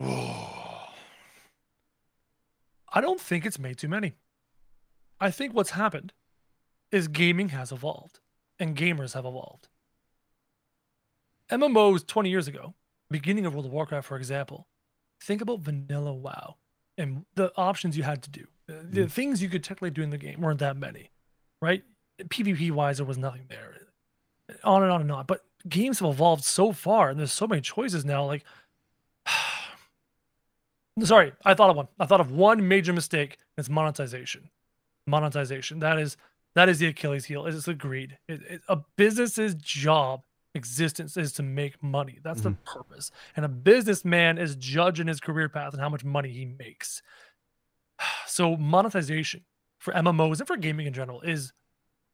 I 0.00 0.90
don't 3.00 3.20
think 3.20 3.44
it's 3.44 3.58
made 3.58 3.78
too 3.78 3.88
many. 3.88 4.14
I 5.20 5.32
think 5.32 5.54
what's 5.54 5.70
happened 5.70 6.12
is 6.92 7.08
gaming 7.08 7.48
has 7.48 7.72
evolved 7.72 8.20
and 8.58 8.76
gamers 8.76 9.14
have 9.14 9.24
evolved. 9.24 9.68
MMOs 11.50 12.06
20 12.06 12.30
years 12.30 12.48
ago, 12.48 12.74
beginning 13.10 13.46
of 13.46 13.54
World 13.54 13.66
of 13.66 13.72
Warcraft, 13.72 14.06
for 14.06 14.16
example, 14.16 14.66
think 15.20 15.40
about 15.40 15.60
vanilla 15.60 16.14
WoW 16.14 16.56
and 16.96 17.24
the 17.34 17.52
options 17.56 17.96
you 17.96 18.02
had 18.02 18.22
to 18.22 18.30
do. 18.30 18.46
The 18.66 19.02
mm. 19.02 19.10
things 19.10 19.42
you 19.42 19.48
could 19.48 19.62
technically 19.62 19.90
do 19.90 20.02
in 20.02 20.10
the 20.10 20.18
game 20.18 20.40
weren't 20.40 20.60
that 20.60 20.76
many, 20.76 21.10
right? 21.60 21.82
PvP 22.22 22.70
wise, 22.70 22.98
there 22.98 23.06
was 23.06 23.18
nothing 23.18 23.46
there. 23.48 23.74
On 24.62 24.82
and 24.82 24.90
on 24.90 25.00
and 25.02 25.12
on. 25.12 25.26
But 25.26 25.42
games 25.68 26.00
have 26.00 26.08
evolved 26.08 26.44
so 26.44 26.72
far 26.72 27.10
and 27.10 27.18
there's 27.18 27.32
so 27.32 27.46
many 27.46 27.60
choices 27.60 28.04
now. 28.04 28.24
Like, 28.24 28.44
Sorry, 31.02 31.32
I 31.44 31.54
thought 31.54 31.70
of 31.70 31.76
one. 31.76 31.88
I 31.98 32.06
thought 32.06 32.20
of 32.20 32.30
one 32.30 32.68
major 32.68 32.92
mistake. 32.92 33.38
It's 33.58 33.68
monetization. 33.68 34.50
Monetization. 35.06 35.80
That 35.80 35.98
is 35.98 36.16
that 36.54 36.68
is 36.68 36.78
the 36.78 36.86
Achilles 36.86 37.24
heel. 37.24 37.46
It's 37.46 37.66
the 37.66 37.74
greed. 37.74 38.16
It, 38.28 38.40
it, 38.48 38.60
a 38.68 38.76
business's 38.96 39.54
job 39.56 40.22
existence 40.54 41.16
is 41.16 41.32
to 41.32 41.42
make 41.42 41.82
money. 41.82 42.18
That's 42.22 42.40
the 42.40 42.50
mm-hmm. 42.50 42.78
purpose. 42.78 43.10
And 43.36 43.44
a 43.44 43.48
businessman 43.48 44.38
is 44.38 44.56
judging 44.56 45.08
his 45.08 45.20
career 45.20 45.48
path 45.48 45.72
and 45.72 45.80
how 45.80 45.88
much 45.88 46.04
money 46.04 46.30
he 46.30 46.44
makes. 46.44 47.02
So 48.26 48.56
monetization 48.56 49.44
for 49.78 49.92
MMOs 49.94 50.40
and 50.40 50.48
for 50.48 50.56
gaming 50.56 50.88
in 50.88 50.92
general 50.92 51.20
is 51.20 51.52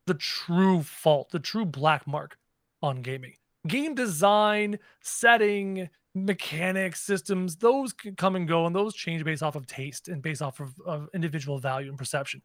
the 0.06 0.14
true 0.14 0.82
fault, 0.82 1.30
the 1.30 1.38
true 1.38 1.64
black 1.64 2.06
mark 2.06 2.36
on 2.82 3.00
gaming. 3.00 3.34
Game 3.66 3.94
design, 3.94 4.78
setting, 5.00 5.88
mechanics, 6.14 7.00
systems, 7.00 7.56
those 7.56 7.92
can 7.92 8.16
come 8.16 8.36
and 8.36 8.48
go, 8.48 8.66
and 8.66 8.74
those 8.74 8.94
change 8.94 9.24
based 9.24 9.42
off 9.42 9.54
of 9.56 9.66
taste 9.66 10.08
and 10.08 10.20
based 10.22 10.42
off 10.42 10.60
of, 10.60 10.74
of 10.84 11.08
individual 11.14 11.58
value 11.58 11.88
and 11.88 11.98
perception. 11.98 12.42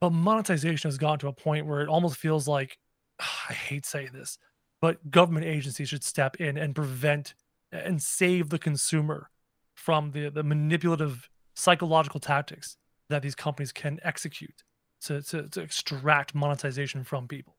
But 0.00 0.10
monetization 0.10 0.88
has 0.88 0.98
gotten 0.98 1.18
to 1.20 1.28
a 1.28 1.32
point 1.32 1.66
where 1.66 1.80
it 1.80 1.88
almost 1.88 2.16
feels 2.16 2.46
like 2.46 2.78
I 3.48 3.52
hate 3.52 3.86
saying 3.86 4.10
this, 4.12 4.38
but 4.80 5.10
government 5.10 5.46
agencies 5.46 5.88
should 5.88 6.04
step 6.04 6.36
in 6.36 6.56
and 6.56 6.74
prevent 6.74 7.34
and 7.72 8.02
save 8.02 8.50
the 8.50 8.58
consumer 8.58 9.30
from 9.74 10.12
the, 10.12 10.28
the 10.28 10.42
manipulative 10.42 11.28
psychological 11.54 12.20
tactics 12.20 12.76
that 13.08 13.22
these 13.22 13.34
companies 13.34 13.72
can 13.72 13.98
execute 14.02 14.62
to, 15.02 15.22
to, 15.22 15.48
to 15.48 15.60
extract 15.60 16.34
monetization 16.34 17.04
from 17.04 17.28
people. 17.28 17.56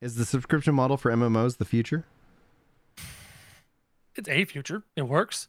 Is 0.00 0.16
the 0.16 0.24
subscription 0.24 0.74
model 0.74 0.96
for 0.96 1.12
MMOs 1.12 1.58
the 1.58 1.64
future? 1.64 2.04
It's 4.16 4.28
a 4.28 4.44
future. 4.44 4.84
It 4.96 5.02
works. 5.02 5.48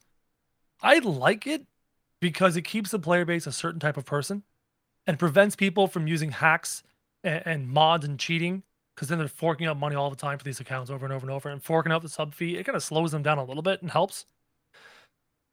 I 0.82 1.00
like 1.00 1.48
it 1.48 1.66
because 2.20 2.56
it 2.56 2.64
keeps 2.64 2.92
the 2.92 3.00
player 3.00 3.26
base 3.26 3.48
a 3.48 3.52
certain 3.52 3.80
type 3.80 3.98
of 3.98 4.06
person 4.06 4.44
and 5.08 5.18
prevents 5.18 5.56
people 5.56 5.88
from 5.88 6.08
using 6.08 6.32
hacks 6.32 6.84
and, 7.24 7.42
and 7.46 7.70
mods 7.70 8.06
and 8.06 8.20
cheating 8.20 8.64
because 9.02 9.10
then 9.10 9.18
they're 9.18 9.28
forking 9.28 9.66
out 9.66 9.80
money 9.80 9.96
all 9.96 10.12
the 10.12 10.16
time 10.16 10.38
for 10.38 10.44
these 10.44 10.60
accounts 10.60 10.92
over 10.92 11.08
and 11.08 11.12
over 11.12 11.26
and 11.26 11.34
over 11.34 11.50
and 11.50 11.64
forking 11.64 11.92
out 11.92 12.04
the 12.04 12.08
sub 12.08 12.36
fee. 12.36 12.56
It 12.56 12.66
kind 12.66 12.76
of 12.76 12.84
slows 12.84 13.12
them 13.12 13.24
down 13.24 13.40
a 13.40 13.44
little 13.44 13.64
bit 13.64 13.82
and 13.82 13.90
helps. 13.90 14.28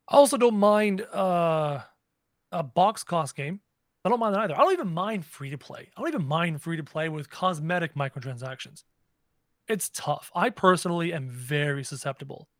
I 0.06 0.16
also 0.16 0.36
don't 0.36 0.58
mind 0.58 1.00
uh, 1.00 1.80
a 2.52 2.62
box 2.62 3.04
cost 3.04 3.34
game. 3.34 3.60
I 4.04 4.10
don't 4.10 4.20
mind 4.20 4.34
that 4.34 4.42
either. 4.42 4.54
I 4.54 4.58
don't 4.58 4.74
even 4.74 4.92
mind 4.92 5.24
free 5.24 5.48
to 5.48 5.56
play. 5.56 5.88
I 5.96 6.00
don't 6.02 6.08
even 6.08 6.26
mind 6.26 6.60
free 6.60 6.76
to 6.76 6.84
play 6.84 7.08
with 7.08 7.30
cosmetic 7.30 7.94
microtransactions. 7.94 8.84
It's 9.66 9.88
tough. 9.94 10.30
I 10.34 10.50
personally 10.50 11.14
am 11.14 11.30
very 11.30 11.84
susceptible 11.84 12.50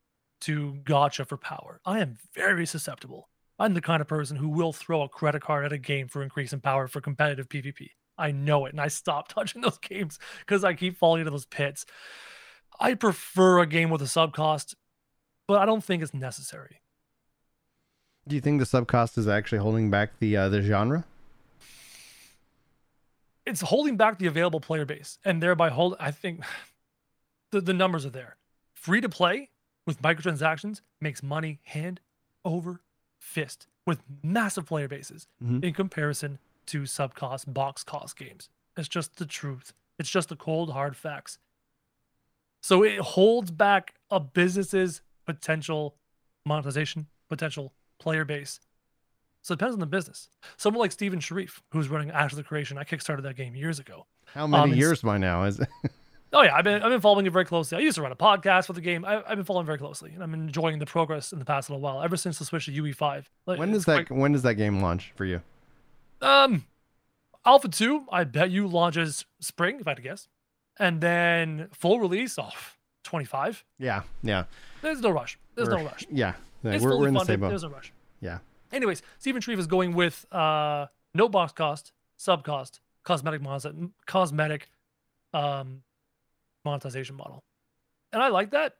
to 0.41 0.79
gacha 0.85 1.29
for 1.29 1.37
power. 1.37 1.83
I 1.85 2.01
am 2.01 2.17
very 2.35 2.65
susceptible. 2.65 3.29
I'm 3.59 3.75
the 3.75 3.83
kind 3.83 4.01
of 4.01 4.09
person 4.09 4.39
who 4.39 4.49
will 4.49 4.73
throw 4.73 5.03
a 5.03 5.09
credit 5.11 5.43
card 5.43 5.67
at 5.67 5.73
a 5.73 5.79
game 5.79 6.09
for 6.09 6.23
increasing 6.23 6.61
power 6.61 6.89
for 6.89 7.03
competitive 7.03 7.51
PvP. 7.51 7.91
I 8.19 8.33
know 8.33 8.67
it, 8.67 8.73
and 8.73 8.81
I 8.81 8.89
stop 8.89 9.29
touching 9.33 9.63
those 9.63 9.79
games 9.79 10.19
because 10.41 10.65
I 10.65 10.75
keep 10.75 10.97
falling 10.97 11.21
into 11.21 11.31
those 11.31 11.47
pits. 11.47 11.87
I 12.81 12.95
prefer 12.95 13.61
a 13.61 13.67
game 13.67 13.91
with 13.91 14.03
a 14.03 14.07
sub 14.09 14.33
cost, 14.35 14.75
but 15.47 15.61
I 15.61 15.67
don't 15.67 15.83
think 15.85 16.03
it's 16.03 16.15
necessary. 16.15 16.81
Do 18.27 18.35
you 18.35 18.41
think 18.41 18.61
the 18.61 18.67
sub 18.67 18.87
cost 18.87 19.17
is 19.17 19.27
actually 19.27 19.59
holding 19.59 19.91
back 19.91 20.19
the 20.19 20.37
uh, 20.37 20.49
the 20.49 20.61
genre? 20.63 21.05
It's 23.47 23.63
holding 23.63 23.97
back 23.97 24.19
the 24.19 24.27
available 24.27 24.61
player 24.61 24.85
base, 24.85 25.19
and 25.25 25.43
thereby 25.43 25.71
hold. 25.71 25.97
I 25.99 26.11
think 26.11 26.41
the, 27.53 27.61
the 27.61 27.73
numbers 27.73 28.05
are 28.05 28.11
there. 28.11 28.37
Free 28.75 29.01
to 29.01 29.09
play 29.09 29.51
with 29.87 30.03
microtransactions 30.03 30.83
makes 31.01 31.23
money 31.23 31.61
hand 31.65 32.01
over 32.45 32.81
fist 33.19 33.67
with 33.87 34.03
massive 34.23 34.67
player 34.67 34.87
bases 34.87 35.27
Mhm. 35.43 35.65
in 35.65 35.73
comparison 35.75 36.39
to 36.69 36.87
sub 36.87 37.15
cost 37.15 37.53
box 37.53 37.83
cost 37.85 38.17
games. 38.17 38.49
It's 38.77 38.89
just 38.89 39.17
the 39.17 39.27
truth. 39.27 39.73
It's 39.99 40.09
just 40.11 40.29
the 40.29 40.37
cold 40.37 40.73
hard 40.73 40.97
facts. 40.97 41.39
So 42.63 42.83
it 42.85 42.99
holds 43.01 43.51
back 43.51 43.95
a 44.11 44.21
business's 44.21 45.01
potential 45.27 45.97
monetization, 46.45 47.07
potential 47.29 47.73
player 47.99 48.25
base. 48.25 48.61
So 49.43 49.53
it 49.55 49.59
depends 49.59 49.75
on 49.75 49.81
the 49.81 49.87
business. 49.87 50.29
Someone 50.57 50.81
like 50.81 50.93
Steven 50.93 51.21
Sharif, 51.21 51.63
who's 51.73 51.89
running 51.89 52.11
Ash 52.11 52.33
of 52.33 52.37
the 52.37 52.43
Creation, 52.45 52.77
I 52.79 52.85
kickstarted 52.85 53.23
that 53.23 53.37
game 53.37 53.55
years 53.55 53.79
ago. 53.79 54.07
How 54.35 54.47
many 54.47 54.73
Um, 54.73 54.75
years 54.79 55.03
by 55.03 55.19
now 55.19 55.45
is 55.45 55.61
it? 55.61 55.69
Oh 56.31 56.43
yeah, 56.43 56.55
I've 56.55 56.63
been 56.65 56.83
I've 56.83 56.91
been 56.91 57.01
following 57.01 57.25
it 57.25 57.33
very 57.33 57.47
closely. 57.47 57.79
I 57.79 57.81
used 57.81 57.95
to 57.95 58.03
run 58.03 58.13
a 58.13 58.15
podcast 58.15 58.67
for 58.67 58.75
the 58.75 58.83
game. 58.83 59.03
I, 59.03 59.23
I've 59.27 59.37
been 59.37 59.47
following 59.47 59.65
very 59.65 59.79
closely, 59.79 60.11
and 60.13 60.23
I'm 60.23 60.35
enjoying 60.35 60.79
the 60.79 60.85
progress 60.85 61.33
in 61.33 61.39
the 61.39 61.45
past 61.47 61.71
little 61.71 61.81
while. 61.81 62.03
Ever 62.03 62.19
since 62.19 62.39
the 62.39 62.45
switch 62.45 62.67
to 62.67 62.71
UE5. 62.71 63.25
Like, 63.47 63.59
when 63.59 63.73
does 63.73 63.87
that 63.87 64.09
quite- 64.09 64.19
when 64.19 64.33
does 64.33 64.43
that 64.43 64.57
game 64.57 64.81
launch 64.81 65.15
for 65.17 65.25
you? 65.25 65.41
Um, 66.21 66.65
Alpha 67.45 67.69
Two, 67.69 68.05
I 68.11 68.25
bet 68.25 68.51
you 68.51 68.67
launches 68.67 69.25
spring, 69.41 69.79
if 69.81 69.87
I 69.87 69.91
had 69.91 69.97
to 69.99 70.03
guess, 70.03 70.29
and 70.79 71.01
then 71.01 71.69
full 71.73 72.01
release, 72.01 72.39
oh, 72.39 72.51
25. 73.05 73.65
Yeah, 73.79 74.03
yeah, 74.23 74.45
There's 74.83 75.01
no 75.01 75.11
rush. 75.11 75.39
There's 75.55 75.69
We're- 75.69 75.83
no 75.83 75.89
rush. 75.89 76.07
yeah. 76.11 76.35
yeah, 76.63 76.73
It's 76.73 76.85
we're, 76.85 76.91
fully 76.91 77.03
we're 77.03 77.09
in 77.09 77.15
the 77.15 77.25
same 77.25 77.41
boat. 77.41 77.49
There's 77.49 77.63
no 77.63 77.71
rush. 77.71 77.93
Yeah. 78.21 78.39
Anyways, 78.73 79.03
Steven 79.19 79.41
Sharif 79.41 79.59
is 79.61 79.67
going 79.67 79.95
with 79.95 80.27
uh 80.33 80.87
no 81.15 81.29
box 81.29 81.53
cost, 81.53 81.93
sub 82.17 82.45
cost, 82.45 82.81
cosmetic 83.05 83.41
mon- 83.41 83.93
cosmetic 84.07 84.69
um 85.33 85.83
monetization 86.65 87.17
model. 87.17 87.45
And 88.13 88.23
I 88.23 88.29
like 88.29 88.51
that. 88.51 88.75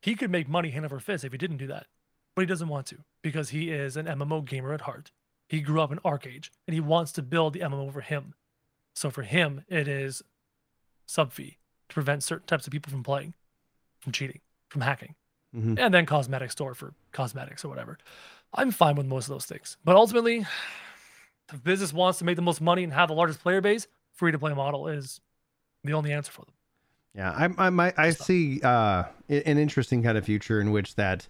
He 0.00 0.14
could 0.14 0.30
make 0.30 0.48
money 0.48 0.70
hand 0.70 0.84
over 0.84 0.98
fist 0.98 1.24
if 1.24 1.32
he 1.32 1.38
didn't 1.38 1.58
do 1.58 1.66
that. 1.68 1.86
But 2.34 2.42
he 2.42 2.46
doesn't 2.46 2.68
want 2.68 2.86
to 2.86 2.98
because 3.20 3.50
he 3.50 3.70
is 3.70 3.96
an 3.96 4.06
MMO 4.06 4.44
gamer 4.44 4.72
at 4.72 4.82
heart. 4.82 5.10
He 5.52 5.60
grew 5.60 5.82
up 5.82 5.92
in 5.92 5.98
ArcheAge 5.98 6.48
and 6.66 6.72
he 6.72 6.80
wants 6.80 7.12
to 7.12 7.22
build 7.22 7.52
the 7.52 7.60
MMO 7.60 7.92
for 7.92 8.00
him. 8.00 8.32
So 8.94 9.10
for 9.10 9.22
him, 9.22 9.66
it 9.68 9.86
is 9.86 10.22
sub 11.04 11.30
fee 11.30 11.58
to 11.90 11.94
prevent 11.94 12.24
certain 12.24 12.46
types 12.46 12.66
of 12.66 12.72
people 12.72 12.90
from 12.90 13.02
playing, 13.02 13.34
from 14.00 14.12
cheating, 14.12 14.40
from 14.70 14.80
hacking 14.80 15.14
Mhm. 15.54 15.78
and 15.78 15.92
then 15.92 16.06
cosmetic 16.06 16.50
store 16.50 16.74
for 16.74 16.94
cosmetics 17.12 17.66
or 17.66 17.68
whatever. 17.68 17.98
I'm 18.54 18.70
fine 18.70 18.96
with 18.96 19.04
most 19.04 19.26
of 19.26 19.28
those 19.34 19.44
things. 19.44 19.76
But 19.84 19.94
ultimately, 19.94 20.46
if 21.52 21.62
business 21.62 21.92
wants 21.92 22.18
to 22.20 22.24
make 22.24 22.36
the 22.36 22.42
most 22.42 22.62
money 22.62 22.82
and 22.82 22.92
have 22.94 23.08
the 23.10 23.14
largest 23.14 23.40
player 23.42 23.60
base, 23.60 23.86
free 24.14 24.32
to 24.32 24.38
play 24.38 24.54
model 24.54 24.88
is 24.88 25.20
the 25.84 25.92
only 25.92 26.12
answer 26.14 26.32
for 26.32 26.46
them. 26.46 26.54
Yeah, 27.14 27.30
I 27.58 27.68
I 27.68 27.92
I 27.98 28.10
see 28.12 28.62
uh 28.62 29.04
an 29.28 29.58
interesting 29.58 30.02
kind 30.02 30.16
of 30.16 30.24
future 30.24 30.62
in 30.62 30.70
which 30.70 30.94
that 30.94 31.28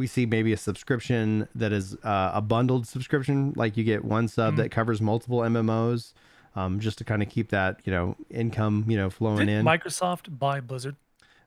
we 0.00 0.06
see 0.06 0.26
maybe 0.26 0.52
a 0.52 0.56
subscription 0.56 1.46
that 1.54 1.72
is 1.72 1.94
uh, 2.02 2.32
a 2.34 2.40
bundled 2.40 2.86
subscription, 2.86 3.52
like 3.54 3.76
you 3.76 3.84
get 3.84 4.04
one 4.04 4.26
sub 4.28 4.54
Mhm. 4.54 4.56
that 4.56 4.70
covers 4.70 5.00
multiple 5.00 5.40
MMOs, 5.44 6.12
um, 6.56 6.80
just 6.80 6.98
to 6.98 7.04
kind 7.04 7.22
of 7.22 7.28
keep 7.28 7.50
that 7.50 7.80
you 7.84 7.92
know 7.92 8.16
income 8.30 8.86
you 8.88 8.96
know 8.96 9.10
flowing 9.10 9.46
Did 9.46 9.50
in. 9.50 9.64
Microsoft 9.64 10.36
buy 10.38 10.60
Blizzard? 10.60 10.96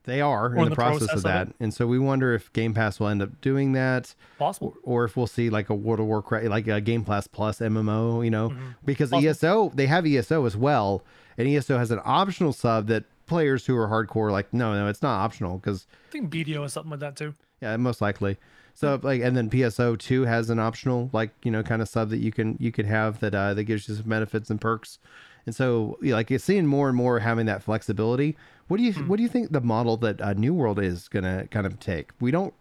they 0.05 0.19
are 0.19 0.47
or 0.49 0.55
in 0.57 0.63
the, 0.65 0.69
the 0.71 0.75
process, 0.75 1.07
process 1.07 1.09
of 1.13 1.17
of 1.19 1.23
that, 1.23 1.47
it? 1.47 1.55
and 1.61 1.73
so 1.73 1.87
we 1.87 1.97
wonder 1.97 2.33
if 2.33 2.51
Game 2.53 2.73
Pass 2.73 2.99
will 2.99 3.07
end 3.07 3.21
up 3.21 3.39
doing 3.39 3.71
that, 3.71 4.13
Possible. 4.37 4.75
or, 4.83 5.01
or 5.01 5.05
if 5.05 5.15
we'll 5.15 5.27
see 5.27 5.49
like 5.49 5.69
a 5.69 5.73
World 5.75 6.01
of 6.01 6.07
Warcraft, 6.07 6.45
like 6.47 6.67
a 6.67 6.81
Game 6.81 7.05
Pass 7.05 7.25
Plus 7.25 7.59
MMO, 7.59 8.21
you 8.21 8.29
know, 8.29 8.49
Mhm. 8.49 8.75
because 8.85 9.09
Possible. 9.11 9.29
ESO 9.29 9.71
they 9.73 9.87
have 9.87 10.05
ESO 10.05 10.45
as 10.45 10.55
well, 10.57 11.03
and 11.37 11.47
ESO 11.47 11.77
has 11.77 11.89
an 11.89 12.01
optional 12.03 12.51
sub 12.53 12.87
that 12.87 13.05
players 13.25 13.65
who 13.65 13.77
are 13.77 13.87
hardcore 13.87 14.29
like 14.31 14.53
no 14.53 14.73
no 14.73 14.87
it's 14.89 15.01
not 15.01 15.23
optional 15.23 15.57
because 15.57 15.87
I 16.09 16.11
think 16.11 16.29
BDO 16.29 16.65
is 16.65 16.73
something 16.73 16.91
like 16.91 16.99
that 16.99 17.15
too. 17.15 17.33
Yeah 17.64 17.78
most 17.78 18.01
likely. 18.01 18.38
So 18.76 18.99
like 19.03 19.22
and 19.22 19.36
then 19.38 19.49
pso 19.49 19.95
2 19.97 20.24
has 20.24 20.49
an 20.49 20.59
optional 20.59 21.09
like 21.14 21.30
you 21.43 21.51
know 21.51 21.61
kind 21.64 21.82
of 21.82 21.88
sub 21.89 22.09
that 22.09 22.18
you 22.18 22.32
can 22.32 22.57
you 22.59 22.72
could 22.72 22.86
have 22.88 23.20
that 23.20 23.34
uh 23.36 23.53
that 23.53 23.64
gives 23.66 23.88
you 23.88 23.95
some 23.95 24.09
benefits 24.09 24.49
and 24.49 24.59
perks. 24.59 24.99
And 25.45 25.53
so 25.53 25.97
like 26.01 26.30
you're 26.30 26.39
seeing 26.39 26.66
more 26.66 26.88
and 26.88 26.97
more 26.97 27.20
having 27.20 27.45
that 27.47 27.61
flexibility. 27.61 28.36
What 28.68 28.78
do 28.78 28.84
you 28.84 28.93
Hmm. 28.93 29.07
what 29.07 29.18
do 29.18 29.24
you 29.24 29.30
think 29.30 29.51
the 29.51 29.61
model 29.61 29.97
that 29.97 30.22
uh, 30.22 30.34
new 30.34 30.53
world 30.53 30.80
is 30.80 31.07
gonna 31.07 31.47
kind 31.51 31.66
of 31.68 31.80
take? 31.80 32.11
We 32.20 32.32
don't 32.32 32.53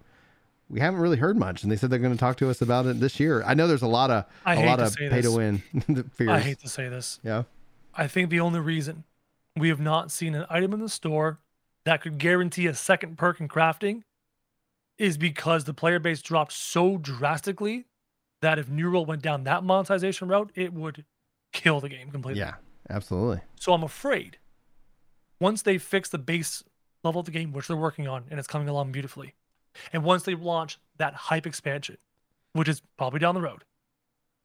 we 0.69 0.81
haven't 0.81 1.01
really 1.01 1.19
heard 1.19 1.37
much 1.37 1.63
and 1.63 1.71
they 1.73 1.77
said 1.77 1.91
they're 1.91 1.99
going 1.99 2.15
to 2.15 2.19
talk 2.19 2.37
to 2.39 2.49
us 2.49 2.63
about 2.63 2.87
it 2.87 2.99
this 2.99 3.21
year. 3.21 3.43
I 3.45 3.53
know 3.55 3.67
there's 3.67 3.83
a 3.83 3.87
lot 4.01 4.11
of 4.11 4.25
I 4.47 4.55
a 4.55 4.67
lot 4.67 4.77
to 4.77 4.85
of 4.87 4.97
pay 4.97 5.21
to 5.21 5.31
win 5.31 5.59
fears. 6.15 6.31
I 6.31 6.39
hate 6.41 6.61
to 6.61 6.69
say 6.69 6.89
this. 6.89 7.21
yeah. 7.23 7.43
I 7.95 8.07
think 8.07 8.31
the 8.31 8.41
only 8.41 8.59
reason 8.61 9.05
we 9.55 9.69
have 9.69 9.81
not 9.81 10.11
seen 10.11 10.35
an 10.35 10.47
item 10.49 10.73
in 10.73 10.81
the 10.81 10.89
store 10.89 11.41
that 11.85 12.01
could 12.01 12.17
guarantee 12.17 12.67
a 12.67 12.75
second 12.75 13.19
perk 13.19 13.39
in 13.39 13.49
crafting 13.49 14.03
is 15.03 15.19
because 15.19 15.65
the 15.65 15.75
player 15.75 15.99
base 15.99 16.23
dropped 16.23 16.53
so 16.53 16.97
drastically 16.97 17.87
that 18.41 18.57
if 18.59 18.69
New 18.69 18.91
World 18.91 19.09
went 19.09 19.21
down 19.21 19.43
that 19.45 19.65
monetization 19.65 20.29
route, 20.29 20.53
it 20.55 20.73
would 20.73 21.05
kill 21.53 21.81
the 21.81 21.89
game 21.89 22.11
completely. 22.11 22.41
yeah 22.41 22.55
absolutely. 22.89 23.41
So 23.59 23.73
I'm 23.73 23.83
afraid 23.83 24.39
once 25.41 25.63
they 25.63 25.77
fix 25.79 26.09
the 26.09 26.19
base 26.19 26.63
level 27.03 27.21
of 27.21 27.27
the 27.27 27.33
game, 27.33 27.53
which 27.53 27.67
they're 27.67 27.77
working 27.77 28.07
on, 28.07 28.25
and 28.31 28.39
it's 28.39 28.47
coming 28.47 28.69
along 28.69 28.93
beautifully, 28.93 29.35
and 29.93 30.05
once 30.05 30.23
they 30.23 30.37
launch 30.37 30.79
that 30.99 31.15
hype 31.15 31.47
expansion, 31.49 31.99
which 32.53 32.69
is 32.69 32.81
probably 32.97 33.19
down 33.19 33.35
the 33.35 33.41
road, 33.41 33.65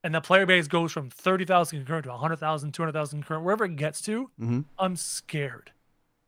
and 0.04 0.16
the 0.16 0.22
player 0.22 0.46
base 0.48 0.68
goes 0.68 0.92
from 0.92 1.10
30,000 1.12 1.80
concurrent 1.80 2.06
to 2.06 2.10
100,000, 2.10 2.72
200,000 2.72 3.20
concurrent, 3.22 3.44
wherever 3.46 3.66
it 3.66 3.76
gets 3.76 4.02
to, 4.02 4.32
hmm 4.40 4.62
I'm 4.80 4.96
scared 4.96 5.72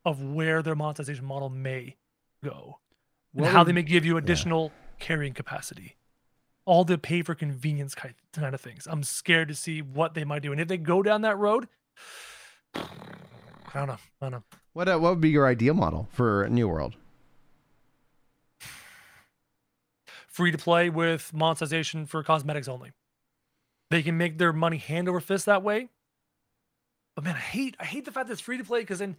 of 0.04 0.22
where 0.22 0.62
their 0.62 0.76
monetization 0.76 1.24
model 1.24 1.48
may 1.50 1.96
go 2.44 2.78
and 3.36 3.46
how 3.46 3.64
they 3.64 3.72
may 3.72 3.82
give 3.82 4.04
you 4.04 4.16
additional 4.16 4.72
carrying 4.98 5.34
capacity. 5.34 5.96
All 6.64 6.84
the 6.84 6.98
pay 6.98 7.22
for 7.22 7.34
convenience 7.34 7.94
kind 7.94 8.14
kind 8.32 8.54
of 8.54 8.60
things. 8.60 8.86
I'm 8.88 9.02
scared 9.02 9.48
to 9.48 9.54
see 9.54 9.82
what 9.82 10.14
they 10.14 10.24
might 10.24 10.42
do. 10.42 10.52
And 10.52 10.60
if 10.60 10.68
they 10.68 10.76
go 10.76 11.02
down 11.02 11.22
that 11.22 11.38
road, 11.38 11.68
I 12.74 12.82
don't 13.74 13.88
know. 13.88 13.92
I 13.92 13.98
don't 14.20 14.30
know. 14.32 14.42
what 14.72 14.88
uh, 14.88 14.98
what 14.98 15.10
would 15.10 15.20
be 15.20 15.30
your 15.30 15.46
ideal 15.46 15.74
model 15.74 16.08
for 16.12 16.46
new 16.48 16.68
world 16.68 16.96
Free 20.30 20.52
to 20.52 20.58
play 20.58 20.88
with 20.88 21.34
monetization 21.34 22.06
for 22.06 22.22
cosmetics 22.22 22.68
only. 22.68 22.92
They 23.90 24.02
can 24.02 24.16
make 24.16 24.38
their 24.38 24.52
money 24.52 24.76
hand 24.78 25.08
over 25.08 25.18
fist 25.18 25.46
that 25.46 25.64
way. 25.64 25.88
But 27.16 27.24
man, 27.24 27.34
I 27.34 27.40
hate 27.40 27.76
I 27.80 27.84
hate 27.84 28.04
the 28.04 28.12
fact 28.12 28.28
that 28.28 28.34
it's 28.34 28.40
free 28.40 28.56
to 28.56 28.64
play 28.64 28.80
because 28.80 29.00
then 29.00 29.16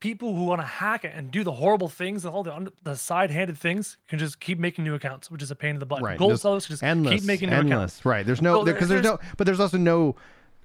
people 0.00 0.34
who 0.36 0.44
want 0.44 0.60
to 0.60 0.66
hack 0.66 1.04
it 1.04 1.12
and 1.14 1.30
do 1.30 1.42
the 1.42 1.52
horrible 1.52 1.88
things 1.88 2.24
and 2.24 2.34
all 2.34 2.42
the 2.42 2.54
under, 2.54 2.70
the 2.82 2.94
side-handed 2.94 3.56
things 3.56 3.96
can 4.08 4.18
just 4.18 4.40
keep 4.40 4.58
making 4.58 4.84
new 4.84 4.94
accounts, 4.94 5.30
which 5.30 5.42
is 5.42 5.50
a 5.50 5.56
pain 5.56 5.70
in 5.70 5.78
the 5.80 5.86
butt. 5.86 6.02
Right, 6.02 6.18
Gold 6.18 6.32
just 6.32 6.42
sellers 6.42 6.66
can 6.66 6.74
just 6.74 6.82
endless, 6.82 7.20
keep 7.20 7.24
making 7.26 7.48
new 7.50 7.56
endless. 7.56 7.72
accounts. 8.00 8.04
Right. 8.04 8.26
There's 8.26 8.42
no 8.42 8.58
So 8.60 8.64
there- 8.64 8.74
because 8.74 8.88
there's, 8.88 9.02
no, 9.04 9.18
but 9.36 9.46
there's 9.46 9.60
also 9.60 9.78
no 9.78 10.14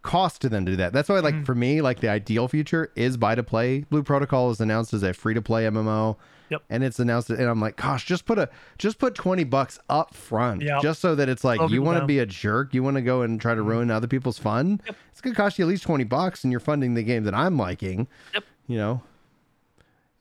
cost 0.03 0.41
to 0.41 0.49
them 0.49 0.65
to 0.65 0.71
do 0.71 0.75
that. 0.77 0.93
That's 0.93 1.07
why, 1.09 1.19
like 1.19 1.35
Mhm. 1.35 1.45
for 1.45 1.55
me, 1.55 1.81
like 1.81 1.99
the 2.01 2.09
ideal 2.09 2.47
future 2.47 2.91
is 2.95 3.17
buy 3.17 3.35
to 3.35 3.43
play. 3.43 3.85
Blue 3.89 4.03
Protocol 4.03 4.49
is 4.51 4.59
announced 4.59 4.93
as 4.93 5.03
a 5.03 5.13
free 5.13 5.33
to 5.35 5.41
play 5.41 5.65
MMO. 5.65 6.17
Yep. 6.49 6.63
And 6.69 6.83
it's 6.83 6.99
announced, 6.99 7.29
and 7.29 7.43
I'm 7.47 7.61
like, 7.61 7.77
gosh, 7.77 8.03
just 8.05 8.25
put 8.25 8.37
a 8.37 8.49
just 8.77 8.99
put 8.99 9.15
twenty 9.15 9.45
bucks 9.45 9.79
up 9.89 10.13
front, 10.13 10.63
Yep. 10.63 10.81
just 10.81 10.99
so 10.99 11.15
that 11.15 11.29
it's 11.29 11.45
like 11.45 11.59
Slow 11.59 11.67
you 11.69 11.81
want 11.81 11.99
to 12.01 12.05
be 12.05 12.19
a 12.19 12.25
jerk, 12.25 12.73
you 12.73 12.83
want 12.83 12.95
to 12.95 13.01
go 13.01 13.21
and 13.21 13.39
try 13.39 13.55
to 13.55 13.61
Mhm. 13.61 13.67
ruin 13.67 13.91
other 13.91 14.07
people's 14.07 14.37
fun. 14.37 14.81
Yep. 14.85 14.95
It's 15.11 15.21
gonna 15.21 15.35
cost 15.35 15.57
you 15.57 15.63
at 15.65 15.69
least 15.69 15.83
twenty 15.83 16.03
bucks, 16.03 16.43
and 16.43 16.51
you're 16.51 16.59
funding 16.59 16.95
the 16.95 17.03
game 17.03 17.23
that 17.23 17.33
I'm 17.33 17.55
liking. 17.57 18.07
Yep. 18.33 18.43
You 18.67 18.77
know. 18.77 19.01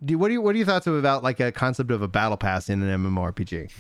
Do 0.05 0.17
what 0.19 0.29
do 0.29 0.35
you 0.35 0.41
what 0.41 0.55
are 0.55 0.59
your 0.59 0.67
thoughts 0.67 0.87
about 0.87 1.23
like 1.23 1.41
a 1.41 1.53
concept 1.53 1.91
of 1.91 2.01
a 2.03 2.09
battle 2.09 2.37
pass 2.37 2.69
in 2.71 2.83
an 2.83 3.03
MMORPG? 3.05 3.71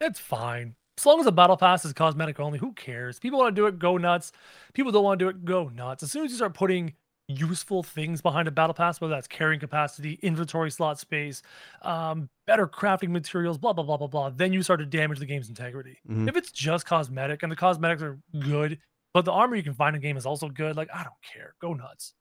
It's 0.00 0.20
fine. 0.20 0.74
as 0.98 1.06
long 1.06 1.20
as 1.20 1.26
a 1.26 1.32
battle 1.32 1.56
pass 1.56 1.84
is 1.84 1.92
cosmetic 1.92 2.38
only, 2.38 2.58
who 2.58 2.72
cares? 2.72 3.18
People 3.18 3.38
want 3.38 3.54
to 3.54 3.60
do 3.60 3.66
it, 3.66 3.78
go 3.78 3.96
nuts. 3.96 4.32
People 4.74 4.92
don't 4.92 5.04
want 5.04 5.18
to 5.18 5.24
do 5.24 5.28
it, 5.28 5.44
go 5.44 5.68
nuts. 5.68 6.02
As 6.02 6.12
soon 6.12 6.24
as 6.24 6.30
you 6.30 6.36
start 6.36 6.54
putting 6.54 6.94
useful 7.28 7.82
things 7.82 8.20
behind 8.22 8.48
a 8.48 8.50
battle 8.50 8.74
pass, 8.74 9.00
whether 9.00 9.14
that's 9.14 9.26
carrying 9.28 9.60
capacity, 9.60 10.18
inventory 10.22 10.70
slot 10.70 10.98
space, 10.98 11.42
um, 11.82 12.28
better 12.46 12.66
crafting 12.66 13.08
materials, 13.10 13.56
blah 13.58 13.72
blah 13.72 13.84
blah 13.84 13.96
blah 13.96 14.06
blah, 14.06 14.30
then 14.30 14.52
you 14.52 14.62
start 14.62 14.80
to 14.80 14.86
damage 14.86 15.18
the 15.18 15.26
game's 15.26 15.48
integrity. 15.48 15.98
Mhm. 16.08 16.28
If 16.28 16.36
it's 16.36 16.52
just 16.52 16.84
cosmetic 16.86 17.42
and 17.42 17.50
the 17.50 17.56
cosmetics 17.56 18.02
are 18.02 18.18
good, 18.40 18.78
but 19.14 19.24
the 19.24 19.32
armor 19.32 19.56
you 19.56 19.62
can 19.62 19.74
find 19.74 19.96
in 19.96 20.02
game 20.02 20.16
is 20.18 20.26
also 20.26 20.48
good, 20.48 20.76
like 20.76 20.88
I 20.94 21.02
don't 21.04 21.14
care, 21.22 21.54
go 21.60 21.72
nuts. 21.74 22.14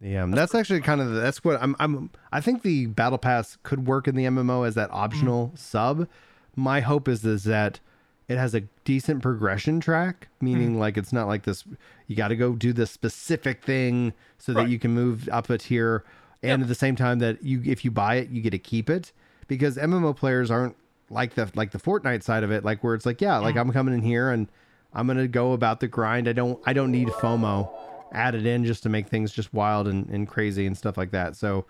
Yeah, 0.00 0.26
that's 0.28 0.54
actually 0.54 0.80
kind 0.80 1.00
of 1.00 1.10
the, 1.10 1.20
that's 1.20 1.44
what 1.44 1.62
I'm. 1.62 1.76
I'm. 1.78 2.10
I 2.32 2.40
think 2.40 2.62
the 2.62 2.86
battle 2.86 3.18
pass 3.18 3.58
could 3.62 3.86
work 3.86 4.08
in 4.08 4.14
the 4.14 4.24
MMO 4.24 4.66
as 4.66 4.74
that 4.74 4.88
hmm. 4.90 4.96
optional 4.96 5.52
sub. 5.54 6.08
My 6.56 6.80
hope 6.80 7.06
is 7.06 7.24
is 7.24 7.44
that 7.44 7.80
it 8.28 8.38
has 8.38 8.54
a 8.54 8.62
decent 8.84 9.22
progression 9.22 9.78
track, 9.78 10.28
meaning 10.40 10.74
hmm. 10.74 10.78
like 10.78 10.96
it's 10.96 11.12
not 11.12 11.28
like 11.28 11.42
this. 11.42 11.64
You 12.06 12.16
got 12.16 12.28
to 12.28 12.36
go 12.36 12.54
do 12.54 12.72
this 12.72 12.90
specific 12.90 13.62
thing 13.62 14.14
so 14.38 14.54
that 14.54 14.70
you 14.70 14.78
can 14.78 14.92
move 14.92 15.28
up 15.30 15.50
a 15.50 15.58
tier, 15.58 16.02
and 16.42 16.50
Yep. 16.50 16.60
at 16.62 16.68
the 16.68 16.74
same 16.74 16.96
time 16.96 17.18
that 17.18 17.42
you, 17.42 17.60
if 17.66 17.84
you 17.84 17.90
buy 17.90 18.16
it, 18.16 18.30
you 18.30 18.40
get 18.40 18.50
to 18.50 18.58
keep 18.58 18.88
it 18.88 19.12
because 19.48 19.76
MMO 19.76 20.16
players 20.16 20.50
aren't 20.50 20.76
like 21.10 21.34
the 21.34 21.50
like 21.54 21.72
the 21.72 21.78
Fortnite 21.78 22.22
side 22.22 22.42
of 22.42 22.50
it, 22.50 22.64
like 22.64 22.82
where 22.82 22.94
it's 22.94 23.04
like, 23.04 23.20
yeah, 23.20 23.36
like 23.36 23.54
hmm. 23.54 23.60
I'm 23.60 23.72
coming 23.72 23.92
in 23.92 24.00
here 24.00 24.30
and 24.30 24.48
I'm 24.94 25.06
gonna 25.06 25.28
go 25.28 25.52
about 25.52 25.80
the 25.80 25.88
grind. 25.88 26.26
I 26.26 26.32
don't 26.32 26.58
I 26.64 26.72
don't 26.72 26.90
need 26.90 27.08
FOMO 27.08 27.70
added 28.12 28.46
in 28.46 28.64
just 28.64 28.82
to 28.84 28.88
make 28.88 29.08
things 29.08 29.32
just 29.32 29.52
wild 29.54 29.88
and, 29.88 30.08
and 30.10 30.26
crazy 30.28 30.66
and 30.66 30.76
stuff 30.76 30.96
like 30.96 31.10
that. 31.12 31.36
So 31.36 31.66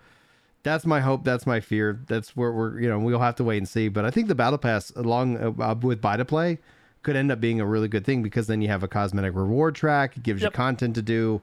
that's 0.63 0.85
my 0.85 0.99
hope. 0.99 1.23
That's 1.23 1.45
my 1.47 1.59
fear. 1.59 1.99
That's 2.07 2.35
where 2.35 2.51
we're, 2.51 2.79
you 2.79 2.87
know, 2.87 2.99
we'll 2.99 3.19
have 3.19 3.35
to 3.35 3.43
wait 3.43 3.57
and 3.57 3.67
see. 3.67 3.87
But 3.87 4.05
I 4.05 4.11
think 4.11 4.27
the 4.27 4.35
battle 4.35 4.57
pass 4.59 4.91
along 4.91 5.37
uh, 5.61 5.75
with 5.81 6.01
buy 6.01 6.17
to 6.17 6.25
play 6.25 6.59
could 7.03 7.15
end 7.15 7.31
up 7.31 7.39
being 7.39 7.59
a 7.59 7.65
really 7.65 7.87
good 7.87 8.05
thing 8.05 8.21
because 8.21 8.45
then 8.47 8.61
you 8.61 8.67
have 8.67 8.83
a 8.83 8.87
cosmetic 8.87 9.33
reward 9.35 9.73
track. 9.75 10.17
It 10.17 10.23
gives 10.23 10.41
Yep. 10.41 10.51
you 10.51 10.55
content 10.55 10.95
to 10.95 11.01
do. 11.01 11.41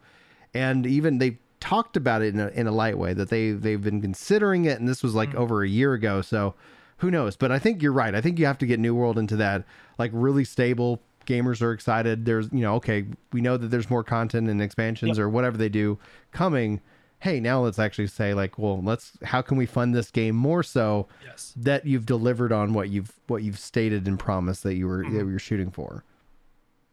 And 0.55 0.87
even 0.87 1.19
they 1.19 1.39
talked 1.61 1.97
about 1.97 2.23
it 2.23 2.33
in 2.33 2.39
a, 2.41 2.49
in 2.49 2.67
a 2.69 2.73
light 2.73 2.97
way 2.97 3.13
that 3.13 3.29
they, 3.29 3.51
they've 3.51 3.83
been 3.83 4.01
considering 4.01 4.67
it. 4.67 4.79
And 4.79 4.89
this 4.89 5.03
was 5.03 5.15
like 5.17 5.35
over 5.35 5.65
a 5.65 5.69
year 5.69 5.95
ago. 5.95 6.23
So 6.23 6.55
who 6.99 7.11
knows? 7.11 7.37
But 7.37 7.51
I 7.51 7.59
think 7.59 7.83
you're 7.83 7.93
right. 7.93 8.15
I 8.15 8.21
think 8.21 8.39
you 8.39 8.47
have 8.47 8.59
to 8.59 8.67
get 8.67 8.79
New 8.79 8.95
World 8.95 9.19
into 9.19 9.35
that 9.37 9.65
like 9.99 10.13
really 10.15 10.45
stable. 10.45 11.01
Gamers 11.29 11.61
are 11.63 11.73
excited. 11.73 12.25
There's, 12.25 12.49
you 12.53 12.61
know, 12.61 12.75
okay, 12.77 13.05
we 13.33 13.41
know 13.41 13.57
that 13.57 13.69
there's 13.69 13.91
more 13.91 14.03
content 14.03 14.49
and 14.49 14.61
expansions 14.63 15.19
Yep. 15.19 15.25
or 15.25 15.29
whatever 15.29 15.57
they 15.57 15.69
do 15.69 15.99
coming. 16.33 16.81
Hey, 17.21 17.39
now 17.41 17.61
let's 17.61 17.79
actually 17.79 18.07
say 18.07 18.33
like, 18.33 18.59
well, 18.59 18.81
let's 18.83 19.13
how 19.23 19.43
can 19.43 19.57
we 19.59 19.67
fund 19.67 19.95
this 19.95 20.11
game 20.11 20.35
more 20.35 20.63
so 20.63 21.07
Yes. 21.25 21.53
that 21.57 21.85
you've 21.85 22.07
delivered 22.07 22.51
on 22.53 22.73
what 22.73 22.89
you've 22.89 23.13
what 23.27 23.43
you've 23.43 23.59
stated 23.59 24.07
and 24.09 24.19
promised 24.19 24.63
that 24.63 24.75
you 24.75 24.87
were 24.89 25.03
that 25.05 25.11
you 25.11 25.25
were 25.27 25.39
shooting 25.39 25.71
for. 25.71 26.05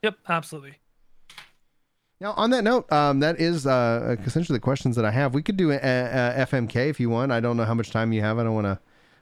Yep, 0.04 0.18
absolutely. 0.28 0.76
Now, 2.22 2.32
on 2.34 2.50
that 2.52 2.64
note, 2.64 2.92
um, 2.92 3.20
that 3.20 3.40
is 3.40 3.68
uh, 3.68 4.16
essentially 4.26 4.56
the 4.56 4.62
questions 4.62 4.96
that 4.96 5.04
I 5.06 5.12
have. 5.12 5.34
We 5.34 5.44
could 5.44 5.58
do 5.58 5.72
a, 5.72 5.76
a, 5.76 6.46
FMK 6.46 6.90
if 6.90 7.00
you 7.00 7.10
want. 7.10 7.32
I 7.32 7.40
don't 7.42 7.58
know 7.58 7.66
how 7.66 7.74
much 7.74 7.92
time 7.92 8.14
you 8.14 8.22
have. 8.22 8.40
I 8.40 8.44
don't 8.44 8.54
want 8.56 8.66
to 8.68 8.80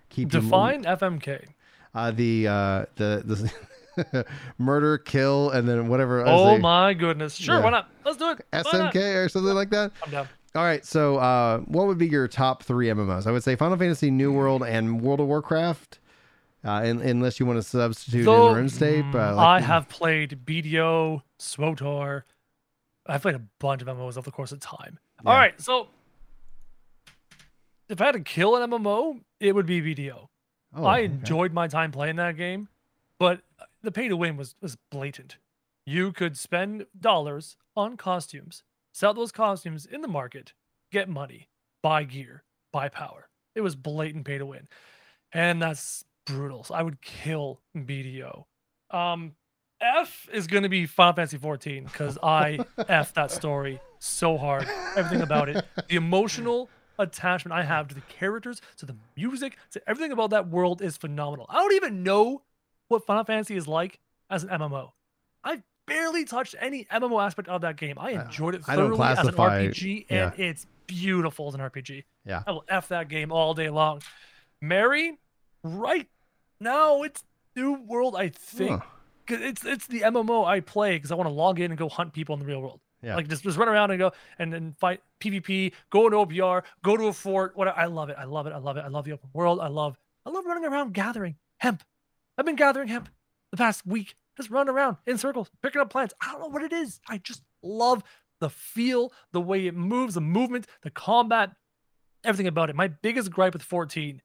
keep 0.10 0.32
you- 0.34 0.42
Define 0.42 0.84
FMK. 0.84 1.48
uh, 1.96 2.12
the 2.12 2.48
uh, 2.48 2.86
the 2.96 3.24
the 3.26 3.52
murder, 4.58 4.98
kill, 4.98 5.50
and 5.52 5.68
then 5.68 5.88
whatever. 5.88 6.26
Oh 6.26 6.56
say, 6.56 6.60
my 6.60 6.94
goodness. 6.94 7.36
Sure, 7.36 7.56
Yeah. 7.56 7.64
why 7.64 7.70
not? 7.70 7.90
Let's 8.06 8.18
do 8.18 8.32
it. 8.32 8.46
SMK 8.52 9.26
or 9.26 9.30
something 9.30 9.54
like 9.54 9.70
that. 9.72 9.92
I'm 10.04 10.12
down. 10.12 10.28
All 10.56 10.64
right, 10.64 10.86
so 10.86 11.18
uh, 11.18 11.60
what 11.62 11.88
would 11.88 11.98
be 11.98 12.08
your 12.08 12.28
top 12.28 12.62
three 12.64 12.88
MMOs? 12.88 13.26
I 13.26 13.32
would 13.32 13.44
say 13.44 13.56
Final 13.56 13.76
Fantasy, 13.78 14.12
New 14.12 14.32
World, 14.32 14.62
and 14.64 15.02
World 15.02 15.20
of 15.20 15.28
Warcraft. 15.28 16.00
Uh, 16.66 16.82
in, 16.86 17.02
unless 17.02 17.40
you 17.42 17.46
want 17.46 17.58
to 17.58 17.64
substitute 17.64 18.24
So, 18.24 18.56
in 18.56 18.66
RuneScape. 18.68 19.14
Uh, 19.16 19.34
mm, 19.34 19.36
like- 19.36 19.46
I 19.46 19.66
have 19.66 19.90
played 19.90 20.46
BDO, 20.46 21.22
SWTOR. 21.38 22.24
I've 23.06 23.22
played 23.22 23.36
a 23.36 23.42
bunch 23.60 23.82
of 23.82 23.90
MMOs 23.90 24.16
over 24.18 24.22
the 24.22 24.32
course 24.32 24.54
of 24.54 24.62
time. 24.62 24.98
All 25.26 25.34
Yeah. 25.34 25.40
right, 25.40 25.60
so 25.62 25.88
if 27.90 28.00
I 28.02 28.06
had 28.06 28.14
to 28.14 28.22
kill 28.22 28.56
an 28.56 28.70
MMO, 28.70 29.20
it 29.40 29.54
would 29.54 29.66
be 29.66 29.82
BDO. 29.82 30.28
Oh, 30.76 30.86
I 30.86 31.00
okay. 31.00 31.06
enjoyed 31.06 31.54
my 31.54 31.68
time 31.68 31.92
playing 31.92 32.16
that 32.16 32.38
game, 32.38 32.68
but 33.20 33.42
the 33.84 33.92
pay 33.92 34.08
to 34.08 34.18
win 34.18 34.38
was 34.38 34.56
was 34.62 34.78
blatant. 34.92 35.38
You 35.86 36.12
could 36.14 36.38
spend 36.38 36.86
dollars 36.98 37.58
on 37.76 37.98
costumes, 37.98 38.64
sell 38.94 39.14
those 39.14 39.32
costumes 39.32 39.86
in 39.86 40.02
the 40.02 40.08
market, 40.08 40.54
get 40.92 41.10
money, 41.10 41.50
buy 41.82 42.06
gear, 42.06 42.44
buy 42.72 42.88
power. 42.88 43.30
It 43.54 43.62
was 43.62 43.76
blatant 43.76 44.26
pay 44.26 44.38
to 44.38 44.46
win. 44.46 44.68
And 45.34 45.62
that's 45.62 46.06
brutal. 46.26 46.64
So 46.64 46.74
I 46.74 46.82
would 46.82 47.02
kill 47.02 47.62
BDO. 47.76 48.46
Um 48.92 49.36
F 49.82 50.30
is 50.32 50.48
going 50.48 50.64
to 50.64 50.70
be 50.70 50.86
Final 50.86 51.14
Fantasy 51.14 51.38
14 51.38 51.86
cuz 51.88 52.18
I 52.24 52.60
F 52.88 53.14
that 53.16 53.32
story 53.32 53.82
so 54.00 54.38
hard. 54.38 54.66
Everything 54.96 55.22
about 55.22 55.50
it. 55.50 55.66
The 55.90 55.98
emotional 55.98 56.70
attachment 56.98 57.54
I 57.54 57.64
have 57.64 57.90
to 57.90 57.96
the 57.96 58.02
characters, 58.02 58.62
to 58.78 58.86
the 58.86 58.96
music, 59.18 59.58
to 59.72 59.82
everything 59.90 60.14
about 60.14 60.30
that 60.30 60.48
world 60.48 60.82
is 60.82 60.96
phenomenal. 60.96 61.48
I 61.50 61.56
don't 61.56 61.74
even 61.74 62.04
know 62.04 62.44
what 62.94 63.06
Final 63.06 63.24
Fantasy 63.26 63.56
is 63.56 63.68
like 63.68 64.00
as 64.30 64.44
an 64.44 64.50
MMO. 64.50 64.92
I've 65.44 65.62
barely 65.86 66.24
touched 66.26 66.56
any 66.60 66.86
MMO 66.86 67.22
aspect 67.24 67.50
of 67.50 67.62
that 67.62 67.76
game. 67.76 67.98
I 68.00 68.14
uh, 68.16 68.24
enjoyed 68.26 68.56
it 68.56 68.62
I 68.68 68.76
don't 68.76 68.96
thoroughly 68.96 69.08
as 69.08 69.28
an 69.28 69.34
RPG, 69.36 70.06
and 70.10 70.40
it's 70.40 70.66
beautiful 70.88 71.48
as 71.50 71.56
an 71.56 71.60
RPG. 71.62 72.04
Yeah. 72.26 72.44
I 72.48 72.52
will 72.52 72.64
F 72.70 72.88
that 72.90 73.10
game 73.10 73.32
all 73.32 73.54
day 73.54 73.70
long. 73.70 74.02
Mary, 74.62 75.18
right 75.64 76.08
now 76.60 77.04
it's 77.04 77.24
New 77.56 77.74
World, 77.74 78.16
I 78.16 78.30
think. 78.30 78.82
Huh. 78.82 78.88
'Cause 79.26 79.40
It's 79.42 79.66
it's 79.66 79.88
the 79.88 80.02
MMO 80.02 80.44
I 80.46 80.60
play 80.60 80.96
because 80.98 81.12
I 81.12 81.16
want 81.16 81.30
to 81.30 81.34
log 81.34 81.60
in 81.60 81.72
and 81.72 81.78
go 81.78 81.88
hunt 81.88 82.12
people 82.14 82.34
in 82.34 82.40
the 82.40 82.46
real 82.46 82.62
world. 82.62 82.82
Yeah. 83.02 83.16
Like 83.16 83.28
just, 83.30 83.44
just 83.44 83.58
run 83.58 83.68
around 83.70 83.92
and 83.92 84.00
go 84.00 84.12
and, 84.40 84.54
and 84.54 84.78
fight 84.78 85.02
PvP, 85.22 85.74
go 85.90 86.06
into 86.08 86.18
OPR, 86.18 86.64
go 86.84 86.96
to 86.98 87.08
a 87.08 87.14
fort. 87.14 87.56
What 87.56 87.68
I 87.70 87.86
love 87.86 88.10
it. 88.10 88.16
I 88.20 88.24
love 88.26 88.48
it. 88.48 88.54
I 88.54 88.58
love 88.58 88.76
it. 88.78 88.82
I 88.82 88.88
love 88.88 89.06
the 89.06 89.12
open 89.14 89.30
world. 89.34 89.60
I 89.62 89.68
love 89.68 89.98
I 90.26 90.30
love 90.30 90.46
running 90.46 90.66
around 90.66 90.94
gathering 90.94 91.36
hemp. 91.58 91.84
I've 92.38 92.46
been 92.46 92.56
gathering 92.56 92.88
hemp 92.88 93.10
the 93.52 93.58
past 93.58 93.86
week. 93.86 94.16
Just 94.36 94.50
running 94.50 94.74
around 94.74 94.98
in 95.06 95.20
circles, 95.20 95.52
picking 95.62 95.80
up 95.80 95.92
plants. 95.92 96.16
I 96.20 96.32
don't 96.32 96.42
know 96.42 96.48
what 96.48 96.64
it 96.64 96.74
is. 96.74 97.00
I 97.08 97.20
just 97.20 97.44
love 97.62 98.04
the 98.40 98.50
feel, 98.50 99.14
the 99.32 99.40
way 99.40 99.68
it 99.68 99.76
moves, 99.76 100.16
the 100.16 100.22
movement, 100.22 100.66
the 100.82 100.90
combat, 100.90 101.52
everything 102.24 102.48
about 102.48 102.72
it. 102.72 102.76
My 102.76 102.88
biggest 102.88 103.30
gripe 103.30 103.54
with 103.54 103.62
14, 103.62 104.22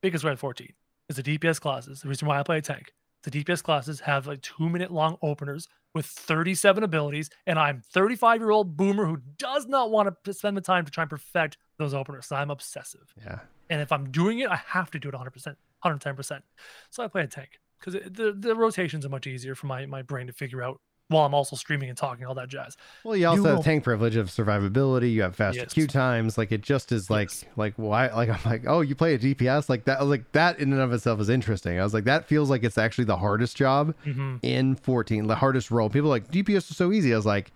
biggest 0.00 0.22
gripe 0.22 0.34
with 0.34 0.40
14 0.40 0.72
is 1.08 1.16
the 1.16 1.22
DPS 1.22 1.60
classes. 1.60 2.02
The 2.02 2.08
reason 2.08 2.28
why 2.28 2.38
I 2.38 2.44
play 2.44 2.58
a 2.58 2.62
tank. 2.62 2.92
The 3.24 3.30
DPS 3.32 3.62
classes 3.62 4.00
have 4.00 4.26
like 4.26 4.42
two 4.42 4.68
minute 4.68 4.92
long 4.92 5.18
openers 5.22 5.68
with 5.94 6.06
37 6.06 6.84
abilities, 6.84 7.30
and 7.46 7.58
I'm 7.58 7.82
35 7.92 8.40
year 8.40 8.50
old 8.50 8.76
boomer 8.76 9.06
who 9.06 9.18
does 9.38 9.66
not 9.66 9.90
want 9.90 10.14
to 10.22 10.32
spend 10.32 10.56
the 10.56 10.60
time 10.60 10.84
to 10.84 10.90
try 10.90 11.02
and 11.02 11.10
perfect 11.10 11.56
those 11.78 11.94
openers. 11.94 12.26
So 12.26 12.36
I'm 12.36 12.50
obsessive. 12.50 13.12
Yeah. 13.16 13.40
And 13.70 13.82
if 13.82 13.90
I'm 13.90 14.10
doing 14.10 14.38
it, 14.38 14.48
I 14.48 14.56
have 14.66 14.90
to 14.92 14.98
do 14.98 15.08
it 15.08 15.14
100%, 15.14 15.56
110%. 15.84 16.42
So 16.90 17.02
I 17.02 17.08
play 17.08 17.22
a 17.22 17.26
tank 17.26 17.60
because 17.78 17.94
the, 18.10 18.32
the 18.32 18.54
rotations 18.54 19.06
are 19.06 19.08
much 19.08 19.26
easier 19.26 19.54
for 19.54 19.66
my, 19.66 19.86
my 19.86 20.02
brain 20.02 20.26
to 20.26 20.32
figure 20.32 20.62
out 20.62 20.80
while 21.08 21.24
I'm 21.24 21.32
also 21.34 21.56
streaming 21.56 21.88
and 21.88 21.96
talking 21.96 22.26
all 22.26 22.34
that 22.34 22.48
jazz. 22.48 22.76
Well, 23.02 23.16
you 23.16 23.26
also 23.26 23.44
You 23.44 23.50
have 23.50 23.64
tank 23.64 23.84
privilege 23.84 24.16
of 24.16 24.28
survivability. 24.28 25.12
You 25.12 25.22
have 25.22 25.34
faster 25.34 25.62
Yes. 25.62 25.72
queue 25.72 25.86
times. 25.86 26.36
Like 26.36 26.52
it 26.52 26.60
just 26.60 26.92
is 26.92 27.08
like 27.08 27.30
Yes. 27.30 27.44
like 27.56 27.74
why 27.76 28.08
like 28.08 28.28
I'm 28.28 28.50
like 28.50 28.64
oh 28.66 28.82
you 28.82 28.94
play 28.94 29.14
a 29.14 29.18
DPS 29.18 29.68
like 29.70 29.84
that. 29.86 30.04
Like 30.06 30.32
that 30.32 30.58
in 30.58 30.72
and 30.72 30.82
of 30.82 30.92
itself 30.92 31.18
is 31.20 31.28
interesting. 31.30 31.80
I 31.80 31.82
was 31.84 31.94
like 31.94 32.04
that 32.04 32.26
feels 32.26 32.50
like 32.50 32.62
it's 32.64 32.76
actually 32.76 33.04
the 33.04 33.16
hardest 33.16 33.56
job 33.56 33.94
hmm 34.04 34.36
in 34.42 34.76
14, 34.76 35.26
the 35.26 35.34
hardest 35.36 35.70
role. 35.70 35.88
People 35.90 36.08
are 36.10 36.16
like 36.16 36.30
DPS 36.30 36.70
is 36.70 36.76
so 36.76 36.92
easy. 36.92 37.12
I 37.12 37.16
was 37.16 37.26
like 37.26 37.50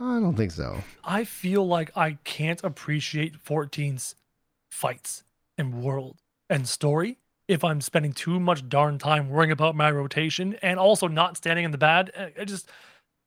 I 0.00 0.18
don't 0.18 0.34
think 0.34 0.50
so. 0.50 0.82
I 1.04 1.24
feel 1.24 1.66
like 1.66 1.96
I 1.96 2.18
can't 2.24 2.62
appreciate 2.64 3.36
14's 3.44 4.16
fights 4.70 5.22
and 5.56 5.82
world 5.82 6.16
and 6.48 6.66
story 6.68 7.18
if 7.50 7.64
I'm 7.64 7.80
spending 7.80 8.12
too 8.12 8.38
much 8.38 8.68
darn 8.68 8.96
time 8.96 9.28
worrying 9.28 9.50
about 9.50 9.74
my 9.74 9.90
rotation 9.90 10.54
and 10.62 10.78
also 10.78 11.08
not 11.08 11.36
standing 11.36 11.64
in 11.64 11.72
the 11.72 11.78
bad. 11.78 12.12
I- 12.38 12.44
just, 12.44 12.68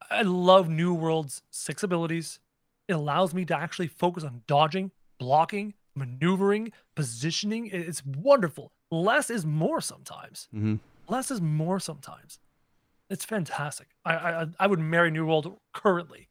I 0.10 0.22
love 0.22 0.70
New 0.70 0.94
World's 0.94 1.42
six 1.52 1.84
abilities. 1.84 2.40
It 2.88 2.94
allows 2.94 3.34
me 3.34 3.44
to 3.46 3.58
actually 3.58 3.88
focus 3.90 4.24
on 4.24 4.42
dodging, 4.48 4.92
blocking, 5.20 5.74
maneuvering, 5.94 6.72
positioning. 6.96 7.68
It's 7.68 8.06
wonderful. 8.06 8.72
Less 8.92 9.30
is 9.30 9.46
more 9.46 9.82
sometimes. 9.82 10.48
Mhm. 10.56 10.80
Less 11.10 11.30
is 11.30 11.42
more 11.42 11.82
sometimes. 11.82 12.40
It's 13.10 13.26
fantastic. 13.26 13.88
I 14.06 14.14
I, 14.16 14.48
I 14.62 14.68
would 14.68 14.80
marry 14.80 15.12
New 15.12 15.26
World 15.26 15.60
currently. 15.74 16.30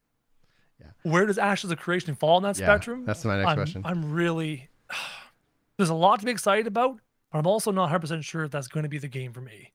Yeah. 0.80 0.86
Where 1.02 1.26
does 1.26 1.36
Ashes 1.38 1.70
of 1.70 1.78
Creation 1.78 2.14
fall 2.14 2.38
in 2.38 2.42
that 2.44 2.58
Yeah, 2.58 2.66
spectrum? 2.66 3.04
that's 3.04 3.24
my 3.26 3.36
next 3.36 3.50
I'm, 3.50 3.56
question. 3.56 3.82
I'm 3.84 4.12
really 4.12 4.70
there's 5.76 5.90
a 5.90 5.94
lot 5.94 6.20
to 6.20 6.24
be 6.26 6.32
excited 6.32 6.66
about, 6.66 6.98
but 7.32 7.38
I'm 7.38 7.46
also 7.46 7.70
not 7.72 7.82
100 7.82 8.00
percent 8.00 8.24
sure 8.24 8.44
if 8.44 8.50
that's 8.50 8.68
going 8.68 8.82
to 8.84 8.88
be 8.88 8.98
the 8.98 9.08
game 9.08 9.32
for 9.32 9.40
me. 9.40 9.72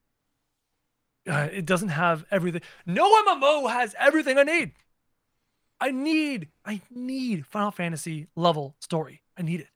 Uh, 1.30 1.50
it 1.52 1.66
doesn't 1.66 1.90
have 1.90 2.24
everything. 2.32 2.62
No 2.86 3.12
MMO 3.26 3.70
has 3.70 3.94
everything 4.00 4.38
I 4.38 4.44
need. 4.44 4.72
I 5.80 5.92
need, 5.92 6.48
I 6.66 6.82
need 6.90 7.46
Final 7.46 7.72
Fantasy 7.72 8.28
level 8.36 8.76
story. 8.80 9.22
I 9.38 9.42
need 9.42 9.60
it 9.60 9.68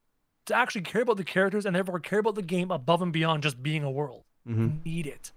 to 0.45 0.55
actually 0.55 0.81
care 0.81 1.01
about 1.03 1.17
the 1.17 1.23
characters 1.23 1.65
and 1.65 1.75
therefore 1.75 1.99
care 1.99 2.19
about 2.19 2.35
the 2.35 2.41
game 2.41 2.71
above 2.71 3.01
and 3.01 3.11
beyond 3.13 3.43
just 3.43 3.61
being 3.61 3.83
a 3.83 3.91
world. 3.91 4.23
Mhm. 4.47 4.79
I 4.79 4.81
need 4.85 5.05
it. 5.07 5.31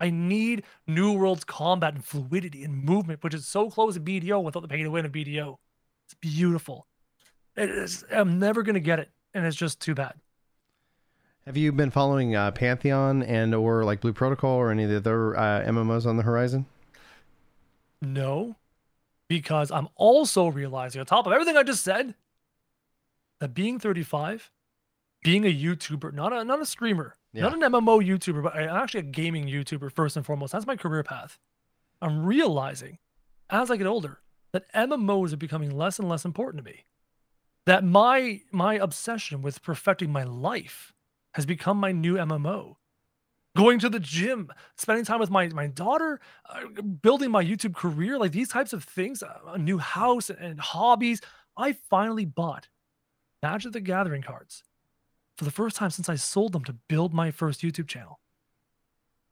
I 0.00 0.08
need 0.10 0.64
New 0.86 1.12
World's 1.12 1.44
combat 1.44 1.94
and 1.94 2.04
fluidity 2.04 2.64
and 2.64 2.82
movement, 2.82 3.22
which 3.22 3.34
is 3.34 3.46
so 3.46 3.70
close 3.70 3.94
to 3.94 4.00
BDO 4.00 4.40
without 4.42 4.60
the 4.60 4.68
pay 4.68 4.82
to 4.82 4.90
win 4.90 5.04
of 5.04 5.12
BDO. 5.12 5.58
It's 6.06 6.14
beautiful. 6.14 6.86
It 7.54 7.68
is, 7.70 8.04
I'm 8.10 8.38
never 8.38 8.62
gonna 8.62 8.80
get 8.80 8.98
it, 8.98 9.10
and 9.34 9.44
it's 9.44 9.56
just 9.56 9.78
too 9.78 9.94
bad. 9.94 10.14
Have 11.46 11.56
you 11.56 11.72
been 11.72 11.90
following 11.90 12.36
uh, 12.36 12.50
Pantheon 12.52 13.22
and 13.22 13.54
or 13.54 13.84
like 13.84 14.00
Blue 14.00 14.12
Protocol 14.12 14.56
or 14.56 14.70
any 14.70 14.84
of 14.84 14.90
the 14.90 14.96
other 14.98 15.36
uh, 15.36 15.62
MMOs 15.66 16.06
on 16.06 16.16
the 16.16 16.22
horizon? 16.22 16.66
No, 18.02 18.56
because 19.28 19.70
I'm 19.70 19.88
also 19.96 20.48
realizing 20.48 21.00
on 21.00 21.06
top 21.06 21.26
of 21.26 21.32
everything 21.32 21.56
I 21.56 21.62
just 21.62 21.82
said 21.82 22.14
that 23.40 23.54
being 23.54 23.78
35, 23.78 24.50
being 25.22 25.44
a 25.44 25.54
YouTuber, 25.54 26.12
not 26.12 26.32
a 26.32 26.44
not 26.44 26.60
a 26.60 26.66
streamer, 26.66 27.16
Yeah. 27.32 27.42
not 27.42 27.54
an 27.54 27.60
MMO 27.60 28.04
YouTuber, 28.06 28.42
but 28.42 28.54
I'm 28.56 28.68
actually 28.82 29.00
a 29.00 29.04
gaming 29.04 29.46
YouTuber 29.46 29.92
first 29.92 30.16
and 30.16 30.24
foremost. 30.24 30.52
That's 30.52 30.66
my 30.66 30.76
career 30.76 31.02
path. 31.02 31.38
I'm 32.02 32.24
realizing 32.24 32.98
as 33.50 33.70
I 33.70 33.76
get 33.76 33.86
older 33.86 34.20
that 34.52 34.72
MMOs 34.74 35.32
are 35.32 35.36
becoming 35.38 35.76
less 35.76 35.98
and 35.98 36.08
less 36.08 36.24
important 36.24 36.64
to 36.64 36.70
me. 36.70 36.84
That 37.66 37.84
my 37.84 38.40
my 38.50 38.74
obsession 38.74 39.42
with 39.42 39.62
perfecting 39.62 40.10
my 40.10 40.22
life 40.24 40.94
has 41.34 41.46
become 41.46 41.78
my 41.78 41.92
new 41.92 42.14
MMO. 42.14 42.76
Going 43.56 43.80
to 43.80 43.88
the 43.88 43.98
gym, 43.98 44.52
spending 44.76 45.04
time 45.04 45.18
with 45.18 45.30
my 45.30 45.48
my 45.48 45.66
daughter, 45.66 46.20
uh, 46.48 46.82
building 47.02 47.30
my 47.30 47.44
YouTube 47.44 47.74
career, 47.74 48.16
like 48.16 48.32
these 48.32 48.48
types 48.48 48.72
of 48.72 48.84
things, 48.84 49.22
uh, 49.22 49.38
a 49.48 49.58
new 49.58 49.78
house 49.78 50.30
and 50.30 50.60
hobbies. 50.60 51.20
I 51.56 51.72
finally 51.90 52.24
bought 52.24 52.68
Magic 53.42 53.72
the 53.72 53.80
Gathering 53.80 54.22
cards 54.22 54.62
for 55.36 55.44
the 55.44 55.50
first 55.50 55.76
time 55.76 55.90
since 55.90 56.08
I 56.08 56.16
sold 56.16 56.52
them 56.52 56.64
to 56.64 56.74
build 56.88 57.12
my 57.12 57.30
first 57.30 57.62
YouTube 57.62 57.88
channel. 57.88 58.20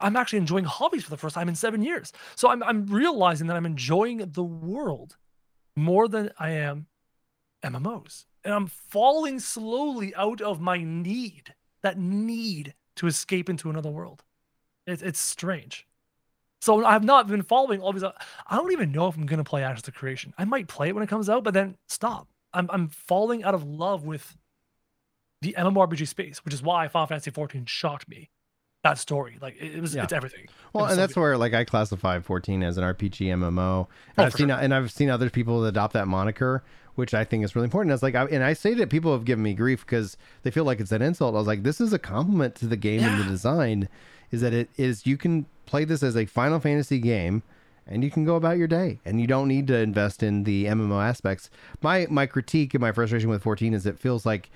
I'm 0.01 0.17
actually 0.17 0.39
enjoying 0.39 0.65
hobbies 0.65 1.05
for 1.05 1.11
the 1.11 1.17
first 1.17 1.35
time 1.35 1.49
in 1.49 1.55
seven 1.55 1.83
years. 1.83 2.13
So 2.35 2.49
I'm, 2.49 2.63
I'm 2.63 2.87
realizing 2.87 3.47
that 3.49 3.57
I'm 3.57 3.67
enjoying 3.67 4.19
the 4.19 4.45
world 4.45 5.17
more 5.77 6.09
than 6.09 6.31
I 6.39 6.51
am 6.51 6.87
MMOs. 7.63 8.25
And 8.45 8.55
I'm 8.55 8.67
falling 8.69 9.41
slowly 9.41 10.15
out 10.15 10.41
of 10.41 10.61
my 10.61 10.83
need, 10.83 11.55
that 11.83 11.99
need 11.99 12.75
to 12.97 13.07
escape 13.07 13.49
into 13.49 13.71
another 13.71 13.91
world. 13.91 14.25
It's 14.87 15.03
it's 15.03 15.19
strange. 15.21 15.87
So 16.61 16.85
I've 16.85 17.05
not 17.05 17.29
been 17.29 17.43
following 17.43 17.81
all 17.81 17.93
these. 17.93 18.03
uh, 18.03 18.13
I 18.49 18.57
don't 18.57 18.73
even 18.73 18.91
know 18.91 19.07
if 19.07 19.17
I'm 19.17 19.27
gonna 19.27 19.45
play 19.45 19.63
Ashes 19.63 19.87
of 19.87 19.95
Creation. 19.95 20.35
I 20.39 20.45
might 20.45 20.67
play 20.67 20.89
it 20.89 20.95
when 20.95 21.05
it 21.05 21.09
comes 21.09 21.29
out, 21.31 21.45
but 21.45 21.55
then 21.55 21.77
stop. 21.89 22.29
I'm 22.53 22.69
I'm 22.73 22.89
falling 22.89 23.45
out 23.45 23.55
of 23.55 23.65
love 23.65 24.05
with 24.05 24.37
the 25.41 25.55
MMORPG 25.57 26.09
space, 26.09 26.45
which 26.45 26.53
is 26.55 26.63
why 26.63 26.89
Final 26.89 27.07
Fantasy 27.07 27.31
14 27.31 27.65
shocked 27.67 28.09
me. 28.09 28.31
That 28.85 28.97
story, 28.99 29.39
like 29.41 29.57
it, 29.61 29.75
it 29.75 29.81
was, 29.81 29.95
Yeah. 29.95 30.05
it's 30.05 30.13
everything. 30.13 30.47
Well, 30.73 30.85
and 30.87 30.93
so 30.93 30.97
that's 30.97 31.15
good. 31.15 31.21
where 31.21 31.37
like 31.37 31.53
I 31.53 31.65
classify 31.65 32.21
14 32.21 32.63
as 32.63 32.79
an 32.79 32.85
RPG 32.85 33.27
MMO. 33.27 33.87
And 34.17 34.19
Oh, 34.19 34.25
I've 34.25 34.33
seen 34.33 34.49
sure. 34.49 34.57
and 34.59 34.73
I've 34.75 34.91
seen 34.93 35.11
other 35.11 35.31
people 35.31 35.65
adopt 35.65 35.93
that 35.95 36.07
moniker, 36.09 36.63
which 36.99 37.15
I 37.15 37.23
think 37.23 37.45
is 37.45 37.55
really 37.55 37.67
important. 37.67 37.93
It's 37.93 38.03
like 38.03 38.17
I, 38.17 38.25
and 38.25 38.43
I 38.43 38.55
say 38.55 38.75
that 38.75 38.91
people 38.91 39.13
have 39.13 39.25
given 39.25 39.45
me 39.45 39.55
grief 39.55 39.87
because 39.87 40.17
they 40.43 40.51
feel 40.51 40.65
like 40.65 40.81
it's 40.81 40.91
an 40.91 41.01
insult. 41.01 41.37
I 41.37 41.39
was 41.39 41.47
like, 41.47 41.63
this 41.63 41.81
is 41.81 41.93
a 41.93 41.99
compliment 41.99 42.57
to 42.57 42.67
the 42.67 42.77
game 42.77 43.05
and 43.05 43.21
the 43.21 43.25
design. 43.25 43.89
Is 44.33 44.41
that 44.41 44.53
it 44.53 44.69
is 44.77 45.07
you 45.07 45.17
can 45.17 45.47
play 45.65 45.85
this 45.85 46.03
as 46.03 46.17
a 46.17 46.27
Final 46.27 46.59
Fantasy 46.59 46.99
game. 46.99 47.45
And 47.91 48.05
you 48.05 48.11
can 48.11 48.27
go 48.27 48.37
about 48.37 48.59
your 48.59 48.67
day, 48.67 49.01
and 49.07 49.19
you 49.19 49.27
don't 49.27 49.49
need 49.49 49.67
to 49.69 49.77
invest 49.79 50.23
in 50.23 50.45
the 50.45 50.67
MMO 50.67 51.03
aspects. 51.03 51.49
My 51.81 52.07
my 52.11 52.27
critique 52.27 52.75
and 52.75 52.83
my 52.83 52.93
frustration 52.93 53.31
with 53.31 53.43
14 53.43 53.73
is 53.73 53.87
it 53.87 53.99
feels 53.99 54.27
like 54.27 54.51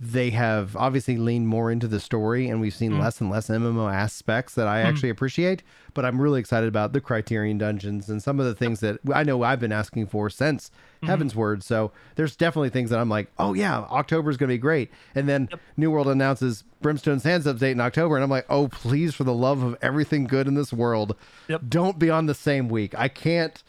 they 0.00 0.30
have 0.30 0.76
obviously 0.76 1.16
leaned 1.16 1.48
more 1.48 1.72
into 1.72 1.88
the 1.88 1.98
story 1.98 2.48
and 2.48 2.60
we've 2.60 2.74
seen 2.74 2.92
Mm. 2.92 3.00
less 3.00 3.20
and 3.20 3.30
less 3.30 3.48
MMO 3.48 3.92
aspects 3.92 4.54
that 4.54 4.68
I 4.68 4.80
actually 4.82 5.08
appreciate. 5.08 5.64
But 5.92 6.04
I'm 6.04 6.20
really 6.20 6.38
excited 6.38 6.68
about 6.68 6.92
the 6.92 7.00
Criterion 7.00 7.58
dungeons 7.58 8.08
and 8.08 8.22
some 8.22 8.38
of 8.38 8.46
the 8.46 8.54
things 8.54 8.78
that 8.80 9.00
I 9.12 9.24
know 9.24 9.42
I've 9.42 9.58
been 9.58 9.72
asking 9.72 10.06
for 10.06 10.30
since 10.30 10.70
Mm-hmm. 11.02 11.12
Heavensward. 11.22 11.62
So 11.62 11.92
there's 12.16 12.34
definitely 12.34 12.70
things 12.70 12.90
that 12.90 12.98
I'm 12.98 13.08
like, 13.08 13.30
oh 13.38 13.54
yeah, 13.54 13.78
October 13.82 14.30
is 14.30 14.36
going 14.36 14.48
to 14.48 14.54
be 14.54 14.58
great. 14.58 14.90
And 15.14 15.28
then 15.28 15.48
New 15.76 15.92
World 15.92 16.08
announces 16.08 16.64
Brimstone 16.80 17.20
Sands 17.20 17.46
update 17.46 17.70
in 17.70 17.80
October, 17.80 18.16
and 18.16 18.24
I'm 18.24 18.30
like, 18.30 18.46
oh 18.50 18.66
please, 18.66 19.14
for 19.14 19.22
the 19.22 19.32
love 19.32 19.62
of 19.62 19.76
everything 19.80 20.24
good 20.24 20.48
in 20.48 20.54
this 20.54 20.72
world, 20.72 21.14
Yep. 21.46 21.62
don't 21.68 21.98
be 22.00 22.10
on 22.10 22.26
the 22.26 22.34
same 22.34 22.68
week. 22.68 22.98
I 22.98 23.06
can't 23.06 23.62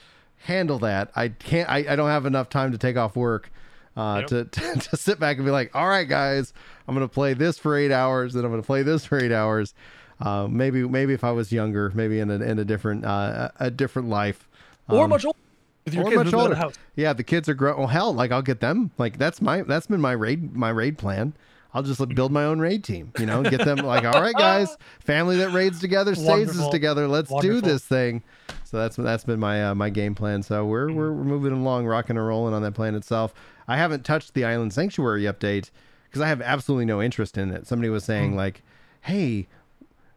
handle 0.45 0.79
that. 0.79 1.11
I 1.15 1.27
can't. 1.29 1.69
I, 1.69 1.85
I 1.89 1.95
don't 1.95 2.09
have 2.09 2.25
enough 2.25 2.49
time 2.49 2.71
to 2.71 2.77
take 2.79 2.97
off 2.97 3.15
work 3.15 3.51
uh, 3.97 4.17
Yep. 4.21 4.27
to, 4.27 4.45
to 4.73 4.79
to 4.89 4.97
sit 4.97 5.19
back 5.19 5.37
and 5.37 5.45
be 5.45 5.51
like, 5.51 5.75
all 5.75 5.87
right, 5.87 6.07
guys, 6.07 6.53
I'm 6.87 6.95
gonna 6.95 7.07
play 7.07 7.33
this 7.33 7.57
for 7.57 7.75
eight 7.77 7.91
hours, 7.91 8.33
then 8.33 8.45
I'm 8.45 8.51
gonna 8.51 8.63
play 8.63 8.83
this 8.83 9.05
for 9.05 9.19
eight 9.19 9.31
hours. 9.31 9.73
Uh, 10.19 10.47
maybe 10.49 10.87
maybe 10.87 11.13
if 11.13 11.23
I 11.23 11.31
was 11.31 11.51
younger, 11.51 11.91
maybe 11.95 12.19
in 12.19 12.29
a 12.29 12.35
in 12.35 12.59
a 12.59 12.65
different 12.65 13.05
uh, 13.05 13.49
a 13.59 13.71
different 13.71 14.09
life. 14.09 14.47
or 14.89 15.03
Um, 15.05 15.09
much 15.09 15.25
older 15.25 15.37
with 15.85 15.93
your 15.93 16.03
or 16.03 16.09
kids 16.09 16.17
much 16.17 16.25
moving 16.25 16.39
out 16.39 16.43
of 16.43 16.49
older. 16.51 16.55
house. 16.55 16.73
Yeah, 16.95 17.13
the 17.13 17.23
kids 17.23 17.47
are 17.47 17.53
grown. 17.53 17.77
Well, 17.77 17.87
hell, 17.87 18.13
like 18.13 18.31
I'll 18.31 18.41
get 18.41 18.59
them. 18.59 18.91
Like 18.97 19.17
that's 19.17 19.41
my 19.41 19.61
that's 19.61 19.87
been 19.87 20.01
my 20.01 20.11
raid 20.11 20.55
my 20.55 20.69
raid 20.69 20.97
plan. 20.97 21.33
I'll 21.71 21.83
just 21.83 21.99
like, 21.99 22.15
build 22.15 22.31
my 22.31 22.45
own 22.45 22.57
raid 22.59 22.83
team. 22.83 23.13
You 23.19 23.27
know, 23.27 23.43
get 23.43 23.63
them 23.63 23.77
like, 23.77 24.03
all 24.03 24.19
right, 24.19 24.33
guys, 24.33 24.75
family 25.01 25.37
that 25.37 25.51
raids 25.51 25.79
together 25.79 26.15
stays 26.15 26.27
Wonderful. 26.27 26.71
together. 26.71 27.07
Let's 27.07 27.31
do 27.41 27.61
this 27.61 27.85
thing. 27.85 28.23
So 28.65 28.77
that's 28.77 28.95
that's 28.97 29.23
been 29.23 29.39
my 29.39 29.67
uh, 29.67 29.75
my 29.75 29.89
game 29.91 30.15
plan. 30.15 30.41
So 30.43 30.65
we're 30.65 30.91
we're, 30.91 31.13
we're 31.13 31.23
moving 31.23 31.53
along, 31.53 31.85
rocking 31.85 32.17
and 32.17 32.27
rolling 32.27 32.53
on 32.55 32.61
that 32.63 32.73
plan 32.73 32.95
itself. 32.95 33.33
I 33.69 33.77
haven't 33.77 34.03
touched 34.03 34.33
the 34.33 34.43
Island 34.43 34.73
Sanctuary 34.73 35.23
update 35.23 35.69
because 36.05 36.21
I 36.21 36.27
have 36.27 36.41
absolutely 36.41 36.85
no 36.85 37.01
interest 37.01 37.37
in 37.37 37.51
it. 37.51 37.67
Somebody 37.67 37.89
was 37.89 38.03
saying 38.03 38.33
mm. 38.33 38.37
like, 38.37 38.63
hey. 39.01 39.47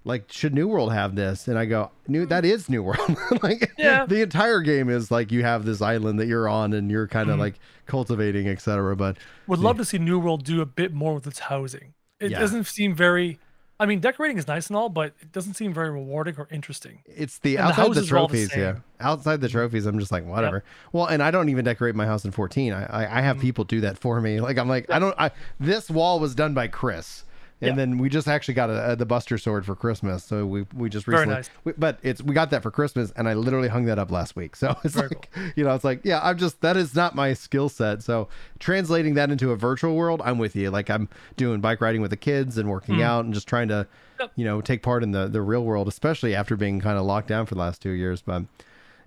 Like 0.04 0.32
should 0.32 0.52
New 0.52 0.66
World 0.66 0.92
have 0.92 1.14
this? 1.14 1.46
And 1.46 1.56
I 1.56 1.64
go, 1.64 1.92
New 2.08 2.26
mm. 2.26 2.28
that 2.30 2.44
is 2.44 2.68
New 2.68 2.82
World. 2.82 3.16
like 3.42 3.70
Yeah. 3.78 4.04
the 4.04 4.20
entire 4.20 4.60
game 4.60 4.88
is 4.88 5.12
like 5.12 5.30
you 5.30 5.44
have 5.44 5.64
this 5.64 5.80
island 5.80 6.18
that 6.18 6.26
you're 6.26 6.48
on 6.48 6.72
and 6.72 6.90
you're 6.90 7.06
kind 7.06 7.30
of 7.30 7.36
mm. 7.36 7.40
like 7.40 7.54
cultivating, 7.86 8.48
etc. 8.48 8.96
But 8.96 9.16
Would 9.46 9.60
love 9.60 9.76
to 9.76 9.84
see 9.84 9.98
New 9.98 10.18
World 10.18 10.44
do 10.44 10.60
a 10.60 10.66
bit 10.66 10.92
more 10.92 11.14
with 11.14 11.28
its 11.28 11.38
housing. 11.38 11.94
It 12.18 12.32
Yeah. 12.32 12.40
doesn't 12.40 12.64
seem 12.64 12.96
very. 12.96 13.38
I 13.82 13.86
mean, 13.86 13.98
decorating 13.98 14.38
is 14.38 14.46
nice 14.46 14.68
and 14.68 14.76
all, 14.76 14.88
but 14.88 15.12
it 15.20 15.32
doesn't 15.32 15.54
seem 15.54 15.74
very 15.74 15.90
rewarding 15.90 16.36
or 16.38 16.46
interesting. 16.52 17.00
it's 17.04 17.38
the 17.38 17.56
And 17.56 17.66
outside 17.66 17.82
the, 17.82 17.88
houses 17.88 18.12
are 18.12 18.18
all 18.18 18.28
the 18.28 18.46
trophies, 18.46 18.56
yeah. 18.56 18.76
Outside 19.00 19.40
the 19.40 19.48
trophies, 19.48 19.86
I'm 19.86 19.98
just 19.98 20.12
like 20.12 20.24
whatever. 20.24 20.62
Well, 20.92 21.06
and 21.06 21.20
I 21.20 21.32
don't 21.32 21.48
even 21.48 21.64
decorate 21.64 21.96
my 21.96 22.06
house 22.06 22.24
in 22.24 22.30
14. 22.30 22.72
I 22.72 22.84
I, 22.84 23.18
I 23.18 23.20
have 23.22 23.38
mm. 23.38 23.40
people 23.40 23.64
do 23.64 23.80
that 23.80 23.98
for 23.98 24.20
me. 24.20 24.40
Like 24.40 24.56
I'm 24.56 24.68
like 24.68 24.88
I 24.88 25.00
don't. 25.00 25.16
I 25.18 25.32
this 25.58 25.90
wall 25.90 26.20
was 26.20 26.36
done 26.36 26.54
by 26.54 26.68
Chris. 26.68 27.24
And 27.62 27.68
Yeah. 27.70 27.74
then 27.76 27.96
we 27.98 28.08
just 28.08 28.26
actually 28.26 28.54
got 28.54 28.70
a, 28.70 28.92
a 28.92 28.96
the 28.96 29.06
Buster 29.06 29.38
Sword 29.38 29.64
for 29.64 29.74
Christmas, 29.76 30.24
so 30.24 30.44
we 30.44 30.66
we 30.74 30.90
just 30.90 31.06
recently, 31.06 31.26
Very 31.26 31.36
nice. 31.38 31.50
we- 31.64 31.72
but 31.78 31.98
it's 32.02 32.20
we 32.20 32.34
got 32.34 32.50
that 32.50 32.62
for 32.62 32.70
Christmas, 32.72 33.12
and 33.16 33.28
I 33.28 33.34
literally 33.34 33.68
hung 33.68 33.84
that 33.84 33.98
up 33.98 34.10
last 34.10 34.34
week. 34.36 34.56
So 34.62 34.76
it's 34.84 34.94
Very 34.94 35.08
like 35.08 35.30
you 35.56 35.64
know, 35.64 35.74
it's 35.74 35.84
like 35.84 36.00
yeah, 36.04 36.20
I'm 36.22 36.36
just 36.38 36.60
that 36.60 36.76
is 36.76 36.94
not 36.94 37.14
my 37.14 37.32
skill 37.34 37.68
set. 37.68 38.02
So 38.02 38.28
translating 38.58 39.14
that 39.14 39.30
into 39.30 39.52
a 39.52 39.56
virtual 39.56 39.94
world, 39.94 40.20
I'm 40.24 40.38
with 40.38 40.56
you. 40.56 40.70
Like 40.70 40.90
I'm 40.90 41.08
doing 41.36 41.60
bike 41.60 41.80
riding 41.80 42.02
with 42.02 42.10
the 42.10 42.16
kids 42.16 42.58
and 42.58 42.68
working 42.68 43.00
out 43.02 43.24
and 43.24 43.32
just 43.32 43.46
trying 43.48 43.68
to. 43.68 43.86
Yep. 44.20 44.32
you 44.36 44.44
know, 44.44 44.60
take 44.60 44.82
part 44.82 45.02
in 45.02 45.10
the 45.12 45.26
the 45.26 45.40
real 45.40 45.64
world, 45.64 45.88
especially 45.88 46.34
after 46.34 46.54
being 46.56 46.80
kind 46.80 46.96
of 46.98 47.04
locked 47.04 47.26
down 47.28 47.44
for 47.46 47.54
the 47.54 47.60
last 47.60 47.80
two 47.82 47.90
years. 47.90 48.22
But 48.22 48.44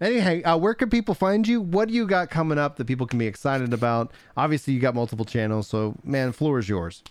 Anyway, 0.02 0.44
uh, 0.44 0.58
where 0.58 0.74
can 0.74 0.90
people 0.90 1.14
find 1.16 1.48
you? 1.48 1.62
What 1.62 1.88
do 1.88 1.94
you 1.94 2.06
got 2.06 2.30
coming 2.30 2.58
up 2.58 2.76
that 2.76 2.86
people 2.86 3.08
can 3.08 3.18
be 3.18 3.28
excited 3.28 3.74
about? 3.74 4.12
Obviously, 4.36 4.74
you 4.74 4.82
got 4.82 4.94
multiple 4.94 5.24
channels, 5.24 5.68
so 5.70 5.96
man, 6.04 6.34
floor 6.34 6.60
is 6.60 6.68
yours. 6.68 7.02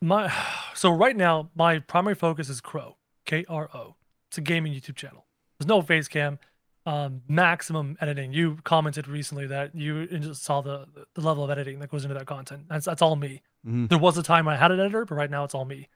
My 0.00 0.32
so 0.74 0.90
right 0.90 1.16
now 1.16 1.50
my 1.54 1.78
primary 1.80 2.14
focus 2.14 2.48
is 2.48 2.60
Kro, 2.60 2.96
K 3.24 3.44
R 3.48 3.68
O. 3.74 3.94
It's 4.30 4.38
a 4.38 4.42
gaming 4.42 4.72
YouTube 4.72 4.96
channel. 4.96 5.24
There's 5.58 5.68
no 5.68 5.82
face 5.82 6.06
cam, 6.06 6.38
um, 6.86 7.22
maximum 7.28 7.96
editing. 8.00 8.32
You 8.32 8.58
commented 8.64 9.08
recently 9.08 9.46
that 9.48 9.74
you 9.74 10.06
just 10.06 10.42
saw 10.44 10.60
the 10.60 10.86
the 11.14 11.20
level 11.20 11.44
of 11.44 11.50
editing 11.50 11.78
that 11.80 11.90
goes 11.90 12.04
into 12.04 12.14
that 12.14 12.26
content. 12.26 12.64
That's 12.68 12.86
that's 12.86 13.02
all 13.02 13.16
me. 13.16 13.42
Mhm. 13.66 13.88
There 13.88 13.98
was 13.98 14.16
a 14.18 14.22
time 14.22 14.46
I 14.48 14.56
had 14.56 14.70
an 14.70 14.80
editor, 14.80 15.04
but 15.04 15.14
right 15.14 15.30
now 15.30 15.44
it's 15.44 15.54
all 15.54 15.64
me. 15.64 15.88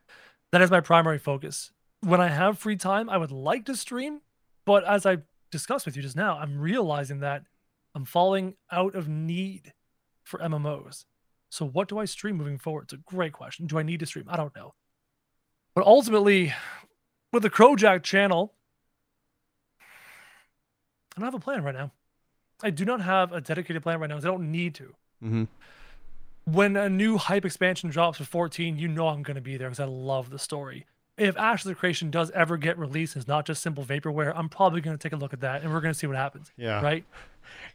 That 0.51 0.61
is 0.61 0.69
my 0.69 0.81
primary 0.81 1.17
focus. 1.19 1.71
When 2.01 2.19
I 2.19 2.27
have 2.27 2.59
free 2.59 2.75
time, 2.75 3.09
I 3.09 3.17
would 3.17 3.31
like 3.31 3.65
to 3.65 3.75
stream, 3.75 4.21
but 4.65 4.83
as 4.83 5.05
I 5.05 5.19
discussed 5.51 5.85
with 5.85 5.95
you 5.95 6.01
just 6.01 6.15
now, 6.17 6.37
I'm 6.37 6.59
realizing 6.59 7.19
that 7.19 7.43
I'm 7.95 8.05
falling 8.05 8.55
out 8.71 8.93
of 8.95 9.07
need 9.07 9.73
for 10.23 10.39
MMOs. 10.39 11.05
So 11.53 11.67
what 11.67 11.87
do 11.87 11.99
I 11.99 12.05
stream 12.05 12.37
moving 12.37 12.57
forward? 12.57 12.85
It's 12.85 12.93
a 12.93 12.97
great 12.97 13.31
question. 13.31 13.67
Do 13.67 13.77
I 13.77 13.83
need 13.83 13.99
to 13.99 14.07
stream? 14.07 14.25
I 14.27 14.37
don't 14.37 14.55
know. 14.55 14.73
But 15.75 15.85
ultimately, 15.85 16.51
with 17.31 17.43
the 17.43 17.49
Krojack 17.51 18.01
channel, 18.01 18.55
I 19.79 21.19
don't 21.19 21.25
have 21.25 21.35
a 21.35 21.39
plan 21.39 21.63
right 21.63 21.75
now. 21.75 21.91
I 22.63 22.71
do 22.71 22.85
not 22.85 23.01
have 23.01 23.31
a 23.31 23.39
dedicated 23.39 23.83
plan 23.83 23.99
right 23.99 24.09
now. 24.09 24.17
I 24.17 24.21
don't 24.21 24.51
need 24.51 24.73
to. 24.75 24.95
Mhm. 25.23 25.47
When 26.45 26.75
a 26.75 26.89
new 26.89 27.19
hype 27.19 27.45
expansion 27.45 27.91
drops 27.91 28.17
for 28.17 28.25
14, 28.25 28.79
you 28.79 28.87
know 28.87 29.09
I'm 29.09 29.21
going 29.21 29.35
to 29.35 29.41
be 29.41 29.55
there 29.55 29.69
because 29.69 29.79
I 29.79 29.85
love 29.85 30.31
the 30.31 30.39
story. 30.39 30.87
If 31.17 31.37
Ashes 31.37 31.67
of 31.67 31.77
Creation 31.77 32.09
does 32.09 32.31
ever 32.31 32.57
get 32.57 32.77
released, 32.77 33.15
it's 33.15 33.27
not 33.27 33.45
just 33.45 33.61
simple 33.61 33.83
vaporware. 33.85 34.33
I'm 34.35 34.49
probably 34.49 34.81
going 34.81 34.97
to 34.97 35.01
take 35.01 35.13
a 35.13 35.15
look 35.15 35.31
at 35.33 35.41
that, 35.41 35.61
and 35.61 35.71
we're 35.71 35.81
going 35.81 35.93
to 35.93 35.99
see 35.99 36.07
what 36.07 36.15
happens. 36.15 36.51
Yeah. 36.57 36.81
Right. 36.81 37.05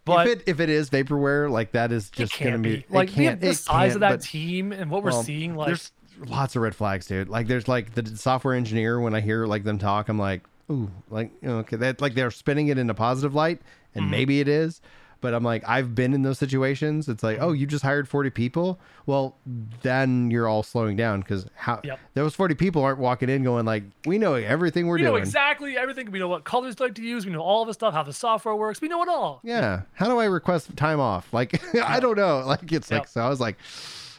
But 0.04 0.26
if 0.26 0.38
it 0.38 0.42
if 0.46 0.60
it 0.60 0.70
is 0.70 0.90
vaporware, 0.90 1.50
like 1.50 1.72
that 1.72 1.92
is 1.92 2.08
just 2.10 2.38
gonna 2.40 2.58
be, 2.58 2.76
be 2.78 2.84
like 2.88 3.12
the, 3.14 3.34
the 3.34 3.54
size 3.54 3.94
of 3.94 4.00
that 4.00 4.10
but- 4.10 4.22
team 4.22 4.72
and 4.72 4.90
what 4.90 5.02
we're 5.04 5.10
well, 5.10 5.22
seeing. 5.22 5.54
Like, 5.54 5.66
there's 5.68 5.92
lots 6.26 6.56
of 6.56 6.62
red 6.62 6.74
flags, 6.74 7.06
dude. 7.06 7.28
Like 7.28 7.46
there's 7.46 7.68
like 7.68 7.94
the 7.94 8.04
software 8.16 8.54
engineer 8.54 8.98
when 8.98 9.14
I 9.14 9.20
hear 9.20 9.46
like 9.46 9.64
them 9.64 9.78
talk, 9.78 10.08
I'm 10.08 10.18
like, 10.18 10.42
ooh, 10.70 10.90
like 11.10 11.30
you 11.42 11.48
know, 11.48 11.58
okay, 11.58 11.76
that 11.76 12.00
like 12.00 12.14
they're 12.14 12.30
spinning 12.30 12.68
it 12.68 12.78
in 12.78 12.88
a 12.90 12.94
positive 12.94 13.34
light, 13.34 13.60
and 13.94 14.06
Mhm. 14.06 14.10
maybe 14.10 14.40
it 14.40 14.48
is. 14.48 14.80
But 15.20 15.34
I'm 15.34 15.42
like, 15.42 15.64
I've 15.68 15.96
been 15.96 16.14
in 16.14 16.22
those 16.22 16.38
situations. 16.38 17.08
It's 17.08 17.24
like, 17.24 17.38
oh, 17.40 17.50
you 17.50 17.66
just 17.66 17.82
hired 17.82 18.08
40 18.08 18.30
people. 18.30 18.78
Well, 19.04 19.36
then 19.82 20.30
you're 20.30 20.46
all 20.46 20.62
slowing 20.62 20.94
down 20.96 21.20
because 21.20 21.46
how 21.56 21.80
Yep. 21.82 21.98
those 22.14 22.34
40 22.36 22.54
people 22.54 22.84
aren't 22.84 23.00
walking 23.00 23.28
in 23.28 23.42
going 23.42 23.66
like, 23.66 23.82
we 24.06 24.16
know 24.18 24.34
everything 24.34 24.86
we're 24.86 24.94
we 24.96 25.02
know 25.02 25.10
doing. 25.10 25.22
exactly 25.24 25.76
everything. 25.76 26.10
We 26.12 26.20
know 26.20 26.28
what 26.28 26.44
colors 26.44 26.78
like 26.78 26.94
to 26.94 27.02
use. 27.02 27.26
We 27.26 27.32
know 27.32 27.40
all 27.40 27.64
the 27.64 27.74
stuff, 27.74 27.94
how 27.94 28.04
the 28.04 28.12
software 28.12 28.54
works. 28.54 28.80
We 28.80 28.86
know 28.86 29.02
it 29.02 29.08
all. 29.08 29.40
Yeah. 29.42 29.82
How 29.94 30.06
do 30.06 30.18
I 30.18 30.26
request 30.26 30.76
time 30.76 31.00
off? 31.00 31.32
Like, 31.32 31.60
I 31.82 31.98
don't 31.98 32.16
know. 32.16 32.44
Like, 32.46 32.70
it's 32.70 32.88
like, 32.90 33.08
so 33.08 33.20
I 33.20 33.28
was 33.28 33.40
like, 33.40 33.56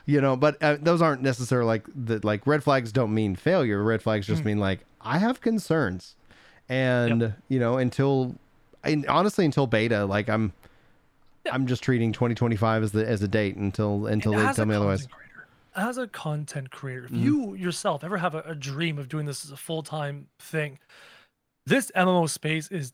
you 0.05 0.19
know, 0.19 0.35
but 0.35 0.61
uh, 0.61 0.77
those 0.81 1.01
aren't 1.01 1.21
necessarily 1.21 1.67
like 1.67 1.85
the, 1.95 2.19
like 2.23 2.45
red 2.45 2.61
flags 2.61 2.91
don't 2.91 3.13
mean 3.13 3.37
failure. 3.37 3.81
Red 3.83 4.01
flags 4.01 4.27
just 4.27 4.41
Mm. 4.41 4.45
mean 4.47 4.57
like, 4.59 4.79
I 4.99 5.17
have 5.19 5.39
concerns. 5.39 6.15
And, 6.67 7.33
you 7.47 7.59
know, 7.59 7.77
until, 7.77 8.35
and 8.83 9.05
honestly, 9.07 9.45
until 9.45 9.65
beta, 9.67 10.05
like 10.05 10.29
I'm, 10.29 10.43
Yep. 10.43 10.53
I'm 11.51 11.67
just 11.67 11.83
treating 11.83 12.11
2025 12.11 12.83
as 12.83 12.91
the, 12.91 13.07
as 13.07 13.21
a 13.21 13.27
date 13.27 13.55
until, 13.55 14.07
until 14.07 14.37
And 14.37 14.49
they 14.49 14.53
tell 14.53 14.65
me 14.65 14.75
otherwise. 14.75 15.07
creator, 15.07 15.47
as 15.75 15.97
a 15.97 16.07
content 16.07 16.71
creator, 16.71 17.05
if 17.05 17.11
Mhm. 17.11 17.23
you 17.23 17.53
yourself 17.55 18.03
ever 18.03 18.17
have 18.17 18.35
a, 18.35 18.41
a 18.41 18.55
dream 18.55 18.97
of 18.97 19.07
doing 19.09 19.25
this 19.25 19.43
as 19.45 19.51
a 19.51 19.57
full 19.57 19.81
time 19.83 20.27
thing, 20.39 20.79
this 21.65 21.91
MMO 21.95 22.29
space 22.29 22.69
is 22.69 22.93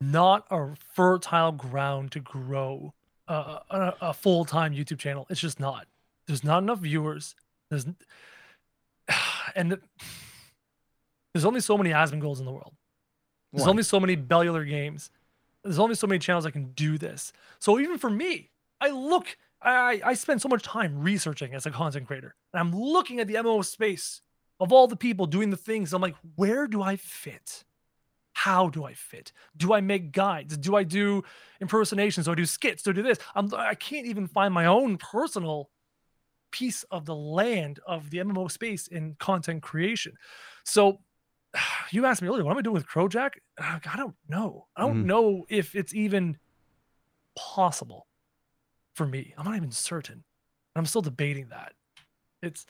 not 0.00 0.46
a 0.50 0.74
fertile 0.76 1.52
ground 1.52 2.12
to 2.12 2.20
grow 2.20 2.92
a, 3.28 3.32
a, 3.70 3.94
a 4.00 4.14
full 4.14 4.44
time 4.44 4.72
YouTube 4.74 4.98
channel. 4.98 5.26
It's 5.30 5.40
just 5.40 5.58
not. 5.60 5.86
There's 6.26 6.44
not 6.44 6.62
enough 6.62 6.80
viewers. 6.80 7.34
There's 7.70 7.86
and 9.54 9.72
the, 9.72 9.80
there's 11.34 11.44
only 11.44 11.60
so 11.60 11.76
many 11.76 11.90
Asmongolds 11.90 12.38
in 12.38 12.44
the 12.44 12.52
world. 12.52 12.74
There's 13.52 13.62
One. 13.62 13.70
only 13.70 13.82
so 13.82 14.00
many 14.00 14.16
Bellular 14.16 14.68
games. 14.68 15.10
There's 15.66 15.78
only 15.78 15.94
so 15.94 16.06
many 16.06 16.18
channels 16.18 16.46
I 16.46 16.50
can 16.50 16.72
do 16.72 16.98
this. 16.98 17.32
So 17.58 17.78
even 17.78 17.98
for 17.98 18.10
me, 18.10 18.50
I 18.80 18.90
look, 18.90 19.36
I 19.62 20.00
I 20.04 20.14
spend 20.14 20.40
so 20.40 20.48
much 20.48 20.62
time 20.62 20.98
researching 20.98 21.54
as 21.54 21.66
a 21.66 21.70
content 21.70 22.06
creator, 22.06 22.34
and 22.52 22.60
I'm 22.60 22.74
looking 22.74 23.20
at 23.20 23.26
the 23.26 23.34
MMO 23.34 23.64
space 23.64 24.22
of 24.60 24.72
all 24.72 24.86
the 24.86 24.96
people 24.96 25.26
doing 25.26 25.50
the 25.50 25.56
things. 25.56 25.92
I'm 25.92 26.02
like, 26.02 26.16
where 26.36 26.66
do 26.66 26.82
I 26.82 26.96
fit? 26.96 27.64
How 28.32 28.68
do 28.68 28.84
I 28.84 28.94
fit? 28.94 29.32
Do 29.56 29.72
I 29.72 29.80
make 29.80 30.12
guides? 30.12 30.56
Do 30.56 30.76
I 30.76 30.84
do 30.84 31.24
impersonations? 31.60 32.26
Do 32.26 32.32
I 32.32 32.34
do 32.34 32.46
skits? 32.46 32.82
Do 32.82 32.90
I 32.90 32.94
do 32.94 33.02
this? 33.02 33.18
I'm 33.34 33.52
I 33.54 33.74
can't 33.74 34.06
even 34.06 34.26
find 34.26 34.52
my 34.52 34.66
own 34.66 34.98
personal 34.98 35.70
piece 36.52 36.84
of 36.84 37.06
the 37.06 37.14
land 37.14 37.80
of 37.86 38.10
the 38.10 38.18
MMO 38.18 38.50
space 38.50 38.86
in 38.86 39.16
content 39.18 39.62
creation. 39.62 40.14
So 40.64 41.00
you 41.90 42.04
asked 42.06 42.22
me 42.22 42.28
earlier, 42.28 42.44
what 42.44 42.52
am 42.52 42.58
I 42.58 42.62
doing 42.62 42.74
with 42.74 42.86
Krojack? 42.86 43.32
Uh, 43.58 43.78
I 43.90 43.96
don't 43.96 44.16
know. 44.28 44.66
I 44.76 44.82
don't 44.82 45.02
Mhm. 45.02 45.06
know 45.06 45.46
if 45.48 45.74
it's 45.74 45.94
even 45.94 46.38
possible 47.36 48.06
for 48.94 49.06
me. 49.06 49.34
I'm 49.36 49.44
not 49.44 49.56
even 49.56 49.70
certain. 49.72 50.24
I'm 50.74 50.86
still 50.86 51.02
debating 51.02 51.48
that. 51.48 51.74
It's 52.42 52.66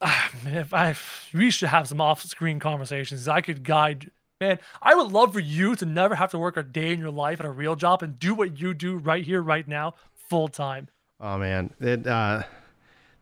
man, 0.44 0.56
if 0.56 0.72
I 0.72 0.94
we 1.34 1.50
should 1.50 1.68
have 1.68 1.88
some 1.88 2.00
off-screen 2.00 2.58
conversations. 2.58 3.28
I 3.28 3.40
could 3.40 3.62
guide. 3.64 4.10
Man, 4.40 4.58
I 4.80 4.94
would 4.94 5.12
love 5.12 5.34
for 5.34 5.40
you 5.40 5.76
to 5.76 5.84
never 5.84 6.14
have 6.14 6.30
to 6.30 6.38
work 6.38 6.56
a 6.56 6.62
day 6.62 6.92
in 6.92 6.98
your 6.98 7.10
life 7.10 7.40
at 7.40 7.46
a 7.46 7.50
real 7.50 7.76
job 7.76 8.02
and 8.02 8.18
do 8.18 8.34
what 8.34 8.58
you 8.58 8.72
do 8.72 8.96
right 8.96 9.22
here, 9.22 9.42
right 9.42 9.68
now, 9.68 9.94
full 10.30 10.48
time. 10.48 10.88
Oh 11.20 11.36
man, 11.36 11.74
it 11.78 12.06
uh, 12.06 12.44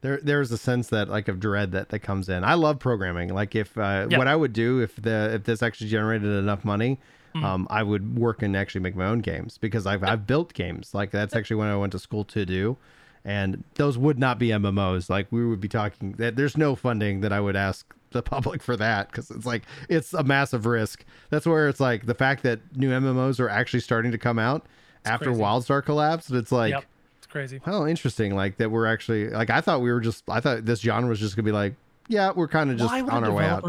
there 0.00 0.20
there's 0.22 0.50
a 0.52 0.58
sense 0.58 0.88
that 0.88 1.08
like 1.08 1.28
of 1.28 1.40
dread 1.40 1.72
that 1.72 1.88
that 1.90 2.00
comes 2.00 2.28
in. 2.28 2.44
I 2.44 2.54
love 2.54 2.78
programming. 2.78 3.32
Like 3.34 3.54
if 3.54 3.76
uh, 3.76 4.06
Yeah. 4.10 4.18
what 4.18 4.28
I 4.28 4.36
would 4.36 4.52
do 4.52 4.80
if 4.80 4.96
the 4.96 5.34
if 5.34 5.44
this 5.44 5.62
actually 5.62 5.90
generated 5.90 6.28
enough 6.30 6.64
money, 6.64 6.98
Mhm. 7.34 7.44
um, 7.44 7.66
I 7.70 7.82
would 7.82 8.18
work 8.18 8.42
and 8.42 8.56
actually 8.56 8.80
make 8.80 8.96
my 8.96 9.04
own 9.06 9.18
games 9.20 9.58
because 9.58 9.86
I've 9.86 10.02
I've 10.04 10.26
built 10.26 10.54
games. 10.54 10.94
Like 10.94 11.10
that's 11.10 11.34
actually 11.36 11.56
what 11.56 11.68
I 11.68 11.76
went 11.76 11.92
to 11.92 11.98
school 11.98 12.24
to 12.24 12.46
do. 12.46 12.76
And 13.24 13.64
those 13.74 13.98
would 13.98 14.18
not 14.18 14.38
be 14.38 14.48
MMOs. 14.48 15.10
Like 15.10 15.26
we 15.30 15.44
would 15.46 15.60
be 15.60 15.68
talking 15.68 16.12
that 16.12 16.36
there's 16.36 16.56
no 16.56 16.74
funding 16.74 17.20
that 17.20 17.32
I 17.32 17.40
would 17.40 17.56
ask 17.56 17.92
the 18.10 18.22
public 18.22 18.62
for 18.62 18.74
that 18.76 19.10
because 19.10 19.30
it's 19.30 19.44
like 19.44 19.64
it's 19.88 20.14
a 20.14 20.22
massive 20.22 20.64
risk. 20.64 21.04
That's 21.28 21.44
where 21.44 21.68
it's 21.68 21.80
like 21.80 22.06
the 22.06 22.14
fact 22.14 22.42
that 22.44 22.60
new 22.76 22.90
MMOs 22.90 23.38
are 23.40 23.48
actually 23.50 23.80
starting 23.80 24.12
to 24.12 24.18
come 24.18 24.38
out 24.38 24.64
after 25.04 25.26
crazy. 25.26 25.40
WildStar 25.42 25.84
collapsed. 25.84 26.30
It's 26.30 26.52
like 26.52 26.70
yep, 26.70 26.84
it's 26.84 26.97
crazy. 27.28 27.60
Oh, 27.66 27.86
interesting. 27.86 28.34
Like 28.34 28.56
that 28.58 28.70
we're 28.70 28.86
actually 28.86 29.28
like 29.28 29.50
I 29.50 29.60
thought 29.60 29.80
we 29.80 29.90
were 29.92 30.00
just 30.00 30.24
I 30.28 30.40
thought 30.40 30.64
this 30.64 30.80
genre 30.80 31.08
was 31.08 31.20
just 31.20 31.36
gonna 31.36 31.44
be 31.44 31.52
like, 31.52 31.74
yeah, 32.08 32.32
we're 32.34 32.48
kind 32.48 32.70
of 32.70 32.76
just 32.78 32.92
on 32.92 33.24
our 33.24 33.32
way 33.32 33.44
out. 33.44 33.64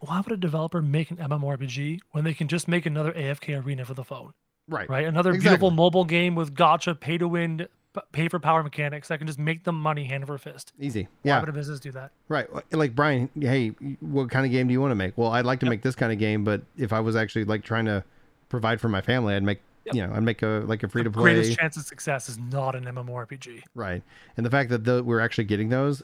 Why 0.00 0.20
would 0.20 0.32
a 0.32 0.36
developer 0.36 0.82
make 0.82 1.10
an 1.12 1.18
MMORPG 1.18 2.00
when 2.10 2.24
they 2.24 2.34
can 2.34 2.48
just 2.48 2.66
make 2.66 2.86
another 2.86 3.12
AFK 3.12 3.64
arena 3.64 3.84
for 3.84 3.94
the 3.94 4.02
phone? 4.04 4.32
Right. 4.68 4.88
right? 4.88 5.04
Another 5.06 5.30
Exactly. 5.30 5.48
beautiful 5.50 5.70
mobile 5.70 6.04
game 6.04 6.34
with 6.34 6.54
gacha, 6.54 6.98
pay 6.98 7.18
to 7.18 7.28
win, 7.28 7.66
pay 8.12 8.28
for 8.28 8.38
power 8.40 8.62
mechanics 8.62 9.08
that 9.08 9.18
can 9.18 9.26
just 9.26 9.38
make 9.38 9.64
them 9.64 9.78
money 9.78 10.04
hand 10.04 10.22
over 10.24 10.38
fist. 10.38 10.72
Easy. 10.80 11.02
Why 11.22 11.30
Yeah. 11.30 11.40
would 11.40 11.48
a 11.48 11.52
business 11.52 11.78
do 11.78 11.92
that? 11.92 12.10
Right. 12.28 12.48
Like 12.72 12.94
Brian, 12.96 13.28
hey, 13.38 13.68
what 14.00 14.30
kind 14.30 14.44
of 14.46 14.50
game 14.50 14.66
do 14.66 14.72
you 14.72 14.80
want 14.80 14.90
to 14.92 14.96
make? 14.96 15.16
Well, 15.18 15.30
I'd 15.32 15.44
like 15.44 15.60
to 15.60 15.66
Yep. 15.66 15.70
make 15.70 15.82
this 15.82 15.94
kind 15.94 16.12
of 16.12 16.18
game, 16.18 16.42
but 16.42 16.62
if 16.76 16.92
I 16.92 17.00
was 17.00 17.14
actually 17.16 17.44
like 17.44 17.62
trying 17.62 17.84
to 17.84 18.02
provide 18.48 18.80
for 18.80 18.88
my 18.88 19.00
family, 19.02 19.34
I'd 19.34 19.42
make 19.42 19.60
Yep. 19.84 19.94
you 19.94 20.06
know, 20.06 20.12
I'd 20.14 20.22
make 20.22 20.42
a 20.42 20.62
like 20.66 20.82
a 20.82 20.88
free 20.88 21.02
to 21.02 21.10
the 21.10 21.14
play. 21.14 21.34
greatest 21.34 21.58
chance 21.58 21.76
of 21.76 21.84
success 21.84 22.28
is 22.28 22.38
not 22.38 22.74
an 22.76 22.84
MMORPG. 22.84 23.62
Right. 23.74 24.02
And 24.36 24.46
the 24.46 24.50
fact 24.50 24.70
that 24.70 24.84
the, 24.84 25.02
we're 25.02 25.20
actually 25.20 25.44
getting 25.44 25.70
those 25.70 26.02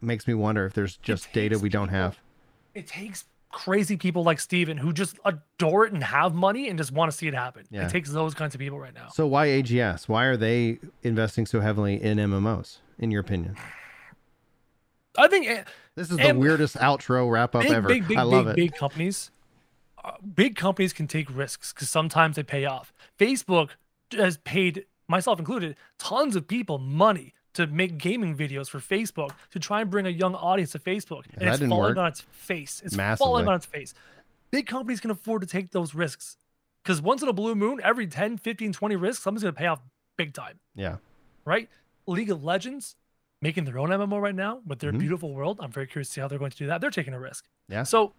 makes 0.00 0.26
me 0.28 0.34
wonder 0.34 0.64
if 0.66 0.74
there's 0.74 0.96
just 0.98 1.32
data 1.32 1.58
we 1.58 1.68
don't 1.68 1.88
people- 1.88 1.98
have. 1.98 2.18
It 2.74 2.86
takes 2.86 3.24
crazy 3.50 3.96
people 3.96 4.22
like 4.22 4.38
Steven 4.38 4.76
who 4.76 4.92
just 4.92 5.18
adore 5.24 5.86
it 5.86 5.92
and 5.92 6.04
have 6.04 6.34
money 6.34 6.68
and 6.68 6.78
just 6.78 6.92
want 6.92 7.10
to 7.10 7.16
see 7.16 7.26
it 7.26 7.32
happen. 7.34 7.64
Yeah. 7.70 7.86
It 7.86 7.90
takes 7.90 8.10
those 8.10 8.34
kinds 8.34 8.54
of 8.54 8.58
people 8.60 8.78
right 8.78 8.94
now. 8.94 9.08
So 9.08 9.26
why 9.26 9.46
AGS? 9.48 10.08
Why 10.08 10.24
are 10.26 10.36
they 10.36 10.78
investing 11.02 11.46
so 11.46 11.60
heavily 11.60 12.02
in 12.02 12.18
MMOs? 12.18 12.78
In 12.98 13.10
your 13.10 13.20
opinion, 13.20 13.56
I 15.18 15.28
think 15.28 15.46
eh, 15.48 15.64
this 15.94 16.10
is 16.10 16.16
the 16.18 16.32
weirdest 16.32 16.76
outro 16.76 17.30
wrap 17.30 17.54
up 17.54 17.64
ever. 17.64 17.88
big, 17.88 18.06
big, 18.08 18.16
I 18.18 18.22
love 18.22 18.46
big, 18.46 18.52
it. 18.52 18.56
big 18.56 18.74
companies, 18.78 19.30
big 20.34 20.56
companies 20.56 20.92
can 20.92 21.06
take 21.06 21.34
risks 21.34 21.72
because 21.72 21.88
sometimes 21.90 22.36
they 22.36 22.42
pay 22.42 22.64
off. 22.64 22.92
Facebook 23.18 23.70
has 24.12 24.36
paid, 24.38 24.86
myself 25.08 25.38
included, 25.38 25.76
tons 25.98 26.36
of 26.36 26.46
people 26.46 26.78
money 26.78 27.32
to 27.54 27.66
make 27.66 27.96
gaming 27.98 28.36
videos 28.36 28.68
for 28.68 28.78
Facebook 28.78 29.30
to 29.50 29.58
try 29.58 29.80
and 29.80 29.90
bring 29.90 30.06
a 30.06 30.10
young 30.10 30.34
audience 30.34 30.72
to 30.72 30.78
Facebook, 30.78 31.24
and 31.34 31.48
that 31.48 31.60
it's 31.60 31.68
falling 31.68 31.94
work. 31.94 31.98
on 31.98 32.06
its 32.08 32.20
face. 32.20 32.82
It's 32.84 32.94
Massively. 32.94 33.26
falling 33.26 33.48
on 33.48 33.54
its 33.54 33.66
face. 33.66 33.94
Big 34.50 34.66
companies 34.66 35.00
can 35.00 35.10
afford 35.10 35.40
to 35.42 35.46
take 35.48 35.70
those 35.70 35.94
risks 35.94 36.36
because 36.82 37.00
once 37.02 37.22
in 37.22 37.28
a 37.28 37.32
blue 37.32 37.54
moon, 37.54 37.80
every 37.82 38.06
10, 38.06 38.36
15, 38.38 38.72
20 38.72 38.96
risks, 38.96 39.22
something's 39.24 39.42
going 39.42 39.54
to 39.54 39.58
pay 39.58 39.66
off 39.66 39.80
big 40.16 40.34
time 40.34 40.60
Yeah. 40.74 40.96
right? 41.44 41.68
League 42.06 42.30
of 42.30 42.44
Legends 42.44 42.94
making 43.42 43.64
their 43.64 43.78
own 43.78 43.88
MMO 43.90 44.18
right 44.20 44.34
now 44.34 44.60
with 44.66 44.78
their 44.78 44.92
Mhm. 44.92 44.98
beautiful 45.00 45.32
world. 45.34 45.58
I'm 45.60 45.72
very 45.72 45.86
curious 45.86 46.08
to 46.08 46.12
see 46.14 46.20
how 46.20 46.28
they're 46.28 46.38
going 46.38 46.52
to 46.52 46.56
do 46.56 46.66
that. 46.68 46.80
They're 46.80 46.90
taking 46.90 47.12
a 47.14 47.18
risk. 47.20 47.46
Yeah. 47.68 47.82
So, 47.82 48.12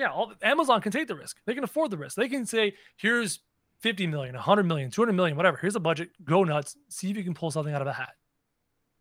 yeah, 0.00 0.10
all, 0.10 0.32
Amazon 0.42 0.80
can 0.80 0.90
take 0.92 1.06
the 1.08 1.14
risk. 1.14 1.38
They 1.46 1.54
can 1.54 1.62
afford 1.64 1.90
the 1.90 1.96
risk. 1.98 2.16
They 2.16 2.28
can 2.28 2.46
say, 2.46 2.74
here's 2.96 3.40
50 3.80 4.06
million, 4.08 4.34
100 4.34 4.64
million, 4.64 4.90
200 4.90 5.12
million, 5.12 5.36
whatever. 5.36 5.56
Here's 5.58 5.76
a 5.76 5.80
budget. 5.80 6.10
Go 6.24 6.42
nuts. 6.44 6.76
See 6.88 7.10
if 7.10 7.16
you 7.16 7.22
can 7.24 7.34
pull 7.34 7.50
something 7.50 7.74
out 7.74 7.82
of 7.82 7.86
a 7.88 7.92
hat. 7.92 8.10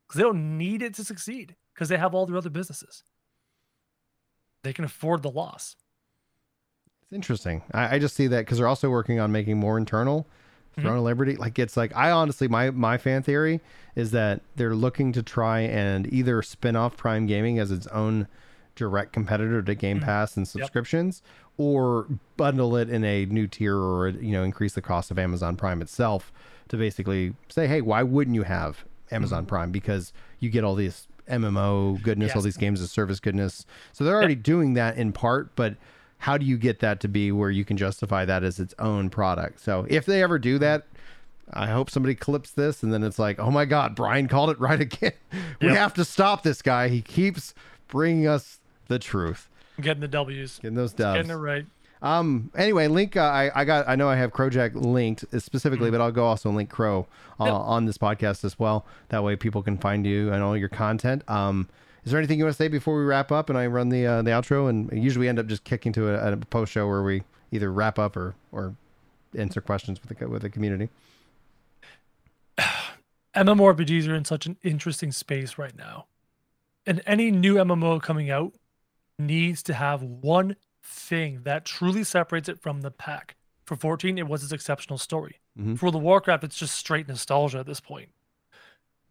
Because 0.08 0.20
they 0.20 0.24
don't 0.24 0.58
need 0.58 0.82
it 0.82 0.94
to 0.96 1.04
succeed 1.04 1.56
because 1.74 1.90
they 1.90 1.98
have 1.98 2.14
all 2.14 2.26
their 2.26 2.38
other 2.38 2.50
businesses. 2.50 3.04
They 4.64 4.74
can 4.74 4.86
afford 4.86 5.24
the 5.24 5.30
loss. 5.32 5.76
It's 7.04 7.14
interesting. 7.14 7.64
I, 7.74 7.96
I 7.96 8.00
just 8.00 8.16
see 8.16 8.28
that 8.28 8.40
because 8.42 8.58
they're 8.58 8.68
also 8.68 8.90
working 8.90 9.20
on 9.20 9.32
making 9.32 9.58
more 9.58 9.78
internal 9.78 10.28
Mhm. 10.78 10.84
Throne 10.84 10.98
of 10.98 11.04
Liberty. 11.04 11.36
Like 11.36 11.58
it's 11.60 11.76
like 11.76 11.96
I 11.96 12.12
honestly 12.12 12.48
my 12.48 12.70
my 12.72 12.98
fan 12.98 13.24
theory 13.24 13.60
is 13.96 14.12
that 14.12 14.42
they're 14.56 14.76
looking 14.76 15.12
to 15.14 15.24
try 15.24 15.62
and 15.62 16.12
either 16.14 16.42
spin 16.44 16.76
off 16.76 16.96
Prime 16.96 17.26
Gaming 17.26 17.58
as 17.60 17.72
its 17.72 17.88
own 17.88 18.28
direct 18.80 19.14
competitor 19.14 19.62
to 19.62 19.76
Game 19.76 20.00
Mhm. 20.00 20.04
Pass 20.06 20.36
and 20.38 20.48
subscriptions, 20.48 21.22
or 21.58 22.08
bundle 22.38 22.76
it 22.76 22.90
in 22.90 23.04
a 23.04 23.26
new 23.26 23.46
tier 23.48 23.76
or 23.78 24.10
you 24.10 24.32
know 24.32 24.44
increase 24.44 24.74
the 24.74 24.82
cost 24.82 25.12
of 25.12 25.20
Amazon 25.20 25.56
Prime 25.56 25.82
itself 25.82 26.32
to 26.70 26.78
basically 26.78 27.36
say, 27.50 27.68
hey, 27.68 27.82
why 27.82 28.02
wouldn't 28.02 28.36
you 28.36 28.44
have 28.44 28.86
Amazon 29.12 29.46
Prime 29.46 29.72
because 29.72 30.14
you 30.40 30.50
get 30.50 30.64
all 30.64 30.76
these 30.76 31.08
MMO 31.30 32.02
goodness, 32.02 32.36
all 32.36 32.42
these 32.42 32.58
games 32.58 32.82
of 32.82 32.90
service 32.90 33.20
goodness. 33.20 33.66
So 33.92 34.04
they're 34.04 34.16
already 34.16 34.36
doing 34.36 34.74
that 34.74 34.98
in 34.98 35.12
part, 35.12 35.56
but 35.56 35.76
how 36.20 36.38
do 36.38 36.46
you 36.46 36.58
get 36.58 36.80
that 36.80 37.00
to 37.02 37.08
be 37.08 37.32
where 37.32 37.50
you 37.52 37.64
can 37.64 37.78
justify 37.78 38.26
that 38.26 38.44
as 38.44 38.60
its 38.60 38.74
own 38.80 39.10
product? 39.10 39.60
So 39.62 39.86
if 39.90 40.06
they 40.06 40.22
ever 40.24 40.40
do 40.40 40.58
that, 40.60 40.88
I 41.52 41.68
hope 41.68 41.90
somebody 41.90 42.14
clips 42.16 42.52
this 42.52 42.84
and 42.84 42.92
then 42.94 43.04
it's 43.04 43.18
like, 43.20 43.40
oh 43.40 43.50
my 43.52 43.66
God, 43.66 43.96
Brian 43.96 44.28
called 44.28 44.50
it 44.52 44.60
right 44.60 44.80
again. 44.88 45.14
We 45.62 45.68
Yep. 45.70 45.78
have 45.78 45.94
to 45.96 46.06
stop 46.06 46.44
this 46.44 46.62
guy. 46.62 46.88
He 46.90 47.02
keeps 47.02 47.54
bringing 47.88 48.28
us 48.28 48.59
the 48.90 49.00
truth. 49.00 49.48
Getting 49.80 50.02
the 50.02 50.08
W's. 50.10 50.60
Getting 50.60 50.76
those 50.76 50.92
dubs. 50.92 51.18
Getting 51.18 51.32
it 51.32 51.36
right. 51.36 51.66
Um. 52.02 52.52
Anyway, 52.56 52.88
link. 52.88 53.18
Uh, 53.18 53.22
I 53.22 53.52
I 53.56 53.66
got. 53.66 53.88
I 53.88 53.96
know 53.96 54.10
I 54.10 54.16
have 54.16 54.32
Krojack 54.32 54.74
linked 54.76 55.26
specifically, 55.42 55.92
but 55.92 56.00
I'll 56.02 56.12
go 56.12 56.26
also 56.26 56.50
link 56.50 56.70
Kro 56.70 57.08
uh, 57.40 57.44
on 57.44 57.86
this 57.86 57.98
podcast 57.98 58.44
as 58.46 58.58
well. 58.58 58.86
That 59.10 59.24
way, 59.24 59.36
people 59.36 59.64
can 59.64 59.78
find 59.78 60.06
you 60.06 60.32
and 60.32 60.44
all 60.44 60.56
your 60.56 60.70
content. 60.70 61.24
Um. 61.30 61.68
is 62.06 62.12
there 62.12 62.20
anything 62.20 62.40
you 62.40 62.46
want 62.46 62.56
to 62.56 62.64
say 62.64 62.70
before 62.70 62.98
we 62.98 63.04
wrap 63.04 63.32
up 63.32 63.50
and 63.50 63.58
I 63.58 63.68
run 63.68 63.90
the 63.90 64.06
uh, 64.06 64.22
the 64.22 64.32
outro? 64.32 64.70
And 64.70 64.90
usually 64.92 65.26
we 65.26 65.30
end 65.30 65.40
up 65.40 65.48
just 65.48 65.66
kicking 65.66 65.92
to 65.94 66.10
a, 66.10 66.34
a 66.34 66.38
post 66.38 66.72
show 66.72 66.88
where 66.88 67.04
we 67.04 67.24
either 67.52 67.72
wrap 67.72 68.00
up 68.00 68.16
or 68.16 68.36
or 68.54 68.76
answer 69.38 69.60
questions 69.60 70.00
with 70.02 70.18
the 70.18 70.30
with 70.30 70.42
the 70.42 70.50
community. 70.50 70.90
MMORPGs 73.36 74.08
are 74.08 74.16
in 74.16 74.26
such 74.26 74.46
an 74.46 74.58
interesting 74.64 75.12
space 75.12 75.58
right 75.58 75.78
now. 75.78 76.06
And 76.86 77.02
any 77.06 77.30
new 77.30 77.56
MMO 77.56 78.02
coming 78.02 78.30
out 78.32 78.54
needs 79.20 79.62
to 79.64 79.74
have 79.74 80.02
one 80.02 80.56
thing 80.84 81.42
that 81.44 81.66
truly 81.66 82.04
separates 82.04 82.50
it 82.50 82.62
from 82.62 82.82
the 82.82 82.92
pack. 82.92 83.36
For 83.66 83.76
14, 83.76 84.18
it 84.18 84.28
was 84.28 84.44
its 84.44 84.52
exceptional 84.52 84.98
story. 84.98 85.40
Mhm. 85.58 85.78
For 85.78 85.92
the 85.92 86.00
Warcraft, 86.00 86.44
it's 86.44 86.58
just 86.58 86.76
straight 86.76 87.08
nostalgia 87.08 87.60
at 87.60 87.66
this 87.68 87.80
point. 87.80 88.10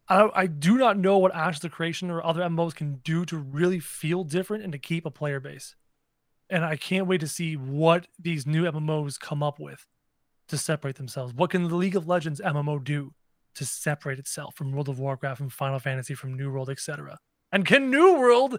I, 0.09 0.31
I 0.35 0.47
do 0.47 0.79
not 0.79 0.99
know 0.99 1.19
what 1.19 1.35
Ashes 1.35 1.65
of 1.65 1.71
Creation 1.73 2.11
or 2.11 2.25
other 2.25 2.43
MMOs 2.43 2.75
can 2.75 2.97
do 3.05 3.25
to 3.27 3.37
really 3.37 3.79
feel 3.79 4.25
different 4.25 4.65
and 4.65 4.73
to 4.73 4.79
keep 4.79 5.05
a 5.05 5.11
player 5.11 5.39
base. 5.39 5.77
And 6.51 6.65
I 6.65 6.77
can't 6.77 7.07
wait 7.07 7.21
to 7.21 7.29
see 7.29 7.57
what 7.57 8.07
these 8.19 8.47
new 8.47 8.65
MMOs 8.65 9.21
come 9.21 9.43
up 9.43 9.61
with 9.61 9.87
to 10.49 10.57
separate 10.57 10.97
themselves. 10.97 11.35
What 11.35 11.51
can 11.51 11.69
the 11.69 11.75
League 11.77 11.97
of 11.97 12.09
Legends 12.09 12.41
MMO 12.41 12.83
do 12.83 13.13
to 13.55 13.67
separate 13.67 14.19
itself 14.19 14.55
from 14.55 14.73
World 14.73 14.89
of 14.89 14.99
Warcraft, 14.99 15.39
from 15.39 15.51
Final 15.51 15.79
Fantasy, 15.79 16.15
from 16.15 16.35
New 16.35 16.51
World, 16.51 16.71
etc.? 16.71 17.19
And 17.53 17.67
can 17.67 17.91
New 17.91 18.19
World 18.19 18.59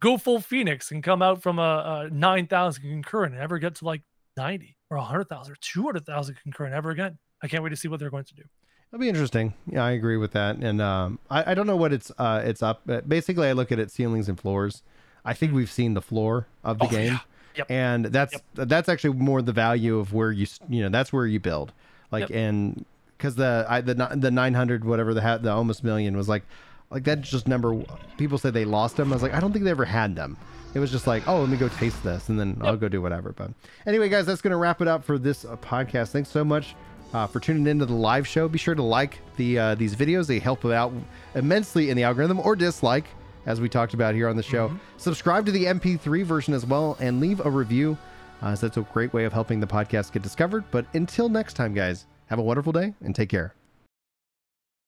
go 0.00 0.16
full 0.18 0.40
Phoenix 0.40 0.90
and 0.90 1.02
come 1.02 1.22
out 1.22 1.42
from 1.42 1.58
a, 1.58 2.06
a 2.08 2.10
9,000 2.14 2.82
concurrent 2.82 3.34
and 3.34 3.42
ever 3.42 3.58
get 3.58 3.74
to 3.76 3.84
like 3.84 4.02
90 4.36 4.76
or 4.90 4.96
100,000 4.98 5.52
or 5.52 5.56
200,000 5.60 6.36
concurrent 6.42 6.74
ever 6.74 6.90
again? 6.90 7.18
I 7.42 7.48
can't 7.48 7.62
wait 7.62 7.70
to 7.70 7.76
see 7.76 7.88
what 7.88 8.00
they're 8.00 8.10
going 8.10 8.24
to 8.24 8.34
do. 8.34 8.42
That'll 8.90 9.02
be 9.02 9.08
interesting. 9.08 9.54
Yeah, 9.66 9.84
I 9.84 9.90
agree 9.92 10.16
with 10.16 10.32
that. 10.32 10.56
And 10.56 10.80
um, 10.80 11.18
I, 11.30 11.52
I 11.52 11.54
don't 11.54 11.66
know 11.66 11.76
what 11.76 11.92
it's 11.92 12.10
uh, 12.18 12.40
it's 12.44 12.62
up. 12.62 12.80
But 12.86 13.08
basically, 13.08 13.46
I 13.48 13.52
look 13.52 13.70
at 13.70 13.78
it 13.78 13.90
ceilings 13.90 14.28
and 14.30 14.40
floors. 14.40 14.82
I 15.24 15.34
think 15.34 15.52
we've 15.52 15.70
seen 15.70 15.92
the 15.94 16.00
floor 16.00 16.46
of 16.64 16.78
the 16.78 16.86
Oh, 16.86 16.88
game, 16.88 17.12
yeah. 17.12 17.18
Yep. 17.56 17.66
and 17.70 18.04
that's 18.06 18.34
that's 18.54 18.88
actually 18.88 19.14
more 19.14 19.42
the 19.42 19.52
value 19.52 19.98
of 19.98 20.14
where 20.14 20.32
you 20.32 20.46
you 20.70 20.82
know 20.82 20.88
that's 20.88 21.12
where 21.12 21.26
you 21.26 21.38
build. 21.38 21.72
Like 22.10 22.30
Yep. 22.30 22.38
and 22.38 22.84
because 23.18 23.34
the 23.34 23.66
I, 23.68 23.82
the 23.82 23.92
the 24.16 24.30
nine 24.30 24.54
hundred 24.54 24.86
whatever 24.86 25.12
the 25.12 25.20
ha- 25.20 25.36
the 25.38 25.50
almost 25.52 25.84
million 25.84 26.16
was 26.16 26.26
like 26.28 26.44
like 26.90 27.04
that's 27.04 27.28
just 27.28 27.48
number. 27.48 27.82
People 28.16 28.38
said 28.38 28.54
they 28.54 28.64
lost 28.64 28.96
them. 28.96 29.12
I 29.12 29.16
was 29.16 29.22
like 29.22 29.34
I 29.34 29.40
don't 29.40 29.52
think 29.52 29.64
they 29.64 29.70
ever 29.70 29.84
had 29.84 30.16
them. 30.16 30.36
It 30.74 30.80
was 30.80 30.90
just 30.90 31.06
like, 31.06 31.26
oh, 31.26 31.40
let 31.40 31.48
me 31.48 31.56
go 31.56 31.68
taste 31.68 32.02
this, 32.04 32.28
and 32.28 32.38
then 32.38 32.58
I'll 32.60 32.76
go 32.76 32.88
do 32.88 33.00
whatever. 33.00 33.32
But 33.32 33.52
anyway, 33.86 34.08
guys, 34.08 34.26
that's 34.26 34.42
going 34.42 34.50
to 34.50 34.58
wrap 34.58 34.82
it 34.82 34.88
up 34.88 35.02
for 35.02 35.18
this 35.18 35.44
uh, 35.44 35.56
podcast. 35.56 36.10
Thanks 36.10 36.28
so 36.28 36.44
much 36.44 36.76
uh, 37.14 37.26
for 37.26 37.40
tuning 37.40 37.66
into 37.66 37.86
the 37.86 37.94
live 37.94 38.26
show. 38.28 38.48
Be 38.48 38.58
sure 38.58 38.74
to 38.74 38.82
like 38.82 39.18
the 39.36 39.58
uh, 39.58 39.74
these 39.74 39.96
videos; 39.96 40.26
they 40.26 40.38
help 40.38 40.64
out 40.64 40.92
immensely 41.34 41.90
in 41.90 41.96
the 41.96 42.02
algorithm, 42.04 42.38
or 42.40 42.54
dislike, 42.54 43.06
as 43.46 43.60
we 43.60 43.68
talked 43.68 43.94
about 43.94 44.14
here 44.14 44.28
on 44.28 44.36
the 44.36 44.42
show. 44.42 44.70
Subscribe 44.98 45.46
to 45.46 45.52
the 45.52 45.64
MP3 45.64 46.24
version 46.24 46.52
as 46.54 46.66
well, 46.66 46.96
and 47.00 47.18
leave 47.20 47.44
a 47.44 47.50
review. 47.50 47.96
Uh, 48.42 48.54
so 48.54 48.66
that's 48.66 48.76
a 48.76 48.82
great 48.92 49.12
way 49.12 49.24
of 49.24 49.32
helping 49.32 49.58
the 49.58 49.66
podcast 49.66 50.12
get 50.12 50.22
discovered. 50.22 50.64
But 50.70 50.86
until 50.94 51.28
next 51.28 51.54
time, 51.54 51.74
guys, 51.74 52.06
have 52.26 52.38
a 52.38 52.42
wonderful 52.42 52.72
day 52.72 52.94
and 53.02 53.14
take 53.14 53.30
care. 53.30 53.57